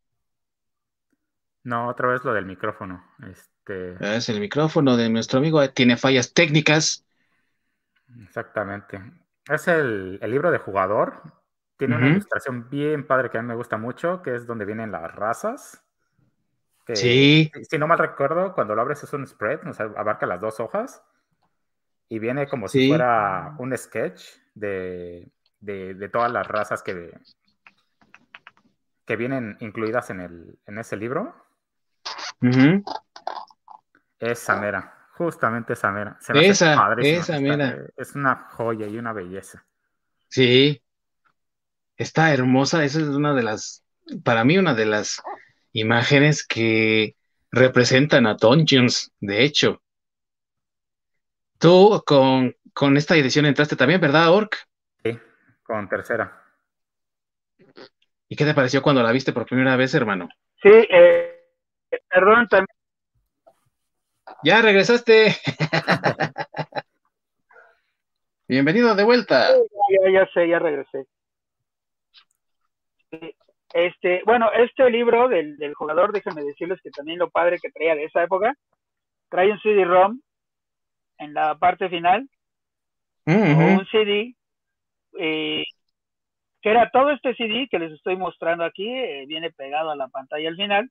No, 1.63 1.87
otra 1.87 2.07
vez 2.07 2.23
lo 2.23 2.33
del 2.33 2.45
micrófono. 2.45 3.03
Este... 3.29 3.95
Es 4.15 4.29
el 4.29 4.39
micrófono 4.39 4.95
de 4.97 5.09
nuestro 5.09 5.39
amigo, 5.39 5.67
tiene 5.71 5.97
fallas 5.97 6.33
técnicas. 6.33 7.05
Exactamente. 8.23 9.01
Es 9.47 9.67
el, 9.67 10.19
libro 10.21 10.51
de 10.51 10.59
jugador. 10.59 11.21
Tiene 11.77 11.95
una 11.95 12.09
ilustración 12.09 12.69
bien 12.69 13.07
padre 13.07 13.29
que 13.29 13.37
a 13.37 13.41
mí 13.41 13.47
me 13.47 13.55
gusta 13.55 13.77
mucho, 13.77 14.21
que 14.21 14.35
es 14.35 14.45
donde 14.45 14.65
vienen 14.65 14.91
las 14.91 15.15
razas. 15.15 15.81
sí. 16.93 17.49
Si 17.69 17.77
no 17.77 17.87
mal 17.87 17.97
recuerdo, 17.97 18.53
cuando 18.53 18.75
lo 18.75 18.81
abres 18.81 19.03
es 19.03 19.13
un 19.13 19.25
spread, 19.25 19.65
o 19.65 19.73
sea, 19.73 19.85
abarca 19.95 20.25
las 20.25 20.41
dos 20.41 20.59
hojas. 20.59 21.01
Y 22.09 22.19
viene 22.19 22.47
como 22.47 22.67
si 22.67 22.89
fuera 22.89 23.55
un 23.59 23.77
sketch 23.77 24.23
de, 24.55 25.31
todas 26.11 26.31
las 26.31 26.47
razas 26.47 26.81
que, 26.81 27.13
que 29.05 29.15
vienen 29.15 29.57
incluidas 29.59 30.09
en, 30.09 30.19
el, 30.19 30.59
en 30.65 30.79
ese 30.79 30.97
libro. 30.97 31.35
Es 34.19 34.39
Samera. 34.39 34.95
Justamente 35.13 35.73
esa 35.73 35.91
mera. 35.91 36.17
esa, 36.33 36.93
esa 36.97 37.39
mera. 37.39 37.77
Es 37.97 38.15
una 38.15 38.47
joya 38.51 38.87
y 38.87 38.97
una 38.97 39.11
belleza. 39.11 39.65
Sí. 40.29 40.81
Está 41.97 42.33
hermosa. 42.33 42.83
Esa 42.85 42.99
es 42.99 43.07
una 43.07 43.33
de 43.33 43.43
las, 43.43 43.83
para 44.23 44.45
mí, 44.45 44.57
una 44.57 44.73
de 44.73 44.85
las 44.85 45.21
imágenes 45.73 46.47
que 46.47 47.15
representan 47.51 48.27
a 48.27 48.35
Dungeons, 48.35 49.11
de 49.19 49.43
hecho. 49.43 49.81
Tú 51.59 52.01
con, 52.05 52.55
con 52.73 52.97
esta 52.97 53.15
edición 53.15 53.45
entraste 53.45 53.75
también, 53.75 54.01
¿verdad, 54.01 54.31
Orc? 54.31 54.55
Sí, 55.03 55.17
con 55.63 55.87
tercera. 55.89 56.41
¿Y 58.27 58.35
qué 58.35 58.45
te 58.45 58.53
pareció 58.53 58.81
cuando 58.81 59.03
la 59.03 59.11
viste 59.11 59.33
por 59.33 59.45
primera 59.45 59.75
vez, 59.75 59.93
hermano? 59.93 60.29
Sí, 60.61 60.69
eh, 60.69 61.43
perdón, 62.09 62.47
también 62.47 62.79
ya 64.43 64.61
regresaste. 64.61 65.35
Bienvenido 68.47 68.95
de 68.95 69.03
vuelta. 69.03 69.49
Ya, 69.49 70.11
ya 70.11 70.25
sé, 70.33 70.47
ya 70.47 70.59
regresé. 70.59 71.05
Este, 73.73 74.21
bueno, 74.25 74.49
este 74.53 74.89
libro 74.89 75.27
del, 75.27 75.73
jugador, 75.75 76.11
déjenme 76.11 76.43
decirles 76.43 76.79
que 76.81 76.89
también 76.89 77.19
lo 77.19 77.29
padre 77.29 77.59
que 77.61 77.69
traía 77.69 77.95
de 77.95 78.05
esa 78.05 78.23
época, 78.23 78.53
trae 79.29 79.51
un 79.51 79.59
CD-ROM 79.59 80.21
en 81.19 81.33
la 81.33 81.55
parte 81.55 81.89
final, 81.89 82.27
un 83.25 83.87
CD, 83.91 84.35
eh, 85.19 85.63
que 86.61 86.69
era 86.69 86.89
todo 86.89 87.11
este 87.11 87.35
CD 87.35 87.67
que 87.69 87.79
les 87.79 87.91
estoy 87.91 88.17
mostrando 88.17 88.63
aquí, 88.63 88.89
eh, 88.89 89.25
viene 89.27 89.51
pegado 89.51 89.91
a 89.91 89.95
la 89.95 90.07
pantalla 90.07 90.49
al 90.49 90.55
final, 90.55 90.89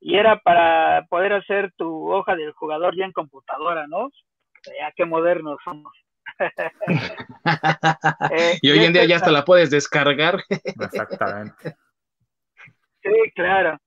y 0.00 0.16
era 0.16 0.38
para 0.40 1.06
poder 1.08 1.32
hacer 1.32 1.72
tu 1.76 2.12
hoja 2.12 2.36
del 2.36 2.52
jugador 2.52 2.94
ya 2.96 3.06
en 3.06 3.12
computadora, 3.12 3.86
¿no? 3.86 4.10
Ya 4.66 4.92
qué 4.94 5.04
modernos 5.04 5.58
somos. 5.64 5.92
Eh, 8.30 8.58
y 8.62 8.70
hoy 8.70 8.82
en 8.82 8.94
día 8.94 9.04
ya 9.04 9.16
hasta 9.16 9.30
la 9.30 9.44
puedes 9.44 9.70
descargar. 9.70 10.42
Exactamente. 10.48 11.76
Sí, 13.02 13.12
claro. 13.34 13.78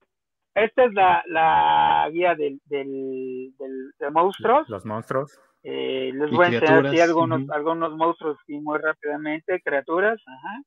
Esta 0.54 0.86
es 0.86 0.94
la, 0.94 1.24
la 1.28 2.08
guía 2.12 2.36
del, 2.36 2.62
del, 2.66 3.52
de 3.98 4.12
monstruos. 4.12 4.70
Los 4.70 4.86
monstruos. 4.86 5.40
Eh, 5.70 6.14
les 6.14 6.32
voy 6.32 6.46
a 6.46 6.48
enseñar 6.48 6.88
aquí 6.88 7.02
algunos, 7.02 7.50
algunos 7.50 7.92
monstruos 7.92 8.38
y 8.48 8.58
muy 8.58 8.80
rápidamente, 8.80 9.60
criaturas. 9.60 10.18
Ajá. 10.26 10.62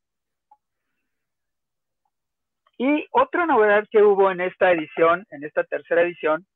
Y 2.77 3.07
otra 3.11 3.47
novedad 3.47 3.87
que 3.91 4.03
hubo 4.03 4.31
en 4.31 4.43
esta 4.43 4.73
edición, 4.73 5.27
en 5.31 5.45
esta 5.45 5.65
tercera 5.65 6.03
edición, 6.03 6.47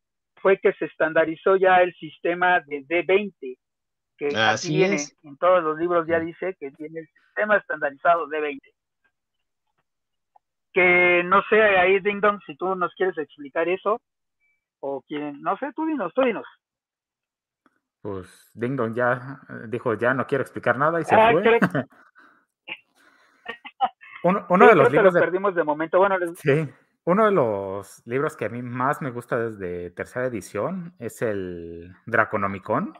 fue 0.42 0.58
que 0.58 0.74
se 0.74 0.84
estandarizó 0.84 1.56
ya 1.56 1.78
el 1.78 1.94
sistema 1.94 2.60
de 2.60 2.84
D20, 2.84 3.56
que 4.18 4.28
Así 4.36 4.76
viene, 4.76 4.98
en 5.22 5.38
todos 5.38 5.62
los 5.62 5.78
libros 5.78 6.06
ya 6.06 6.20
dice 6.20 6.54
que 6.60 6.70
tiene 6.72 7.00
el 7.00 7.08
sistema 7.08 7.56
estandarizado 7.56 8.28
D20. 8.28 8.60
Que 10.74 11.22
no 11.24 11.42
sé, 11.48 11.62
ahí 11.62 11.98
Ding 12.00 12.20
Dong, 12.20 12.40
si 12.44 12.54
tú 12.56 12.74
nos 12.74 12.92
quieres 12.94 13.16
explicar 13.16 13.70
eso, 13.70 14.02
o 14.80 15.00
quieren, 15.00 15.40
no 15.40 15.56
sé, 15.56 15.72
tú 15.74 15.86
dinos, 15.86 16.12
tú 16.12 16.20
dinos. 16.20 16.44
Pues 18.04 18.50
Ding 18.52 18.76
Dong 18.76 18.94
ya 18.94 19.40
eh, 19.48 19.64
dijo, 19.66 19.94
ya 19.94 20.12
no 20.12 20.26
quiero 20.26 20.42
explicar 20.42 20.76
nada 20.76 21.00
y 21.00 21.04
se 21.04 21.14
ah, 21.14 21.32
fue. 21.32 21.42
uno, 24.50 24.68
de 24.68 24.74
los 24.74 24.92
libros. 24.92 25.14
perdimos 25.14 25.54
de 25.54 25.64
momento. 25.64 25.96
Bueno, 25.96 26.16
sí. 26.36 26.68
Uno 27.04 27.24
de 27.24 27.32
los 27.32 28.02
libros 28.04 28.36
que 28.36 28.44
a 28.44 28.50
mí 28.50 28.60
más 28.60 29.00
me 29.00 29.10
gusta 29.10 29.38
desde 29.38 29.88
tercera 29.92 30.26
edición 30.26 30.94
es 30.98 31.22
el 31.22 31.96
Draconomicon. 32.04 32.92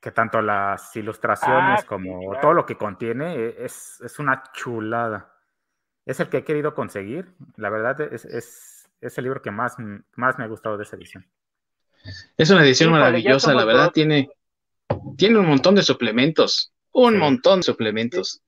Que 0.00 0.10
tanto 0.10 0.42
las 0.42 0.96
ilustraciones 0.96 1.82
ah, 1.84 1.86
como 1.86 2.40
todo 2.40 2.54
lo 2.54 2.66
que 2.66 2.74
contiene 2.74 3.36
e, 3.36 3.66
es, 3.66 4.16
una 4.18 4.42
chulada. 4.52 5.32
Es 6.04 6.18
el 6.18 6.28
que 6.28 6.38
he 6.38 6.44
querido 6.44 6.74
conseguir. 6.74 7.36
La 7.54 7.70
verdad 7.70 8.00
es, 8.00 8.24
es, 8.24 9.16
el 9.16 9.22
libro 9.22 9.42
que 9.42 9.52
más, 9.52 9.76
más 10.16 10.38
me 10.38 10.44
ha 10.44 10.48
gustado 10.48 10.76
de 10.76 10.82
esa 10.82 10.96
edición. 10.96 11.24
Es 12.36 12.50
una 12.50 12.64
edición 12.64 12.90
maravillosa, 12.90 13.54
la 13.54 13.64
verdad, 13.64 13.90
tiene, 13.92 14.28
tiene 15.16 15.38
un 15.38 15.46
montón 15.46 15.74
de 15.74 15.82
suplementos. 15.82 16.72
Un 16.92 17.18
montón 17.18 17.60
de 17.60 17.64
suplementos. 17.64 18.42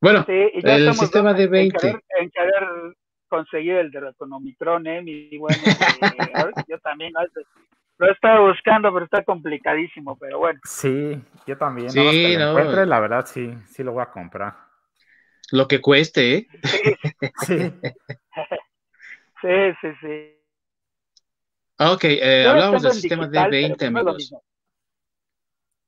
Bueno, 0.00 0.24
el 0.28 0.94
sistema 0.94 1.34
de 1.34 1.46
20. 1.46 1.88
En 1.88 2.30
querer, 2.30 2.94
conseguir 3.28 3.74
el 3.74 3.90
de 3.90 4.08
Economicron, 4.08 4.86
¿eh? 4.86 5.02
Mi, 5.02 5.36
bueno, 5.38 5.56
yo 6.68 6.78
también 6.78 7.12
lo 7.98 8.08
he 8.08 8.12
estado 8.12 8.46
buscando, 8.46 8.92
pero 8.92 9.04
está 9.04 9.22
complicadísimo, 9.24 10.16
pero 10.18 10.38
bueno. 10.38 10.60
Sí, 10.64 11.20
yo 11.46 11.56
también. 11.56 11.90
Sí, 11.90 12.36
no, 12.36 12.58
la 12.58 13.00
verdad, 13.00 13.26
sí, 13.26 13.52
sí 13.66 13.82
lo 13.82 13.92
voy 13.92 14.02
a 14.02 14.10
comprar. 14.10 14.54
Lo 15.50 15.66
que 15.66 15.80
cueste, 15.80 16.34
¿eh? 16.34 16.48
Sí. 17.44 17.56
sí, 19.42 19.72
sí, 19.80 19.88
sí. 20.00 20.37
Ok, 21.80 22.04
eh, 22.04 22.46
hablamos 22.46 22.82
del 22.82 22.92
sistema 22.92 23.28
de 23.28 23.48
20, 23.48 23.86
amigos. 23.86 24.32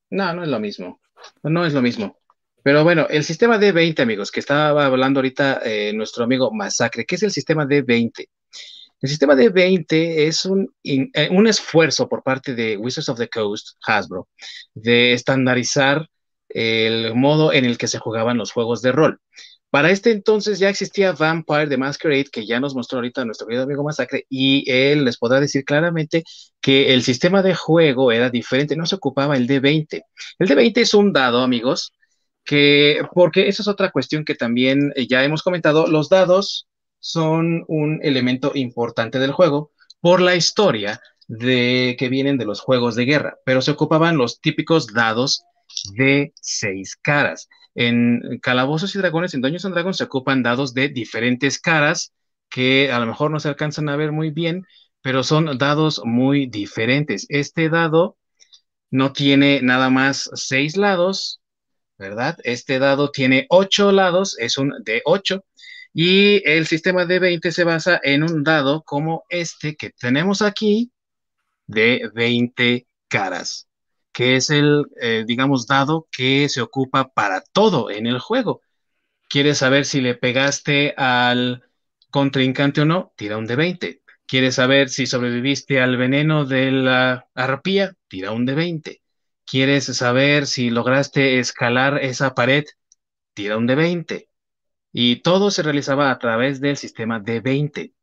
No, 0.09 0.33
no 0.33 0.43
es 0.43 0.49
lo 0.49 0.59
mismo. 0.59 1.01
No 1.43 1.65
es 1.65 1.73
lo 1.73 1.81
mismo. 1.81 2.17
Pero 2.63 2.83
bueno, 2.83 3.07
el 3.09 3.23
sistema 3.23 3.57
D20, 3.57 4.01
amigos, 4.01 4.31
que 4.31 4.39
estaba 4.39 4.85
hablando 4.85 5.19
ahorita 5.19 5.61
eh, 5.65 5.91
nuestro 5.93 6.23
amigo 6.23 6.51
Masacre, 6.53 7.05
¿qué 7.05 7.15
es 7.15 7.23
el 7.23 7.31
sistema 7.31 7.65
D20? 7.65 8.27
El 9.01 9.09
sistema 9.09 9.33
D20 9.33 9.85
es 10.27 10.45
un, 10.45 10.71
eh, 10.83 11.29
un 11.31 11.47
esfuerzo 11.47 12.07
por 12.07 12.21
parte 12.21 12.53
de 12.53 12.77
Wizards 12.77 13.09
of 13.09 13.17
the 13.17 13.27
Coast, 13.27 13.77
Hasbro, 13.85 14.29
de 14.75 15.13
estandarizar 15.13 16.07
el 16.47 17.15
modo 17.15 17.51
en 17.51 17.65
el 17.65 17.77
que 17.77 17.87
se 17.87 17.97
jugaban 17.97 18.37
los 18.37 18.51
juegos 18.51 18.81
de 18.81 18.91
rol. 18.91 19.19
Para 19.71 19.89
este 19.89 20.11
entonces 20.11 20.59
ya 20.59 20.69
existía 20.69 21.13
Vampire 21.13 21.67
the 21.67 21.77
Masquerade, 21.77 22.25
que 22.25 22.45
ya 22.45 22.59
nos 22.59 22.75
mostró 22.75 22.97
ahorita 22.97 23.23
nuestro 23.23 23.47
querido 23.47 23.63
amigo 23.63 23.83
Masacre, 23.83 24.25
y 24.29 24.69
él 24.69 25.05
les 25.05 25.17
podrá 25.17 25.39
decir 25.39 25.63
claramente 25.63 26.25
que 26.59 26.93
el 26.93 27.03
sistema 27.03 27.41
de 27.41 27.55
juego 27.55 28.11
era 28.11 28.29
diferente, 28.29 28.75
no 28.75 28.85
se 28.85 28.95
ocupaba 28.95 29.37
el 29.37 29.47
D20. 29.47 30.03
El 30.39 30.47
D20 30.49 30.77
es 30.77 30.93
un 30.93 31.13
dado, 31.13 31.39
amigos, 31.41 31.93
que, 32.43 33.01
porque 33.13 33.47
esa 33.47 33.63
es 33.63 33.69
otra 33.69 33.91
cuestión 33.91 34.25
que 34.25 34.35
también 34.35 34.91
eh, 34.95 35.07
ya 35.07 35.23
hemos 35.23 35.41
comentado, 35.41 35.87
los 35.87 36.09
dados 36.09 36.67
son 36.99 37.63
un 37.67 37.99
elemento 38.03 38.51
importante 38.55 39.19
del 39.19 39.31
juego 39.31 39.71
por 40.01 40.19
la 40.19 40.35
historia 40.35 40.99
de 41.29 41.95
que 41.97 42.09
vienen 42.09 42.37
de 42.37 42.45
los 42.45 42.59
juegos 42.59 42.95
de 42.95 43.05
guerra, 43.05 43.37
pero 43.45 43.61
se 43.61 43.71
ocupaban 43.71 44.17
los 44.17 44.41
típicos 44.41 44.87
dados 44.93 45.43
de 45.93 46.33
seis 46.41 46.97
caras. 47.01 47.47
En 47.75 48.39
Calabozos 48.41 48.95
y 48.95 48.99
Dragones, 48.99 49.33
en 49.33 49.41
Dungeons 49.41 49.65
and 49.65 49.73
Dragons, 49.73 49.97
se 49.97 50.03
ocupan 50.05 50.43
dados 50.43 50.73
de 50.73 50.89
diferentes 50.89 51.59
caras 51.59 52.13
que 52.49 52.91
a 52.91 52.99
lo 52.99 53.05
mejor 53.05 53.31
no 53.31 53.39
se 53.39 53.49
alcanzan 53.49 53.89
a 53.89 53.95
ver 53.95 54.11
muy 54.11 54.29
bien, 54.31 54.65
pero 55.01 55.23
son 55.23 55.57
dados 55.57 56.01
muy 56.03 56.47
diferentes. 56.47 57.25
Este 57.29 57.69
dado 57.69 58.17
no 58.91 59.13
tiene 59.13 59.61
nada 59.61 59.89
más 59.89 60.29
seis 60.33 60.77
lados, 60.77 61.41
¿verdad? 61.97 62.37
Este 62.43 62.79
dado 62.79 63.11
tiene 63.11 63.45
ocho 63.49 63.91
lados, 63.91 64.37
es 64.39 64.57
un 64.57 64.73
de 64.83 65.01
8 65.05 65.45
y 65.93 66.41
el 66.49 66.67
sistema 66.67 67.05
de 67.05 67.19
20 67.19 67.51
se 67.51 67.63
basa 67.63 67.99
en 68.03 68.23
un 68.23 68.43
dado 68.43 68.83
como 68.83 69.23
este 69.29 69.75
que 69.75 69.91
tenemos 69.91 70.41
aquí 70.41 70.91
de 71.67 72.09
20 72.13 72.87
caras, 73.07 73.67
que 74.13 74.35
es 74.35 74.49
el, 74.49 74.85
eh, 75.01 75.23
digamos, 75.27 75.67
dado 75.67 76.07
que 76.11 76.49
se 76.49 76.61
ocupa 76.61 77.09
para 77.13 77.41
todo 77.41 77.89
en 77.91 78.07
el 78.07 78.19
juego. 78.19 78.61
¿Quieres 79.29 79.59
saber 79.59 79.85
si 79.85 80.01
le 80.01 80.15
pegaste 80.15 80.93
al 80.97 81.63
contrincante 82.11 82.81
o 82.81 82.85
no? 82.85 83.13
Tira 83.15 83.37
un 83.37 83.47
de 83.47 83.55
20. 83.55 84.01
¿Quieres 84.27 84.55
saber 84.55 84.89
si 84.89 85.07
sobreviviste 85.07 85.81
al 85.81 85.97
veneno 85.97 86.45
de 86.45 86.71
la 86.71 87.27
arpía? 87.35 87.95
Tira 88.07 88.31
un 88.31 88.45
de 88.45 88.55
20. 88.55 89.01
¿Quieres 89.45 89.85
saber 89.85 90.47
si 90.47 90.69
lograste 90.69 91.39
escalar 91.39 91.99
esa 92.03 92.33
pared? 92.33 92.65
Tira 93.33 93.57
un 93.57 93.67
de 93.67 93.75
20. 93.75 94.29
Y 94.93 95.17
todo 95.17 95.51
se 95.51 95.63
realizaba 95.63 96.11
a 96.11 96.19
través 96.19 96.61
del 96.61 96.77
sistema 96.77 97.19
de 97.19 97.39
20. 97.41 97.93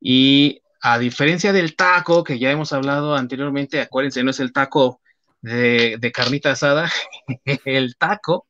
Y 0.00 0.62
a 0.80 0.98
diferencia 0.98 1.52
del 1.52 1.76
taco, 1.76 2.24
que 2.24 2.38
ya 2.38 2.50
hemos 2.50 2.72
hablado 2.72 3.14
anteriormente, 3.16 3.80
acuérdense, 3.80 4.24
no 4.24 4.30
es 4.30 4.40
el 4.40 4.52
taco 4.52 4.99
de, 5.42 6.12
carnita 6.12 6.52
asada, 6.52 6.90
el 7.64 7.96
taco, 7.96 8.48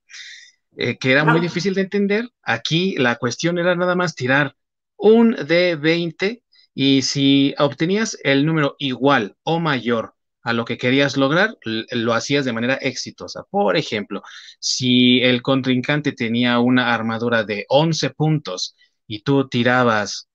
eh, 0.76 0.98
que 0.98 1.12
era 1.12 1.24
muy 1.24 1.40
difícil 1.40 1.74
de 1.74 1.82
entender, 1.82 2.28
aquí 2.42 2.96
la 2.96 3.16
cuestión 3.16 3.58
era 3.58 3.74
nada 3.74 3.94
más 3.94 4.14
tirar 4.14 4.56
un 4.96 5.34
de 5.34 5.76
20 5.76 6.42
y 6.74 7.02
si 7.02 7.54
obtenías 7.58 8.18
el 8.22 8.46
número 8.46 8.76
igual 8.78 9.36
o 9.42 9.60
mayor 9.60 10.14
a 10.42 10.52
lo 10.52 10.64
que 10.64 10.78
querías 10.78 11.16
lograr, 11.16 11.56
lo 11.64 12.14
hacías 12.14 12.44
de 12.44 12.52
manera 12.52 12.74
exitosa. 12.74 13.44
Por 13.50 13.76
ejemplo, 13.76 14.22
si 14.58 15.20
el 15.22 15.42
contrincante 15.42 16.12
tenía 16.12 16.58
una 16.60 16.94
armadura 16.94 17.44
de 17.44 17.66
11 17.68 18.10
puntos 18.10 18.74
y 19.06 19.20
tú 19.22 19.48
tirabas 19.48 20.28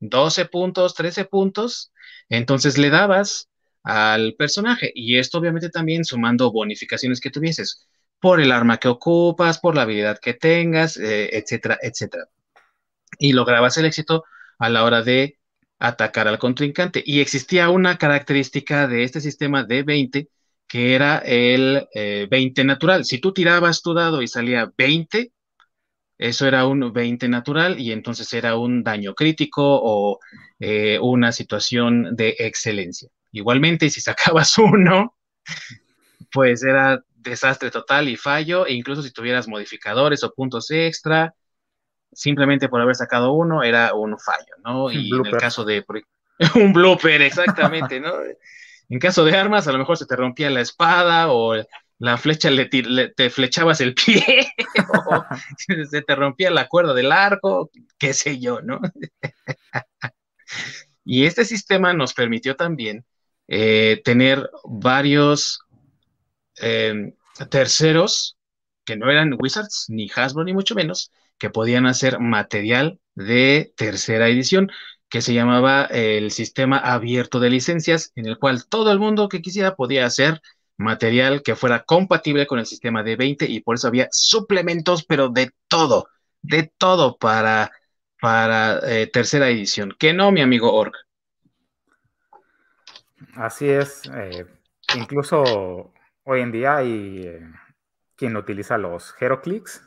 12 0.00 0.46
puntos, 0.46 0.94
13 0.94 1.26
puntos, 1.26 1.92
entonces 2.28 2.78
le 2.78 2.90
dabas 2.90 3.48
al 3.84 4.34
personaje. 4.36 4.92
Y 4.94 5.18
esto 5.18 5.38
obviamente 5.38 5.70
también 5.70 6.04
sumando 6.04 6.50
bonificaciones 6.52 7.20
que 7.20 7.30
tuvieses 7.30 7.86
por 8.20 8.40
el 8.40 8.52
arma 8.52 8.78
que 8.78 8.88
ocupas, 8.88 9.58
por 9.60 9.76
la 9.76 9.82
habilidad 9.82 10.18
que 10.20 10.34
tengas, 10.34 10.96
eh, 10.96 11.30
etcétera, 11.36 11.78
etcétera. 11.82 12.26
Y 13.18 13.32
lograbas 13.32 13.76
el 13.78 13.86
éxito 13.86 14.24
a 14.58 14.68
la 14.70 14.84
hora 14.84 15.02
de 15.02 15.38
atacar 15.78 16.28
al 16.28 16.38
contrincante. 16.38 17.02
Y 17.04 17.20
existía 17.20 17.70
una 17.70 17.98
característica 17.98 18.88
de 18.88 19.04
este 19.04 19.20
sistema 19.20 19.64
de 19.64 19.82
20 19.82 20.28
que 20.66 20.94
era 20.94 21.18
el 21.18 21.86
20 22.30 22.60
eh, 22.60 22.64
natural. 22.64 23.04
Si 23.04 23.18
tú 23.18 23.32
tirabas 23.32 23.82
tu 23.82 23.94
dado 23.94 24.22
y 24.22 24.28
salía 24.28 24.72
20, 24.76 25.32
eso 26.18 26.46
era 26.46 26.66
un 26.66 26.92
20 26.92 27.28
natural 27.28 27.78
y 27.80 27.92
entonces 27.92 28.32
era 28.32 28.56
un 28.56 28.82
daño 28.82 29.14
crítico 29.14 29.62
o 29.62 30.18
eh, 30.58 30.98
una 31.00 31.32
situación 31.32 32.16
de 32.16 32.36
excelencia. 32.38 33.08
Igualmente, 33.34 33.90
si 33.90 34.00
sacabas 34.00 34.56
uno, 34.58 35.16
pues 36.32 36.62
era 36.62 37.02
desastre 37.16 37.70
total 37.70 38.08
y 38.08 38.16
fallo, 38.16 38.66
e 38.66 38.74
incluso 38.74 39.02
si 39.02 39.10
tuvieras 39.10 39.48
modificadores 39.48 40.22
o 40.22 40.32
puntos 40.32 40.70
extra, 40.70 41.34
simplemente 42.12 42.68
por 42.68 42.80
haber 42.80 42.94
sacado 42.94 43.32
uno 43.32 43.64
era 43.64 43.92
un 43.94 44.16
fallo, 44.18 44.54
¿no? 44.62 44.90
Y 44.90 45.12
en 45.12 45.26
el 45.26 45.36
caso 45.36 45.64
de 45.64 45.84
un 46.54 46.72
blooper, 46.72 47.22
exactamente, 47.22 47.98
¿no? 47.98 48.12
En 48.88 48.98
caso 49.00 49.24
de 49.24 49.36
armas, 49.36 49.66
a 49.66 49.72
lo 49.72 49.78
mejor 49.78 49.96
se 49.96 50.06
te 50.06 50.14
rompía 50.14 50.48
la 50.50 50.60
espada 50.60 51.32
o 51.32 51.54
la 51.98 52.16
flecha 52.18 52.50
le, 52.50 52.66
te 52.66 53.30
flechabas 53.30 53.80
el 53.80 53.94
pie 53.94 54.46
o 55.08 55.24
se 55.90 56.02
te 56.02 56.14
rompía 56.14 56.52
la 56.52 56.68
cuerda 56.68 56.94
del 56.94 57.10
arco, 57.10 57.70
qué 57.98 58.12
sé 58.12 58.38
yo, 58.38 58.60
¿no? 58.60 58.80
y 61.04 61.24
este 61.24 61.44
sistema 61.44 61.94
nos 61.94 62.14
permitió 62.14 62.54
también 62.54 63.04
eh, 63.48 64.00
tener 64.04 64.50
varios 64.64 65.60
eh, 66.60 67.14
terceros 67.50 68.36
que 68.84 68.96
no 68.96 69.10
eran 69.10 69.36
Wizards 69.38 69.86
ni 69.88 70.08
Hasbro 70.14 70.44
ni 70.44 70.52
mucho 70.52 70.74
menos, 70.74 71.10
que 71.38 71.50
podían 71.50 71.86
hacer 71.86 72.20
material 72.20 73.00
de 73.14 73.72
tercera 73.76 74.28
edición, 74.28 74.70
que 75.08 75.22
se 75.22 75.34
llamaba 75.34 75.84
el 75.84 76.30
sistema 76.30 76.78
abierto 76.78 77.40
de 77.40 77.50
licencias, 77.50 78.12
en 78.16 78.26
el 78.26 78.38
cual 78.38 78.66
todo 78.66 78.92
el 78.92 78.98
mundo 78.98 79.28
que 79.28 79.42
quisiera 79.42 79.74
podía 79.74 80.06
hacer 80.06 80.40
material 80.76 81.42
que 81.42 81.56
fuera 81.56 81.84
compatible 81.84 82.46
con 82.46 82.58
el 82.58 82.66
sistema 82.66 83.02
de 83.02 83.16
20 83.16 83.46
y 83.46 83.60
por 83.60 83.76
eso 83.76 83.88
había 83.88 84.08
suplementos, 84.10 85.04
pero 85.04 85.28
de 85.28 85.52
todo, 85.68 86.08
de 86.42 86.72
todo 86.78 87.16
para, 87.16 87.70
para 88.20 88.80
eh, 88.90 89.06
tercera 89.06 89.48
edición. 89.48 89.94
Que 89.98 90.12
no, 90.12 90.32
mi 90.32 90.40
amigo 90.40 90.72
Org. 90.74 90.92
Así 93.36 93.68
es. 93.68 94.02
Eh, 94.14 94.46
incluso 94.96 95.92
hoy 96.24 96.40
en 96.40 96.52
día 96.52 96.76
hay 96.76 97.22
eh, 97.24 97.50
quien 98.16 98.36
utiliza 98.36 98.78
los 98.78 99.14
HeroClix, 99.18 99.82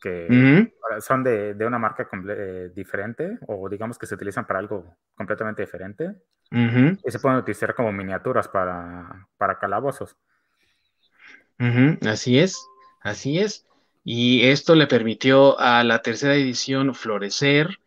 que 0.00 0.70
son 1.00 1.24
de, 1.24 1.54
una 1.66 1.78
marca 1.78 2.08
eh, 2.28 2.70
diferente, 2.74 3.38
o 3.46 3.68
digamos 3.68 3.98
que 3.98 4.06
se 4.06 4.14
utilizan 4.14 4.46
para 4.46 4.60
algo 4.60 4.96
completamente 5.14 5.62
diferente. 5.62 6.14
Y 6.50 7.10
se 7.10 7.18
pueden 7.18 7.38
utilizar 7.38 7.74
como 7.74 7.92
miniaturas 7.92 8.48
para, 8.48 9.28
para 9.36 9.58
calabozos. 9.58 10.16
Así 12.06 12.38
es, 12.38 12.56
así 13.02 13.38
es. 13.38 13.66
Y 14.04 14.48
esto 14.48 14.74
le 14.74 14.86
permitió 14.86 15.58
a 15.60 15.84
la 15.84 16.00
tercera 16.00 16.34
edición 16.34 16.94
florecer. 16.94 17.78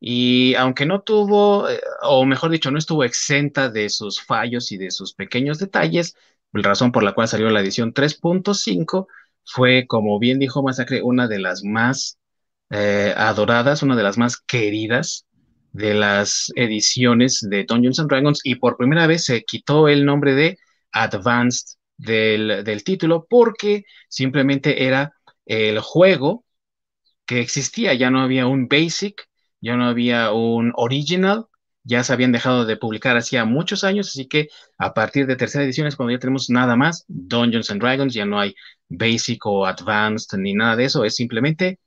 Y 0.00 0.54
aunque 0.56 0.86
no 0.86 1.00
tuvo, 1.02 1.68
eh, 1.68 1.80
o 2.02 2.24
mejor 2.26 2.50
dicho, 2.50 2.70
no 2.70 2.78
estuvo 2.78 3.04
exenta 3.04 3.70
de 3.70 3.88
sus 3.88 4.20
fallos 4.22 4.70
y 4.72 4.76
de 4.78 4.90
sus 4.90 5.14
pequeños 5.14 5.58
detalles, 5.58 6.14
la 6.52 6.62
razón 6.62 6.92
por 6.92 7.02
la 7.02 7.12
cual 7.12 7.28
salió 7.28 7.48
la 7.50 7.60
edición 7.60 7.92
3.5 7.92 9.08
fue, 9.44 9.86
como 9.86 10.18
bien 10.18 10.38
dijo 10.38 10.62
Masacre, 10.62 11.02
una 11.02 11.28
de 11.28 11.38
las 11.40 11.64
más 11.64 12.18
eh, 12.70 13.14
adoradas, 13.16 13.82
una 13.82 13.96
de 13.96 14.02
las 14.02 14.18
más 14.18 14.38
queridas 14.38 15.26
de 15.72 15.94
las 15.94 16.50
ediciones 16.56 17.40
de 17.48 17.64
Dungeons 17.64 18.00
and 18.00 18.08
Dragons 18.10 18.40
y 18.44 18.56
por 18.56 18.76
primera 18.76 19.06
vez 19.06 19.24
se 19.24 19.44
quitó 19.44 19.88
el 19.88 20.04
nombre 20.06 20.34
de 20.34 20.58
Advanced 20.92 21.76
del, 21.98 22.64
del 22.64 22.82
título 22.84 23.26
porque 23.28 23.84
simplemente 24.08 24.84
era 24.86 25.12
el 25.44 25.78
juego 25.80 26.44
que 27.26 27.40
existía, 27.40 27.94
ya 27.94 28.10
no 28.10 28.20
había 28.20 28.46
un 28.46 28.68
basic, 28.68 29.28
ya 29.60 29.76
no 29.76 29.86
había 29.86 30.32
un 30.32 30.72
original, 30.76 31.46
ya 31.84 32.02
se 32.04 32.12
habían 32.12 32.32
dejado 32.32 32.64
de 32.66 32.76
publicar 32.76 33.16
hacía 33.16 33.44
muchos 33.44 33.84
años, 33.84 34.08
así 34.08 34.26
que 34.26 34.48
a 34.78 34.92
partir 34.94 35.26
de 35.26 35.36
tercera 35.36 35.64
edición 35.64 35.86
es 35.86 35.96
cuando 35.96 36.12
ya 36.12 36.18
tenemos 36.18 36.50
nada 36.50 36.76
más 36.76 37.04
Dungeons 37.08 37.70
and 37.70 37.80
Dragons, 37.80 38.14
ya 38.14 38.26
no 38.26 38.40
hay 38.40 38.54
basic 38.88 39.46
o 39.46 39.66
advanced 39.66 40.38
ni 40.38 40.54
nada 40.54 40.76
de 40.76 40.84
eso, 40.86 41.04
es 41.04 41.14
simplemente 41.16 41.78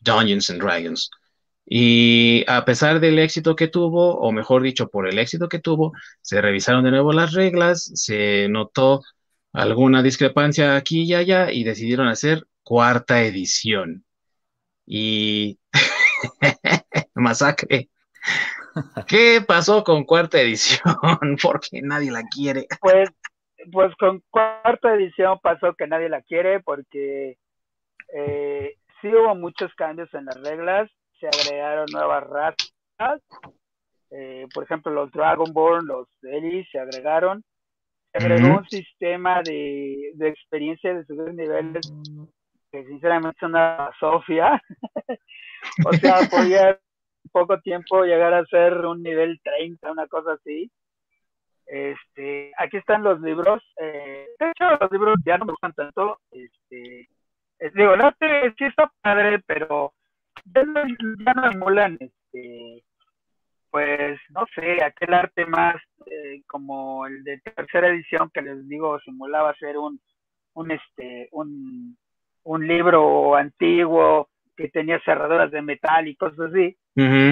Dungeons 0.00 0.50
and 0.50 0.60
Dragons. 0.62 1.10
Y 1.66 2.44
a 2.48 2.64
pesar 2.64 2.98
del 3.00 3.18
éxito 3.18 3.54
que 3.56 3.68
tuvo, 3.68 4.16
o 4.18 4.32
mejor 4.32 4.62
dicho, 4.62 4.88
por 4.88 5.06
el 5.08 5.18
éxito 5.18 5.48
que 5.48 5.58
tuvo, 5.58 5.92
se 6.22 6.40
revisaron 6.40 6.84
de 6.84 6.90
nuevo 6.90 7.12
las 7.12 7.32
reglas, 7.34 7.90
se 7.94 8.48
notó 8.48 9.02
alguna 9.52 10.02
discrepancia 10.02 10.76
aquí 10.76 11.02
y 11.02 11.14
allá 11.14 11.52
y 11.52 11.64
decidieron 11.64 12.08
hacer 12.08 12.46
cuarta 12.62 13.22
edición. 13.22 14.04
Y 14.86 15.58
masacre. 17.18 17.88
¿Qué 19.06 19.40
pasó 19.46 19.84
con 19.84 20.04
cuarta 20.04 20.40
edición? 20.40 20.80
porque 21.42 21.80
nadie 21.82 22.10
la 22.10 22.22
quiere. 22.22 22.66
Pues, 22.80 23.10
pues 23.72 23.94
con 23.96 24.22
cuarta 24.30 24.94
edición 24.94 25.38
pasó 25.42 25.74
que 25.74 25.86
nadie 25.86 26.08
la 26.08 26.22
quiere 26.22 26.60
porque 26.60 27.38
eh, 28.14 28.74
sí 29.00 29.08
hubo 29.08 29.34
muchos 29.34 29.72
cambios 29.74 30.12
en 30.14 30.26
las 30.26 30.40
reglas, 30.42 30.90
se 31.20 31.26
agregaron 31.26 31.86
nuevas 31.92 32.24
razas, 32.24 33.22
eh, 34.10 34.46
por 34.54 34.64
ejemplo 34.64 34.92
los 34.92 35.10
Dragonborn, 35.12 35.86
los 35.86 36.08
Elis 36.22 36.66
se 36.70 36.78
agregaron, 36.78 37.44
se 38.12 38.24
agregó 38.24 38.58
un 38.58 38.68
sistema 38.68 39.42
de, 39.42 40.12
de 40.14 40.28
experiencia 40.28 40.94
de 40.94 41.04
subir 41.04 41.34
niveles 41.34 41.92
que 42.70 42.84
sinceramente 42.84 43.36
es 43.40 43.42
una 43.42 43.90
Sofía, 43.98 44.62
o 45.86 45.92
sea, 45.94 46.20
podía 46.30 46.78
poco 47.28 47.60
tiempo 47.60 48.04
llegar 48.04 48.34
a 48.34 48.44
ser 48.46 48.84
un 48.86 49.02
nivel 49.02 49.40
30, 49.42 49.92
una 49.92 50.06
cosa 50.06 50.32
así. 50.32 50.70
Este, 51.66 52.52
aquí 52.56 52.78
están 52.78 53.02
los 53.02 53.20
libros. 53.20 53.62
Eh, 53.76 54.26
de 54.38 54.50
hecho, 54.50 54.64
los 54.80 54.90
libros 54.90 55.16
ya 55.24 55.38
no 55.38 55.44
me 55.44 55.52
gustan 55.52 55.74
tanto. 55.74 56.20
Este, 56.30 57.08
digo, 57.74 57.96
no 57.96 58.10
sé, 58.18 58.54
sí 58.56 58.64
está 58.64 58.90
padre, 59.02 59.40
pero 59.46 59.92
ya 60.44 60.62
no, 60.64 60.82
ya 61.24 61.34
no 61.34 61.50
emulan, 61.50 61.98
este, 62.00 62.84
pues, 63.70 64.18
no 64.30 64.46
sé, 64.54 64.82
aquel 64.82 65.14
arte 65.14 65.46
más 65.46 65.76
eh, 66.06 66.42
como 66.46 67.06
el 67.06 67.22
de 67.24 67.38
tercera 67.40 67.88
edición 67.88 68.30
que 68.32 68.42
les 68.42 68.66
digo 68.68 68.98
simulaba 69.00 69.54
ser 69.56 69.76
un, 69.76 70.00
un, 70.54 70.70
este, 70.70 71.28
un, 71.32 71.96
un 72.44 72.66
libro 72.66 73.34
antiguo 73.36 74.28
que 74.58 74.68
tenía 74.68 75.00
cerraduras 75.04 75.52
de 75.52 75.62
metal 75.62 76.08
y 76.08 76.16
cosas 76.16 76.50
así. 76.50 76.76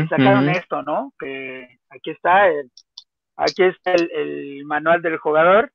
sacaron 0.08 0.48
esto, 0.48 0.82
¿no? 0.82 1.12
Que 1.18 1.66
aquí 1.90 2.10
está 2.10 2.46
el, 2.46 2.70
aquí 3.36 3.64
está 3.64 3.94
el, 3.94 4.64
manual 4.64 5.02
del 5.02 5.18
jugador, 5.18 5.72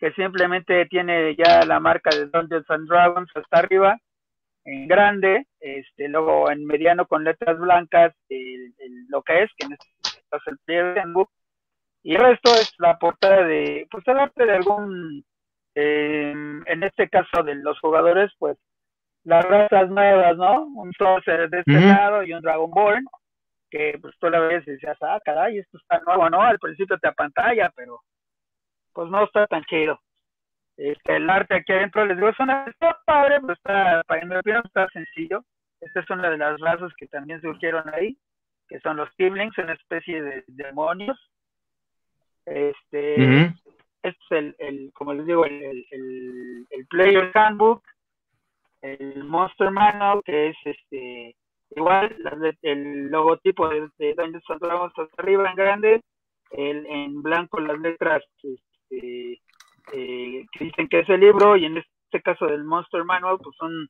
que 0.00 0.10
simplemente 0.12 0.86
tiene 0.86 1.36
ya 1.36 1.64
la 1.64 1.78
marca 1.78 2.10
de 2.10 2.26
Dungeons 2.26 2.68
and 2.68 2.88
Dragons 2.88 3.30
hasta 3.36 3.58
arriba, 3.58 3.96
en 4.64 4.88
grande, 4.88 5.46
este, 5.60 6.08
luego 6.08 6.50
en 6.50 6.66
mediano 6.66 7.06
con 7.06 7.22
letras 7.22 7.56
blancas, 7.60 8.12
el, 8.28 8.74
lo 9.08 9.22
que 9.22 9.44
es, 9.44 9.50
que 9.56 9.66
en 9.66 9.74
este 9.74 9.86
caso 10.02 10.18
es 10.32 10.46
el 10.48 10.58
player 10.64 10.98
handbook, 10.98 11.30
y 12.02 12.16
el 12.16 12.22
resto 12.22 12.50
es 12.50 12.74
la 12.78 12.98
portada 12.98 13.44
de, 13.46 13.86
pues 13.88 14.02
el 14.08 14.18
arte 14.18 14.44
de 14.44 14.52
algún, 14.52 15.24
eh, 15.76 16.34
en 16.66 16.82
este 16.82 17.08
caso 17.08 17.44
de 17.44 17.54
los 17.54 17.78
jugadores, 17.78 18.32
pues 18.40 18.58
las 19.26 19.44
razas 19.44 19.90
nuevas, 19.90 20.36
¿no? 20.36 20.66
Un 20.66 20.92
Sorcerer 20.92 21.50
de 21.50 21.58
este 21.58 21.72
lado 21.72 22.22
y 22.22 22.32
un 22.32 22.40
Dragonborn, 22.40 23.04
que 23.68 23.98
pues 24.00 24.14
tú 24.20 24.30
la 24.30 24.38
ves 24.38 24.66
y 24.68 24.70
decías, 24.70 24.96
ah, 25.02 25.18
caray, 25.24 25.58
esto 25.58 25.78
está 25.78 26.00
nuevo, 26.06 26.30
¿no? 26.30 26.42
Al 26.42 26.60
principio 26.60 26.96
te 26.98 27.08
apantalla, 27.08 27.70
pero 27.74 28.00
pues 28.92 29.10
no 29.10 29.24
está 29.24 29.48
tan 29.48 29.64
chido. 29.64 30.00
Este, 30.76 31.16
el 31.16 31.28
arte 31.28 31.56
aquí 31.56 31.72
adentro, 31.72 32.06
les 32.06 32.16
digo, 32.16 32.28
es 32.28 32.38
una, 32.38 32.66
está 32.66 32.96
padre, 33.04 33.40
pero 33.40 33.54
está, 33.54 34.04
para 34.06 34.24
mi 34.24 34.36
opinión, 34.36 34.62
está 34.64 34.86
sencillo. 34.90 35.44
Esta 35.80 36.00
es 36.00 36.10
una 36.10 36.30
de 36.30 36.38
las 36.38 36.60
razas 36.60 36.92
que 36.96 37.08
también 37.08 37.40
surgieron 37.40 37.82
ahí, 37.94 38.16
que 38.68 38.78
son 38.78 38.96
los 38.96 39.12
Tiblings, 39.16 39.58
una 39.58 39.72
especie 39.72 40.22
de, 40.22 40.44
demonios. 40.46 41.18
Este, 42.44 43.42
este 43.42 43.60
es 44.02 44.16
el, 44.30 44.54
el, 44.60 44.92
como 44.94 45.14
les 45.14 45.26
digo, 45.26 45.44
el, 45.44 45.84
el, 45.90 46.66
el 46.70 46.86
Player 46.86 47.32
Handbook, 47.34 47.82
el 48.92 49.24
Monster 49.24 49.70
Manual, 49.70 50.20
que 50.24 50.48
es 50.48 50.56
este 50.64 51.36
igual 51.70 52.16
el 52.62 53.10
logotipo 53.10 53.68
de, 53.68 53.88
de 53.98 54.14
Dungeons 54.14 54.44
and 54.48 54.60
Dragons 54.60 54.92
hasta 54.96 55.22
arriba 55.22 55.50
en 55.50 55.56
grande, 55.56 56.00
el, 56.52 56.86
en 56.86 57.22
blanco 57.22 57.60
las 57.60 57.78
letras 57.78 58.22
este, 58.42 59.40
eh, 59.92 60.46
que 60.52 60.64
dicen 60.64 60.88
que 60.88 61.00
es 61.00 61.08
el 61.08 61.20
libro, 61.20 61.56
y 61.56 61.64
en 61.64 61.78
este 61.78 62.22
caso 62.22 62.46
del 62.46 62.64
Monster 62.64 63.04
Manual, 63.04 63.38
pues 63.42 63.56
un, 63.60 63.88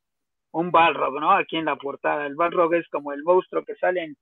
un 0.53 0.71
Balrog, 0.71 1.21
¿no? 1.21 1.33
Aquí 1.33 1.57
en 1.57 1.67
la 1.67 1.77
portada. 1.77 2.27
El 2.27 2.35
Balrog 2.35 2.75
es 2.75 2.89
como 2.89 3.13
el 3.13 3.23
monstruo 3.23 3.65
que 3.65 3.75
sale 3.77 4.03
en, 4.05 4.17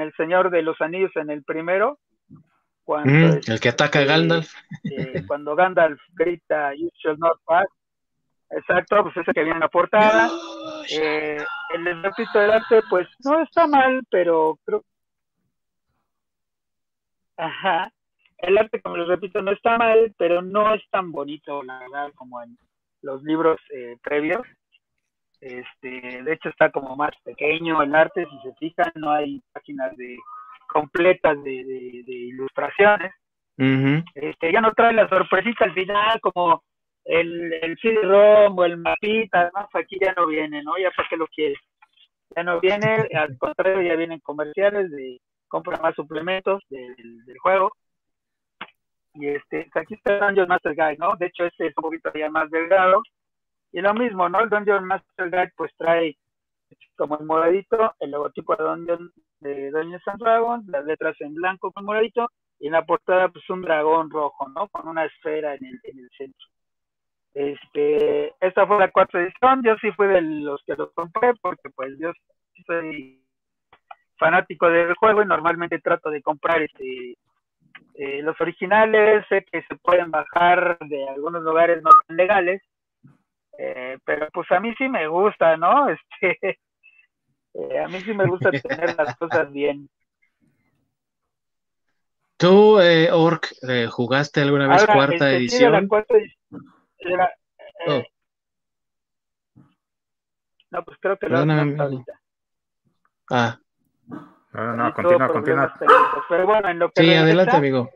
El 0.00 0.12
Señor 0.14 0.50
de 0.50 0.62
los 0.62 0.80
Anillos 0.80 1.12
en 1.14 1.30
el 1.30 1.44
primero. 1.44 1.98
Cuando, 2.84 3.10
mm, 3.10 3.40
el 3.46 3.60
que 3.60 3.68
ataca 3.68 3.98
a 3.98 4.02
este, 4.02 4.12
Gandalf. 4.12 4.52
Eh, 4.84 5.22
cuando 5.26 5.56
Gandalf 5.56 6.00
grita, 6.14 6.74
You 6.74 6.90
shall 7.02 7.18
not 7.18 7.38
pass, 7.44 7.66
Exacto, 8.50 9.02
pues 9.02 9.16
ese 9.16 9.32
que 9.32 9.42
viene 9.42 9.56
en 9.56 9.60
la 9.60 9.68
portada. 9.68 10.28
Eh, 10.90 11.38
el 11.74 12.02
repito 12.02 12.38
del 12.38 12.52
arte, 12.52 12.80
pues 12.88 13.08
no 13.24 13.42
está 13.42 13.66
mal, 13.66 14.02
pero 14.10 14.58
creo. 14.64 14.84
Ajá. 17.36 17.90
El 18.38 18.58
arte, 18.58 18.80
como 18.80 18.96
les 18.96 19.08
repito, 19.08 19.42
no 19.42 19.50
está 19.52 19.78
mal, 19.78 20.14
pero 20.16 20.42
no 20.42 20.74
es 20.74 20.82
tan 20.90 21.10
bonito, 21.10 21.62
la 21.62 21.78
verdad, 21.80 22.12
como 22.14 22.42
en 22.42 22.56
los 23.02 23.22
libros 23.22 23.58
eh, 23.74 23.96
previos. 24.02 24.42
Este, 25.40 26.22
de 26.22 26.32
hecho, 26.32 26.48
está 26.48 26.70
como 26.70 26.96
más 26.96 27.12
pequeño 27.24 27.82
el 27.82 27.94
arte, 27.94 28.26
si 28.26 28.48
se 28.48 28.54
fijan, 28.56 28.92
no 28.94 29.10
hay 29.10 29.42
páginas 29.52 29.96
de 29.96 30.16
completas 30.68 31.42
de, 31.42 31.64
de, 32.04 32.12
ilustraciones. 32.12 33.12
este, 34.14 34.52
ya 34.52 34.60
no 34.60 34.72
trae 34.72 34.92
la 34.92 35.08
sorpresita 35.08 35.64
al 35.64 35.74
final, 35.74 36.20
como 36.20 36.62
el, 37.06 37.52
el 37.62 37.78
CD-ROM 37.78 38.58
o 38.58 38.64
el 38.64 38.76
mapita, 38.78 39.40
además 39.42 39.68
aquí 39.74 39.96
ya 40.00 40.12
no 40.14 40.26
viene, 40.26 40.62
¿no? 40.62 40.76
Ya 40.78 40.90
para 40.90 41.08
qué 41.08 41.16
lo 41.16 41.26
quieres. 41.28 41.58
Ya 42.34 42.42
no 42.42 42.60
viene, 42.60 43.08
al 43.14 43.38
contrario, 43.38 43.82
ya 43.82 43.96
vienen 43.96 44.20
comerciales 44.20 44.90
de 44.90 45.20
compra 45.48 45.78
más 45.80 45.94
suplementos 45.94 46.62
del, 46.68 47.24
del 47.24 47.38
juego. 47.38 47.72
Y 49.14 49.28
este, 49.28 49.70
aquí 49.74 49.94
está 49.94 50.14
el 50.14 50.20
Dungeon 50.20 50.48
Master 50.48 50.74
Guide, 50.74 50.96
¿no? 50.98 51.16
De 51.16 51.26
hecho, 51.26 51.44
este 51.44 51.68
es 51.68 51.74
un 51.76 51.82
poquito 51.82 52.10
ya 52.14 52.28
más 52.28 52.50
delgado. 52.50 53.00
Y 53.72 53.80
lo 53.80 53.94
mismo, 53.94 54.28
¿no? 54.28 54.40
El 54.40 54.50
Dungeon 54.50 54.84
Master 54.84 55.30
Guide 55.30 55.52
pues 55.56 55.72
trae 55.76 56.16
como 56.96 57.18
el 57.18 57.24
moradito, 57.24 57.94
el 58.00 58.10
logotipo 58.10 58.56
de 58.56 58.64
Dungeon 58.64 59.12
de 59.40 59.70
Dungeons 59.70 60.08
and 60.08 60.20
Dragons, 60.20 60.66
las 60.68 60.84
letras 60.84 61.16
en 61.20 61.34
blanco 61.34 61.70
con 61.70 61.84
moradito, 61.84 62.28
y 62.58 62.66
en 62.66 62.72
la 62.72 62.84
portada 62.84 63.28
pues 63.28 63.48
un 63.50 63.62
dragón 63.62 64.10
rojo, 64.10 64.48
¿no? 64.48 64.68
Con 64.68 64.88
una 64.88 65.04
esfera 65.04 65.54
en 65.54 65.64
el, 65.64 65.80
en 65.84 65.98
el 66.00 66.10
centro. 66.16 66.46
Este, 67.36 68.32
esta 68.40 68.66
fue 68.66 68.78
la 68.78 68.90
cuarta 68.90 69.20
edición, 69.20 69.62
yo 69.62 69.76
sí 69.82 69.92
fui 69.92 70.06
de 70.06 70.22
los 70.22 70.62
que 70.64 70.74
lo 70.74 70.90
compré 70.92 71.34
porque 71.42 71.68
pues 71.70 71.92
yo 71.98 72.10
soy 72.66 73.22
fanático 74.16 74.70
del 74.70 74.94
juego 74.94 75.22
y 75.22 75.26
normalmente 75.26 75.78
trato 75.80 76.10
de 76.10 76.22
comprar 76.22 76.62
este 76.62 77.18
Eh, 77.94 78.22
los 78.22 78.40
originales 78.40 79.24
sé 79.28 79.44
que 79.50 79.62
se 79.62 79.76
pueden 79.76 80.10
bajar 80.10 80.78
de 80.80 81.08
algunos 81.10 81.42
lugares 81.42 81.82
no 81.82 81.90
tan 82.06 82.16
legales, 82.16 82.62
eh, 83.58 83.98
pero 84.04 84.28
pues 84.32 84.50
a 84.52 84.60
mí 84.60 84.74
sí 84.78 84.88
me 84.88 85.06
gusta, 85.08 85.56
¿no? 85.58 85.88
Este, 86.22 86.58
eh, 87.54 87.80
a 87.80 87.88
mí 87.88 88.00
sí 88.00 88.14
me 88.14 88.26
gusta 88.26 88.50
tener 88.50 88.96
las 88.96 89.16
cosas 89.16 89.52
bien. 89.52 89.88
¿Tú, 92.38 92.80
eh, 92.80 93.10
Orc, 93.12 93.46
jugaste 93.90 94.42
alguna 94.42 94.68
vez 94.68 94.86
cuarta 94.86 95.14
este, 95.32 95.36
edición? 95.36 95.72
la 95.72 95.86
cuarta 95.86 96.16
edición 96.16 96.75
oh. 97.86 98.02
No, 100.70 100.84
pues 100.84 100.98
creo 101.00 101.16
que 101.18 101.28
lo 101.28 101.38
ahorita. 101.38 102.20
Ah. 103.30 103.58
No, 104.52 104.76
no, 104.76 104.94
continúa, 104.94 105.28
continúa. 105.28 105.74
Pero 106.28 106.46
bueno, 106.46 106.68
en 106.68 106.78
lo 106.78 106.90
que 106.90 107.02
sí, 107.02 107.14
adelante, 107.14 107.56
amigo. 107.56 107.90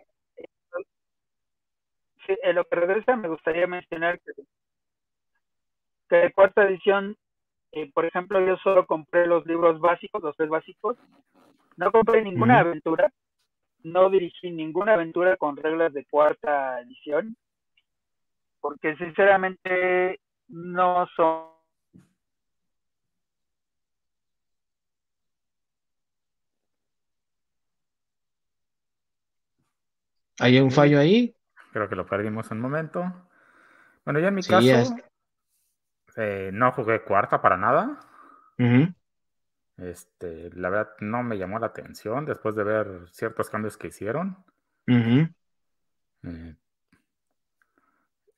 Sí, 2.27 2.37
en 2.43 2.55
lo 2.55 2.65
que 2.65 2.77
regresa 2.77 3.17
me 3.17 3.29
gustaría 3.29 3.67
mencionar 3.67 4.21
que, 4.21 4.33
que 6.09 6.17
de 6.17 6.33
cuarta 6.33 6.65
edición, 6.65 7.17
eh, 7.73 7.91
por 7.93 8.05
ejemplo, 8.05 8.45
yo 8.45 8.57
solo 8.59 8.87
compré 8.87 9.27
los 9.27 9.47
libros 9.47 9.81
básicos, 9.81 10.23
los 10.23 10.37
tres 10.37 10.49
básicos. 10.49 10.97
No 11.77 11.91
compré 11.91 12.23
ninguna 12.23 12.61
aventura. 12.61 13.11
No 13.83 14.11
dirigí 14.11 14.51
ninguna 14.51 14.95
aventura 14.95 15.37
con 15.37 15.57
reglas 15.57 15.95
de 15.95 16.05
cuarta 16.05 16.81
edición. 16.81 17.37
Porque 18.61 18.97
sinceramente 18.97 20.21
no 20.49 21.07
son 21.17 21.51
¿Hay 30.41 30.59
un 30.59 30.71
fallo 30.71 30.99
ahí? 30.99 31.37
Creo 31.73 31.89
que 31.89 31.95
lo 31.95 32.07
perdimos 32.07 32.51
un 32.51 32.61
momento. 32.61 33.05
Bueno, 34.05 34.21
yo 34.21 34.29
en 34.29 34.35
mi 34.35 34.43
caso 34.43 34.97
eh, 36.17 36.51
no 36.53 36.73
jugué 36.73 37.03
cuarta 37.03 37.43
para 37.43 37.57
nada. 37.57 38.01
Este, 39.77 40.51
la 40.55 40.69
verdad 40.69 40.93
no 41.01 41.23
me 41.23 41.39
llamó 41.39 41.59
la 41.59 41.69
atención 41.69 42.25
después 42.25 42.55
de 42.55 42.65
ver 42.65 43.09
ciertos 43.11 43.49
cambios 43.51 43.77
que 43.77 43.89
hicieron. 43.89 44.45
Eh, 46.23 46.55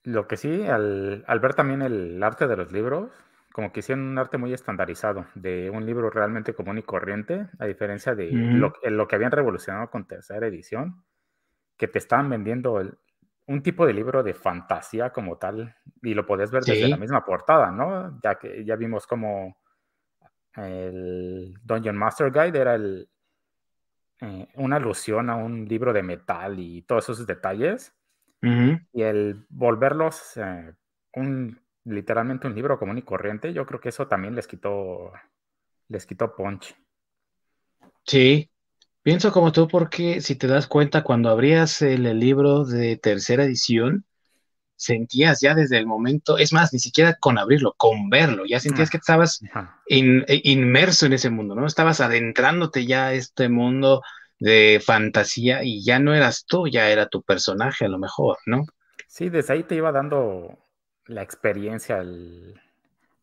lo 0.03 0.27
que 0.27 0.37
sí, 0.37 0.67
al, 0.67 1.23
ver 1.41 1.53
también 1.53 1.81
el 1.81 2.21
arte 2.21 2.47
de 2.47 2.57
los 2.57 2.71
libros, 2.71 3.11
como 3.51 3.71
que 3.71 3.81
hicieron 3.81 4.05
un 4.05 4.17
arte 4.17 4.37
muy 4.37 4.53
estandarizado, 4.53 5.27
de 5.35 5.69
un 5.69 5.85
libro 5.85 6.09
realmente 6.09 6.53
común 6.53 6.79
y 6.79 6.83
corriente, 6.83 7.47
a 7.59 7.65
diferencia 7.65 8.15
de 8.15 8.31
lo, 8.31 8.73
lo, 8.83 9.07
que 9.07 9.15
habían 9.15 9.31
revolucionado 9.31 9.89
con 9.89 10.07
tercera 10.07 10.47
edición, 10.47 11.03
que 11.77 11.87
te 11.87 11.99
estaban 11.99 12.29
vendiendo 12.29 12.81
un 13.45 13.61
tipo 13.61 13.85
de 13.85 13.93
libro 13.93 14.23
de 14.23 14.33
fantasía 14.33 15.11
como 15.11 15.37
tal, 15.37 15.75
y 16.01 16.13
lo 16.13 16.25
podés 16.25 16.51
ver 16.51 16.63
desde 16.63 16.87
la 16.87 16.97
misma 16.97 17.23
portada, 17.23 17.71
¿no? 17.71 18.19
Ya 18.23 18.35
que 18.35 18.65
ya 18.65 18.75
vimos 18.75 19.05
como 19.05 19.57
el 20.55 21.53
Dungeon 21.63 21.97
Master 21.97 22.31
Guide 22.31 22.59
era 22.59 22.75
el, 22.75 23.09
eh, 24.21 24.47
una 24.55 24.77
alusión 24.77 25.29
a 25.29 25.35
un 25.35 25.65
libro 25.65 25.91
de 25.93 26.03
metal 26.03 26.59
y 26.59 26.83
todos 26.83 27.09
esos 27.09 27.27
detalles. 27.27 27.93
Y 28.43 29.01
el 29.01 29.45
volverlos 29.49 30.35
eh, 30.35 30.73
un, 31.13 31.61
literalmente 31.85 32.47
un 32.47 32.55
libro 32.55 32.77
común 32.77 32.97
y 32.97 33.01
corriente, 33.03 33.53
yo 33.53 33.65
creo 33.65 33.79
que 33.79 33.89
eso 33.89 34.07
también 34.07 34.35
les 34.35 34.47
quitó, 34.47 35.13
les 35.87 36.05
quitó 36.05 36.35
punch. 36.35 36.75
Sí, 38.05 38.51
Pienso 39.03 39.33
como 39.33 39.51
tú 39.51 39.67
porque 39.67 40.21
si 40.21 40.35
te 40.35 40.47
das 40.47 40.65
cuenta, 40.65 41.03
cuando 41.03 41.29
abrías 41.29 41.81
el, 41.81 42.03
libro 42.17 42.63
de 42.63 42.95
tercera 42.95 43.43
edición, 43.43 44.05
sentías 44.77 45.41
ya 45.41 45.55
desde 45.55 45.77
el 45.77 45.85
momento, 45.85 46.37
es 46.37 46.53
más, 46.53 46.71
ni 46.71 46.79
siquiera 46.79 47.17
con 47.19 47.37
abrirlo, 47.37 47.75
con 47.77 48.09
verlo, 48.09 48.45
ya 48.45 48.61
sentías 48.61 48.89
que 48.89 48.97
estabas 48.97 49.41
e, 49.89 50.41
inmerso 50.45 51.05
en 51.05 51.13
ese 51.13 51.29
mundo, 51.29 51.53
¿no? 51.53 51.67
Estabas 51.67 51.99
adentrándote 51.99 52.85
ya 52.85 53.07
a 53.07 53.13
este 53.13 53.49
mundo 53.49 54.01
de 54.43 54.81
fantasía 54.85 55.63
y 55.63 55.81
ya 55.85 55.99
no 55.99 56.13
eras 56.13 56.45
tú, 56.45 56.67
ya 56.67 56.89
era 56.89 57.07
tu 57.07 57.23
personaje 57.23 57.85
a 57.85 57.87
lo 57.87 57.97
mejor, 57.97 58.37
¿no? 58.45 58.65
Sí, 59.07 59.29
desde 59.29 59.53
ahí 59.53 59.63
te 59.63 59.75
iba 59.75 59.93
dando 59.93 60.59
la 61.05 61.21
experiencia, 61.21 62.01
e, 62.01 62.53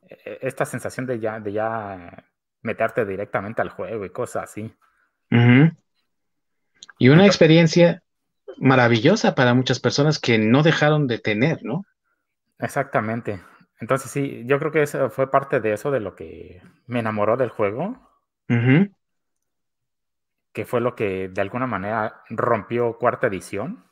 e, 0.08 0.38
esta 0.40 0.64
sensación 0.64 1.04
de 1.04 1.20
ya, 1.20 1.38
de 1.38 1.52
ya 1.52 2.24
meterte 2.62 3.04
directamente 3.04 3.60
al 3.60 3.68
juego 3.68 4.06
y 4.06 4.10
cosas 4.10 4.44
así. 4.44 4.74
Y 6.98 7.08
una 7.10 7.26
experiencia 7.26 8.02
maravillosa 8.56 9.34
para 9.34 9.52
muchas 9.52 9.78
personas 9.78 10.18
que 10.18 10.38
no 10.38 10.62
dejaron 10.62 11.06
de 11.06 11.18
tener, 11.18 11.62
¿no? 11.62 11.84
Exactamente. 12.58 13.40
Entonces 13.78 14.10
sí, 14.10 14.44
yo 14.46 14.58
creo 14.58 14.72
que 14.72 14.82
eso 14.82 15.10
fue 15.10 15.30
parte 15.30 15.60
de 15.60 15.74
eso, 15.74 15.90
de 15.90 16.00
lo 16.00 16.14
que 16.16 16.62
me 16.86 17.00
enamoró 17.00 17.36
del 17.36 17.50
juego. 17.50 18.08
Que 20.52 20.64
fue 20.64 20.80
lo 20.80 20.94
que 20.94 21.28
de 21.28 21.40
alguna 21.40 21.66
manera 21.66 22.22
rompió 22.28 22.98
cuarta 22.98 23.28
edición. 23.28 23.84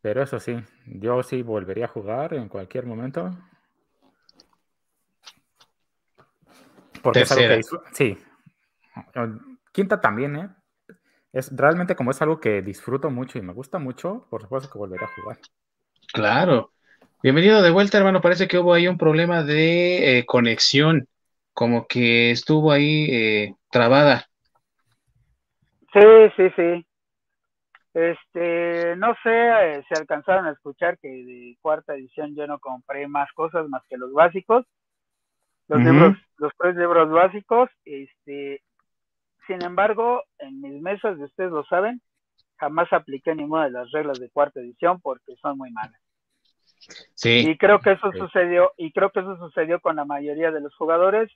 Pero 0.00 0.22
eso 0.22 0.40
sí, 0.40 0.56
yo 0.86 1.22
sí 1.22 1.42
volvería 1.42 1.84
a 1.84 1.88
jugar 1.88 2.34
en 2.34 2.48
cualquier 2.48 2.86
momento. 2.86 3.30
Porque 7.02 7.20
es 7.22 7.32
algo 7.32 7.48
que 7.48 7.62
sí, 7.92 8.18
Quinta 9.72 10.00
también, 10.00 10.36
¿eh? 10.36 10.48
Es 11.32 11.50
realmente 11.56 11.96
como 11.96 12.10
es 12.10 12.20
algo 12.20 12.40
que 12.40 12.60
disfruto 12.60 13.10
mucho 13.10 13.38
y 13.38 13.42
me 13.42 13.54
gusta 13.54 13.78
mucho, 13.78 14.26
por 14.28 14.42
supuesto 14.42 14.70
que 14.70 14.78
volveré 14.78 15.04
a 15.04 15.08
jugar. 15.08 15.38
Claro. 16.12 16.72
Bienvenido 17.22 17.62
de 17.62 17.70
vuelta, 17.70 17.96
hermano. 17.96 18.20
Parece 18.20 18.46
que 18.46 18.58
hubo 18.58 18.74
ahí 18.74 18.86
un 18.86 18.98
problema 18.98 19.42
de 19.42 20.18
eh, 20.18 20.26
conexión, 20.26 21.08
como 21.54 21.86
que 21.86 22.32
estuvo 22.32 22.70
ahí 22.70 23.06
eh, 23.10 23.54
trabada. 23.72 24.28
Sí, 25.92 26.00
sí, 26.36 26.50
sí. 26.54 26.86
Este, 27.94 28.96
no 28.96 29.14
sé 29.22 29.30
eh, 29.30 29.84
si 29.86 29.94
alcanzaron 29.98 30.46
a 30.46 30.52
escuchar 30.52 30.98
que 30.98 31.08
de 31.08 31.58
cuarta 31.60 31.94
edición 31.94 32.34
yo 32.34 32.46
no 32.46 32.58
compré 32.58 33.06
más 33.08 33.30
cosas 33.32 33.68
más 33.68 33.82
que 33.88 33.98
los 33.98 34.12
básicos, 34.12 34.64
los 35.68 35.80
libros, 35.80 36.16
los 36.38 36.52
tres 36.58 36.76
libros 36.76 37.10
básicos, 37.10 37.68
este, 37.84 38.62
sin 39.46 39.62
embargo, 39.62 40.22
en 40.38 40.60
mis 40.60 40.80
mesas, 40.80 41.18
ustedes 41.18 41.50
lo 41.50 41.64
saben, 41.64 42.00
jamás 42.56 42.90
apliqué 42.92 43.34
ninguna 43.34 43.64
de 43.64 43.72
las 43.72 43.90
reglas 43.90 44.18
de 44.20 44.30
cuarta 44.30 44.60
edición 44.60 45.00
porque 45.00 45.34
son 45.42 45.58
muy 45.58 45.70
malas. 45.70 46.00
Sí. 47.14 47.44
Y 47.48 47.58
creo 47.58 47.80
que 47.80 47.92
eso 47.92 48.10
sucedió, 48.12 48.72
y 48.76 48.92
creo 48.92 49.10
que 49.10 49.20
eso 49.20 49.36
sucedió 49.36 49.80
con 49.80 49.96
la 49.96 50.04
mayoría 50.04 50.50
de 50.50 50.60
los 50.60 50.74
jugadores. 50.76 51.30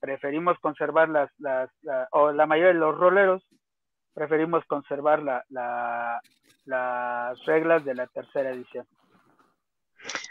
Preferimos 0.00 0.58
conservar 0.60 1.08
las, 1.10 1.30
las 1.38 1.70
o 2.12 2.32
la 2.32 2.46
mayoría 2.46 2.72
de 2.72 2.80
los 2.80 2.96
roleros, 2.96 3.42
preferimos 4.14 4.64
conservar 4.66 5.22
la, 5.22 5.44
la, 5.50 6.20
las 6.64 7.44
reglas 7.44 7.84
de 7.84 7.94
la 7.94 8.06
tercera 8.06 8.50
edición. 8.50 8.86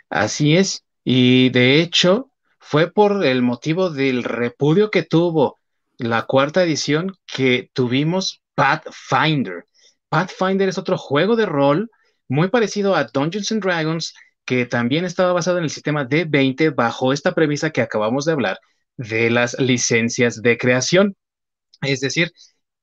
Así 0.10 0.58
es, 0.58 0.84
y 1.04 1.50
de 1.52 1.82
hecho 1.82 2.32
fue 2.58 2.92
por 2.92 3.24
el 3.24 3.42
motivo 3.42 3.90
del 3.92 4.24
repudio 4.24 4.90
que 4.90 5.04
tuvo 5.04 5.58
la 5.98 6.24
cuarta 6.24 6.64
edición 6.64 7.16
que 7.26 7.70
tuvimos 7.74 8.42
Pathfinder. 8.56 9.66
Pathfinder 10.10 10.70
es 10.70 10.78
otro 10.78 10.98
juego 10.98 11.36
de 11.36 11.46
rol 11.46 11.92
muy 12.28 12.50
parecido 12.50 12.96
a 12.96 13.04
Dungeons 13.04 13.52
and 13.52 13.64
Dragons 13.64 14.16
que 14.46 14.66
también 14.66 15.06
estaba 15.06 15.34
basado 15.34 15.60
en 15.60 15.66
el 15.66 15.70
sistema 15.70 16.08
D20 16.08 16.74
bajo 16.74 17.14
esta 17.14 17.34
premisa 17.34 17.70
que 17.70 17.82
acabamos 17.82 18.26
de 18.26 18.32
hablar 18.32 18.60
de 19.00 19.30
las 19.30 19.58
licencias 19.60 20.42
de 20.42 20.58
creación. 20.58 21.16
Es 21.82 22.02
decir, 22.02 22.34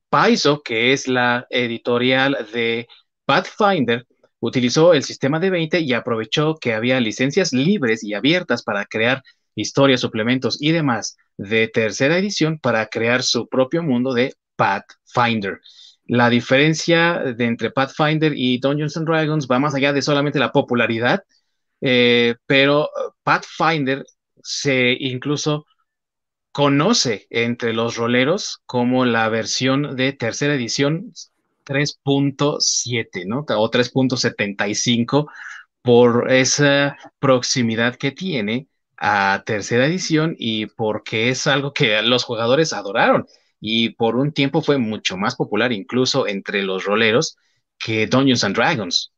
Paizo, 0.08 0.62
que 0.62 0.94
es 0.94 1.08
la 1.08 1.46
editorial 1.50 2.48
de 2.54 2.88
Pathfinder, 3.26 4.06
utilizó 4.40 4.94
el 4.94 5.02
sistema 5.02 5.38
D20 5.38 5.82
y 5.82 5.92
aprovechó 5.92 6.54
que 6.56 6.72
había 6.72 7.00
licencias 7.00 7.52
libres 7.52 8.02
y 8.02 8.14
abiertas 8.14 8.62
para 8.62 8.86
crear 8.86 9.22
historias, 9.54 10.00
suplementos 10.00 10.56
y 10.60 10.72
demás 10.72 11.18
de 11.36 11.68
tercera 11.68 12.16
edición 12.16 12.58
para 12.60 12.86
crear 12.86 13.22
su 13.22 13.46
propio 13.46 13.82
mundo 13.82 14.14
de 14.14 14.34
Pathfinder. 14.56 15.60
La 16.06 16.30
diferencia 16.30 17.18
de 17.18 17.44
entre 17.44 17.70
Pathfinder 17.70 18.32
y 18.34 18.58
Dungeons 18.58 18.96
and 18.96 19.06
Dragons 19.06 19.46
va 19.50 19.58
más 19.58 19.74
allá 19.74 19.92
de 19.92 20.00
solamente 20.00 20.38
la 20.38 20.52
popularidad, 20.52 21.24
eh, 21.82 22.36
pero 22.46 22.88
Pathfinder 23.22 24.02
se 24.42 24.96
incluso 24.98 25.66
conoce 26.56 27.26
entre 27.28 27.74
los 27.74 27.96
roleros 27.96 28.62
como 28.64 29.04
la 29.04 29.28
versión 29.28 29.94
de 29.94 30.14
tercera 30.14 30.54
edición 30.54 31.12
3.7, 31.64 33.26
¿no? 33.26 33.44
O 33.46 33.70
3.75 33.70 35.30
por 35.82 36.32
esa 36.32 36.96
proximidad 37.18 37.96
que 37.96 38.10
tiene 38.10 38.68
a 38.96 39.42
tercera 39.44 39.84
edición 39.84 40.34
y 40.38 40.64
porque 40.64 41.28
es 41.28 41.46
algo 41.46 41.74
que 41.74 42.00
los 42.00 42.24
jugadores 42.24 42.72
adoraron. 42.72 43.26
y 43.60 43.90
por 43.90 44.16
un 44.16 44.32
tiempo 44.32 44.62
fue 44.62 44.78
mucho 44.78 45.18
más 45.18 45.36
popular 45.36 45.72
incluso 45.72 46.26
entre 46.26 46.62
los 46.62 46.84
roleros 46.86 47.36
que 47.78 48.06
Dungeons 48.06 48.44
and 48.44 48.56
Dragons. 48.56 49.12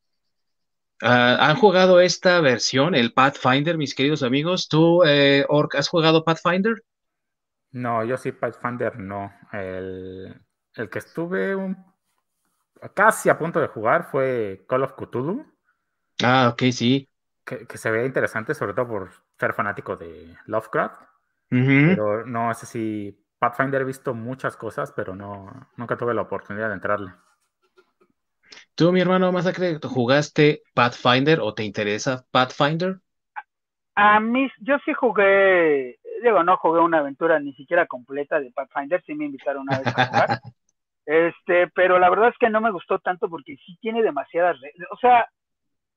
Ah, 1.00 1.36
¿Han 1.48 1.56
jugado 1.56 2.00
esta 2.00 2.40
versión, 2.40 2.96
el 2.96 3.12
Pathfinder, 3.12 3.78
mis 3.78 3.94
queridos 3.94 4.24
amigos? 4.24 4.66
¿Tú, 4.68 5.04
eh, 5.04 5.44
Orc, 5.48 5.76
has 5.76 5.88
jugado 5.88 6.24
Pathfinder? 6.24 6.82
No, 7.72 8.04
yo 8.04 8.16
sí, 8.16 8.32
Pathfinder 8.32 8.98
no. 8.98 9.32
El, 9.52 10.40
que 10.90 10.98
estuve 10.98 11.56
casi 12.94 13.28
a 13.28 13.38
punto 13.38 13.60
de 13.60 13.68
jugar 13.68 14.08
fue 14.10 14.64
Call 14.68 14.84
of 14.84 14.94
Cthulhu. 14.94 15.44
Ah, 16.22 16.50
ok, 16.52 16.62
sí. 16.72 17.08
Que, 17.44 17.66
se 17.78 17.90
ve 17.90 18.06
interesante, 18.06 18.54
sobre 18.54 18.74
todo 18.74 18.88
por 18.88 19.10
ser 19.38 19.54
fanático 19.54 19.96
de 19.96 20.36
Lovecraft. 20.46 21.02
Pero 21.50 22.26
no, 22.26 22.52
sé 22.52 22.66
si 22.66 23.24
Pathfinder 23.38 23.80
he 23.80 23.84
visto 23.84 24.12
muchas 24.12 24.56
cosas, 24.56 24.92
pero 24.92 25.14
no, 25.14 25.70
nunca 25.76 25.96
tuve 25.96 26.12
la 26.12 26.22
oportunidad 26.22 26.68
de 26.68 26.74
entrarle. 26.74 27.12
¿Tú, 28.74 28.92
mi 28.92 29.00
hermano 29.00 29.32
Masacre, 29.32 29.78
jugaste 29.82 30.62
Pathfinder 30.74 31.40
o 31.40 31.54
te 31.54 31.64
interesa 31.64 32.24
Pathfinder? 32.30 33.00
A 33.94 34.20
mí, 34.20 34.48
yo 34.60 34.76
sí 34.84 34.92
jugué, 34.92 35.98
digo, 36.22 36.42
no 36.44 36.56
jugué 36.56 36.80
una 36.80 36.98
aventura 36.98 37.38
ni 37.38 37.52
siquiera 37.54 37.86
completa 37.86 38.40
de 38.40 38.50
Pathfinder, 38.50 39.02
sí 39.04 39.14
me 39.14 39.26
invitaron 39.26 39.62
una 39.62 39.78
vez 39.78 39.86
a 39.86 40.06
jugar. 40.06 40.28
este, 41.06 41.68
pero 41.68 41.98
la 41.98 42.10
verdad 42.10 42.28
es 42.28 42.38
que 42.38 42.50
no 42.50 42.60
me 42.60 42.70
gustó 42.70 42.98
tanto 42.98 43.28
porque 43.28 43.56
sí 43.64 43.76
tiene 43.80 44.02
demasiadas 44.02 44.60
reglas. 44.60 44.88
O 44.90 44.96
sea, 44.96 45.26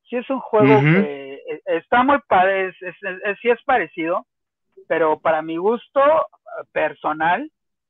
sí 0.09 0.17
es 0.17 0.29
un 0.29 0.39
juego 0.39 0.79
que 0.81 1.33
eh, 1.33 1.61
está 1.65 2.03
muy 2.03 2.19
padre, 2.27 2.67
es, 2.67 2.95
sí 3.41 3.49
es 3.49 3.61
parecido, 3.63 4.25
pero 4.87 5.19
para 5.19 5.41
mi 5.41 5.57
gusto 5.57 6.01
personal, 6.71 7.49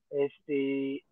este, 0.09 1.03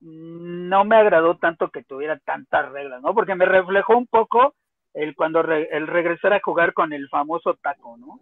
no 0.00 0.84
me 0.84 0.96
agradó 0.96 1.36
tanto 1.36 1.70
que 1.70 1.84
tuviera 1.84 2.18
tantas 2.18 2.70
reglas, 2.72 3.02
¿no? 3.02 3.14
Porque 3.14 3.34
me 3.34 3.44
reflejó 3.44 3.96
un 3.96 4.06
poco 4.06 4.54
el 4.94 5.14
cuando 5.14 5.40
el 5.40 5.86
regresar 5.86 6.32
a 6.32 6.40
jugar 6.40 6.72
con 6.72 6.92
el 6.92 7.08
famoso 7.08 7.54
taco, 7.54 7.96
¿no? 7.96 8.20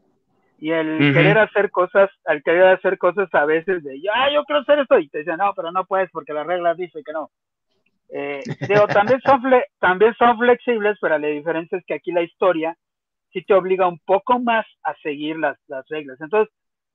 Y 0.58 0.72
el 0.72 1.12
querer 1.14 1.38
hacer 1.38 1.70
cosas, 1.70 2.10
al 2.24 2.42
querer 2.42 2.64
hacer 2.66 2.98
cosas 2.98 3.32
a 3.32 3.44
veces 3.44 3.82
de, 3.84 4.00
ah, 4.12 4.28
yo 4.32 4.44
quiero 4.44 4.62
hacer 4.62 4.80
esto, 4.80 4.98
y 4.98 5.08
te 5.08 5.18
dicen, 5.18 5.36
no, 5.36 5.52
pero 5.54 5.70
no 5.70 5.84
puedes 5.84 6.10
porque 6.10 6.32
las 6.32 6.46
reglas 6.46 6.76
dicen 6.76 7.02
que 7.04 7.12
no. 7.12 7.30
Eh, 8.10 8.42
digo, 8.68 8.86
también 8.88 9.20
son, 9.20 9.40
también 9.78 10.14
son 10.14 10.36
flexibles, 10.38 10.98
pero 11.00 11.18
la 11.18 11.28
diferencia 11.28 11.78
es 11.78 11.84
que 11.86 11.94
aquí 11.94 12.10
la 12.10 12.22
historia 12.22 12.76
sí 13.32 13.44
te 13.44 13.54
obliga 13.54 13.86
un 13.86 14.00
poco 14.00 14.40
más 14.40 14.66
a 14.82 14.94
seguir 15.02 15.38
las, 15.38 15.58
las 15.68 15.86
reglas. 15.88 16.20
Entonces, 16.20 16.52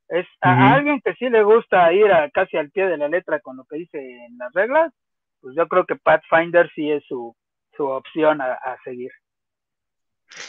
es 0.09 0.27
a 0.41 0.73
alguien 0.73 1.01
que 1.01 1.13
sí 1.15 1.29
le 1.29 1.43
gusta 1.43 1.91
ir 1.93 2.11
a, 2.11 2.29
casi 2.29 2.57
al 2.57 2.69
pie 2.69 2.87
de 2.87 2.97
la 2.97 3.07
letra 3.07 3.39
con 3.39 3.57
lo 3.57 3.65
que 3.65 3.77
dice 3.77 3.97
en 3.97 4.37
las 4.37 4.51
reglas, 4.53 4.93
pues 5.41 5.55
yo 5.55 5.67
creo 5.67 5.85
que 5.85 5.95
Pathfinder 5.95 6.69
sí 6.75 6.91
es 6.91 7.03
su, 7.05 7.35
su 7.75 7.85
opción 7.85 8.41
a, 8.41 8.57
seguir. 8.83 9.11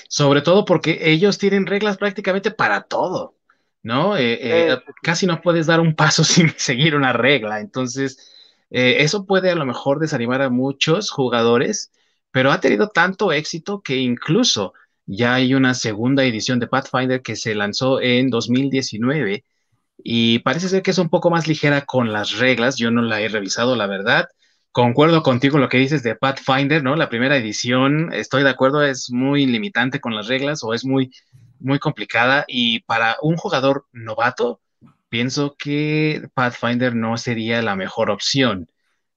Sobre 0.08 0.42
todo 0.42 0.64
porque 0.64 0.98
ellos 1.02 1.38
tienen 1.38 1.66
reglas 1.66 1.96
prácticamente 1.96 2.50
para 2.50 2.82
todo, 2.82 3.36
¿no? 3.82 4.16
Eh, 4.16 4.38
eh, 4.40 4.78
casi 5.02 5.26
no 5.26 5.40
puedes 5.40 5.66
dar 5.66 5.80
un 5.80 5.94
paso 5.94 6.24
sin 6.24 6.54
seguir 6.56 6.94
una 6.94 7.12
regla, 7.12 7.60
entonces 7.60 8.32
eh, 8.70 8.96
eso 9.00 9.26
puede 9.26 9.50
a 9.50 9.54
lo 9.54 9.66
mejor 9.66 9.98
desanimar 9.98 10.42
a 10.42 10.50
muchos 10.50 11.10
jugadores, 11.10 11.92
pero 12.30 12.52
ha 12.52 12.60
tenido 12.60 12.88
tanto 12.88 13.32
éxito 13.32 13.82
que 13.82 13.96
incluso 13.96 14.74
ya 15.06 15.34
hay 15.34 15.54
una 15.54 15.74
segunda 15.74 16.24
edición 16.24 16.58
de 16.58 16.66
Pathfinder 16.66 17.22
que 17.22 17.36
se 17.36 17.54
lanzó 17.54 18.00
en 18.00 18.30
2019 18.30 19.44
y 19.98 20.40
parece 20.40 20.68
ser 20.68 20.82
que 20.82 20.90
es 20.90 20.98
un 20.98 21.08
poco 21.08 21.30
más 21.30 21.46
ligera 21.46 21.84
con 21.84 22.12
las 22.12 22.38
reglas. 22.38 22.76
Yo 22.76 22.90
no 22.90 23.02
la 23.02 23.20
he 23.20 23.28
revisado, 23.28 23.76
la 23.76 23.86
verdad. 23.86 24.28
Concuerdo 24.74 25.22
contigo 25.22 25.58
lo 25.58 25.68
que 25.68 25.78
dices 25.78 26.02
de 26.02 26.16
Pathfinder, 26.16 26.82
¿no? 26.82 26.96
La 26.96 27.08
primera 27.08 27.36
edición, 27.36 28.12
estoy 28.12 28.42
de 28.42 28.50
acuerdo, 28.50 28.82
es 28.82 29.10
muy 29.10 29.46
limitante 29.46 30.00
con 30.00 30.14
las 30.14 30.26
reglas 30.26 30.64
o 30.64 30.74
es 30.74 30.84
muy, 30.84 31.12
muy 31.60 31.78
complicada. 31.78 32.44
Y 32.48 32.80
para 32.80 33.16
un 33.22 33.36
jugador 33.36 33.86
novato, 33.92 34.60
pienso 35.08 35.54
que 35.56 36.28
Pathfinder 36.34 36.94
no 36.96 37.16
sería 37.18 37.62
la 37.62 37.76
mejor 37.76 38.10
opción. 38.10 38.68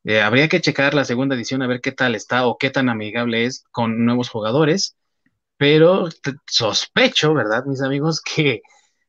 Eh, 0.03 0.21
habría 0.21 0.47
que 0.47 0.61
checar 0.61 0.93
la 0.93 1.05
segunda 1.05 1.35
edición 1.35 1.63
a 1.63 1.67
ver 1.67 1.81
qué 1.81 1.91
tal 1.91 2.15
está 2.15 2.45
o 2.45 2.57
qué 2.57 2.69
tan 2.69 2.89
amigable 2.89 3.45
es 3.45 3.63
con 3.71 4.05
nuevos 4.05 4.29
jugadores 4.29 4.97
pero 5.57 6.07
sospecho, 6.47 7.33
¿verdad, 7.33 7.65
mis 7.65 7.81
amigos? 7.81 8.21
Que 8.35 8.61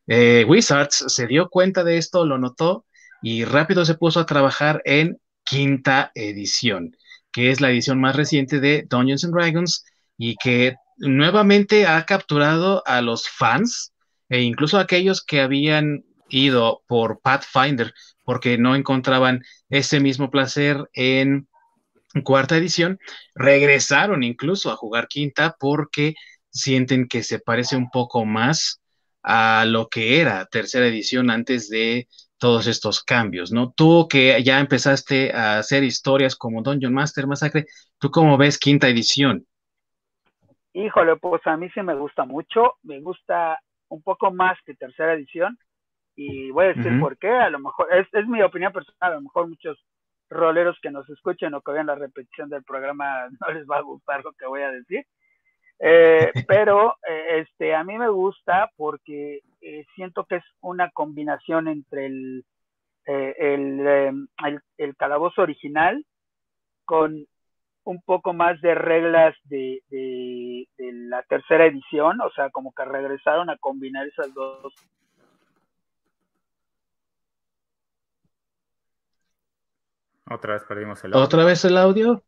eh, 0.06 0.44
Wizards 0.48 1.04
se 1.08 1.26
dio 1.26 1.48
cuenta 1.50 1.84
de 1.84 1.98
esto, 1.98 2.24
lo 2.24 2.38
notó 2.38 2.86
y 3.22 3.44
rápido 3.44 3.84
se 3.84 3.94
puso 3.94 4.20
a 4.20 4.26
trabajar 4.26 4.80
en 4.86 5.20
quinta 5.48 6.10
edición, 6.14 6.96
que 7.32 7.50
es 7.50 7.60
la 7.60 7.70
edición 7.70 8.00
más 8.00 8.16
reciente 8.16 8.60
de 8.60 8.84
Dungeons 8.88 9.24
and 9.24 9.34
Dragons 9.34 9.84
y 10.16 10.36
que 10.36 10.76
nuevamente 10.96 11.86
ha 11.86 12.04
capturado 12.04 12.82
a 12.86 13.00
los 13.00 13.28
fans 13.28 13.92
e 14.28 14.42
incluso 14.42 14.78
a 14.78 14.82
aquellos 14.82 15.24
que 15.24 15.40
habían 15.40 16.04
ido 16.28 16.82
por 16.86 17.20
Pathfinder 17.20 17.94
porque 18.24 18.58
no 18.58 18.76
encontraban 18.76 19.42
ese 19.70 20.00
mismo 20.00 20.30
placer 20.30 20.88
en 20.92 21.48
cuarta 22.24 22.56
edición, 22.56 22.98
regresaron 23.34 24.22
incluso 24.22 24.70
a 24.70 24.76
jugar 24.76 25.08
quinta 25.08 25.56
porque 25.58 26.14
sienten 26.50 27.08
que 27.08 27.22
se 27.22 27.38
parece 27.38 27.76
un 27.76 27.90
poco 27.90 28.24
más 28.24 28.80
a 29.22 29.64
lo 29.66 29.88
que 29.88 30.20
era 30.20 30.46
tercera 30.46 30.86
edición 30.86 31.30
antes 31.30 31.68
de 31.68 32.08
todos 32.38 32.66
estos 32.66 33.02
cambios, 33.02 33.52
¿no? 33.52 33.72
Tú 33.72 34.06
que 34.08 34.42
ya 34.42 34.60
empezaste 34.60 35.32
a 35.34 35.58
hacer 35.58 35.82
historias 35.82 36.36
como 36.36 36.62
Dungeon 36.62 36.94
Master 36.94 37.26
Massacre, 37.26 37.66
¿tú 37.98 38.10
cómo 38.10 38.36
ves 38.36 38.58
quinta 38.58 38.88
edición? 38.88 39.44
Híjole, 40.72 41.16
pues 41.16 41.44
a 41.46 41.56
mí 41.56 41.68
sí 41.70 41.82
me 41.82 41.94
gusta 41.94 42.24
mucho, 42.24 42.74
me 42.82 43.00
gusta 43.00 43.58
un 43.88 44.02
poco 44.02 44.30
más 44.30 44.56
que 44.64 44.74
tercera 44.74 45.14
edición 45.14 45.58
y 46.14 46.50
voy 46.50 46.66
a 46.66 46.74
decir 46.74 46.98
por 47.00 47.16
qué, 47.18 47.30
a 47.30 47.50
lo 47.50 47.58
mejor, 47.58 47.92
es, 47.92 48.06
es 48.12 48.26
mi 48.26 48.42
opinión 48.42 48.72
personal, 48.72 48.96
a 49.12 49.14
lo 49.14 49.22
mejor 49.22 49.48
muchos 49.48 49.78
roleros 50.28 50.78
que 50.82 50.90
nos 50.90 51.08
escuchen 51.08 51.54
o 51.54 51.62
que 51.62 51.72
vean 51.72 51.86
la 51.86 51.94
repetición 51.94 52.48
del 52.48 52.64
programa 52.64 53.28
no 53.40 53.52
les 53.52 53.66
va 53.66 53.78
a 53.78 53.82
gustar 53.82 54.24
lo 54.24 54.32
que 54.32 54.46
voy 54.46 54.62
a 54.62 54.70
decir, 54.70 55.04
eh, 55.78 56.32
pero 56.48 56.96
eh, 57.08 57.40
este, 57.40 57.74
a 57.74 57.84
mí 57.84 57.98
me 57.98 58.08
gusta 58.08 58.70
porque 58.76 59.40
eh, 59.60 59.86
siento 59.94 60.24
que 60.24 60.36
es 60.36 60.44
una 60.60 60.90
combinación 60.90 61.68
entre 61.68 62.06
el, 62.06 62.44
el, 63.06 64.28
el, 64.76 64.96
calabozo 64.96 65.42
original 65.42 66.04
con 66.84 67.26
un 67.84 68.02
poco 68.02 68.34
más 68.34 68.60
de 68.60 68.74
reglas 68.74 69.34
de, 69.44 69.82
de, 69.88 70.66
la 71.08 71.22
tercera 71.22 71.64
edición, 71.64 72.20
o 72.20 72.30
sea, 72.32 72.50
como 72.50 72.72
que 72.74 72.84
regresaron 72.84 73.48
a 73.48 73.56
combinar 73.56 74.06
esas 74.06 74.32
dos. 74.34 74.74
Otra 80.30 80.52
vez 80.52 80.64
perdimos 80.64 81.02
el 81.04 81.14
audio. 81.14 81.24
¿Otra 81.24 81.44
vez 81.44 81.64
el 81.64 81.78
audio? 81.78 82.22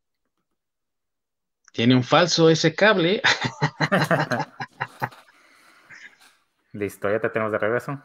Tiene 1.73 1.95
un 1.95 2.03
falso 2.03 2.51
ese 2.51 2.75
cable. 2.75 3.23
Listo, 6.73 7.11
ya 7.11 7.21
te 7.21 7.29
tenemos 7.31 7.53
de 7.53 7.59
regreso. 7.59 8.03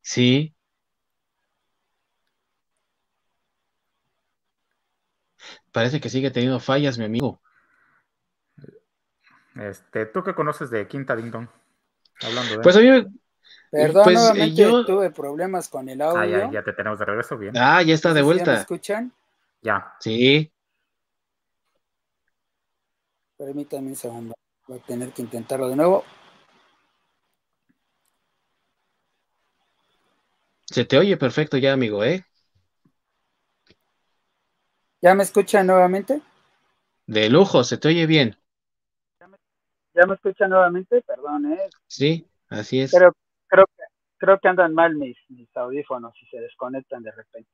Sí. 0.00 0.54
Parece 5.72 6.00
que 6.00 6.08
sigue 6.08 6.30
teniendo 6.30 6.60
fallas, 6.60 6.98
mi 6.98 7.04
amigo. 7.04 7.40
Este, 9.54 10.06
¿tú 10.06 10.22
qué 10.22 10.34
conoces 10.34 10.70
de 10.70 10.86
Quinta 10.86 11.14
Ding 11.14 11.32
Hablando 12.22 12.56
de... 12.56 12.62
Pues 12.62 12.76
a 12.76 12.80
mí 12.80 12.88
Perdón, 13.70 14.04
pues, 14.04 14.16
nuevamente 14.16 14.62
yo... 14.62 14.84
tuve 14.84 15.10
problemas 15.10 15.68
con 15.68 15.88
el 15.88 16.00
audio. 16.00 16.18
Ah, 16.18 16.26
ya, 16.26 16.50
ya, 16.50 16.62
te 16.62 16.72
tenemos 16.72 16.98
de 16.98 17.04
regreso, 17.04 17.36
bien. 17.36 17.56
Ah, 17.56 17.82
ya 17.82 17.94
está 17.94 18.14
de 18.14 18.22
vuelta. 18.22 18.52
¿Me 18.52 18.58
escuchan? 18.60 19.12
Ya. 19.60 19.94
Sí. 20.00 20.50
Permítame 23.36 23.88
un 23.88 23.96
segundo. 23.96 24.34
Voy 24.66 24.78
a 24.78 24.82
tener 24.82 25.12
que 25.12 25.22
intentarlo 25.22 25.68
de 25.68 25.76
nuevo. 25.76 26.04
Se 30.64 30.84
te 30.84 30.98
oye 30.98 31.16
perfecto 31.16 31.56
ya, 31.56 31.72
amigo, 31.72 32.04
¿eh? 32.04 32.24
¿Ya 35.00 35.14
me 35.14 35.22
escuchan 35.22 35.66
nuevamente? 35.66 36.20
De 37.06 37.30
lujo, 37.30 37.64
se 37.64 37.78
te 37.78 37.88
oye 37.88 38.06
bien. 38.06 38.36
¿Ya 39.94 40.06
me, 40.06 40.14
escuchan 40.14 40.50
nuevamente? 40.50 41.00
Perdón, 41.02 41.52
¿eh? 41.52 41.70
Sí, 41.86 42.26
así 42.50 42.80
es 42.80 42.92
creo 43.48 43.66
que, 43.66 43.82
creo 44.18 44.38
que 44.38 44.48
andan 44.48 44.74
mal 44.74 44.94
mis, 44.94 45.16
mis 45.28 45.54
audífonos 45.56 46.14
y 46.22 46.26
se 46.26 46.40
desconectan 46.40 47.02
de 47.02 47.12
repente. 47.12 47.50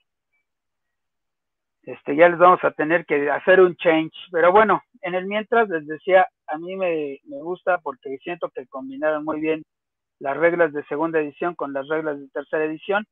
Este, 1.82 2.16
ya 2.16 2.28
les 2.28 2.38
vamos 2.38 2.62
a 2.64 2.70
tener 2.70 3.04
que 3.04 3.30
hacer 3.30 3.60
un 3.60 3.76
change. 3.76 4.14
Pero 4.32 4.52
bueno, 4.52 4.82
en 5.02 5.14
el 5.14 5.26
mientras 5.26 5.68
les 5.68 5.86
decía, 5.86 6.26
a 6.46 6.58
mí 6.58 6.76
me, 6.76 7.20
me 7.24 7.42
gusta 7.42 7.78
porque 7.78 8.16
siento 8.18 8.50
que 8.50 8.66
combinaron 8.66 9.24
muy 9.24 9.40
bien 9.40 9.62
las 10.18 10.36
reglas 10.36 10.72
de 10.72 10.84
segunda 10.84 11.20
edición 11.20 11.54
con 11.54 11.72
las 11.72 11.86
reglas 11.88 12.18
de 12.18 12.28
tercera 12.28 12.64
edición. 12.64 13.04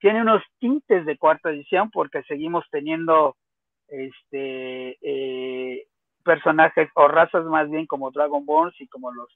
Tiene 0.00 0.20
unos 0.20 0.42
tintes 0.58 1.06
de 1.06 1.16
cuarta 1.16 1.50
edición 1.50 1.90
porque 1.90 2.22
seguimos 2.24 2.64
teniendo 2.70 3.36
este 3.88 4.98
eh, 5.00 5.86
personajes 6.24 6.88
o 6.94 7.08
razas 7.08 7.44
más 7.44 7.70
bien 7.70 7.86
como 7.86 8.10
Dragonborns 8.10 8.80
y 8.80 8.88
como 8.88 9.12
los 9.12 9.28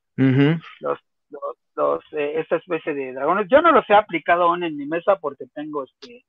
los, 0.81 0.99
los, 1.31 2.03
eh, 2.13 2.35
esta 2.41 2.57
especie 2.57 2.95
de 2.95 3.13
dragones. 3.13 3.47
Yo 3.51 3.61
no 3.61 3.73
los 3.73 3.89
he 3.89 3.95
aplicado 3.95 4.45
aún 4.45 4.65
en 4.65 4.77
mi 4.77 4.87
mesa 4.87 5.17
porque 5.17 5.47
tengo 5.55 5.85
este 5.85 6.25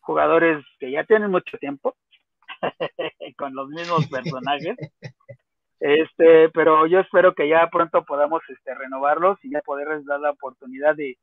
jugadores 0.00 0.64
que 0.78 0.90
ya 0.90 1.04
tienen 1.04 1.30
mucho 1.30 1.58
tiempo 1.58 1.94
con 3.36 3.54
los 3.54 3.68
mismos 3.68 4.06
personajes. 4.08 4.76
Este, 5.80 6.48
pero 6.48 6.86
yo 6.86 7.00
espero 7.00 7.34
que 7.34 7.48
ya 7.48 7.68
pronto 7.70 8.04
podamos 8.04 8.42
este, 8.48 8.74
renovarlos 8.74 9.38
y 9.44 9.50
ya 9.50 9.60
poderles 9.60 10.04
dar 10.06 10.18
la 10.20 10.30
oportunidad 10.30 10.96
de, 10.96 11.16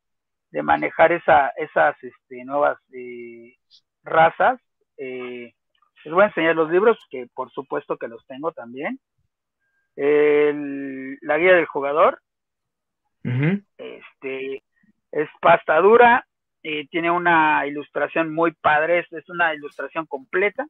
manejar 0.63 1.11
esa, 1.11 1.49
esas 1.57 1.95
este, 2.01 2.45
nuevas 2.45 2.77
eh, 2.93 3.55
razas. 4.03 4.61
Eh, 4.97 5.51
les 6.05 6.13
voy 6.13 6.23
a 6.23 6.27
enseñar 6.27 6.55
los 6.55 6.69
libros, 6.69 6.97
que 7.09 7.27
por 7.33 7.51
supuesto 7.51 7.97
que 7.97 8.07
los 8.07 8.25
tengo 8.27 8.51
también. 8.51 8.99
la 9.97 11.37
guía 11.37 11.55
del 11.55 11.65
jugador. 11.65 12.21
Este 13.77 14.63
es 15.11 15.29
pasta 15.41 15.79
dura, 15.79 16.25
eh, 16.63 16.87
tiene 16.89 17.09
una 17.09 17.65
ilustración 17.65 18.33
muy 18.33 18.51
padre, 18.53 18.99
es, 18.99 19.13
es 19.13 19.29
una 19.29 19.53
ilustración 19.53 20.05
completa 20.05 20.65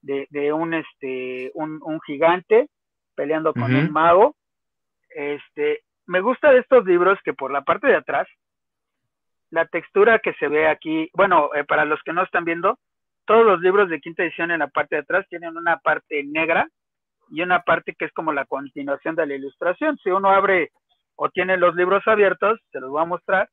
de, 0.00 0.26
de 0.30 0.52
un 0.52 0.74
este 0.74 1.50
un, 1.54 1.80
un 1.82 2.00
gigante 2.00 2.68
peleando 3.14 3.52
con 3.52 3.74
un 3.74 3.92
mago. 3.92 4.36
Este, 5.10 5.80
me 6.06 6.20
gusta 6.20 6.50
de 6.50 6.60
estos 6.60 6.84
libros 6.86 7.18
que 7.24 7.34
por 7.34 7.50
la 7.50 7.62
parte 7.62 7.86
de 7.86 7.96
atrás, 7.96 8.26
la 9.50 9.66
textura 9.66 10.18
que 10.18 10.32
se 10.34 10.48
ve 10.48 10.66
aquí, 10.66 11.10
bueno, 11.12 11.50
eh, 11.54 11.64
para 11.64 11.84
los 11.84 12.02
que 12.02 12.12
no 12.12 12.22
están 12.22 12.44
viendo, 12.44 12.78
todos 13.26 13.44
los 13.44 13.60
libros 13.60 13.88
de 13.88 14.00
quinta 14.00 14.22
edición 14.22 14.50
en 14.50 14.60
la 14.60 14.68
parte 14.68 14.96
de 14.96 15.02
atrás 15.02 15.26
tienen 15.28 15.56
una 15.56 15.76
parte 15.78 16.24
negra 16.24 16.68
y 17.30 17.42
una 17.42 17.60
parte 17.60 17.94
que 17.94 18.06
es 18.06 18.12
como 18.12 18.32
la 18.32 18.46
continuación 18.46 19.14
de 19.14 19.26
la 19.26 19.34
ilustración. 19.34 19.98
Si 19.98 20.10
uno 20.10 20.30
abre 20.30 20.70
o 21.16 21.28
tiene 21.30 21.56
los 21.56 21.74
libros 21.74 22.02
abiertos, 22.06 22.60
se 22.70 22.80
los 22.80 22.90
voy 22.90 23.02
a 23.02 23.06
mostrar, 23.06 23.48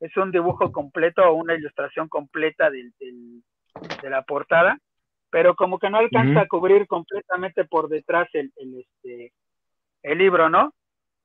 es 0.00 0.16
un 0.16 0.30
dibujo 0.30 0.70
completo 0.72 1.22
o 1.22 1.34
una 1.34 1.54
ilustración 1.54 2.08
completa 2.08 2.70
del, 2.70 2.92
de 2.98 4.10
la 4.10 4.22
portada 4.22 4.78
pero 5.30 5.54
como 5.54 5.78
que 5.78 5.90
no 5.90 5.98
alcanza 5.98 6.40
a 6.40 6.48
cubrir 6.48 6.86
completamente 6.86 7.64
por 7.64 7.88
detrás 7.88 8.28
el, 8.32 8.52
el, 8.56 8.80
este, 8.80 9.32
el 10.02 10.18
libro, 10.18 10.48
¿no? 10.48 10.72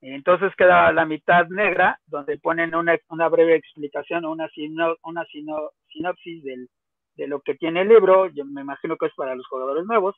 Entonces 0.02 0.54
queda 0.58 0.92
la 0.92 1.06
mitad 1.06 1.48
negra, 1.48 1.98
donde 2.08 2.38
ponen 2.38 2.76
una, 2.76 2.98
una 3.10 3.30
breve 3.30 3.56
explicación, 3.56 4.26
una, 4.26 4.50
sino, 4.50 4.96
una 5.04 5.24
sino, 5.32 5.72
sinopsis 5.88 6.44
del, 6.44 6.68
de 7.16 7.28
lo 7.28 7.40
que 7.40 7.56
tiene 7.56 7.82
el 7.82 7.90
libro, 7.90 8.28
yo 8.28 8.44
me 8.44 8.62
imagino 8.62 8.98
que 8.98 9.06
es 9.06 9.14
para 9.16 9.36
los 9.36 9.48
jugadores 9.48 9.86
nuevos, 9.86 10.16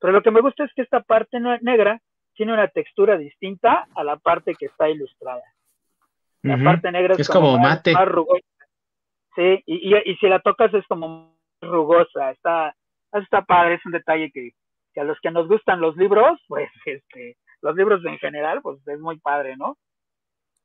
pero 0.00 0.12
lo 0.12 0.22
que 0.22 0.30
me 0.30 0.40
gusta 0.40 0.64
es 0.64 0.72
que 0.74 0.82
esta 0.82 1.00
parte 1.00 1.40
negra 1.40 2.00
tiene 2.34 2.52
una 2.52 2.68
textura 2.68 3.16
distinta 3.16 3.86
a 3.94 4.04
la 4.04 4.16
parte 4.16 4.54
que 4.54 4.66
está 4.66 4.88
ilustrada. 4.88 5.42
La 6.42 6.62
parte 6.62 6.92
negra 6.92 7.14
es, 7.16 7.28
como, 7.28 7.58
mate. 7.58 7.94
rugosa. 8.04 8.44
Sí, 9.34 9.62
y, 9.66 9.94
y, 9.94 10.12
y, 10.12 10.16
si 10.16 10.28
la 10.28 10.40
tocas 10.40 10.72
es 10.74 10.86
como 10.86 11.34
rugosa, 11.62 12.30
está, 12.30 12.76
está 13.12 13.42
padre, 13.42 13.74
es 13.74 13.86
un 13.86 13.92
detalle 13.92 14.30
que, 14.30 14.50
que, 14.92 15.00
a 15.00 15.04
los 15.04 15.18
que 15.20 15.30
nos 15.30 15.48
gustan 15.48 15.80
los 15.80 15.96
libros, 15.96 16.38
pues 16.48 16.68
este, 16.84 17.36
los 17.62 17.74
libros 17.74 18.04
en 18.04 18.18
general, 18.18 18.60
pues 18.62 18.78
es 18.86 19.00
muy 19.00 19.18
padre, 19.18 19.56
¿no? 19.56 19.78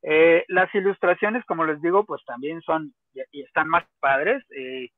Eh, 0.01 0.45
las 0.47 0.73
ilustraciones, 0.75 1.43
como 1.45 1.65
les 1.65 1.81
digo, 1.81 2.05
pues 2.05 2.23
también 2.25 2.61
son 2.61 2.93
y 3.31 3.41
están 3.41 3.67
más 3.67 3.85
padres. 3.99 4.43
Eh, 4.51 4.89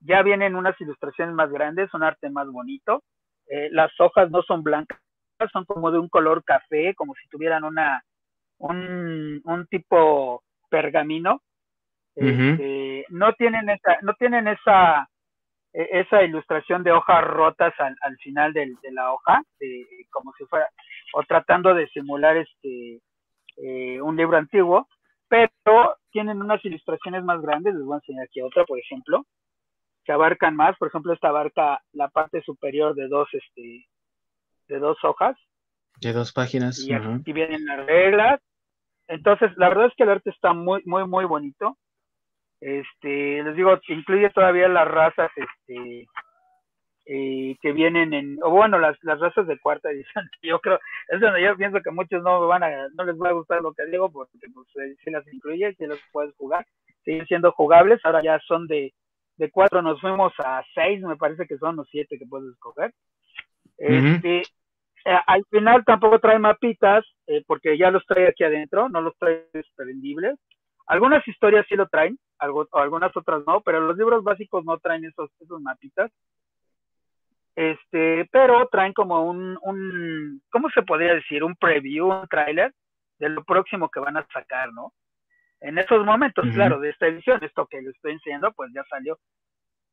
ya 0.00 0.22
vienen 0.22 0.54
unas 0.54 0.78
ilustraciones 0.80 1.34
más 1.34 1.50
grandes, 1.50 1.92
un 1.94 2.02
arte 2.02 2.30
más 2.30 2.48
bonito. 2.48 3.02
Eh, 3.46 3.68
las 3.72 3.92
hojas 4.00 4.30
no 4.30 4.42
son 4.42 4.62
blancas, 4.62 5.00
son 5.48 5.64
como 5.64 5.90
de 5.90 5.98
un 5.98 6.08
color 6.08 6.44
café, 6.44 6.94
como 6.94 7.14
si 7.14 7.28
tuvieran 7.28 7.64
una 7.64 8.02
un, 8.58 9.40
un 9.44 9.66
tipo 9.66 10.42
pergamino. 10.68 11.42
Este, 12.14 13.06
no 13.08 13.32
tienen 13.34 13.70
esa, 13.70 13.98
no 14.02 14.12
tienen 14.14 14.48
esa 14.48 15.08
e, 15.72 16.00
esa 16.00 16.22
ilustración 16.22 16.82
de 16.82 16.92
hojas 16.92 17.24
rotas 17.24 17.72
al, 17.78 17.96
al 18.02 18.16
final 18.18 18.52
del, 18.52 18.74
de 18.82 18.92
la 18.92 19.12
hoja, 19.12 19.42
como 20.10 20.32
si 20.36 20.44
fuera, 20.46 20.68
o 21.14 21.22
tratando 21.22 21.74
de 21.74 21.88
simular 21.88 22.36
este 22.36 23.00
eh, 23.56 24.00
un 24.00 24.16
libro 24.16 24.36
antiguo, 24.36 24.88
pero 25.28 25.96
tienen 26.10 26.40
unas 26.40 26.64
ilustraciones 26.64 27.22
más 27.24 27.40
grandes, 27.40 27.74
les 27.74 27.84
voy 27.84 27.94
a 27.94 27.98
enseñar 27.98 28.24
aquí 28.24 28.40
otra, 28.40 28.64
por 28.64 28.78
ejemplo, 28.78 29.24
que 30.04 30.12
abarcan 30.12 30.56
más, 30.56 30.76
por 30.78 30.88
ejemplo, 30.88 31.12
esta 31.12 31.28
abarca 31.28 31.80
la 31.92 32.08
parte 32.08 32.42
superior 32.42 32.94
de 32.94 33.06
dos, 33.08 33.28
este, 33.32 33.86
de 34.70 34.78
dos 34.78 34.96
hojas. 35.02 35.36
De 36.00 36.12
dos 36.12 36.32
páginas. 36.32 36.78
Y 36.78 36.94
aquí 36.94 37.32
vienen 37.32 37.66
las 37.66 37.84
reglas. 37.84 38.40
Entonces, 39.08 39.50
la 39.56 39.68
verdad 39.68 39.86
es 39.86 39.94
que 39.96 40.04
el 40.04 40.10
arte 40.10 40.30
está 40.30 40.54
muy, 40.54 40.80
muy, 40.86 41.06
muy 41.06 41.24
bonito. 41.24 41.76
Este, 42.60 43.42
les 43.42 43.56
digo, 43.56 43.78
incluye 43.88 44.30
todavía 44.30 44.68
las 44.68 44.86
razas 44.86 45.30
este, 45.34 46.06
eh, 47.06 47.56
que 47.60 47.72
vienen 47.72 48.12
en, 48.14 48.38
o 48.42 48.50
bueno, 48.50 48.78
las, 48.78 48.96
las 49.02 49.18
razas 49.18 49.46
de 49.46 49.58
cuarta 49.58 49.90
edición, 49.90 50.30
yo 50.42 50.60
creo, 50.60 50.78
es 51.08 51.20
donde 51.20 51.42
yo 51.42 51.56
pienso 51.56 51.80
que 51.82 51.90
muchos 51.90 52.22
no 52.22 52.46
van 52.46 52.62
a, 52.62 52.88
no 52.94 53.04
les 53.04 53.16
va 53.16 53.30
a 53.30 53.32
gustar 53.32 53.62
lo 53.62 53.72
que 53.72 53.86
digo, 53.86 54.10
porque 54.12 54.38
pues 54.54 54.68
eh, 54.76 54.94
si 55.02 55.10
las 55.10 55.26
incluye, 55.32 55.74
si 55.74 55.86
las 55.86 55.98
puedes 56.12 56.34
jugar, 56.36 56.64
siguen 57.04 57.26
siendo 57.26 57.50
jugables, 57.52 58.00
ahora 58.04 58.22
ya 58.22 58.38
son 58.46 58.66
de, 58.66 58.92
de 59.38 59.50
cuatro, 59.50 59.82
nos 59.82 60.00
fuimos 60.00 60.32
a 60.38 60.62
seis, 60.74 61.02
me 61.02 61.16
parece 61.16 61.46
que 61.46 61.58
son 61.58 61.76
los 61.76 61.88
siete 61.90 62.18
que 62.18 62.26
puedes 62.26 62.52
escoger. 62.52 62.92
Este, 63.78 64.42
eh, 65.04 65.18
al 65.26 65.44
final 65.46 65.84
tampoco 65.84 66.18
trae 66.18 66.38
mapitas, 66.38 67.04
porque 67.46 67.78
ya 67.78 67.90
los 67.90 68.04
trae 68.06 68.28
aquí 68.28 68.44
adentro, 68.44 68.88
no 68.88 69.00
los 69.00 69.16
trae 69.18 69.46
desprendibles. 69.52 70.38
Algunas 70.86 71.26
historias 71.28 71.64
sí 71.68 71.76
lo 71.76 71.86
traen, 71.88 72.18
algo, 72.38 72.66
algunas 72.72 73.16
otras 73.16 73.44
no, 73.46 73.60
pero 73.60 73.80
los 73.80 73.96
libros 73.96 74.24
básicos 74.24 74.64
no 74.64 74.76
traen 74.78 75.04
esos, 75.04 75.30
esos 75.40 75.60
mapitas. 75.60 76.10
Este, 77.54 78.28
pero 78.32 78.68
traen 78.68 78.92
como 78.92 79.22
un, 79.22 79.58
un, 79.62 80.42
¿cómo 80.50 80.70
se 80.70 80.82
podría 80.82 81.14
decir? 81.14 81.44
Un 81.44 81.54
preview, 81.56 82.08
un 82.08 82.26
trailer 82.26 82.72
de 83.18 83.28
lo 83.28 83.44
próximo 83.44 83.88
que 83.90 84.00
van 84.00 84.16
a 84.16 84.26
sacar, 84.32 84.72
¿no? 84.72 84.92
En 85.60 85.78
esos 85.78 86.04
momentos, 86.06 86.46
claro, 86.54 86.80
de 86.80 86.88
esta 86.88 87.06
edición, 87.06 87.38
esto 87.44 87.66
que 87.66 87.82
les 87.82 87.94
estoy 87.94 88.12
enseñando, 88.12 88.50
pues 88.52 88.70
ya 88.74 88.82
salió. 88.88 89.18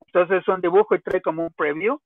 Entonces 0.06 0.42
es 0.42 0.48
un 0.48 0.62
dibujo 0.62 0.96
y 0.96 1.02
trae 1.02 1.22
como 1.22 1.44
un 1.44 1.54
preview. 1.54 2.00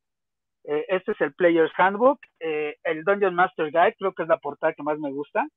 Eh, 0.64 0.86
este 0.90 1.14
es 1.14 1.22
el 1.22 1.34
Player's 1.34 1.72
Handbook. 1.78 2.20
Eh, 2.40 2.78
el 2.84 3.04
Dungeon 3.04 3.36
Master 3.36 3.68
Guide, 3.68 3.96
creo 3.98 4.14
que 4.14 4.24
es 4.24 4.30
la 4.30 4.38
portada 4.38 4.74
que 4.74 4.84
más 4.84 5.00
me 5.00 5.12
gusta. 5.12 5.48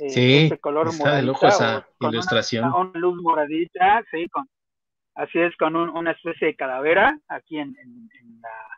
Eh, 0.00 0.10
sí, 0.10 0.36
este 0.44 0.58
color 0.58 0.88
está 0.88 1.16
de 1.16 1.22
lujo 1.22 1.46
esa 1.46 1.86
ilustración. 2.00 2.64
Una, 2.64 2.76
una, 2.76 2.98
luz 2.98 3.20
moradita, 3.22 4.02
sí, 4.10 4.28
con, 4.28 4.48
así 5.14 5.38
es, 5.38 5.54
con 5.56 5.76
un, 5.76 5.90
una 5.90 6.12
especie 6.12 6.48
de 6.48 6.56
calavera, 6.56 7.18
aquí 7.28 7.58
en, 7.58 7.76
en, 7.78 8.08
en 8.20 8.40
la, 8.40 8.68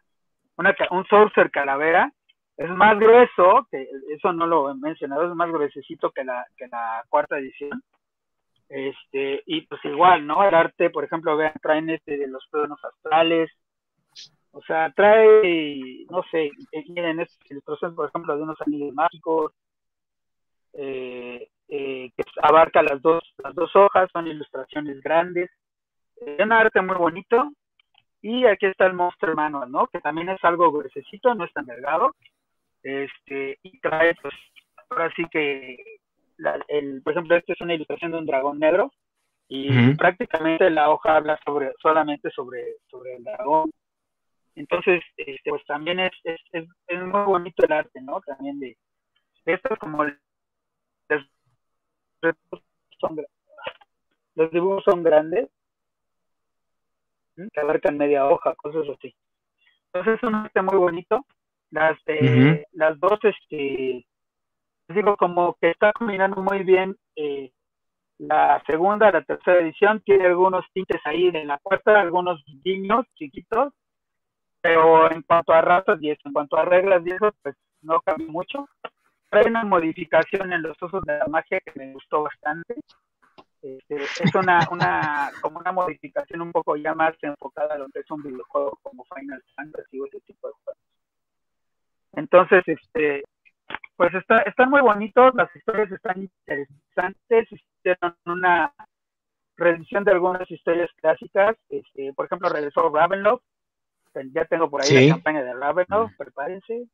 una, 0.56 0.74
un 0.90 1.06
saucer 1.06 1.50
calavera, 1.50 2.12
es 2.56 2.70
más 2.70 2.98
grueso, 2.98 3.68
que 3.70 3.86
eso 4.14 4.32
no 4.32 4.46
lo 4.46 4.70
he 4.70 4.74
mencionado, 4.74 5.28
es 5.28 5.34
más 5.34 5.50
gruesecito 5.50 6.10
que 6.10 6.24
la, 6.24 6.44
que 6.56 6.66
la 6.68 7.04
cuarta 7.08 7.38
edición. 7.38 7.82
Este, 8.68 9.42
y 9.46 9.60
pues 9.62 9.84
igual, 9.84 10.26
¿no? 10.26 10.42
El 10.42 10.54
arte, 10.54 10.90
por 10.90 11.04
ejemplo, 11.04 11.36
vean, 11.36 11.52
traen 11.62 11.90
este 11.90 12.16
de 12.16 12.26
los 12.26 12.44
planos 12.50 12.82
astrales, 12.82 13.50
o 14.56 14.62
sea, 14.62 14.90
trae, 14.92 16.06
no 16.08 16.22
sé, 16.30 16.50
miren, 16.88 17.20
estas 17.20 17.50
ilustraciones, 17.50 17.94
por 17.94 18.08
ejemplo, 18.08 18.34
de 18.34 18.42
unos 18.42 18.58
anillos 18.62 18.94
mágicos, 18.94 19.52
eh, 20.72 21.50
eh, 21.68 22.10
que 22.16 22.24
abarca 22.40 22.82
las 22.82 23.02
dos, 23.02 23.22
las 23.36 23.54
dos 23.54 23.76
hojas, 23.76 24.08
son 24.14 24.26
ilustraciones 24.26 25.02
grandes, 25.02 25.50
es 26.16 26.40
un 26.40 26.52
arte 26.52 26.80
muy 26.80 26.96
bonito. 26.96 27.52
Y 28.22 28.46
aquí 28.46 28.64
está 28.64 28.86
el 28.86 28.94
Monster 28.94 29.34
Manual, 29.34 29.70
¿no? 29.70 29.88
Que 29.88 30.00
también 30.00 30.30
es 30.30 30.42
algo 30.42 30.72
gruesecito, 30.72 31.34
no 31.34 31.44
es 31.44 31.52
tan 31.52 31.66
delgado. 31.66 32.14
Este, 32.82 33.58
y 33.62 33.78
trae, 33.80 34.14
pues, 34.22 34.34
ahora 34.88 35.12
sí 35.14 35.24
que, 35.30 35.76
el, 36.68 37.02
por 37.02 37.12
ejemplo, 37.12 37.36
esta 37.36 37.52
es 37.52 37.60
una 37.60 37.74
ilustración 37.74 38.12
de 38.12 38.18
un 38.18 38.26
dragón 38.26 38.58
negro. 38.58 38.90
Y 39.48 39.94
prácticamente 39.96 40.70
la 40.70 40.88
hoja 40.88 41.16
habla 41.16 41.38
sobre, 41.44 41.72
solamente 41.82 42.30
sobre, 42.30 42.76
sobre 42.90 43.16
el 43.16 43.22
dragón. 43.22 43.70
Entonces, 44.56 45.02
este, 45.18 45.50
pues 45.50 45.64
también 45.66 46.00
es, 46.00 46.12
es, 46.24 46.40
es, 46.52 47.02
muy 47.02 47.24
bonito 47.24 47.64
el 47.64 47.72
arte, 47.72 48.00
¿no? 48.00 48.20
También 48.22 48.58
de, 48.58 48.76
esto 49.44 49.74
es 49.74 49.78
como 49.78 50.02
el, 50.02 50.18
los 54.34 54.50
dibujos 54.50 54.84
son 54.84 55.02
grandes, 55.02 55.48
que 57.36 57.60
abarcan 57.60 57.98
media 57.98 58.26
hoja, 58.26 58.54
cosas 58.54 58.86
así. 58.96 59.14
Entonces 59.86 60.16
es 60.16 60.22
un 60.28 60.34
arte 60.34 60.62
muy 60.62 60.76
bonito. 60.76 61.24
Las, 61.70 61.98
eh, 62.06 62.64
las 62.72 62.98
dos, 63.00 63.18
este, 63.22 64.06
digo, 64.88 65.16
como 65.16 65.54
que 65.60 65.70
está 65.70 65.92
combinando 65.92 66.40
muy 66.42 66.62
bien 66.62 66.96
eh, 67.16 67.50
La 68.18 68.62
segunda, 68.66 69.10
la 69.10 69.22
tercera 69.22 69.60
edición 69.60 70.00
tiene 70.00 70.26
algunos 70.26 70.64
tintes 70.72 71.00
ahí 71.04 71.30
de 71.30 71.44
la 71.44 71.58
cuarta, 71.58 72.00
algunos 72.00 72.42
guiños 72.62 73.06
chiquitos, 73.14 73.72
pero 74.66 75.12
en 75.12 75.22
cuanto 75.22 75.52
a 75.52 75.60
razas 75.60 76.02
y 76.02 76.10
eso, 76.10 76.22
en 76.24 76.32
cuanto 76.32 76.56
a 76.56 76.64
reglas 76.64 77.01
y 77.06 77.10
eso, 77.10 77.32
pues 77.40 77.55
no 77.82 78.01
cambia 78.01 78.26
mucho. 78.26 78.68
Hay 79.30 79.44
una 79.47 79.64
modificación 79.64 80.52
en 80.52 80.62
los 80.62 80.76
usos 80.82 81.02
de 81.05 81.18
la 81.18 81.26
magia 81.28 81.60
que 81.60 81.72
me 81.76 81.93
gustó 81.93 82.24
bastante. 82.24 82.74
Este, 83.62 83.94
es 83.94 84.34
una, 84.34 84.66
una, 84.72 85.30
como 85.40 85.60
una 85.60 85.70
modificación 85.70 86.40
un 86.40 86.51
poco 86.51 86.74
ya 86.74 86.94
más 86.94 87.14
enfocada 87.22 87.74
a 87.74 87.78
lo 87.78 87.86
que 87.90 88.01
es 88.01 88.10
un 88.10 88.24
videojuego 88.24 88.76
como 88.82 89.05
Final 89.14 89.40
Fantasy 89.55 90.01
o 90.01 90.06
ese 90.06 90.20
tipo 90.22 90.48
de 90.48 90.55
juegos. 90.64 90.82
Entonces, 92.14 92.62
este, 92.66 93.22
pues 93.97 94.14
está, 94.14 94.38
están 94.38 94.70
muy 94.70 94.80
bonitos, 94.80 95.32
las 95.36 95.55
historias 95.55 95.93
están 95.93 96.22
interesantes, 96.22 97.48
hicieron 97.52 98.16
una 98.24 98.72
revisión 99.56 100.02
de 100.02 100.12
algunas 100.12 100.51
historias 100.51 100.90
clásicas, 100.97 101.56
este, 101.68 102.12
por 102.14 102.26
ejemplo 102.26 102.48
regresó 102.48 102.88
Ravenloft, 102.88 103.44
ya 104.32 104.44
tengo 104.44 104.70
por 104.70 104.82
ahí 104.82 105.09
la 105.09 105.14
campaña 105.14 105.43
de 105.43 105.55
Ravenloft, 105.55 106.12
mm. 106.12 106.16
prepárense. 106.16 106.86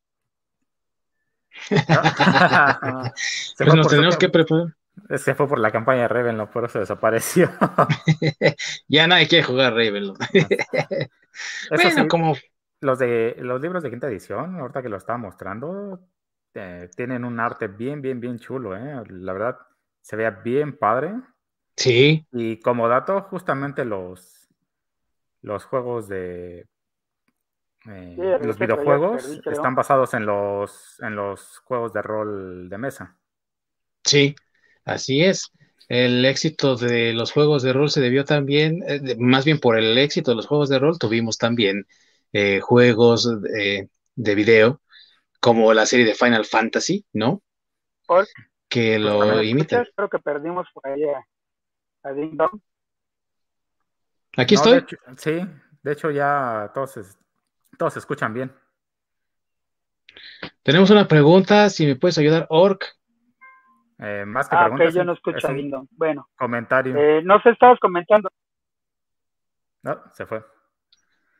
pues 3.58 3.74
nos 3.74 3.88
tenemos 3.88 4.16
que 4.16 4.28
preparar. 4.28 4.74
Se 5.16 5.34
fue 5.34 5.48
por 5.48 5.58
la 5.58 5.70
campaña 5.70 6.02
de 6.02 6.08
Ravenloft, 6.08 6.52
por 6.52 6.64
eso 6.64 6.78
desapareció. 6.78 7.50
ya 8.88 9.06
nadie 9.06 9.28
quiere 9.28 9.44
jugar 9.44 9.72
Ravenloft. 9.72 10.20
bueno, 11.70 12.08
como 12.08 12.34
los 12.80 12.98
de 12.98 13.36
los 13.38 13.60
libros 13.60 13.82
de 13.82 13.90
quinta 13.90 14.08
edición, 14.08 14.58
ahorita 14.58 14.82
que 14.82 14.88
lo 14.88 14.96
estaba 14.96 15.18
mostrando, 15.18 16.00
eh, 16.54 16.90
tienen 16.94 17.24
un 17.24 17.40
arte 17.40 17.68
bien, 17.68 18.02
bien, 18.02 18.20
bien 18.20 18.38
chulo, 18.38 18.76
¿eh? 18.76 19.02
La 19.08 19.32
verdad, 19.32 19.58
se 20.00 20.16
vea 20.16 20.30
bien 20.30 20.76
padre. 20.76 21.14
Sí. 21.76 22.26
Y 22.32 22.60
como 22.60 22.88
dato, 22.88 23.22
justamente 23.22 23.84
los, 23.84 24.48
los 25.40 25.64
juegos 25.64 26.08
de... 26.08 26.66
Eh, 27.88 28.38
los 28.42 28.58
videojuegos 28.58 29.40
están 29.44 29.74
basados 29.74 30.14
en 30.14 30.26
los, 30.26 31.00
en 31.00 31.16
los 31.16 31.58
juegos 31.64 31.92
de 31.92 32.02
rol 32.02 32.68
de 32.68 32.78
mesa. 32.78 33.16
Sí, 34.04 34.34
así 34.84 35.22
es. 35.22 35.50
El 35.88 36.24
éxito 36.24 36.76
de 36.76 37.12
los 37.12 37.32
juegos 37.32 37.62
de 37.62 37.72
rol 37.72 37.90
se 37.90 38.00
debió 38.00 38.24
también, 38.24 38.82
más 39.18 39.44
bien 39.44 39.58
por 39.58 39.78
el 39.78 39.98
éxito 39.98 40.30
de 40.30 40.36
los 40.36 40.46
juegos 40.46 40.68
de 40.68 40.78
rol, 40.78 40.98
tuvimos 40.98 41.38
también 41.38 41.86
juegos 42.62 43.28
de 43.42 44.34
video 44.34 44.80
como 45.42 45.74
la 45.74 45.86
serie 45.86 46.06
de 46.06 46.14
Final 46.14 46.44
Fantasy, 46.44 47.04
¿no? 47.12 47.42
Que 48.68 48.98
lo 48.98 49.42
imita. 49.42 49.84
Creo 49.94 50.08
que 50.08 50.20
perdimos 50.20 50.68
por 50.72 50.86
ahí 50.86 51.02
a, 52.04 52.12
Ding 52.12 52.36
Dong. 52.36 52.60
Aquí 54.36 54.54
estoy. 54.54 54.86
sí, 55.18 55.40
de 55.82 55.92
hecho 55.92 56.10
ya 56.10 56.70
todos, 56.72 57.18
todos 57.78 57.92
se 57.94 57.98
escuchan 57.98 58.34
bien. 58.34 58.52
Tenemos 60.62 60.90
una 60.90 61.08
pregunta, 61.08 61.68
si 61.70 61.86
me 61.86 61.96
puedes 61.96 62.18
ayudar, 62.18 62.46
Orc. 62.48 62.84
Eh, 63.98 64.24
más 64.26 64.48
que 64.48 64.56
ah, 64.56 64.64
preguntas. 64.64 64.94
yo 64.94 65.04
no 65.04 65.12
escucho 65.12 65.48
Ding 65.48 65.70
Dong. 65.70 65.88
Bueno. 65.92 66.28
Comentario. 66.36 66.96
Eh, 66.96 67.22
no 67.22 67.40
sé, 67.42 67.50
estabas 67.50 67.78
comentando. 67.80 68.28
No, 69.82 70.00
se 70.12 70.26
fue. 70.26 70.44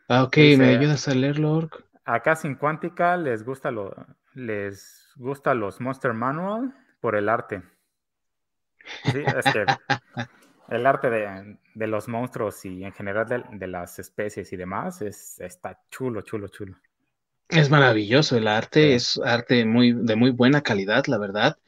Ah, 0.09 0.25
ok, 0.25 0.37
¿me 0.59 0.77
ayudas 0.77 1.09
a 1.09 1.15
leerlo, 1.15 1.53
Orc? 1.53 1.85
acá 2.05 2.35
sin 2.37 2.57
Cuántica 2.57 3.17
les 3.17 3.45
gusta 3.45 3.71
lo, 3.71 3.95
les 4.35 5.13
gusta 5.17 5.55
los 5.55 5.81
Monster 5.81 6.13
Manual 6.13 6.75
por 7.01 7.15
el 7.17 7.29
arte. 7.29 7.63
Sí, 9.05 9.23
es 9.25 9.53
que 9.53 9.65
el 10.77 10.87
arte 10.87 11.11
de, 11.11 11.87
los 11.87 12.09
monstruos 12.09 12.65
y 12.65 12.85
en 12.85 12.93
general 12.93 13.45
de, 13.51 13.67
las 13.67 13.99
especies 13.99 14.53
y 14.53 14.57
demás 14.57 15.03
es, 15.03 15.39
está 15.41 15.81
chulo, 15.91 16.23
chulo, 16.23 16.49
chulo. 16.49 16.77
Es 17.49 17.71
maravilloso 17.71 18.37
el 18.37 18.49
arte, 18.49 18.95
es 18.95 19.21
arte 19.23 19.65
muy, 19.65 19.93
de 19.93 20.17
muy 20.17 20.31
buena 20.31 20.63
calidad, 20.63 21.05
la 21.07 21.19
verdad. 21.19 21.59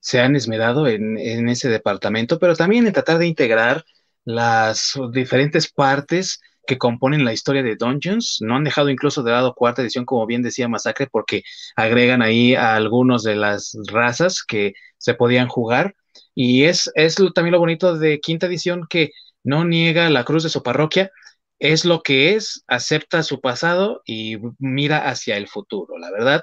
Se 0.00 0.20
han 0.20 0.36
esmerado 0.36 0.86
en, 0.86 1.18
en 1.18 1.48
ese 1.48 1.68
departamento, 1.68 2.38
pero 2.38 2.56
también 2.56 2.86
en 2.86 2.92
tratar 2.92 3.18
de 3.18 3.26
integrar 3.26 3.84
las 4.24 4.98
diferentes 5.12 5.70
partes 5.70 6.40
que 6.66 6.78
componen 6.78 7.24
la 7.24 7.32
historia 7.32 7.62
de 7.62 7.76
Dungeons. 7.76 8.38
No 8.40 8.56
han 8.56 8.64
dejado 8.64 8.90
incluso 8.90 9.22
de 9.22 9.30
lado 9.30 9.54
cuarta 9.54 9.82
edición, 9.82 10.04
como 10.04 10.26
bien 10.26 10.42
decía 10.42 10.68
Masacre, 10.68 11.06
porque 11.06 11.42
agregan 11.76 12.22
ahí 12.22 12.54
a 12.54 12.74
algunos 12.74 13.22
de 13.22 13.36
las 13.36 13.76
razas 13.90 14.42
que 14.42 14.74
se 14.98 15.14
podían 15.14 15.48
jugar. 15.48 15.94
Y 16.34 16.64
es, 16.64 16.90
es 16.94 17.16
también 17.34 17.52
lo 17.52 17.58
bonito 17.58 17.96
de 17.98 18.20
quinta 18.20 18.46
edición 18.46 18.86
que 18.88 19.10
no 19.44 19.64
niega 19.64 20.10
la 20.10 20.24
cruz 20.24 20.42
de 20.42 20.48
su 20.50 20.62
parroquia, 20.62 21.10
es 21.58 21.84
lo 21.84 22.02
que 22.02 22.34
es, 22.34 22.64
acepta 22.66 23.22
su 23.22 23.40
pasado 23.40 24.02
y 24.04 24.36
mira 24.58 25.08
hacia 25.08 25.36
el 25.36 25.48
futuro. 25.48 25.98
La 25.98 26.10
verdad, 26.10 26.42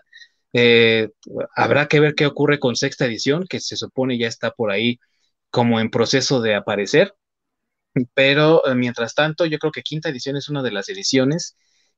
eh, 0.54 1.10
habrá 1.56 1.88
que 1.88 2.00
ver 2.00 2.16
qué 2.16 2.26
ocurre 2.26 2.60
con 2.60 2.76
sexta 2.76 3.06
edición, 3.06 3.46
que 3.50 3.60
se 3.60 3.78
supone 3.78 4.18
ya 4.18 4.28
está 4.28 4.52
por 4.52 4.72
ahí 4.72 5.00
como 5.52 5.80
en 5.80 5.90
proceso 5.92 6.42
de 6.42 6.56
aparecer 6.56 7.14
pero 8.14 8.66
eh, 8.68 8.76
mientras 8.76 9.14
tanto, 9.16 9.46
yo 9.46 9.60
creo 9.60 9.72
que 9.72 9.82
quinta 9.84 10.10
edición 10.10 10.38
es 10.38 10.50
una 10.50 10.64
de 10.64 10.72
las 10.72 10.90
ediciones 10.90 11.56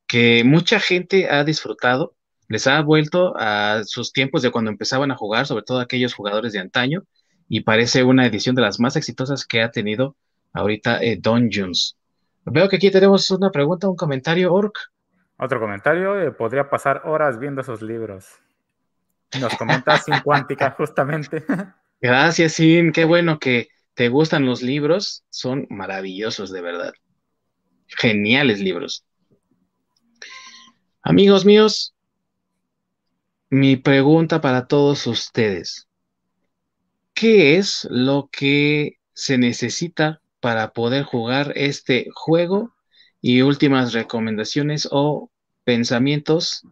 que 0.08 0.44
mucha 0.44 0.80
gente 0.80 1.30
ha 1.30 1.44
disfrutado, 1.44 2.16
les 2.48 2.68
ha 2.68 2.82
vuelto 2.82 3.34
a 3.38 3.82
sus 3.86 4.12
tiempos 4.12 4.42
de 4.42 4.52
cuando 4.52 4.72
empezaban 4.72 5.12
a 5.12 5.16
jugar, 5.18 5.48
sobre 5.48 5.64
todo 5.64 5.80
aquellos 5.80 6.14
jugadores 6.14 6.54
de 6.54 6.60
antaño, 6.60 7.04
y 7.48 7.62
parece 7.62 8.04
una 8.04 8.26
edición 8.26 8.56
de 8.56 8.62
las 8.62 8.80
más 8.80 8.96
exitosas 8.96 9.46
que 9.46 9.62
ha 9.62 9.72
tenido 9.72 10.16
ahorita 10.54 11.02
eh, 11.04 11.18
Dungeons. 11.18 11.98
Veo 12.46 12.70
que 12.70 12.78
aquí 12.78 12.92
tenemos 12.92 13.30
una 13.32 13.52
pregunta, 13.52 13.90
un 13.90 13.96
comentario, 13.96 14.54
Orc. 14.54 14.78
Otro 15.38 15.60
comentario, 15.60 16.20
eh, 16.20 16.32
podría 16.32 16.70
pasar 16.70 17.02
horas 17.06 17.40
viendo 17.40 17.62
esos 17.62 17.82
libros. 17.82 18.28
Nos 19.40 19.56
comenta 19.56 19.98
Sin 19.98 20.20
Cuántica, 20.22 20.72
justamente. 20.78 21.44
Gracias, 22.00 22.54
Sin, 22.54 22.92
qué 22.92 23.06
bueno 23.06 23.40
que 23.40 23.70
te 23.96 24.10
gustan 24.10 24.46
los 24.46 24.62
libros, 24.62 25.24
son 25.30 25.68
maravillosos 25.70 26.52
de 26.52 26.62
verdad. 26.62 26.94
Geniales 27.88 28.60
libros. 28.60 29.06
Amigos 31.02 31.46
míos, 31.46 31.94
mi 33.50 33.76
pregunta 33.76 34.42
para 34.42 34.68
todos 34.68 35.08
ustedes. 35.08 35.85
¿Qué 37.16 37.56
es 37.56 37.88
lo 37.90 38.30
que 38.30 39.00
se 39.14 39.38
necesita 39.38 40.22
para 40.42 40.74
poder 40.74 41.04
jugar 41.04 41.54
este 41.56 42.08
juego? 42.14 42.76
Y 43.22 43.42
últimas 43.42 43.94
recomendaciones 43.94 44.88
o 44.92 45.32
pensamientos 45.64 46.68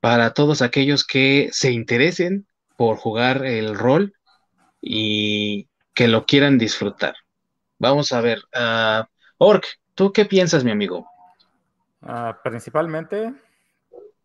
para 0.00 0.34
todos 0.34 0.62
aquellos 0.62 1.06
que 1.06 1.48
se 1.52 1.70
interesen 1.70 2.46
por 2.76 2.96
jugar 2.96 3.46
el 3.46 3.78
rol 3.78 4.14
y 4.80 5.68
que 5.94 6.08
lo 6.08 6.26
quieran 6.26 6.58
disfrutar. 6.58 7.14
Vamos 7.78 8.12
a 8.12 8.20
ver. 8.20 8.40
Uh, 8.52 9.04
Ork, 9.38 9.64
¿tú 9.94 10.12
qué 10.12 10.24
piensas, 10.24 10.64
mi 10.64 10.72
amigo? 10.72 11.06
Ah, 12.02 12.40
principalmente, 12.42 13.32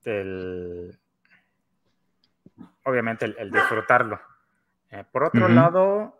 el, 0.04 0.98
obviamente, 2.84 3.26
el, 3.38 3.52
disfrutarlo. 3.52 4.20
Eh, 4.92 5.04
por 5.12 5.24
otro 5.24 5.48
lado, 5.50 6.20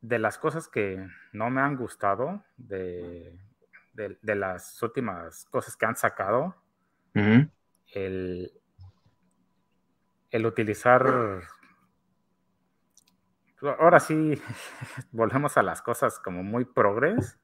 de 0.00 0.18
las 0.18 0.38
cosas 0.38 0.68
que 0.68 1.06
no 1.32 1.50
me 1.50 1.60
han 1.60 1.76
gustado, 1.76 2.44
de, 2.56 3.38
de, 3.94 4.34
las 4.34 4.82
últimas 4.82 5.44
cosas 5.46 5.76
que 5.76 5.86
han 5.86 5.96
sacado, 5.96 6.56
el, 7.14 8.52
el 10.30 10.46
utilizar 10.46 11.42
ahora 13.78 14.00
sí, 14.00 14.40
volvemos 15.12 15.56
a 15.56 15.62
las 15.62 15.82
cosas 15.82 16.18
como 16.18 16.42
muy 16.42 16.64
progres, 16.64 17.38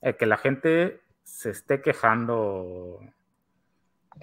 eh, 0.00 0.16
que 0.16 0.26
la 0.26 0.36
gente 0.36 1.02
se 1.24 1.50
esté 1.50 1.82
quejando 1.82 3.00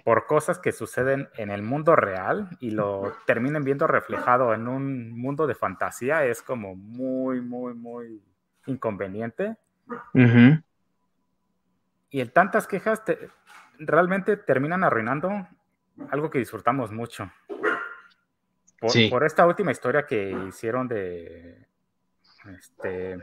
por 0.03 0.25
cosas 0.25 0.59
que 0.59 0.71
suceden 0.71 1.29
en 1.37 1.49
el 1.49 1.61
mundo 1.61 1.95
real 1.95 2.49
y 2.59 2.71
lo 2.71 3.13
terminen 3.25 3.63
viendo 3.63 3.87
reflejado 3.87 4.53
en 4.53 4.67
un 4.67 5.11
mundo 5.11 5.47
de 5.47 5.55
fantasía 5.55 6.25
es 6.25 6.41
como 6.41 6.75
muy, 6.75 7.41
muy, 7.41 7.73
muy 7.73 8.21
inconveniente. 8.65 9.57
Y 12.11 12.21
en 12.21 12.29
tantas 12.31 12.67
quejas 12.67 13.03
realmente 13.79 14.37
terminan 14.37 14.83
arruinando 14.83 15.47
algo 16.11 16.29
que 16.29 16.39
disfrutamos 16.39 16.91
mucho. 16.91 17.31
Por, 19.09 19.25
esta 19.25 19.45
última 19.45 19.71
historia 19.71 20.05
que 20.05 20.31
hicieron 20.47 20.87
de. 20.87 21.67
Este. 22.57 23.19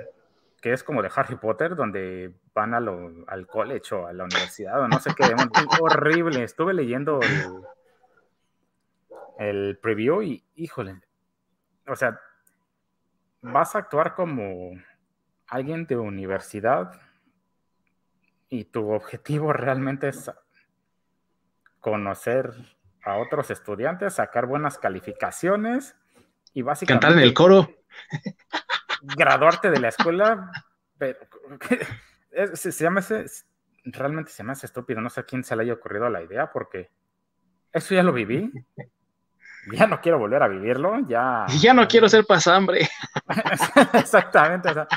Que 0.66 0.72
es 0.72 0.82
como 0.82 1.00
de 1.00 1.12
Harry 1.14 1.36
Potter, 1.36 1.76
donde 1.76 2.34
van 2.52 2.74
a 2.74 2.80
lo, 2.80 3.24
al 3.28 3.46
college 3.46 3.94
o 3.94 4.08
a 4.08 4.12
la 4.12 4.24
universidad 4.24 4.80
o 4.80 4.88
no 4.88 4.98
sé 4.98 5.12
qué. 5.14 5.32
horrible. 5.80 6.42
Estuve 6.42 6.74
leyendo 6.74 7.20
el, 9.38 9.78
preview 9.80 10.22
y, 10.22 10.44
híjole. 10.56 11.00
O 11.86 11.94
sea, 11.94 12.18
vas 13.42 13.76
a 13.76 13.78
actuar 13.78 14.16
como 14.16 14.72
alguien 15.46 15.86
de 15.86 15.98
universidad 15.98 17.00
y 18.48 18.64
tu 18.64 18.90
objetivo 18.90 19.52
realmente 19.52 20.08
es 20.08 20.32
conocer 21.78 22.54
a 23.04 23.18
otros 23.18 23.52
estudiantes, 23.52 24.14
sacar 24.14 24.46
buenas 24.46 24.78
calificaciones 24.78 25.94
y 26.54 26.62
básicamente... 26.62 27.06
Cantar 27.06 27.22
en 27.22 27.24
el 27.24 27.34
coro. 27.34 27.68
Graduarte 29.02 29.70
de 29.70 29.80
la 29.80 29.88
escuela, 29.88 30.50
pero, 30.98 31.18
se, 32.54 32.70
llama 32.72 33.00
realmente 33.84 34.30
se 34.30 34.42
me 34.42 34.52
hace 34.52 34.66
estúpido, 34.66 35.00
no 35.00 35.10
sé 35.10 35.20
a 35.20 35.24
quién 35.24 35.44
se 35.44 35.54
le 35.56 35.62
haya 35.62 35.74
ocurrido 35.74 36.08
la 36.08 36.22
idea 36.22 36.50
porque 36.50 36.90
eso 37.72 37.94
ya 37.94 38.02
lo 38.02 38.12
viví. 38.12 38.52
Ya 39.72 39.86
no 39.86 40.00
quiero 40.00 40.18
volver 40.18 40.42
a 40.42 40.48
vivirlo, 40.48 41.00
ya... 41.08 41.44
Ya 41.60 41.74
no 41.74 41.88
quiero 41.88 42.08
ser 42.08 42.24
pasambre. 42.24 42.88
Exactamente, 43.94 44.68
o 44.68 44.74
sea, 44.74 44.88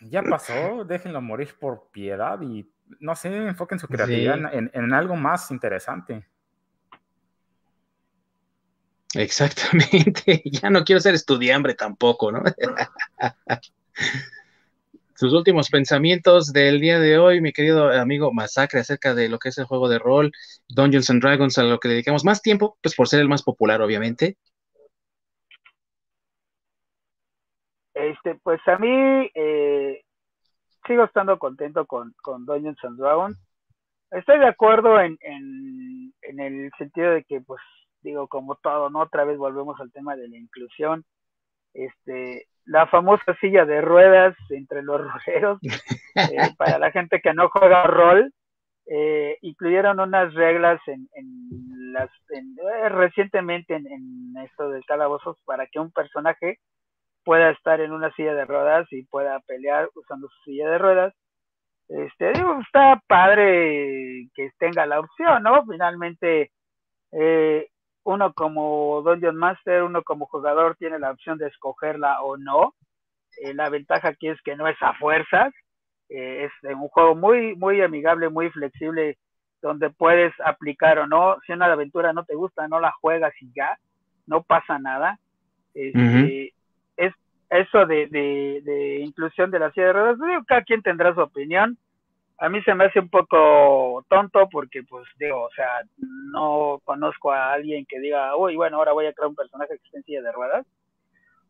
ya 0.00 0.22
pasó, 0.22 0.84
déjenlo 0.84 1.20
morir 1.20 1.54
por 1.58 1.90
piedad 1.90 2.40
y 2.42 2.68
no 3.00 3.14
sé, 3.16 3.34
enfoquen 3.34 3.78
su 3.78 3.88
creatividad 3.88 4.38
en, 4.52 4.94
algo 4.94 5.16
más 5.16 5.50
interesante. 5.50 6.26
Exactamente, 9.14 10.42
ya 10.44 10.70
no 10.70 10.84
quiero 10.84 11.00
ser 11.00 11.14
estudiambre 11.14 11.74
tampoco, 11.74 12.32
¿no? 12.32 12.42
Sus 15.14 15.32
últimos 15.32 15.70
pensamientos 15.70 16.52
del 16.52 16.78
día 16.78 16.98
de 17.00 17.18
hoy, 17.18 17.40
mi 17.40 17.52
querido 17.54 17.90
amigo 17.90 18.34
Masacre, 18.34 18.80
acerca 18.80 19.14
de 19.14 19.30
lo 19.30 19.38
que 19.38 19.48
es 19.48 19.56
el 19.56 19.64
juego 19.64 19.88
de 19.88 19.98
rol, 19.98 20.30
Dungeons 20.68 21.08
and 21.08 21.22
Dragons, 21.22 21.56
a 21.56 21.62
lo 21.62 21.78
que 21.78 21.88
dedicamos 21.88 22.22
más 22.22 22.42
tiempo, 22.42 22.76
pues 22.82 22.94
por 22.94 23.08
ser 23.08 23.20
el 23.20 23.28
más 23.28 23.42
popular, 23.42 23.80
obviamente. 23.80 24.36
Este, 27.94 28.34
pues 28.42 28.60
a 28.66 28.76
mí 28.76 29.30
eh, 29.34 30.02
sigo 30.86 31.04
estando 31.04 31.38
contento 31.38 31.86
con, 31.86 32.12
con 32.20 32.44
Dungeons 32.44 32.84
and 32.84 32.98
Dragons. 32.98 33.38
Estoy 34.10 34.38
de 34.38 34.48
acuerdo 34.48 35.00
en, 35.00 35.16
en, 35.22 36.12
en, 36.20 36.40
el 36.40 36.70
sentido 36.76 37.12
de 37.12 37.24
que, 37.24 37.40
pues, 37.40 37.62
digo, 38.06 38.28
como 38.28 38.56
todo, 38.56 38.88
¿no? 38.90 39.00
Otra 39.00 39.24
vez 39.24 39.36
volvemos 39.36 39.78
al 39.80 39.92
tema 39.92 40.16
de 40.16 40.28
la 40.28 40.36
inclusión. 40.36 41.04
Este, 41.74 42.46
la 42.64 42.86
famosa 42.86 43.36
silla 43.40 43.64
de 43.64 43.80
ruedas 43.80 44.34
entre 44.50 44.82
los 44.82 45.00
roleros, 45.26 45.58
eh, 45.62 46.54
para 46.56 46.78
la 46.78 46.90
gente 46.90 47.20
que 47.20 47.34
no 47.34 47.48
juega 47.50 47.82
rol, 47.84 48.32
eh, 48.86 49.36
incluyeron 49.42 49.98
unas 49.98 50.32
reglas 50.34 50.80
en, 50.86 51.08
en 51.14 51.92
las 51.92 52.08
eh, 52.30 52.88
recientemente 52.88 53.74
en, 53.74 53.86
en, 53.86 54.44
esto 54.44 54.70
del 54.70 54.84
calabozos 54.84 55.36
para 55.44 55.66
que 55.66 55.80
un 55.80 55.90
personaje 55.90 56.58
pueda 57.24 57.50
estar 57.50 57.80
en 57.80 57.90
una 57.90 58.12
silla 58.12 58.34
de 58.34 58.44
ruedas 58.44 58.86
y 58.92 59.02
pueda 59.04 59.40
pelear 59.40 59.88
usando 59.96 60.28
su 60.28 60.42
silla 60.44 60.70
de 60.70 60.78
ruedas. 60.78 61.14
Este, 61.88 62.32
digo, 62.32 62.60
está 62.60 63.02
padre 63.08 64.28
que 64.34 64.50
tenga 64.58 64.86
la 64.86 65.00
opción, 65.00 65.42
¿no? 65.42 65.64
Finalmente, 65.66 66.52
eh, 67.12 67.68
uno 68.06 68.32
como 68.34 69.02
Dungeon 69.02 69.36
Master, 69.36 69.82
uno 69.82 70.02
como 70.04 70.26
jugador 70.26 70.76
tiene 70.76 70.98
la 71.00 71.10
opción 71.10 71.38
de 71.38 71.48
escogerla 71.48 72.22
o 72.22 72.36
no. 72.36 72.74
Eh, 73.42 73.52
la 73.52 73.68
ventaja 73.68 74.08
aquí 74.08 74.28
es 74.28 74.40
que 74.42 74.54
no 74.54 74.68
es 74.68 74.76
a 74.80 74.94
fuerzas, 74.94 75.52
eh, 76.08 76.44
es 76.46 76.52
un 76.72 76.86
juego 76.86 77.16
muy, 77.16 77.56
muy 77.56 77.82
amigable, 77.82 78.28
muy 78.28 78.48
flexible, 78.50 79.18
donde 79.60 79.90
puedes 79.90 80.32
aplicar 80.44 81.00
o 81.00 81.08
no. 81.08 81.36
Si 81.44 81.52
una 81.52 81.66
aventura 81.66 82.12
no 82.12 82.24
te 82.24 82.36
gusta, 82.36 82.68
no 82.68 82.78
la 82.78 82.92
juegas 83.00 83.34
y 83.40 83.50
ya, 83.56 83.76
no 84.26 84.44
pasa 84.44 84.78
nada. 84.78 85.18
Este, 85.74 86.54
es 86.96 87.12
eso 87.50 87.86
de, 87.86 88.06
de, 88.06 89.00
inclusión 89.00 89.50
de 89.50 89.58
la 89.58 89.72
silla 89.72 89.86
de 89.86 89.92
ruedas, 89.92 90.18
cada 90.46 90.62
quien 90.62 90.80
tendrá 90.80 91.12
su 91.12 91.20
opinión. 91.20 91.76
A 92.38 92.48
mí 92.48 92.62
se 92.62 92.74
me 92.74 92.84
hace 92.84 93.00
un 93.00 93.08
poco 93.08 94.04
tonto 94.08 94.48
porque, 94.50 94.82
pues, 94.82 95.06
digo, 95.18 95.42
o 95.44 95.50
sea, 95.52 95.82
no 95.96 96.80
conozco 96.84 97.32
a 97.32 97.52
alguien 97.52 97.86
que 97.86 97.98
diga, 97.98 98.36
uy, 98.36 98.56
bueno, 98.56 98.76
ahora 98.76 98.92
voy 98.92 99.06
a 99.06 99.12
crear 99.12 99.28
un 99.28 99.34
personaje 99.34 99.78
que 99.78 99.84
esté 99.84 99.96
en 99.98 100.04
silla 100.04 100.22
de 100.22 100.32
ruedas. 100.32 100.66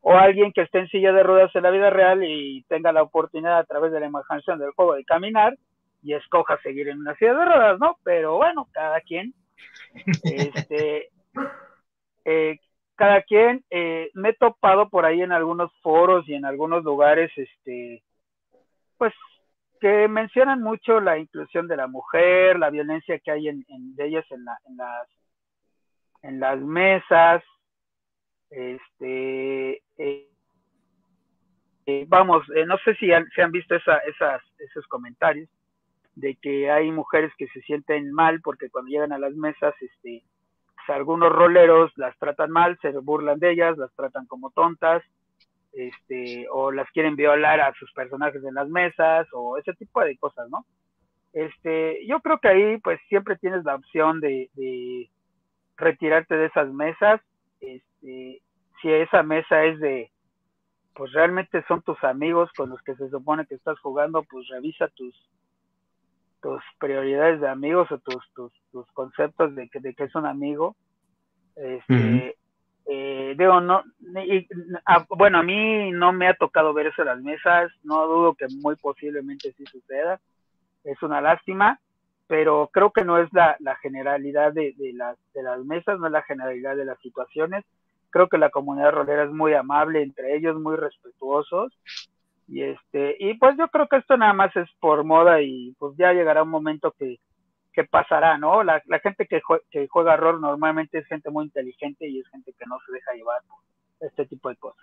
O 0.00 0.12
alguien 0.12 0.52
que 0.52 0.62
esté 0.62 0.78
en 0.78 0.88
silla 0.88 1.12
de 1.12 1.24
ruedas 1.24 1.54
en 1.56 1.64
la 1.64 1.70
vida 1.70 1.90
real 1.90 2.22
y 2.22 2.62
tenga 2.68 2.92
la 2.92 3.02
oportunidad 3.02 3.58
a 3.58 3.64
través 3.64 3.90
de 3.90 3.98
la 3.98 4.06
imaginación 4.06 4.60
del 4.60 4.70
juego 4.70 4.94
de 4.94 5.04
caminar 5.04 5.56
y 6.02 6.14
escoja 6.14 6.60
seguir 6.62 6.88
en 6.88 7.00
una 7.00 7.16
silla 7.16 7.34
de 7.34 7.44
ruedas, 7.44 7.80
¿no? 7.80 7.98
Pero 8.04 8.36
bueno, 8.36 8.68
cada 8.72 9.00
quien. 9.00 9.34
Este, 10.22 11.08
eh, 12.24 12.60
cada 12.96 13.22
quien, 13.22 13.64
eh, 13.70 14.10
me 14.14 14.30
he 14.30 14.34
topado 14.34 14.88
por 14.88 15.04
ahí 15.04 15.20
en 15.20 15.32
algunos 15.32 15.70
foros 15.82 16.28
y 16.28 16.34
en 16.34 16.44
algunos 16.44 16.82
lugares, 16.82 17.30
este, 17.36 18.02
pues, 18.96 19.12
que 19.80 20.08
mencionan 20.08 20.62
mucho 20.62 21.00
la 21.00 21.18
inclusión 21.18 21.68
de 21.68 21.76
la 21.76 21.86
mujer, 21.86 22.58
la 22.58 22.70
violencia 22.70 23.18
que 23.18 23.30
hay 23.30 23.48
en, 23.48 23.64
de 23.68 24.06
ellas 24.06 24.24
en, 24.30 24.44
la, 24.44 24.58
en, 24.68 24.76
las, 24.76 25.08
en 26.22 26.40
las 26.40 26.60
mesas, 26.60 27.42
este, 28.50 29.82
eh, 29.98 30.28
eh, 31.86 32.04
vamos, 32.08 32.44
no 32.66 32.78
sé 32.78 32.94
si 32.96 33.12
han, 33.12 33.28
se 33.34 33.42
han 33.42 33.52
visto 33.52 33.74
esa, 33.74 33.98
esas, 33.98 34.42
esos 34.58 34.86
comentarios 34.86 35.48
de 36.14 36.34
que 36.36 36.70
hay 36.70 36.90
mujeres 36.90 37.32
que 37.36 37.46
se 37.48 37.60
sienten 37.62 38.10
mal 38.12 38.40
porque 38.40 38.70
cuando 38.70 38.90
llegan 38.90 39.12
a 39.12 39.18
las 39.18 39.34
mesas, 39.34 39.74
este, 39.80 40.24
algunos 40.88 41.30
roleros 41.30 41.92
las 41.96 42.16
tratan 42.18 42.50
mal, 42.50 42.78
se 42.80 42.90
burlan 42.92 43.38
de 43.38 43.52
ellas, 43.52 43.76
las 43.76 43.94
tratan 43.94 44.26
como 44.26 44.50
tontas, 44.50 45.02
este, 45.76 46.46
o 46.50 46.72
las 46.72 46.90
quieren 46.90 47.16
violar 47.16 47.60
a 47.60 47.72
sus 47.74 47.92
personajes 47.92 48.42
en 48.42 48.54
las 48.54 48.68
mesas, 48.68 49.28
o 49.32 49.58
ese 49.58 49.74
tipo 49.74 50.00
de 50.00 50.16
cosas, 50.16 50.48
¿no? 50.48 50.64
Este, 51.34 52.06
yo 52.06 52.20
creo 52.20 52.38
que 52.38 52.48
ahí 52.48 52.78
pues 52.78 52.98
siempre 53.08 53.36
tienes 53.36 53.62
la 53.64 53.74
opción 53.74 54.20
de, 54.20 54.48
retirarte 55.76 56.34
de 56.34 56.46
esas 56.46 56.72
mesas, 56.72 57.20
este, 57.60 58.40
si 58.80 58.90
esa 58.90 59.22
mesa 59.22 59.64
es 59.64 59.78
de, 59.78 60.10
pues 60.94 61.12
realmente 61.12 61.62
son 61.68 61.82
tus 61.82 62.02
amigos 62.02 62.50
con 62.56 62.70
los 62.70 62.80
que 62.80 62.94
se 62.94 63.10
supone 63.10 63.44
que 63.46 63.56
estás 63.56 63.78
jugando, 63.80 64.22
pues 64.22 64.48
revisa 64.48 64.88
tus, 64.88 65.14
tus 66.40 66.62
prioridades 66.78 67.42
de 67.42 67.48
amigos 67.48 67.92
o 67.92 67.98
tus, 67.98 68.24
tus, 68.34 68.52
tus 68.72 68.90
conceptos 68.92 69.54
de 69.54 69.68
que, 69.68 69.80
de 69.80 69.94
que 69.94 70.04
es 70.04 70.14
un 70.14 70.24
amigo. 70.24 70.74
Este, 71.54 72.36
eh, 72.88 73.34
no, 73.36 73.82
bueno, 75.08 75.38
a 75.38 75.42
mí 75.42 75.90
no 75.90 76.12
me 76.12 76.28
ha 76.28 76.34
tocado 76.34 76.72
ver 76.72 76.86
eso 76.86 77.02
en 77.02 77.08
las 77.08 77.20
mesas, 77.20 77.72
no 77.82 78.06
dudo 78.06 78.34
que 78.34 78.46
muy 78.62 78.76
posiblemente 78.76 79.52
sí 79.52 79.64
suceda, 79.66 80.20
es 80.84 81.02
una 81.02 81.20
lástima, 81.20 81.80
pero 82.28 82.70
creo 82.72 82.92
que 82.92 83.04
no 83.04 83.18
es 83.18 83.28
la, 83.32 83.56
generalidad 83.82 84.52
de, 84.52 84.74
de, 84.76 84.92
las, 84.92 85.16
de 85.34 85.42
las 85.42 85.64
mesas, 85.64 85.98
no 85.98 86.06
es 86.06 86.12
la 86.12 86.22
generalidad 86.22 86.76
de 86.76 86.84
las 86.84 86.98
situaciones, 87.00 87.64
creo 88.10 88.28
que 88.28 88.38
la 88.38 88.50
comunidad 88.50 88.92
rolera 88.92 89.24
es 89.24 89.30
muy 89.30 89.52
amable 89.54 90.02
entre 90.02 90.36
ellos, 90.36 90.60
muy 90.60 90.76
respetuosos, 90.76 91.72
y 92.48 92.62
este, 92.62 93.16
y 93.18 93.34
pues 93.34 93.56
yo 93.58 93.66
creo 93.68 93.88
que 93.88 93.96
esto 93.96 94.16
nada 94.16 94.32
más 94.32 94.54
es 94.56 94.68
por 94.78 95.02
moda 95.02 95.42
y 95.42 95.74
pues 95.78 95.96
ya 95.96 96.12
llegará 96.12 96.44
un 96.44 96.50
momento 96.50 96.94
que, 96.96 97.18
que 97.76 97.84
pasará, 97.84 98.38
¿no? 98.38 98.64
La, 98.64 98.82
la 98.86 98.98
gente 99.00 99.26
que, 99.26 99.42
que 99.70 99.86
juega 99.86 100.16
rol 100.16 100.40
normalmente 100.40 100.98
es 100.98 101.06
gente 101.06 101.28
muy 101.30 101.44
inteligente 101.44 102.08
y 102.08 102.20
es 102.20 102.28
gente 102.28 102.54
que 102.58 102.64
no 102.66 102.78
se 102.86 102.92
deja 102.92 103.12
llevar 103.12 103.42
por 103.46 103.58
este 104.08 104.24
tipo 104.24 104.48
de 104.48 104.56
cosas. 104.56 104.82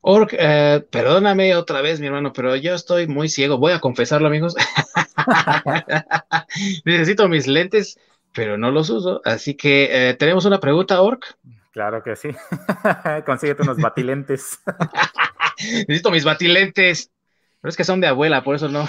Ork, 0.00 0.34
eh, 0.38 0.84
perdóname 0.90 1.54
otra 1.54 1.82
vez, 1.82 2.00
mi 2.00 2.06
hermano, 2.06 2.32
pero 2.32 2.56
yo 2.56 2.74
estoy 2.74 3.06
muy 3.06 3.28
ciego. 3.28 3.58
Voy 3.58 3.72
a 3.72 3.80
confesarlo, 3.80 4.26
amigos. 4.26 4.56
Necesito 6.86 7.28
mis 7.28 7.46
lentes, 7.46 7.98
pero 8.32 8.56
no 8.56 8.70
los 8.70 8.88
uso. 8.88 9.20
Así 9.24 9.54
que 9.54 10.08
eh, 10.10 10.14
tenemos 10.14 10.46
una 10.46 10.60
pregunta, 10.60 11.02
Ork. 11.02 11.36
Claro 11.72 12.02
que 12.02 12.16
sí. 12.16 12.30
Consíguete 13.26 13.62
unos 13.62 13.76
batilentes. 13.76 14.60
Necesito 15.86 16.10
mis 16.10 16.24
batilentes. 16.24 17.10
Pero 17.60 17.70
es 17.70 17.76
que 17.76 17.84
son 17.84 18.00
de 18.00 18.08
abuela, 18.08 18.42
por 18.42 18.56
eso 18.56 18.68
no. 18.68 18.88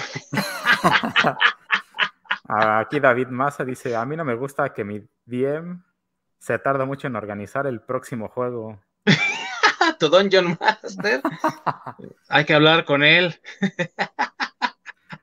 Aquí 2.46 3.00
David 3.00 3.28
Massa 3.28 3.64
dice, 3.64 3.96
a 3.96 4.04
mí 4.04 4.16
no 4.16 4.24
me 4.24 4.34
gusta 4.34 4.72
que 4.72 4.84
mi 4.84 5.00
DM 5.24 5.82
se 6.38 6.58
tarda 6.58 6.84
mucho 6.84 7.06
en 7.06 7.16
organizar 7.16 7.66
el 7.66 7.80
próximo 7.80 8.28
juego. 8.28 8.78
tu 9.98 10.08
Dungeon 10.08 10.58
Master. 10.60 11.22
Hay 12.28 12.44
que 12.44 12.54
hablar 12.54 12.84
con 12.84 13.02
él. 13.02 13.34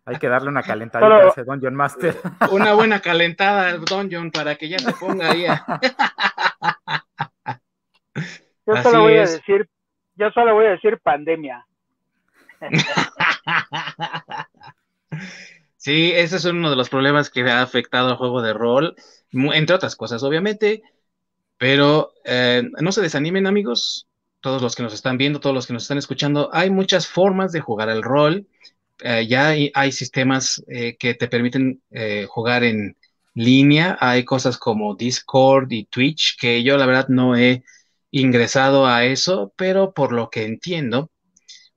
Hay 0.06 0.18
que 0.18 0.28
darle 0.28 0.50
una 0.50 0.64
calentadita 0.64 1.16
a 1.16 1.28
ese 1.28 1.44
Dungeon 1.44 1.76
Master. 1.76 2.20
Una 2.52 2.74
buena 2.74 3.00
calentada 3.00 3.70
al 3.70 3.86
Dungeon 3.86 4.32
para 4.32 4.56
que 4.56 4.70
ya 4.70 4.80
se 4.80 4.94
ponga 4.94 5.32
ahí. 5.32 5.46
Yo 8.66 8.78
solo 8.78 9.02
voy 9.02 9.18
a 9.18 9.22
decir 9.22 9.70
yo 10.16 10.30
solo 10.32 10.54
voy 10.54 10.66
a 10.68 10.72
decir 10.72 11.00
pandemia. 11.00 11.66
sí, 15.82 16.12
ese 16.14 16.38
es 16.38 16.46
uno 16.46 16.70
de 16.70 16.76
los 16.76 16.90
problemas 16.90 17.30
que 17.30 17.42
ha 17.42 17.62
afectado 17.62 18.10
al 18.10 18.18
juego 18.18 18.42
de 18.42 18.54
rol, 18.54 18.96
entre 19.32 19.76
otras 19.76 19.96
cosas, 19.96 20.24
obviamente. 20.24 20.84
Pero 21.58 22.14
eh, 22.26 22.64
no 22.82 22.92
se 22.92 23.02
desanimen, 23.02 23.48
amigos. 23.48 24.08
todos 24.42 24.62
los 24.62 24.76
que 24.76 24.84
nos 24.84 24.94
están 24.94 25.18
viendo, 25.18 25.40
todos 25.40 25.54
los 25.56 25.68
que 25.68 25.74
nos 25.74 25.84
están 25.84 26.00
escuchando, 26.00 26.50
hay 26.54 26.72
muchas 26.72 27.08
formas 27.08 27.52
de 27.52 27.62
jugar 27.62 27.90
el 27.90 28.04
rol. 28.04 28.48
Eh, 29.04 29.28
ya 29.28 29.50
hay, 29.50 29.92
sistemas 29.92 30.64
eh, 30.68 30.98
que 30.98 31.14
te 31.16 31.28
permiten 31.28 31.82
jugar 32.30 32.64
en 32.64 32.98
línea. 33.36 33.98
Hay 34.02 34.26
cosas 34.26 34.58
como 34.58 34.96
Discord 34.96 35.72
y 35.72 35.86
Twitch, 35.86 36.38
que 36.40 36.64
yo 36.64 36.78
la 36.78 36.88
verdad 36.88 37.08
no 37.10 37.36
he 37.38 37.64
ingresado 38.12 38.88
a 38.88 39.06
eso, 39.06 39.54
pero 39.56 39.94
por 39.94 40.14
lo 40.14 40.30
que 40.32 40.46
entiendo, 40.46 41.11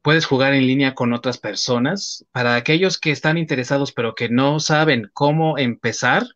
puedes 0.05 0.27
jugar 0.27 0.53
en 0.53 0.67
línea 0.67 0.95
con 0.95 1.15
otras 1.15 1.39
personas. 1.39 2.27
Para 2.31 2.57
aquellos 2.57 2.99
que 2.99 3.11
están 3.11 3.39
interesados 3.39 3.91
pero 3.91 4.15
que 4.15 4.29
no 4.29 4.61
saben 4.61 5.11
cómo 5.15 5.57
empezar, 5.57 6.27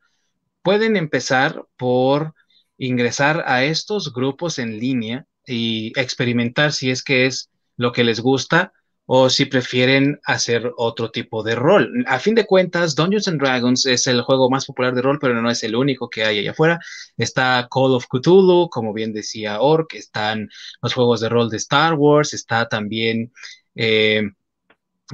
pueden 0.62 0.96
empezar 0.96 1.66
por 1.76 2.34
ingresar 2.78 3.44
a 3.46 3.64
estos 3.64 4.14
grupos 4.14 4.58
en 4.58 4.78
línea 4.78 5.26
y 5.46 5.92
experimentar 6.00 6.72
si 6.72 6.90
es 6.90 7.04
que 7.04 7.26
es 7.26 7.50
lo 7.76 7.92
que 7.92 8.04
les 8.04 8.20
gusta 8.20 8.72
o 9.10 9.30
si 9.30 9.46
prefieren 9.46 10.20
hacer 10.24 10.70
otro 10.76 11.10
tipo 11.10 11.42
de 11.42 11.54
rol. 11.54 12.04
A 12.06 12.18
fin 12.18 12.34
de 12.34 12.44
cuentas, 12.44 12.94
Dungeons 12.94 13.26
and 13.26 13.40
Dragons 13.40 13.86
es 13.86 14.06
el 14.06 14.20
juego 14.20 14.50
más 14.50 14.66
popular 14.66 14.94
de 14.94 15.00
rol, 15.00 15.18
pero 15.18 15.40
no 15.40 15.50
es 15.50 15.62
el 15.64 15.74
único 15.76 16.10
que 16.10 16.24
hay 16.24 16.40
allá 16.40 16.50
afuera. 16.50 16.78
Está 17.16 17.66
Call 17.72 17.94
of 17.94 18.06
Cthulhu, 18.06 18.68
como 18.68 18.92
bien 18.92 19.14
decía 19.14 19.62
Orc, 19.62 19.94
están 19.94 20.50
los 20.82 20.92
juegos 20.92 21.20
de 21.20 21.30
rol 21.30 21.48
de 21.48 21.56
Star 21.56 21.94
Wars, 21.94 22.34
está 22.34 22.68
también 22.68 23.32
eh, 23.74 24.24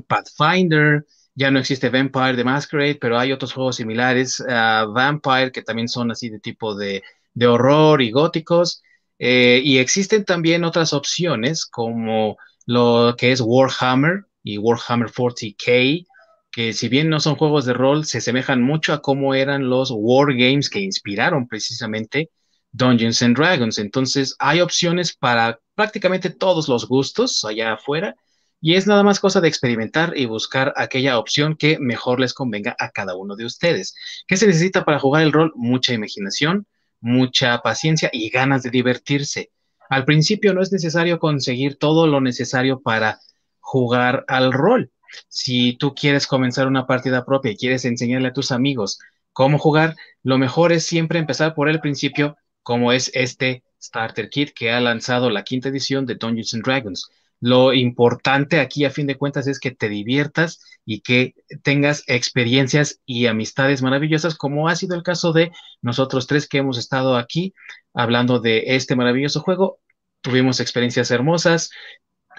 Pathfinder, 0.09 1.07
ya 1.37 1.53
no 1.53 1.61
existe 1.61 1.89
Vampire 1.89 2.35
de 2.35 2.43
Masquerade, 2.43 2.99
pero 3.01 3.17
hay 3.17 3.31
otros 3.31 3.53
juegos 3.53 3.77
similares 3.77 4.43
a 4.49 4.87
Vampire 4.87 5.53
que 5.53 5.63
también 5.63 5.89
son 5.89 6.11
así 6.11 6.31
de 6.31 6.41
tipo 6.41 6.75
de, 6.75 7.01
horror 7.47 8.03
y 8.03 8.11
góticos. 8.11 8.83
Eh, 9.21 9.61
y 9.63 9.79
existen 9.79 10.25
también 10.25 10.65
otras 10.65 10.93
opciones 10.93 11.65
como 11.65 12.37
lo 12.67 13.15
que 13.19 13.33
es 13.33 13.41
Warhammer 13.41 14.27
y 14.43 14.59
Warhammer 14.59 15.11
40k, 15.11 16.07
que 16.51 16.73
si 16.73 16.89
bien 16.89 17.09
no 17.09 17.21
son 17.21 17.37
juegos 17.37 17.65
de 17.65 17.73
rol, 17.73 18.05
se 18.05 18.19
asemejan 18.19 18.63
mucho 18.63 18.93
a 18.93 19.03
cómo 19.03 19.35
eran 19.35 19.69
los 19.69 19.91
wargames 19.91 20.71
que 20.71 20.81
inspiraron 20.81 21.49
precisamente 21.49 22.31
Dungeons 22.73 23.23
and 23.23 23.37
Dragons. 23.37 23.79
Entonces 23.79 24.37
hay 24.39 24.61
opciones 24.61 25.15
para 25.17 25.61
prácticamente 25.75 26.31
todos 26.31 26.69
los 26.69 26.87
gustos 26.87 27.45
allá 27.45 27.75
afuera 27.75 28.15
y 28.61 28.77
es 28.77 28.87
nada 28.87 29.03
más 29.03 29.21
cosa 29.21 29.41
de 29.41 29.49
experimentar 29.49 30.17
y 30.17 30.27
buscar 30.27 30.73
aquella 30.77 31.19
opción 31.19 31.57
que 31.57 31.79
mejor 31.79 32.19
les 32.19 32.33
convenga 32.33 32.75
a 32.79 32.91
cada 32.91 33.15
uno 33.15 33.37
de 33.37 33.45
ustedes. 33.45 33.95
¿Qué 34.27 34.37
se 34.37 34.47
necesita 34.47 34.85
para 34.85 34.99
jugar 34.99 35.23
el 35.23 35.33
rol? 35.33 35.53
Mucha 35.55 35.93
imaginación, 35.93 36.67
mucha 37.01 37.61
paciencia 37.61 38.09
y 38.13 38.31
ganas 38.31 38.63
de 38.63 38.71
divertirse. 38.71 39.51
Al 39.89 40.05
principio 40.05 40.55
no 40.55 40.63
es 40.63 40.73
necesario 40.73 41.19
conseguir 41.19 41.77
todo 41.77 42.07
lo 42.07 42.21
necesario 42.21 42.81
para 42.81 43.21
jugar 43.61 44.25
al 44.29 44.53
rol. 44.53 44.91
Si 45.29 45.75
tú 45.75 45.95
quieres 45.95 46.27
comenzar 46.27 46.67
una 46.67 46.87
partida 46.87 47.25
propia 47.25 47.53
y 47.53 47.57
quieres 47.57 47.85
enseñarle 47.85 48.29
a 48.29 48.33
tus 48.33 48.53
amigos 48.53 48.99
cómo 49.33 49.59
jugar, 49.59 49.97
lo 50.23 50.39
mejor 50.39 50.73
es 50.73 50.87
siempre 50.87 51.19
empezar 51.19 51.55
por 51.55 51.69
el 51.69 51.81
principio, 51.81 52.37
como 52.63 52.93
es 52.93 53.11
este 53.15 53.63
Starter 53.81 54.31
Kit 54.31 54.53
que 54.55 54.71
ha 54.73 54.81
lanzado 54.81 55.31
la 55.31 55.45
quinta 55.45 55.69
edición 55.69 56.07
de 56.07 56.15
Dungeons 56.15 56.55
and 56.55 56.65
Dragons. 56.65 57.11
Lo 57.47 57.75
importante 57.75 58.59
aquí, 58.59 58.87
a 58.87 58.91
fin 58.91 59.07
de 59.07 59.19
cuentas, 59.19 59.47
es 59.47 59.61
que 59.61 59.71
te 59.71 59.91
diviertas 59.91 60.63
y 60.87 61.03
que 61.03 61.35
tengas 61.63 62.03
experiencias 62.07 63.03
y 63.05 63.27
amistades 63.27 63.83
maravillosas, 63.83 64.35
como 64.35 64.67
ha 64.67 64.77
sido 64.77 64.97
el 64.97 65.03
caso 65.03 65.35
de 65.35 65.53
nosotros 65.83 66.27
tres 66.27 66.49
que 66.49 66.57
hemos 66.57 66.79
estado 66.79 67.19
aquí 67.19 67.53
hablando 67.93 68.41
de 68.41 68.77
este 68.77 68.97
maravilloso 68.97 69.41
juego. 69.41 69.79
Tuvimos 70.23 70.59
experiencias 70.59 71.11
hermosas. 71.11 71.69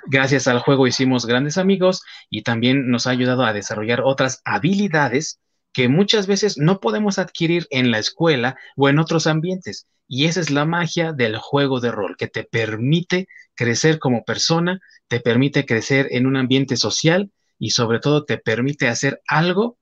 Gracias 0.07 0.48
al 0.48 0.57
juego 0.57 0.88
hicimos 0.88 1.27
grandes 1.27 1.60
amigos 1.60 2.02
y 2.32 2.41
también 2.41 2.90
nos 2.90 3.06
ha 3.06 3.11
ayudado 3.11 3.44
a 3.45 3.53
desarrollar 3.53 4.02
otras 4.03 4.41
habilidades 4.44 5.40
que 5.72 5.88
muchas 5.88 6.26
veces 6.26 6.57
no 6.57 6.80
podemos 6.80 7.19
adquirir 7.19 7.68
en 7.69 7.91
la 7.91 7.99
escuela 7.99 8.57
o 8.76 8.90
en 8.90 8.98
otros 8.98 9.27
ambientes. 9.27 9.86
Y 10.07 10.26
esa 10.26 10.40
es 10.40 10.52
la 10.52 10.65
magia 10.65 11.14
del 11.14 11.38
juego 11.38 11.80
de 11.80 11.91
rol, 11.91 12.15
que 12.18 12.27
te 12.27 12.44
permite 12.44 13.27
crecer 13.56 13.99
como 13.99 14.23
persona, 14.23 14.80
te 15.07 15.19
permite 15.19 15.65
crecer 15.65 16.07
en 16.11 16.27
un 16.27 16.38
ambiente 16.38 16.77
social 16.77 17.32
y 17.57 17.72
sobre 17.72 17.99
todo 17.99 18.26
te 18.26 18.38
permite 18.38 18.88
hacer 18.88 19.22
algo 19.27 19.77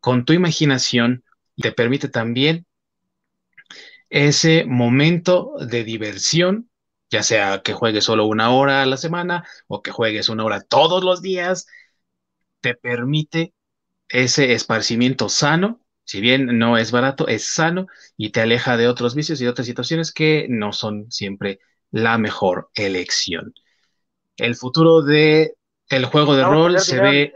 con 0.00 0.24
tu 0.24 0.32
imaginación 0.32 1.24
te 1.62 1.72
permite 1.72 2.08
también 2.08 2.66
ese 4.10 4.64
momento 4.66 5.54
de 5.58 5.84
diversión, 5.84 6.70
ya 7.10 7.22
sea 7.22 7.62
que 7.62 7.72
juegues 7.72 8.04
solo 8.04 8.26
una 8.26 8.50
hora 8.50 8.82
a 8.82 8.86
la 8.86 8.98
semana 8.98 9.46
o 9.68 9.80
que 9.80 9.90
juegues 9.90 10.28
una 10.28 10.44
hora 10.44 10.60
todos 10.60 11.02
los 11.02 11.22
días, 11.22 11.66
te 12.60 12.74
permite 12.74 13.54
ese 14.08 14.52
esparcimiento 14.52 15.28
sano, 15.28 15.81
si 16.04 16.20
bien 16.20 16.58
no 16.58 16.76
es 16.76 16.90
barato, 16.90 17.28
es 17.28 17.46
sano 17.46 17.86
y 18.16 18.30
te 18.30 18.40
aleja 18.40 18.76
de 18.76 18.88
otros 18.88 19.14
vicios 19.14 19.40
y 19.40 19.44
de 19.44 19.50
otras 19.50 19.66
situaciones 19.66 20.12
que 20.12 20.46
no 20.48 20.72
son 20.72 21.10
siempre 21.10 21.60
la 21.90 22.18
mejor 22.18 22.70
elección. 22.74 23.54
El 24.36 24.56
futuro 24.56 25.02
de 25.02 25.54
el 25.88 26.06
juego 26.06 26.34
de 26.36 26.44
rol 26.44 26.80
se 26.80 27.00
ve 27.00 27.34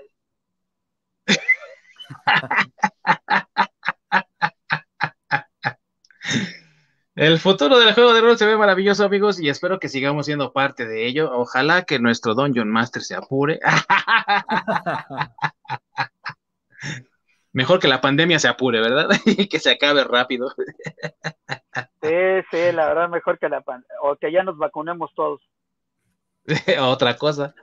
El 7.16 7.38
futuro 7.38 7.78
del 7.78 7.94
juego 7.94 8.12
de 8.12 8.20
rol 8.20 8.36
se 8.36 8.44
ve 8.44 8.58
maravilloso, 8.58 9.02
amigos, 9.02 9.40
y 9.40 9.48
espero 9.48 9.78
que 9.78 9.88
sigamos 9.88 10.26
siendo 10.26 10.52
parte 10.52 10.86
de 10.86 11.06
ello. 11.06 11.30
Ojalá 11.32 11.84
que 11.84 11.98
nuestro 11.98 12.34
Dungeon 12.34 12.70
Master 12.70 13.02
se 13.02 13.14
apure. 13.14 13.58
Mejor 17.56 17.80
que 17.80 17.88
la 17.88 18.02
pandemia 18.02 18.38
se 18.38 18.48
apure, 18.48 18.82
¿verdad? 18.82 19.08
y 19.24 19.48
que 19.48 19.58
se 19.58 19.70
acabe 19.70 20.04
rápido. 20.04 20.50
sí, 22.02 22.44
sí, 22.50 22.70
la 22.70 22.86
verdad, 22.88 23.08
mejor 23.08 23.38
que 23.38 23.48
la 23.48 23.62
pandemia. 23.62 23.96
O 24.02 24.14
que 24.16 24.30
ya 24.30 24.42
nos 24.42 24.58
vacunemos 24.58 25.14
todos. 25.14 25.40
Otra 26.78 27.16
cosa. 27.16 27.54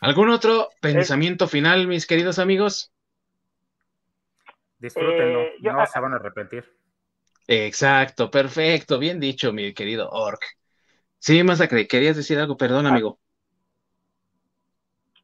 ¿Algún 0.00 0.30
otro 0.30 0.70
pensamiento 0.80 1.46
final, 1.46 1.86
mis 1.86 2.08
queridos 2.08 2.40
amigos? 2.40 2.92
Disfrútenlo, 4.78 5.42
eh, 5.42 5.54
no 5.62 5.86
se 5.86 6.00
van 6.00 6.14
a 6.14 6.16
arrepentir. 6.16 6.64
Exacto, 7.46 8.32
perfecto, 8.32 8.98
bien 8.98 9.20
dicho, 9.20 9.52
mi 9.52 9.74
querido 9.74 10.10
Orc. 10.10 10.44
Sí, 11.18 11.42
Masacre, 11.44 11.86
querías 11.86 12.16
decir 12.16 12.38
algo, 12.38 12.56
perdón, 12.56 12.86
ah. 12.86 12.90
amigo. 12.90 13.20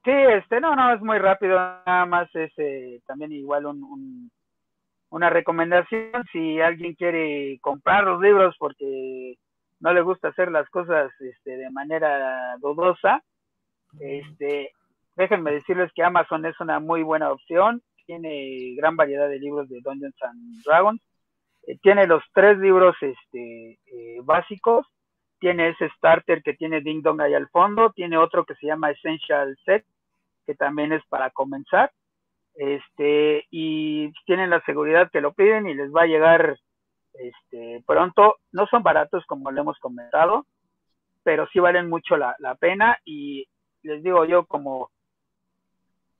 Sí, 0.04 0.10
este, 0.10 0.60
no, 0.60 0.76
no, 0.76 0.92
es 0.92 1.00
muy 1.00 1.18
rápido, 1.18 1.56
nada 1.56 2.04
más 2.04 2.28
es 2.34 2.52
eh, 2.58 3.00
también 3.06 3.32
igual 3.32 3.64
un, 3.64 4.30
una 5.08 5.30
recomendación, 5.30 6.24
si 6.30 6.60
alguien 6.60 6.94
quiere 6.94 7.58
comprar 7.62 8.04
los 8.04 8.20
libros 8.20 8.54
porque 8.58 9.38
no 9.80 9.94
le 9.94 10.02
gusta 10.02 10.28
hacer 10.28 10.50
las 10.50 10.68
cosas 10.68 11.10
este, 11.20 11.56
de 11.56 11.70
manera 11.70 12.54
dudosa, 12.58 13.22
este, 13.98 14.72
déjenme 15.16 15.52
decirles 15.52 15.90
que 15.94 16.02
Amazon 16.02 16.44
es 16.44 16.60
una 16.60 16.80
muy 16.80 17.02
buena 17.02 17.30
opción, 17.30 17.80
tiene 18.04 18.74
gran 18.76 18.96
variedad 18.96 19.28
de 19.28 19.38
libros 19.38 19.70
de 19.70 19.80
Dungeons 19.80 20.20
and 20.22 20.62
Dragons, 20.64 21.00
eh, 21.66 21.78
tiene 21.80 22.06
los 22.06 22.22
tres 22.34 22.58
libros 22.58 22.94
este, 23.00 23.78
eh, 23.86 24.20
básicos, 24.22 24.86
tiene 25.38 25.70
ese 25.70 25.88
starter 25.96 26.42
que 26.42 26.52
tiene 26.52 26.82
Ding 26.82 27.02
Dong 27.02 27.22
ahí 27.22 27.32
al 27.32 27.48
fondo, 27.48 27.90
tiene 27.92 28.18
otro 28.18 28.44
que 28.44 28.54
se 28.56 28.66
llama 28.66 28.90
Essential 28.90 29.56
Set, 29.64 29.84
que 30.46 30.54
también 30.54 30.92
es 30.92 31.02
para 31.08 31.30
comenzar. 31.30 31.90
Este, 32.54 33.46
y 33.50 34.12
tienen 34.26 34.50
la 34.50 34.60
seguridad 34.62 35.10
que 35.10 35.20
lo 35.20 35.32
piden 35.32 35.68
y 35.68 35.74
les 35.74 35.92
va 35.92 36.02
a 36.02 36.06
llegar 36.06 36.58
este, 37.14 37.82
pronto. 37.86 38.36
No 38.52 38.66
son 38.66 38.82
baratos 38.82 39.24
como 39.26 39.50
le 39.50 39.60
hemos 39.60 39.78
comentado, 39.78 40.46
pero 41.22 41.46
sí 41.48 41.58
valen 41.58 41.88
mucho 41.88 42.16
la, 42.16 42.36
pena. 42.60 42.98
Y 43.04 43.46
les 43.82 44.02
digo 44.02 44.24
yo, 44.24 44.46
como, 44.46 44.90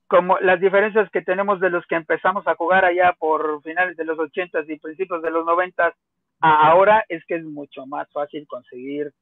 como 0.07 0.37
las 0.39 0.59
diferencias 0.59 1.09
que 1.11 1.21
tenemos 1.21 1.59
de 1.59 1.69
los 1.69 1.85
que 1.87 1.95
empezamos 1.95 2.45
a 2.47 2.55
jugar 2.55 2.85
allá 2.85 3.13
por 3.17 3.61
finales 3.63 3.95
de 3.97 4.05
los 4.05 4.19
80 4.19 4.63
y 4.67 4.79
principios 4.79 5.21
de 5.21 5.31
los 5.31 5.45
90 5.45 5.93
a 6.41 6.67
ahora, 6.67 7.05
es 7.07 7.25
que 7.25 7.35
es 7.35 7.43
mucho 7.45 7.85
más 7.85 8.11
fácil 8.11 8.45
conseguir 8.45 9.13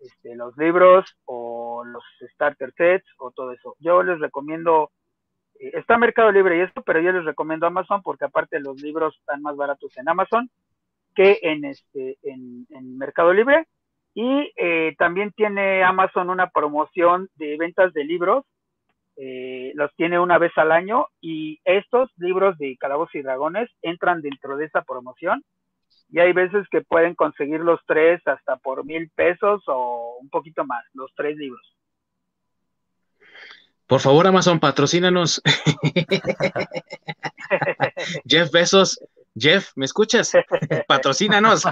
este, 0.00 0.36
los 0.36 0.56
libros 0.56 1.16
o 1.24 1.84
los 1.84 2.04
starter 2.32 2.72
sets 2.76 3.06
o 3.18 3.30
todo 3.30 3.52
eso. 3.52 3.76
Yo 3.80 4.02
les 4.02 4.18
recomiendo, 4.20 4.90
eh, 5.58 5.72
está 5.74 5.98
Mercado 5.98 6.30
Libre 6.30 6.58
y 6.58 6.60
esto, 6.60 6.82
pero 6.82 7.00
yo 7.00 7.12
les 7.12 7.24
recomiendo 7.24 7.66
Amazon 7.66 8.02
porque 8.02 8.24
aparte 8.24 8.60
los 8.60 8.80
libros 8.80 9.16
están 9.18 9.42
más 9.42 9.56
baratos 9.56 9.96
en 9.96 10.08
Amazon 10.08 10.50
que 11.14 11.38
en, 11.42 11.64
este, 11.64 12.16
en, 12.22 12.66
Mercado 12.96 13.32
Libre. 13.32 13.66
Y 14.14 14.52
eh, 14.56 14.94
también 14.98 15.32
tiene 15.32 15.84
Amazon 15.84 16.30
una 16.30 16.48
promoción 16.50 17.28
de 17.36 17.56
ventas 17.56 17.92
de 17.92 18.04
libros. 18.04 18.44
Eh, 19.16 19.72
los 19.74 19.92
tiene 19.96 20.18
una 20.20 20.38
vez 20.38 20.52
al 20.56 20.70
año 20.70 21.06
y 21.20 21.60
estos 21.64 22.10
libros 22.18 22.56
de 22.58 22.76
Calabozos 22.78 23.16
y 23.16 23.22
Dragones 23.22 23.68
entran 23.82 24.22
dentro 24.22 24.56
de 24.56 24.66
esa 24.66 24.82
promoción 24.82 25.42
y 26.10 26.20
hay 26.20 26.32
veces 26.32 26.66
que 26.70 26.80
pueden 26.80 27.14
conseguir 27.14 27.60
los 27.60 27.80
tres 27.86 28.20
hasta 28.26 28.56
por 28.56 28.84
mil 28.84 29.10
pesos 29.10 29.62
o 29.66 30.16
un 30.20 30.30
poquito 30.30 30.64
más, 30.64 30.84
los 30.94 31.12
tres 31.14 31.36
libros. 31.36 31.74
Por 33.86 34.00
favor, 34.00 34.26
Amazon, 34.26 34.60
patrocínanos. 34.60 35.42
Jeff 38.26 38.50
Besos, 38.50 39.00
Jeff, 39.34 39.70
¿me 39.76 39.86
escuchas? 39.86 40.32
patrocínanos. 40.86 41.62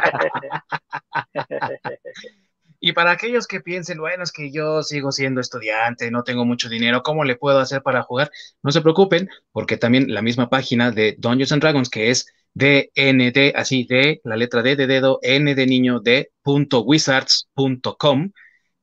y 2.81 2.93
para 2.93 3.11
aquellos 3.11 3.47
que 3.47 3.61
piensen, 3.61 3.99
bueno, 3.99 4.23
es 4.23 4.33
que 4.33 4.51
yo 4.51 4.83
sigo 4.83 5.13
siendo 5.13 5.43
estudiante, 5.43 6.11
no 6.11 6.25
tengo 6.25 6.47
mucho 6.47 6.71
dinero, 6.71 7.03
¿cómo 7.03 7.25
le 7.25 7.37
puedo 7.37 7.59
hacer 7.59 7.83
para 7.83 8.03
jugar? 8.03 8.31
No 8.63 8.73
se 8.73 8.81
preocupen, 8.81 9.29
porque 9.53 9.77
también 9.77 10.15
la 10.15 10.23
misma 10.23 10.49
página 10.49 10.91
de 10.91 11.17
Dungeons 11.19 11.53
and 11.53 11.63
Dragons, 11.63 11.91
que 11.91 12.11
es 12.11 12.27
DND, 12.57 13.53
así 13.55 13.85
de 13.85 14.23
la 14.25 14.35
letra 14.35 14.63
D 14.63 14.77
de 14.77 14.87
dedo, 14.87 15.19
N 15.23 15.55
de 15.55 15.67
niño, 15.67 16.01
de 16.01 16.31
punto 16.43 16.87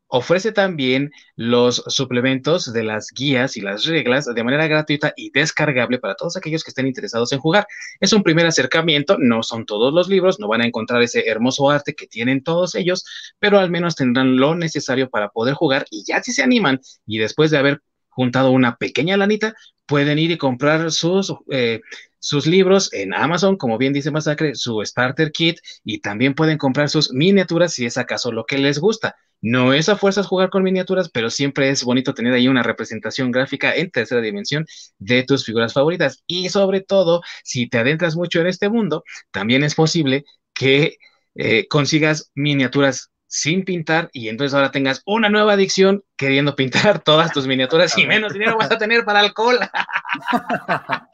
ofrece 0.05 0.51
también 0.51 1.09
los 1.35 1.83
suplementos 1.87 2.71
de 2.71 2.83
las 2.83 3.07
guías 3.15 3.57
y 3.57 3.61
las 3.61 3.85
reglas 3.85 4.25
de 4.31 4.43
manera 4.43 4.67
gratuita 4.67 5.11
y 5.17 5.31
descargable 5.31 5.97
para 5.97 6.13
todos 6.13 6.37
aquellos 6.37 6.63
que 6.63 6.69
estén 6.69 6.85
interesados 6.85 7.33
en 7.33 7.39
jugar. 7.39 7.65
Es 7.99 8.13
un 8.13 8.21
primer 8.21 8.45
acercamiento, 8.45 9.17
no 9.17 9.41
son 9.41 9.65
todos 9.65 9.91
los 9.91 10.07
libros, 10.07 10.39
no 10.39 10.47
van 10.47 10.61
a 10.61 10.67
encontrar 10.67 11.01
ese 11.01 11.27
hermoso 11.27 11.71
arte 11.71 11.95
que 11.95 12.05
tienen 12.05 12.43
todos 12.43 12.75
ellos, 12.75 13.03
pero 13.39 13.57
al 13.57 13.71
menos 13.71 13.95
tendrán 13.95 14.37
lo 14.37 14.53
necesario 14.53 15.09
para 15.09 15.29
poder 15.29 15.55
jugar 15.55 15.87
y 15.89 16.03
ya 16.05 16.21
si 16.21 16.31
se 16.31 16.43
animan 16.43 16.79
y 17.07 17.17
después 17.17 17.49
de 17.49 17.57
haber 17.57 17.81
juntado 18.09 18.51
una 18.51 18.75
pequeña 18.75 19.17
lanita, 19.17 19.55
pueden 19.87 20.19
ir 20.19 20.29
y 20.29 20.37
comprar 20.37 20.91
sus, 20.91 21.33
eh, 21.49 21.81
sus 22.23 22.47
libros 22.47 22.89
en 22.93 23.13
Amazon, 23.13 23.57
como 23.57 23.77
bien 23.77 23.91
dice 23.91 24.09
Masacre, 24.09 24.55
su 24.55 24.81
starter 24.85 25.33
kit 25.33 25.57
y 25.83 25.99
también 25.99 26.35
pueden 26.35 26.57
comprar 26.57 26.87
sus 26.87 27.11
miniaturas 27.11 27.73
si 27.73 27.85
es 27.85 27.97
acaso 27.97 28.31
lo 28.31 28.45
que 28.45 28.57
les 28.57 28.79
gusta. 28.79 29.17
No 29.41 29.73
es 29.73 29.89
a 29.89 29.97
fuerzas 29.97 30.25
jugar 30.25 30.49
con 30.49 30.63
miniaturas, 30.63 31.09
pero 31.09 31.29
siempre 31.29 31.69
es 31.69 31.83
bonito 31.83 32.13
tener 32.13 32.31
ahí 32.33 32.47
una 32.47 32.63
representación 32.63 33.29
gráfica 33.29 33.75
en 33.75 33.91
tercera 33.91 34.21
dimensión 34.21 34.65
de 34.99 35.23
tus 35.23 35.43
figuras 35.43 35.73
favoritas. 35.73 36.23
Y 36.25 36.47
sobre 36.47 36.79
todo, 36.79 37.21
si 37.43 37.67
te 37.67 37.79
adentras 37.79 38.15
mucho 38.15 38.39
en 38.39 38.47
este 38.47 38.69
mundo, 38.69 39.03
también 39.31 39.65
es 39.65 39.75
posible 39.75 40.23
que 40.53 40.95
eh, 41.35 41.67
consigas 41.67 42.31
miniaturas 42.35 43.11
sin 43.27 43.65
pintar 43.65 44.09
y 44.13 44.29
entonces 44.29 44.53
ahora 44.53 44.71
tengas 44.71 45.01
una 45.05 45.27
nueva 45.27 45.53
adicción 45.53 46.03
queriendo 46.15 46.55
pintar 46.55 46.99
todas 47.03 47.33
tus 47.33 47.47
miniaturas 47.47 47.97
y 47.97 48.05
menos 48.05 48.31
dinero 48.31 48.55
vas 48.57 48.71
a 48.71 48.77
tener 48.77 49.03
para 49.03 49.19
alcohol. 49.19 49.59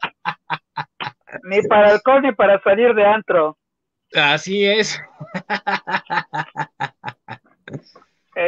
ni 1.44 1.62
para 1.62 1.92
alcohol 1.92 2.22
ni 2.22 2.32
para 2.32 2.60
salir 2.62 2.94
de 2.94 3.04
antro. 3.04 3.56
Así 4.14 4.64
es. 4.66 5.00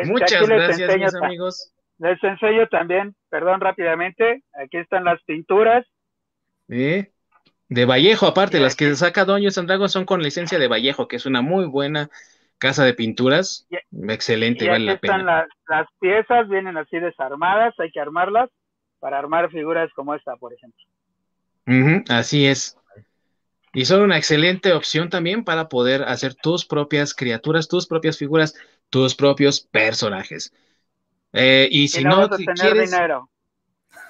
Muchas 0.06 0.48
gracias, 0.48 0.96
mis 0.96 1.14
amigos. 1.14 1.72
Les 1.98 2.22
enseño 2.24 2.66
también, 2.68 3.14
perdón 3.28 3.60
rápidamente, 3.60 4.42
aquí 4.54 4.78
están 4.78 5.04
las 5.04 5.22
pinturas. 5.22 5.86
De 6.66 7.84
Vallejo, 7.86 8.26
aparte, 8.26 8.58
las 8.60 8.74
que 8.74 8.94
saca 8.96 9.24
Doño 9.24 9.50
Sandrago 9.50 9.88
son 9.88 10.04
con 10.04 10.22
licencia 10.22 10.58
de 10.58 10.68
Vallejo, 10.68 11.06
que 11.06 11.16
es 11.16 11.26
una 11.26 11.42
muy 11.42 11.66
buena 11.66 12.10
casa 12.58 12.84
de 12.84 12.94
pinturas, 12.94 13.66
excelente, 14.08 14.64
y 14.64 14.68
vale 14.68 14.84
la 14.84 14.98
pena. 14.98 15.16
Están 15.16 15.48
las, 15.68 15.86
piezas, 16.00 16.48
vienen 16.48 16.76
así 16.76 16.98
desarmadas, 16.98 17.74
hay 17.78 17.90
que 17.90 18.00
armarlas 18.00 18.50
para 19.00 19.18
armar 19.18 19.50
figuras 19.50 19.90
como 19.94 20.14
esta, 20.14 20.36
por 20.36 20.52
ejemplo. 20.52 20.82
Así 22.08 22.46
es. 22.46 22.76
Y 23.74 23.86
son 23.86 24.02
una 24.02 24.18
excelente 24.18 24.72
opción 24.72 25.08
también 25.08 25.44
para 25.44 25.68
poder 25.68 26.02
hacer 26.02 26.34
tus 26.34 26.66
propias 26.66 27.14
criaturas, 27.14 27.68
tus 27.68 27.86
propias 27.86 28.18
figuras, 28.18 28.54
tus 28.90 29.14
propios 29.14 29.60
personajes. 29.60 30.52
Eh, 31.32 31.68
y 31.70 31.88
si 31.88 32.04
no, 32.04 32.18
vas 32.18 32.32
a 32.32 32.36
tener 32.36 32.54
quieres... 32.54 32.90
dinero. 32.90 33.30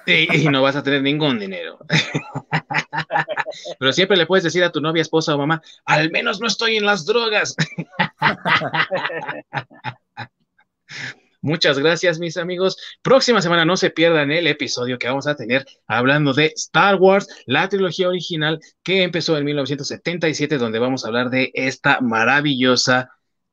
y 0.05 0.49
no 0.49 0.61
vas 0.61 0.75
a 0.75 0.83
tener 0.83 1.01
ningún 1.01 1.39
dinero. 1.39 1.79
Pero 3.79 3.93
siempre 3.93 4.17
le 4.17 4.25
puedes 4.25 4.43
decir 4.43 4.63
a 4.63 4.71
tu 4.71 4.81
novia, 4.81 5.01
esposa 5.01 5.33
o 5.33 5.37
mamá, 5.37 5.61
al 5.85 6.11
menos 6.11 6.41
no 6.41 6.47
estoy 6.47 6.75
en 6.75 6.85
las 6.85 7.05
drogas. 7.05 7.55
Muchas 11.43 11.77
gracias, 11.77 12.19
mis 12.19 12.37
amigos. 12.37 12.77
Próxima 13.01 13.41
semana 13.41 13.65
no 13.65 13.75
se 13.75 13.89
pierdan 13.89 14.31
el 14.31 14.47
episodio 14.47 14.97
que 14.97 15.09
vamos 15.09 15.27
a 15.27 15.35
tener 15.35 15.65
hablando 15.87 16.33
de 16.33 16.53
Star 16.55 16.95
Wars, 16.95 17.27
la 17.45 17.67
trilogía 17.67 18.07
original 18.07 18.61
que 18.81 19.03
empezó 19.03 19.37
en 19.37 19.43
1977, 19.43 20.57
donde 20.57 20.79
vamos 20.79 21.03
a 21.03 21.09
hablar 21.09 21.29
de 21.29 21.51
esta 21.53 21.99
maravillosa 21.99 23.09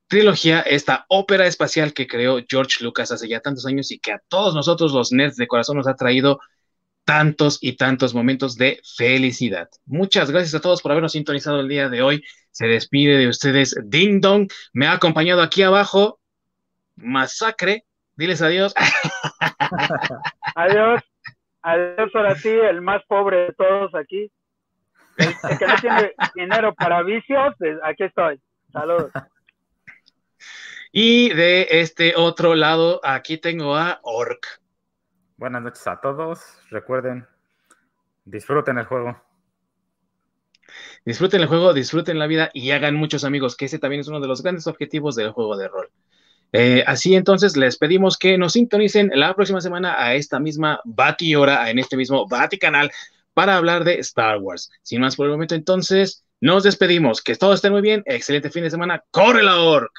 trilogía, 0.07 0.61
esta 0.61 1.05
ópera 1.09 1.49
espacial 1.49 1.93
que 1.93 2.07
creó 2.07 2.39
George 2.49 2.85
Lucas 2.85 3.11
hace 3.11 3.27
ya 3.27 3.41
tantos 3.41 3.67
años 3.67 3.91
y 3.91 3.99
que 3.99 4.13
a 4.13 4.23
todos 4.29 4.55
nosotros 4.55 4.93
los 4.93 5.11
nerds 5.11 5.35
de 5.35 5.49
corazón 5.49 5.77
nos 5.77 5.89
ha 5.89 5.97
traído 5.97 6.39
tantos 7.05 7.59
y 7.61 7.73
tantos 7.73 8.15
momentos 8.15 8.55
de 8.55 8.81
felicidad. 8.97 9.69
Muchas 9.85 10.31
gracias 10.31 10.55
a 10.55 10.61
todos 10.61 10.81
por 10.81 10.93
habernos 10.93 11.11
sintonizado 11.11 11.59
el 11.59 11.67
día 11.67 11.89
de 11.89 12.03
hoy. 12.03 12.23
Se 12.53 12.69
despide 12.69 13.19
de 13.19 13.27
ustedes 13.27 13.75
Ding 13.85 14.21
Dong. 14.21 14.49
Me 14.73 14.87
ha 14.87 14.93
acompañado 14.93 15.43
aquí 15.43 15.63
abajo 15.63 16.20
Masacre. 17.01 17.85
Diles 18.17 18.43
adiós. 18.43 18.75
adiós. 20.55 21.03
Adiós 21.63 22.11
ahora 22.15 22.35
sí, 22.37 22.49
el 22.49 22.81
más 22.81 23.03
pobre 23.07 23.37
de 23.47 23.53
todos 23.53 23.95
aquí. 23.95 24.31
El, 25.19 25.59
que 25.59 25.67
no 25.67 25.75
tiene 25.77 26.13
dinero 26.35 26.75
para 26.75 27.03
vicios, 27.03 27.55
pues, 27.59 27.79
aquí 27.83 28.05
estoy. 28.05 28.41
Saludos. 28.73 29.11
Y 30.93 31.33
de 31.35 31.67
este 31.71 32.15
otro 32.17 32.55
lado, 32.55 33.01
aquí 33.05 33.39
tengo 33.39 33.77
a 33.77 34.01
Orc. 34.03 34.61
Buenas 35.37 35.63
noches 35.63 35.87
a 35.87 36.01
todos. 36.01 36.41
Recuerden, 36.71 37.27
disfruten 38.25 38.79
el 38.79 38.87
juego. 38.87 39.23
Disfruten 41.05 41.41
el 41.41 41.47
juego, 41.47 41.73
disfruten 41.75 42.19
la 42.19 42.27
vida 42.27 42.51
y 42.53 42.71
hagan 42.73 42.95
muchos 42.95 43.25
amigos, 43.25 43.57
que 43.57 43.67
ese 43.67 43.79
también 43.79 44.01
es 44.01 44.09
uno 44.09 44.21
de 44.21 44.29
los 44.29 44.43
grandes 44.43 44.67
objetivos 44.67 45.17
del 45.17 45.31
juego 45.31 45.57
de 45.57 45.69
rol. 45.69 45.91
Eh, 46.53 46.83
así 46.87 47.15
entonces, 47.15 47.57
les 47.57 47.77
pedimos 47.77 48.17
que 48.17 48.37
nos 48.39 48.55
sintonicen 48.55 49.11
la 49.15 49.35
próxima 49.35 49.61
semana 49.61 49.95
a 50.03 50.15
esta 50.15 50.41
misma 50.41 50.81
Bati 50.85 51.35
hora, 51.35 51.71
en 51.71 51.79
este 51.79 51.97
mismo 51.97 52.27
Bati 52.29 52.59
canal, 52.59 52.91
para 53.35 53.57
hablar 53.57 53.85
de 53.85 54.01
Star 54.01 54.39
Wars. 54.39 54.71
Sin 54.83 55.01
más 55.01 55.17
por 55.17 55.27
el 55.27 55.33
momento, 55.33 55.55
entonces, 55.55 56.25
nos 56.41 56.63
despedimos. 56.63 57.23
Que 57.23 57.37
todo 57.37 57.53
esté 57.53 57.71
muy 57.71 57.83
bien. 57.83 58.03
Excelente 58.07 58.51
fin 58.51 58.65
de 58.65 58.71
semana. 58.71 59.03
¡Corre 59.11 59.43
la 59.43 59.61
orc! 59.61 59.91